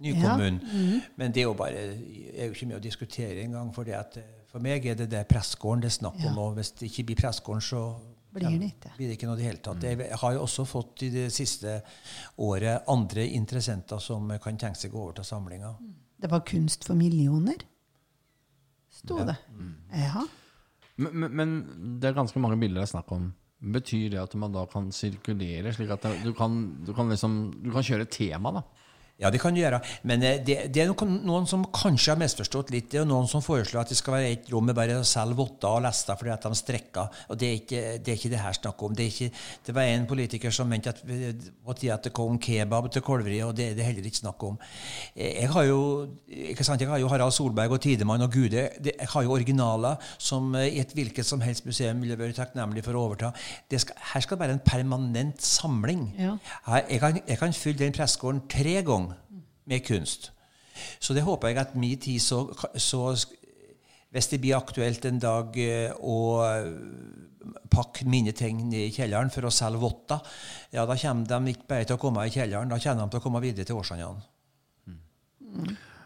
nykommunen. 0.00 0.60
Mhm. 0.62 1.00
Men 1.16 1.32
det 1.32 1.42
er 1.42 1.48
jo 1.48 1.54
bare 1.58 1.74
er 1.78 2.46
jo 2.46 2.52
ikke 2.54 2.68
mye 2.70 2.78
å 2.78 2.84
diskutere 2.84 3.42
engang. 3.44 3.72
For, 3.74 3.88
at, 3.94 4.16
eh, 4.16 4.22
for 4.50 4.60
meg 4.64 4.86
er 4.86 4.94
det 4.94 5.10
det 5.10 5.24
pressgården 5.28 5.80
det 5.82 5.90
er 5.92 5.96
snakk 5.98 6.20
om. 6.24 6.38
Ja. 6.38 6.50
Hvis 6.58 6.72
det 6.78 6.90
ikke 6.90 7.06
blir 7.10 7.16
pressgården, 7.22 7.60
så 7.62 7.82
Blir 8.32 8.58
det 8.60 8.68
ikke. 8.74 8.90
blir 8.96 9.08
det 9.08 9.16
ikke 9.16 9.26
noe 9.26 9.36
i 9.38 9.40
det 9.40 9.46
hele 9.48 9.62
tatt. 9.64 9.82
Jeg 9.82 10.18
har 10.20 10.32
jo 10.36 10.42
også 10.44 10.66
fått 10.68 11.02
i 11.02 11.08
det 11.10 11.32
siste 11.32 11.82
året 12.38 12.84
andre 12.86 13.24
interessenter 13.26 13.98
som 14.04 14.28
kan 14.38 14.56
tenke 14.60 14.76
seg 14.76 14.92
å 14.92 14.94
gå 14.94 15.02
over 15.02 15.12
til 15.16 15.24
samlinga. 15.24 15.72
Det 16.20 16.30
var 16.30 16.40
kunst 16.46 16.84
for 16.84 16.94
millioner, 16.94 17.56
sto 18.90 19.18
det. 19.24 19.36
Mm. 19.54 19.74
Ja. 19.92 20.24
Men, 20.98 21.12
men, 21.14 21.32
men 21.38 21.52
det 22.02 22.10
er 22.10 22.16
ganske 22.18 22.40
mange 22.42 22.58
bilder 22.60 22.82
det 22.82 22.88
er 22.88 22.92
snakk 22.96 23.12
om. 23.14 23.30
Betyr 23.58 24.10
det 24.12 24.20
at 24.22 24.34
man 24.38 24.52
da 24.54 24.64
kan 24.70 24.90
sirkulere, 24.94 25.72
slik 25.74 25.90
at 25.90 26.04
du 26.22 26.32
kan, 26.38 26.58
du 26.86 26.92
kan 26.94 27.08
liksom 27.10 27.38
Du 27.62 27.72
kan 27.74 27.82
kjøre 27.82 28.04
et 28.06 28.12
tema, 28.14 28.52
da? 28.54 28.62
Ja, 29.18 29.32
det 29.34 29.40
kan 29.42 29.50
du 29.50 29.58
gjøre. 29.58 29.80
Men 30.06 30.22
eh, 30.22 30.36
det, 30.46 30.56
det 30.70 30.84
er 30.84 30.90
noen, 30.92 31.16
noen 31.26 31.46
som 31.50 31.64
kanskje 31.74 32.12
har 32.12 32.20
misforstått 32.20 32.68
litt. 32.70 32.86
Det 32.92 33.00
er 33.00 33.06
noen 33.08 33.26
som 33.26 33.42
foreslår 33.42 33.80
at 33.82 33.90
det 33.90 33.96
skal 33.98 34.14
være 34.14 34.28
et 34.36 34.50
rom 34.52 34.68
med 34.70 34.76
bare 34.78 35.00
å 35.00 35.06
selge 35.06 35.34
votter 35.40 35.66
og 35.66 35.82
lester 35.82 36.18
fordi 36.20 36.30
at 36.30 36.44
de 36.46 36.58
strekker. 36.60 37.16
Og 37.26 37.40
det 37.40 37.48
er 37.48 37.56
ikke 37.58 37.80
det, 37.98 38.12
er 38.12 38.20
ikke 38.20 38.30
det 38.30 38.42
her 38.44 38.54
snakk 38.54 38.84
om. 38.86 38.94
Det, 38.94 39.08
ikke, 39.10 39.30
det, 39.66 39.74
var 39.74 39.90
en 39.90 40.06
politiker 40.06 40.54
som 40.54 40.70
mente 40.70 40.92
at 40.94 41.02
det 41.02 41.90
at 41.90 42.06
det 42.06 42.12
kom 42.14 42.38
kebab 42.42 42.86
til 42.94 43.02
Kolveri, 43.02 43.40
og 43.42 43.56
det 43.58 43.72
er 43.72 43.74
det 43.80 43.88
heller 43.88 44.06
ikke 44.06 44.20
snakk 44.20 44.44
om. 44.52 44.60
Eh, 45.16 45.40
jeg 45.40 45.50
har 45.56 45.66
jo 45.66 45.80
ikke 46.52 46.68
sant, 46.70 46.86
jeg 46.86 46.92
har 46.92 47.02
jo 47.02 47.10
Harald 47.10 47.34
Solberg 47.34 47.74
og 47.74 47.82
Tidemann 47.82 48.22
og 48.22 48.30
Gude. 48.38 48.68
Jeg 48.86 49.10
har 49.16 49.26
jo 49.26 49.34
originaler 49.34 49.98
som 50.14 50.54
eh, 50.54 50.76
i 50.76 50.82
et 50.84 50.94
hvilket 50.94 51.26
som 51.26 51.42
helst 51.42 51.66
museum 51.66 52.06
ville 52.06 52.20
vært 52.20 52.38
takknemlig 52.38 52.86
for 52.86 52.94
å 52.94 53.02
overta. 53.08 53.34
Skal, 53.74 53.98
her 54.14 54.22
skal 54.22 54.38
det 54.38 54.44
være 54.46 54.58
en 54.60 54.64
permanent 54.64 55.42
samling. 55.42 56.06
Ja. 56.22 56.38
Jeg, 56.86 57.02
kan, 57.02 57.22
jeg 57.26 57.42
kan 57.42 57.60
fylle 57.66 57.82
den 57.82 57.98
pressegården 57.98 58.46
tre 58.46 58.78
ganger 58.86 59.07
med 59.68 59.84
kunst. 59.86 60.30
Så 61.02 61.14
det 61.14 61.26
håper 61.26 61.52
jeg 61.52 61.60
at 61.62 61.76
min 61.78 61.98
tid 61.98 62.22
så, 62.22 62.44
så 62.76 63.16
Hvis 64.08 64.30
det 64.30 64.38
blir 64.40 64.56
aktuelt 64.56 65.04
en 65.04 65.18
dag 65.20 65.56
eh, 65.60 65.90
å 65.92 66.16
pakke 67.68 68.06
mine 68.08 68.32
ting 68.32 68.62
ned 68.70 68.86
i 68.86 68.94
kjelleren 68.94 69.28
for 69.32 69.44
å 69.44 69.52
selge 69.52 69.82
votter, 69.82 70.22
ja, 70.72 70.86
da 70.88 70.96
kommer 70.96 71.28
de 71.28 71.52
ikke 71.52 71.68
bare 71.68 71.84
til 71.84 71.98
å 71.98 72.00
komme 72.00 72.24
i 72.24 72.32
kjelleren, 72.32 72.72
da 72.72 72.78
kommer 72.80 73.04
de 73.04 73.12
til 73.12 73.20
å 73.20 73.26
komme 73.26 73.42
videre 73.44 73.68
til 73.68 73.76
Årsandene. 73.76 74.24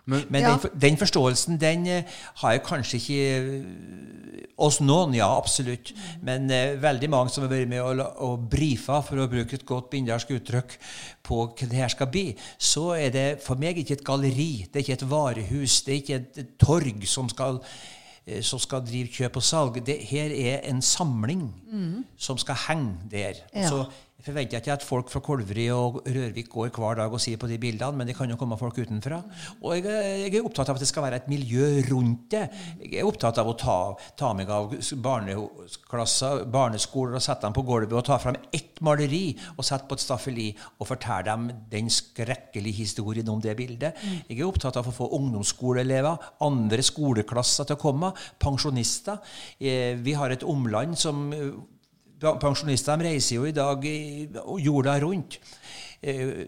Men, 0.04 0.24
Men 0.28 0.42
ja. 0.42 0.56
den, 0.58 0.80
den, 0.82 0.96
forståelsen 0.98 1.60
den 1.60 1.86
uh, 1.86 2.16
har 2.42 2.56
jeg 2.56 2.62
kanskje 2.66 2.98
ikke 2.98 3.20
oss 4.62 4.80
noen, 4.82 5.14
ja, 5.14 5.28
absolutt. 5.38 5.92
Men 6.26 6.50
eh, 6.52 6.74
veldig 6.82 7.08
mange 7.10 7.32
som 7.32 7.44
har 7.44 7.50
vært 7.52 7.70
med 7.70 7.82
og, 7.82 8.02
og 8.22 8.44
brifa, 8.50 9.00
for 9.06 9.22
å 9.22 9.28
bruke 9.30 9.56
et 9.56 9.66
godt 9.66 9.88
bindersk 9.94 10.34
uttrykk, 10.36 10.76
på 11.26 11.40
hva 11.46 11.70
det 11.70 11.78
her 11.78 11.90
skal 11.92 12.10
bli, 12.12 12.28
så 12.58 12.92
er 12.98 13.14
det 13.14 13.26
for 13.42 13.58
meg 13.58 13.80
ikke 13.80 13.96
et 13.98 14.06
galleri, 14.06 14.66
det 14.68 14.80
er 14.80 14.84
ikke 14.84 14.98
et 15.00 15.08
varehus, 15.10 15.80
det 15.86 15.94
er 15.94 16.00
ikke 16.02 16.20
et 16.20 16.54
torg 16.60 17.06
som 17.08 17.30
skal 17.32 17.62
som 18.46 18.60
skal 18.62 18.84
drive 18.86 19.10
kjøp 19.10 19.36
og 19.40 19.42
salg. 19.42 19.78
Det 19.82 19.96
her 20.06 20.30
er 20.30 20.60
en 20.70 20.78
samling 20.86 21.48
mm. 21.66 22.04
som 22.14 22.38
skal 22.38 22.54
henge 22.68 23.08
der. 23.10 23.40
Ja. 23.50 23.66
Så 23.66 23.80
jeg 24.22 24.30
forventer 24.30 24.60
ikke 24.60 24.74
at 24.76 24.84
folk 24.86 25.08
fra 25.10 25.18
Kolvri 25.18 25.64
og 25.74 25.96
Rørvik 26.06 26.46
går 26.52 26.68
hver 26.76 27.00
dag 27.00 27.10
og 27.10 27.18
sier 27.18 27.40
på 27.42 27.48
de 27.50 27.56
bildene, 27.58 27.98
men 27.98 28.06
det 28.06 28.14
kan 28.14 28.30
jo 28.30 28.36
komme 28.38 28.54
folk 28.54 28.78
utenfra. 28.78 29.18
Og 29.64 29.74
jeg, 29.74 29.82
jeg, 29.82 30.38
er 30.38 30.46
opptatt 30.46 30.70
av 30.70 30.78
at 30.78 30.84
det 30.84 30.86
skal 30.86 31.02
være 31.02 31.18
et 31.18 31.26
miljø 31.32 31.82
rundt 31.88 32.28
det. 32.30 32.44
Jeg 32.84 33.00
er 33.00 33.08
opptatt 33.08 33.40
av 33.42 33.50
å 33.50 33.56
ta, 33.58 33.74
ta 34.14 34.30
meg 34.38 34.46
av 34.54 34.70
barneskoler 35.02 37.18
og 37.18 37.26
sette 37.26 37.48
dem 37.48 37.58
på 37.58 37.66
gulvet 37.66 37.98
og 37.98 38.06
ta 38.06 38.20
fram 38.22 38.38
ett 38.54 38.78
maleri 38.86 39.34
og 39.56 39.66
sette 39.66 39.90
på 39.90 39.98
et 39.98 40.06
staffeli 40.06 40.46
og 40.76 40.86
fortelle 40.92 41.26
dem 41.26 41.50
den 41.74 41.90
skrekkelige 41.90 42.78
historien 42.78 43.34
om 43.34 43.42
det 43.42 43.58
bildet. 43.58 43.98
Jeg 44.28 44.38
er 44.38 44.46
opptatt 44.46 44.78
av 44.78 44.86
å 44.86 44.94
få 44.94 45.10
ungdomsskoleelever, 45.18 46.30
andre 46.46 46.82
skoleklasser 46.86 47.66
til 47.66 47.74
å 47.74 47.84
komme, 47.88 48.14
pensjonister. 48.38 49.18
Eh, 49.58 49.98
vi 49.98 50.14
har 50.14 50.30
et 50.30 50.46
omland 50.46 50.94
som 50.94 51.26
Pensjonistene 52.22 53.08
reiser 53.08 53.40
jo 53.40 53.46
i 53.48 53.54
dag 53.56 53.86
jorda 54.62 54.98
rundt. 55.02 55.38
Eh, 56.02 56.46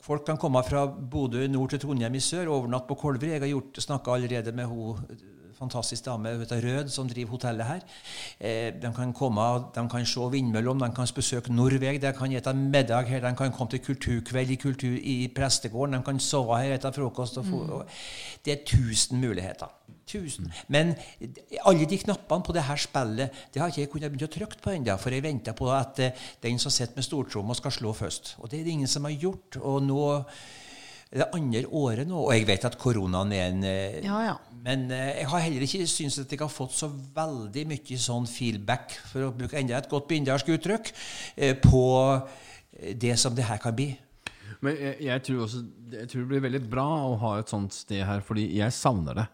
folk 0.00 0.24
kan 0.26 0.38
komme 0.40 0.62
fra 0.64 0.86
Bodø 0.86 1.44
i 1.44 1.50
nord 1.52 1.74
til 1.74 1.82
Trondheim 1.82 2.16
i 2.16 2.22
sør, 2.24 2.52
overnatte 2.56 2.88
på 2.88 2.96
Kolvri. 3.02 3.34
Jeg 3.34 3.44
har 3.44 3.84
snakka 3.84 4.16
allerede 4.16 4.52
med 4.56 4.66
hun 4.70 5.02
fantastisk 5.60 6.06
dame 6.06 6.32
vet 6.40 6.52
du, 6.52 6.60
Rød 6.64 6.90
som 6.92 7.08
driver 7.08 7.34
hotellet 7.36 7.68
her. 7.68 7.80
Eh, 8.40 8.68
de 8.80 8.92
kan 8.96 9.12
komme, 9.16 9.46
de 9.74 9.86
kan 9.92 10.06
se 10.06 10.28
vindmøllene, 10.32 10.88
de 10.88 10.96
kan 10.96 11.12
besøke 11.14 11.52
Norveg, 11.52 12.00
de 12.02 12.12
kan 12.16 12.32
spise 12.32 12.54
middag 12.56 13.10
her, 13.10 13.20
de 13.24 13.34
kan 13.36 13.52
komme 13.52 13.70
til 13.70 13.84
kulturkveld 13.84 14.50
i, 14.50 14.60
kultur, 14.60 14.96
i 14.96 15.28
prestegården, 15.36 15.98
de 15.98 16.04
kan 16.06 16.20
sove 16.20 16.58
her 16.60 16.76
etter 16.76 16.94
frokost. 16.96 17.38
Og, 17.38 17.44
mm. 17.44 17.86
Det 18.44 18.56
er 18.56 18.64
tusen 18.66 19.20
muligheter. 19.20 19.70
Tusen. 20.10 20.48
Men 20.68 20.94
alle 21.62 21.86
de 21.86 21.98
knappene 21.98 22.42
på 22.42 22.54
det 22.56 22.64
her 22.66 22.80
spillet 22.82 23.36
det 23.54 23.60
har 23.62 23.70
ikke 23.70 23.84
jeg 23.84 23.90
kunnet 23.92 24.10
begynne 24.10 24.26
å 24.26 24.32
trykke 24.34 24.58
på 24.62 24.72
ennå, 24.74 24.96
for 24.98 25.14
jeg 25.14 25.22
venter 25.22 25.54
på 25.54 25.68
at 25.70 26.00
uh, 26.02 26.24
den 26.42 26.58
som 26.58 26.72
sitter 26.74 26.98
med 26.98 27.06
stortromma, 27.06 27.54
skal 27.54 27.74
slå 27.76 27.92
først. 27.94 28.34
Og 28.40 28.50
det 28.50 28.60
er 28.60 28.66
det 28.66 28.74
ingen 28.74 28.90
som 28.90 29.06
har 29.06 29.14
gjort. 29.14 29.60
Og 29.60 29.84
nå 29.86 30.00
det 31.10 31.26
andre 31.34 31.64
året 31.74 32.06
nå, 32.06 32.18
og 32.22 32.34
jeg 32.36 32.46
vet 32.46 32.66
at 32.68 32.76
koronaen 32.78 33.32
er 33.34 33.48
en 33.50 33.64
uh, 33.66 33.96
ja, 34.04 34.20
ja. 34.28 34.36
Men 34.62 34.84
uh, 34.92 34.98
jeg 34.98 35.26
har 35.32 35.42
heller 35.42 35.64
ikke 35.66 35.88
syntes 35.90 36.20
at 36.22 36.30
jeg 36.30 36.42
har 36.42 36.52
fått 36.52 36.76
så 36.76 36.90
veldig 37.16 37.64
mye 37.72 37.98
sånn 37.98 38.28
feedback, 38.30 38.94
for 39.10 39.26
å 39.26 39.32
bruke 39.34 39.58
enda 39.58 39.80
et 39.80 39.90
godt 39.90 40.06
bindersk 40.10 40.52
uttrykk, 40.54 40.92
på 41.64 41.82
det 43.00 43.16
som 43.18 43.34
det 43.34 43.48
her 43.48 43.58
kan 43.62 43.74
bli. 43.76 43.90
Men 44.60 44.76
jeg, 44.76 44.96
jeg, 45.08 45.22
tror 45.26 45.44
også, 45.46 45.64
jeg 45.92 46.08
tror 46.10 46.22
det 46.22 46.30
blir 46.30 46.46
veldig 46.46 46.62
bra 46.70 46.86
å 47.08 47.18
ha 47.22 47.34
et 47.40 47.52
sånt 47.52 47.74
sted 47.74 48.04
her, 48.06 48.22
fordi 48.24 48.46
jeg 48.58 48.76
savner 48.76 49.22
det. 49.22 49.26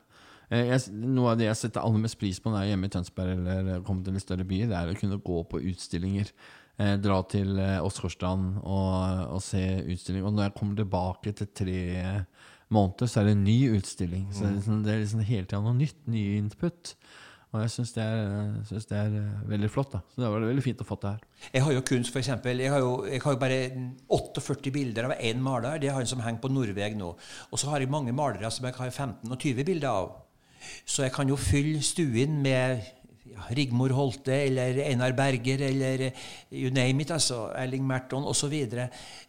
Eh, 0.47 0.69
jeg, 0.71 0.95
noe 0.95 1.33
av 1.33 1.41
det 1.41 1.49
jeg 1.49 1.59
setter 1.65 1.83
aller 1.83 2.05
mest 2.05 2.19
pris 2.21 2.39
på 2.43 2.53
når 2.53 2.63
jeg 2.63 2.69
er 2.69 2.75
hjemme 2.75 2.91
i 2.91 2.93
Tønsberg 2.95 3.33
eller 3.41 3.83
kommer 3.87 4.07
til 4.07 4.15
en 4.15 4.23
større 4.23 4.47
by, 4.47 4.63
det 4.71 4.79
er 4.79 4.93
å 4.93 4.99
kunne 4.99 5.19
gå 5.27 5.41
på 5.51 5.63
utstillinger. 5.73 6.31
Eh, 6.77 6.97
dra 7.01 7.23
til 7.25 7.57
eh, 7.57 7.79
Åsgårdstrand 7.81 8.59
og, 8.61 8.97
og, 9.33 9.39
se 9.45 9.63
utstilling. 9.81 10.27
Og 10.29 10.35
når 10.37 10.51
jeg 10.51 10.57
kommer 10.59 10.77
tilbake 10.77 11.33
til 11.39 11.49
tre 11.57 11.79
måneder, 12.69 13.09
så 13.09 13.21
er 13.21 13.31
det 13.31 13.37
en 13.39 13.47
ny 13.47 13.61
utstilling. 13.79 14.27
Så 14.33 14.45
det 14.45 14.51
er, 14.51 14.59
liksom, 14.59 14.83
det 14.85 14.93
er 14.93 14.99
liksom 15.05 15.23
hele 15.25 15.47
tida 15.47 15.63
noe 15.65 15.77
nytt. 15.79 16.03
Ny 16.13 16.25
input. 16.37 16.93
Og 17.55 17.63
jeg 17.63 17.73
syns 17.73 17.95
det, 17.95 18.05
det, 18.91 18.99
er 18.99 19.15
veldig 19.49 19.71
flott. 19.73 19.95
da. 19.95 20.03
Så 20.13 20.21
det 20.21 20.29
var 20.35 20.45
veldig 20.45 20.65
fint 20.67 20.83
å 20.83 20.87
få 20.89 20.99
det 21.01 21.15
her. 21.15 21.23
Jeg 21.55 21.65
har 21.65 21.77
jo 21.79 21.85
kunst, 21.89 22.13
f.eks. 22.13 22.29
Jeg, 22.45 22.71
har 22.75 22.85
jo, 22.85 22.93
jeg 23.09 23.23
har 23.25 23.37
jo 23.37 23.41
bare 23.41 23.61
48 24.13 24.75
bilder 24.75 25.09
av 25.09 25.17
én 25.17 25.41
maler. 25.41 25.81
Det 25.81 25.89
er 25.89 25.97
han 25.97 26.11
som 26.11 26.21
henger 26.21 26.43
på 26.43 26.53
Norveg 26.53 26.99
nå. 26.99 27.15
Og 27.49 27.63
så 27.63 27.71
har 27.73 27.81
jeg 27.81 27.93
mange 27.93 28.13
malere 28.17 28.51
som 28.53 28.69
jeg 28.69 28.77
har 28.77 28.93
15 28.93 29.33
og 29.33 29.39
20 29.41 29.69
bilder 29.71 29.89
av. 29.95 30.13
Så 30.85 31.07
jeg 31.07 31.15
kan 31.15 31.31
jo 31.31 31.39
fylle 31.41 31.81
stuen 31.87 32.43
med 32.45 32.85
Rigmor 33.51 33.95
Holte 33.97 34.35
eller 34.47 34.81
Einar 34.87 35.13
Berger 35.13 35.63
eller 35.69 36.11
you 36.51 36.71
name 36.75 37.03
it, 37.03 37.11
altså, 37.11 37.47
Erling 37.55 37.87
Merton 37.87 38.25
osv. 38.25 38.55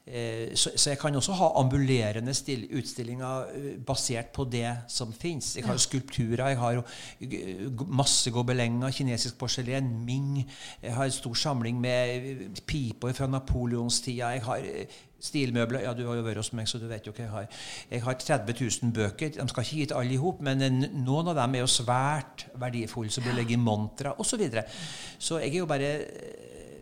Så, 0.08 0.14
eh, 0.14 0.56
så, 0.56 0.72
så 0.76 0.90
jeg 0.90 1.00
kan 1.00 1.16
også 1.16 1.34
ha 1.34 1.50
ambulerende 1.60 2.32
utstillinger 2.32 3.50
eh, 3.56 3.80
basert 3.86 4.32
på 4.34 4.44
det 4.44 4.78
som 4.88 5.14
fins. 5.14 5.56
Jeg 5.56 5.66
har 5.66 5.74
jo 5.74 5.80
skulpturer, 5.80 6.48
jeg 6.48 6.58
har 6.58 6.74
jo 6.74 6.84
masse 7.88 8.32
gobelenger, 8.32 8.92
kinesisk 8.92 9.38
porselen, 9.38 10.06
Ming. 10.06 10.48
Jeg 10.82 10.94
har 10.94 11.06
en 11.06 11.12
stor 11.12 11.34
samling 11.34 11.82
med 11.82 12.62
piper 12.68 13.14
fra 13.14 13.28
napoleonstida. 13.28 14.30
Jeg 14.30 14.44
har 14.44 14.58
eh, 14.58 14.86
Stilmøbler 15.20 15.82
Ja, 15.82 15.94
du 15.98 16.06
har 16.06 16.16
jo 16.16 16.22
vært 16.22 16.38
hos 16.38 16.52
meg, 16.54 16.68
så 16.70 16.78
du 16.78 16.86
vet 16.88 17.08
jo 17.08 17.12
hva 17.12 17.24
jeg 17.24 17.32
har. 17.32 17.48
Jeg 17.90 18.04
har 18.04 18.14
30 18.14 18.54
000 18.84 18.94
bøker. 18.94 19.32
De 19.34 19.48
skal 19.50 19.66
ikke 19.66 19.76
hit 19.80 19.92
alle 19.98 20.14
i 20.14 20.20
hop, 20.22 20.44
men 20.46 20.62
noen 20.94 21.32
av 21.34 21.40
dem 21.40 21.58
er 21.58 21.66
jo 21.66 21.72
svært 21.74 22.46
verdifulle, 22.54 23.10
som 23.10 23.26
blir 23.26 23.34
ligget 23.34 23.58
i 23.58 23.62
montra 23.62 24.14
osv. 24.14 24.30
Så, 24.30 24.38
videre. 24.38 24.64
så 25.18 25.40
jeg 25.42 25.56
er 25.56 25.58
jo 25.58 25.66
bare 25.66 25.92
eh, 26.06 26.80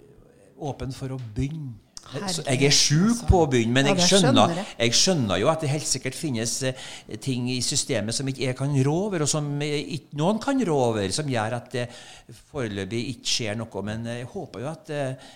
åpen 0.67 0.91
for 0.91 1.15
å 1.15 1.19
begynne. 1.33 1.84
Jeg 2.13 2.59
er 2.61 2.73
sjuk 2.73 3.09
altså. 3.09 3.27
på 3.29 3.39
å 3.43 3.47
begynne, 3.49 3.73
men 3.73 3.89
jeg 3.89 4.05
skjønner, 4.05 4.59
jeg 4.77 4.95
skjønner, 4.95 5.39
jo 5.41 5.49
at 5.51 5.63
det 5.63 5.71
helt 5.71 5.87
sikkert 5.89 6.17
finnes 6.17 6.53
eh, 6.67 6.83
ting 7.21 7.47
i 7.49 7.57
systemet 7.65 8.15
som 8.15 8.29
ikke 8.29 8.43
jeg 8.45 8.57
kan 8.59 8.75
rå 8.85 8.95
over, 9.07 9.25
og 9.25 9.31
som 9.31 9.47
ikke 9.65 10.19
noen 10.19 10.41
kan 10.43 10.61
rå 10.69 10.75
over, 10.91 11.07
som 11.15 11.29
gjør 11.31 11.57
at 11.57 11.71
det 11.73 11.87
foreløpig 12.51 13.01
ikke 13.15 13.31
skjer 13.33 13.57
noe. 13.59 13.85
Men 13.89 14.05
jeg 14.11 14.29
håper 14.35 14.63
jo 14.63 14.69
at 14.69 14.93
eh, 14.93 15.31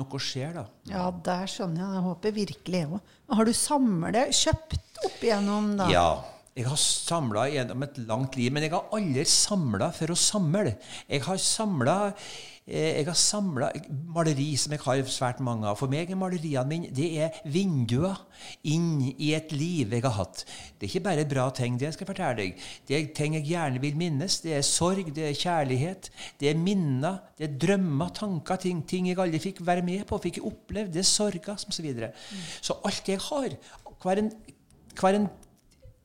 noe 0.00 0.20
skjer, 0.22 0.52
da. 0.60 0.66
Ja, 0.90 1.06
der 1.30 1.48
skjønner 1.50 1.82
jeg. 1.82 1.94
Jeg 1.96 2.06
håper 2.10 2.36
virkelig 2.42 2.84
jeg 2.84 2.92
òg. 2.92 3.16
Har 3.40 3.48
du 3.48 3.54
samlet, 3.56 4.36
kjøpt 4.36 5.02
opp 5.08 5.24
igjennom, 5.24 5.72
da? 5.80 5.88
Ja. 5.92 6.10
Jeg 6.58 6.66
har 6.66 6.80
samla 6.82 7.44
gjennom 7.48 7.84
et 7.86 7.98
langt 8.08 8.34
liv, 8.36 8.50
men 8.52 8.64
jeg 8.66 8.72
har 8.74 8.90
aldri 8.92 9.22
samla 9.24 9.92
for 9.96 10.12
å 10.12 10.16
samle. 10.18 10.74
Jeg 11.08 11.22
har 11.24 11.38
samla 11.40 11.94
Eh, 12.10 12.49
jeg 12.70 13.06
har 13.08 13.16
samla 13.18 13.70
maleri 14.14 14.52
som 14.60 14.74
jeg 14.74 14.82
har 14.84 15.00
svært 15.10 15.40
mange 15.42 15.66
av. 15.66 15.78
For 15.80 15.90
meg 15.90 16.10
er 16.12 16.18
maleriene 16.18 16.68
mine 16.68 16.90
det 16.94 17.08
er 17.24 17.40
vinduer 17.50 18.20
inn 18.70 19.00
i 19.10 19.32
et 19.34 19.50
liv 19.54 19.90
jeg 19.96 20.04
har 20.04 20.14
hatt. 20.18 20.44
Det 20.78 20.86
er 20.86 20.92
ikke 20.92 21.06
bare 21.08 21.26
bra 21.30 21.48
ting, 21.56 21.78
det 21.80 21.88
jeg 21.88 21.96
skal 21.96 22.10
fortelle 22.12 22.38
deg. 22.38 22.62
Det 22.86 22.96
er 22.96 23.10
ting 23.16 23.34
jeg 23.38 23.48
gjerne 23.48 23.82
vil 23.82 23.98
minnes. 23.98 24.38
Det 24.44 24.54
er 24.58 24.62
sorg, 24.66 25.10
det 25.16 25.26
er 25.26 25.40
kjærlighet, 25.40 26.12
det 26.38 26.52
er 26.52 26.62
minner, 26.62 27.18
det 27.40 27.48
er 27.48 27.58
drømmer, 27.66 28.14
tanker, 28.14 28.60
ting, 28.62 28.84
ting 28.86 29.10
jeg 29.10 29.18
aldri 29.18 29.42
fikk 29.42 29.64
være 29.66 29.86
med 29.86 30.06
på, 30.06 30.20
fikk 30.22 30.42
oppleve. 30.44 30.92
Det 30.94 31.02
er 31.02 31.10
sorger, 31.10 31.56
osv. 31.56 31.74
Så, 31.80 31.82
videre. 31.82 32.12
så 32.60 32.76
alt 32.84 33.08
jeg 33.08 33.18
har, 33.30 33.54
hver 34.02 34.20
en, 34.20 34.34
hver 35.00 35.16
en 35.16 35.30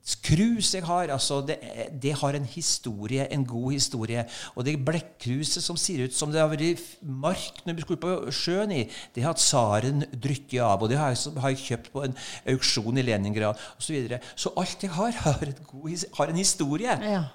Krus 0.05 0.67
jeg 0.75 0.85
har, 0.85 1.09
altså, 1.09 1.39
det, 1.41 1.55
det, 2.01 2.11
har 2.19 2.35
en 2.37 2.45
historie, 2.45 3.25
en 3.33 3.45
god 3.45 3.71
historie. 3.73 4.25
Og 4.53 4.65
det 4.65 4.75
blekkruset 4.85 5.65
som 5.65 5.77
ser 5.77 6.03
ut 6.05 6.13
som 6.13 6.29
det 6.33 6.41
har 6.43 6.51
vært 6.51 6.83
mark 7.01 7.63
når 7.65 7.77
vi 7.77 7.85
skulle 7.85 8.03
på 8.03 8.33
sjøen 8.33 8.73
i, 8.75 8.83
det 9.15 9.25
har 9.25 9.37
tsaren 9.39 10.05
drukket 10.13 10.61
av. 10.61 10.85
Og 10.85 10.93
det 10.93 11.01
har 11.01 11.15
jeg, 11.15 11.33
har 11.41 11.55
jeg, 11.55 11.63
kjøpt 11.65 11.91
på 11.93 12.05
en 12.05 12.15
auksjon 12.53 13.01
i 13.01 13.05
Leningrad 13.05 13.57
osv. 13.57 13.81
Så, 13.85 13.93
videre. 13.95 14.21
så 14.35 14.53
alt 14.61 14.83
jeg 14.83 14.93
har, 14.93 15.17
har, 15.25 15.51
god, 15.71 16.07
har 16.19 16.29
en 16.29 16.41
historie. 16.41 16.97
Ja. 17.01 17.25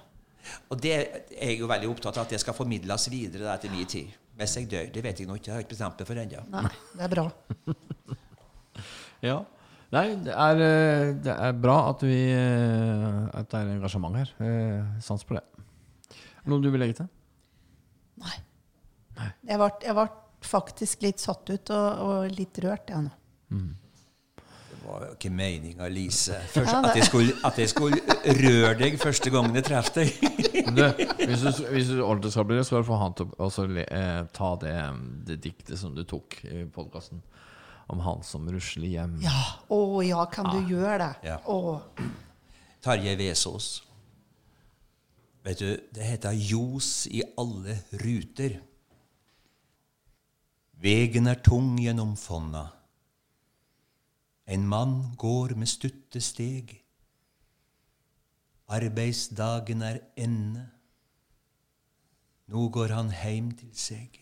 Og 0.71 0.79
det 0.81 0.93
er 0.95 1.05
jeg 1.35 1.59
jo 1.59 1.69
veldig 1.69 1.89
opptatt 1.91 2.17
av 2.17 2.27
at 2.27 2.35
det 2.35 2.39
skal 2.43 2.55
formidles 2.55 3.07
videre 3.11 3.51
etter 3.53 3.71
min 3.73 3.87
tid. 3.89 4.11
Hvis 4.39 4.55
jeg 4.57 4.71
dør. 4.71 4.87
Det 4.95 5.03
vet 5.03 5.19
jeg 5.19 5.27
nå 5.27 5.35
ikke. 5.37 5.51
Jeg 5.51 5.57
har 5.57 5.65
ikke 5.65 5.75
bestemt 5.75 5.99
meg 5.99 6.07
for 6.07 6.21
ennå. 6.23 6.43
Nei, 6.55 6.69
det 6.95 7.03
er 7.03 7.11
bra. 7.11 7.25
ja. 9.29 9.41
Nei, 9.91 10.05
det 10.23 10.31
er, 10.31 10.61
eh, 10.63 11.09
det 11.19 11.33
er 11.35 11.57
bra 11.59 11.77
at, 11.89 12.03
vi, 12.07 12.19
eh, 12.31 13.17
at 13.35 13.49
det 13.51 13.59
er 13.59 13.73
engasjement 13.73 14.15
her. 14.15 14.31
Eh, 14.39 15.01
Sans 15.03 15.23
på 15.27 15.35
det. 15.35 15.43
Noe 16.47 16.63
du 16.63 16.69
vil 16.71 16.79
legge 16.79 17.01
til? 17.01 17.09
Nei. 18.23 18.37
Jeg 19.45 19.59
ble, 19.59 19.67
jeg 19.83 19.97
ble 19.97 20.07
faktisk 20.47 21.03
litt 21.05 21.21
satt 21.21 21.51
ut 21.51 21.73
og, 21.75 22.05
og 22.07 22.37
litt 22.37 22.61
rørt, 22.63 22.89
jeg 22.89 23.03
nå. 23.03 23.11
Det 24.71 24.79
var 24.87 25.03
jo 25.05 25.11
ikke 25.13 25.29
meninga, 25.35 25.89
Lise. 25.91 26.39
Først, 26.55 26.73
at, 26.73 26.95
jeg 26.97 27.05
skulle, 27.05 27.35
at 27.45 27.59
jeg 27.59 27.69
skulle 27.69 27.99
røre 28.39 28.71
deg 28.79 28.95
første 28.99 29.29
gangen 29.33 29.59
jeg 29.59 29.67
traff 29.67 29.91
deg. 29.93 30.09
Du, 30.71 30.81
hvis, 31.19 31.43
du, 31.43 31.61
hvis 31.67 31.91
du 31.91 31.99
ordentlig 31.99 32.31
skal 32.33 32.47
bli 32.47 32.57
det, 32.57 32.65
så 32.65 32.81
får 32.87 33.03
han 33.03 33.19
til 33.19 33.35
å 33.37 33.51
eh, 33.83 34.23
ta 34.33 34.55
det, 34.63 34.73
det 35.27 35.37
diktet 35.43 35.77
som 35.77 35.93
du 35.93 36.01
tok 36.07 36.39
i 36.47 36.63
podkasten. 36.71 37.21
Om 37.91 37.99
han 38.05 38.21
som 38.23 38.47
rusler 38.47 38.87
hjem. 38.87 39.17
Ja. 39.23 39.39
Å 39.67 40.01
ja, 40.05 40.23
kan 40.31 40.47
du 40.53 40.71
gjøre 40.71 40.97
det? 41.03 41.31
Ja. 41.33 41.39
Tarjei 42.81 43.17
Vesaas. 43.19 43.81
Vet 45.43 45.59
du, 45.59 45.71
det 45.93 46.05
heter 46.05 46.37
ljos 46.37 47.07
i 47.11 47.23
alle 47.41 47.79
ruter. 47.99 48.59
Vegen 50.81 51.27
er 51.29 51.41
tung 51.43 51.75
gjennom 51.81 52.15
fonna. 52.17 52.69
En 54.47 54.63
mann 54.67 54.95
går 55.19 55.55
med 55.59 55.69
stutte 55.69 56.21
steg. 56.23 56.73
Arbeidsdagen 58.71 59.83
er 59.83 59.99
ende. 60.15 60.65
Nå 62.51 62.67
går 62.73 62.95
han 62.95 63.11
heim 63.15 63.51
til 63.59 63.71
seg. 63.77 64.17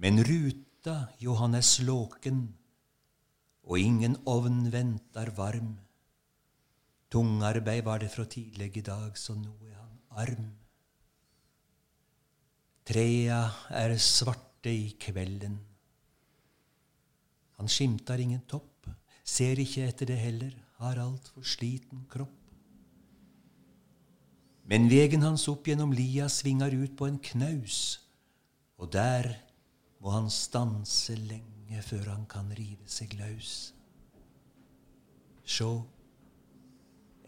Men 0.00 0.22
ruta, 0.24 0.69
jo 1.18 1.34
han 1.36 1.54
er 1.54 1.64
slåken, 1.66 2.54
og 3.64 3.78
ingen 3.78 4.16
ovn 4.26 4.70
ventar 4.72 5.30
varm. 5.36 5.78
Tungarbeid 7.10 7.84
var 7.84 7.98
det 7.98 8.10
fra 8.10 8.24
tidlig 8.24 8.76
i 8.76 8.86
dag, 8.86 9.18
så 9.18 9.34
nå 9.34 9.52
er 9.66 9.74
han 9.76 9.98
arm. 10.10 10.50
Trea 12.86 13.42
er 13.70 13.96
svarte 13.98 14.70
i 14.70 14.96
kvelden. 14.98 15.58
Han 17.58 17.68
skimtar 17.68 18.18
ingen 18.22 18.40
topp, 18.48 18.88
ser 19.24 19.58
ikke 19.60 19.84
etter 19.86 20.06
det 20.06 20.18
heller, 20.18 20.54
har 20.80 21.02
altfor 21.02 21.44
sliten 21.44 22.06
kropp. 22.10 22.36
Men 24.70 24.86
vegen 24.88 25.26
hans 25.26 25.48
opp 25.50 25.66
gjennom 25.66 25.92
lia 25.92 26.28
svingar 26.30 26.72
ut 26.72 26.94
på 26.96 27.08
en 27.10 27.18
knaus, 27.18 27.98
og 28.78 28.92
der 28.94 29.34
må 30.00 30.14
han 30.14 30.30
stanse 30.32 31.16
lenge 31.18 31.82
før 31.84 32.12
han 32.14 32.26
kan 32.30 32.48
rive 32.56 32.88
seg 32.90 33.12
løs. 33.20 33.54
Sjå, 35.44 35.70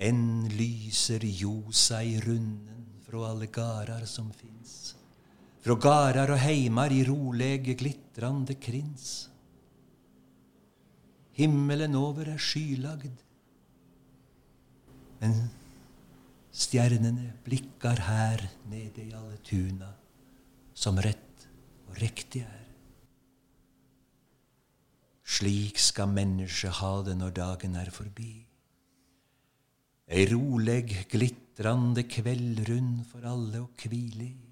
enn 0.02 0.48
lyser 0.50 1.24
ljosa 1.26 2.00
i 2.02 2.16
runden 2.22 2.86
fra 3.04 3.26
alle 3.28 3.48
gardar 3.52 4.06
som 4.08 4.30
fins. 4.34 4.94
Fra 5.62 5.76
gardar 5.78 6.32
og 6.34 6.40
heimar 6.42 6.94
i 6.94 7.02
roleg, 7.06 7.68
glitrande 7.78 8.56
krins. 8.58 9.28
Himmelen 11.38 11.94
over 11.96 12.32
er 12.34 12.40
skylagd, 12.42 13.20
men 15.22 15.36
stjernene 16.52 17.30
blikkar 17.46 18.02
her 18.08 18.42
nede 18.68 19.06
i 19.06 19.14
alle 19.16 19.38
tuna, 19.46 19.92
som 20.74 20.98
rett 21.00 21.46
og 21.88 22.00
riktig 22.02 22.42
er. 22.42 22.61
Slik 25.22 25.78
skal 25.78 26.10
mennesket 26.10 26.80
ha 26.80 26.94
det 27.06 27.14
når 27.18 27.34
dagen 27.36 27.76
er 27.78 27.90
forbi. 27.94 28.32
Ei 30.12 30.26
roleg, 30.28 30.90
glitrande 31.10 32.04
kveldrund 32.10 33.04
for 33.08 33.24
alle 33.28 33.62
å 33.62 33.68
hvile 33.78 34.26
i. 34.26 34.48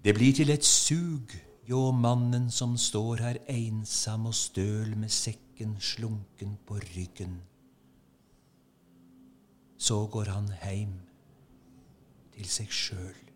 Det 0.00 0.14
blir 0.16 0.34
til 0.34 0.50
et 0.50 0.64
sug, 0.64 1.32
jo 1.68 1.90
mannen 1.94 2.48
som 2.50 2.74
står 2.80 3.22
her 3.22 3.38
einsam 3.52 4.26
og 4.30 4.34
støl 4.34 4.96
med 4.98 5.12
sekken 5.12 5.76
slunken 5.80 6.56
på 6.66 6.80
ryggen. 6.82 7.38
Så 9.78 10.02
går 10.12 10.32
han 10.34 10.48
heim 10.64 10.96
til 12.34 12.48
seg 12.48 12.72
sjøl. 12.72 13.29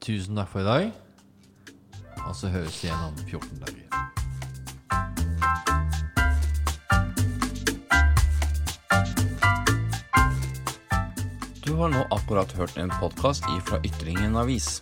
Tusen 0.00 0.36
takk 0.36 0.48
for 0.48 0.60
i 0.60 0.64
dag. 0.64 0.92
Og 2.24 2.36
så 2.36 2.48
høres 2.48 2.78
vi 2.80 2.88
igjen 2.88 3.02
om 3.04 3.16
14 3.28 3.60
dager. 3.60 3.84
Du 11.66 11.74
har 11.76 11.92
nå 11.92 12.06
akkurat 12.16 12.52
hørt 12.56 12.80
en 12.80 12.92
podkast 12.96 13.44
fra 13.68 13.82
Ytringen 13.84 14.40
avis. 14.40 14.80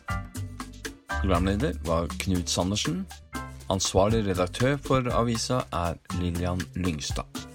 Programleder 1.19 1.75
var 1.85 2.07
Knut 2.23 2.51
Sandersen. 2.51 3.03
Ansvarlig 3.75 4.23
redaktør 4.31 4.79
for 4.79 5.11
avisa 5.11 5.65
er 5.75 5.99
Lillian 6.23 6.63
Lyngstad. 6.79 7.48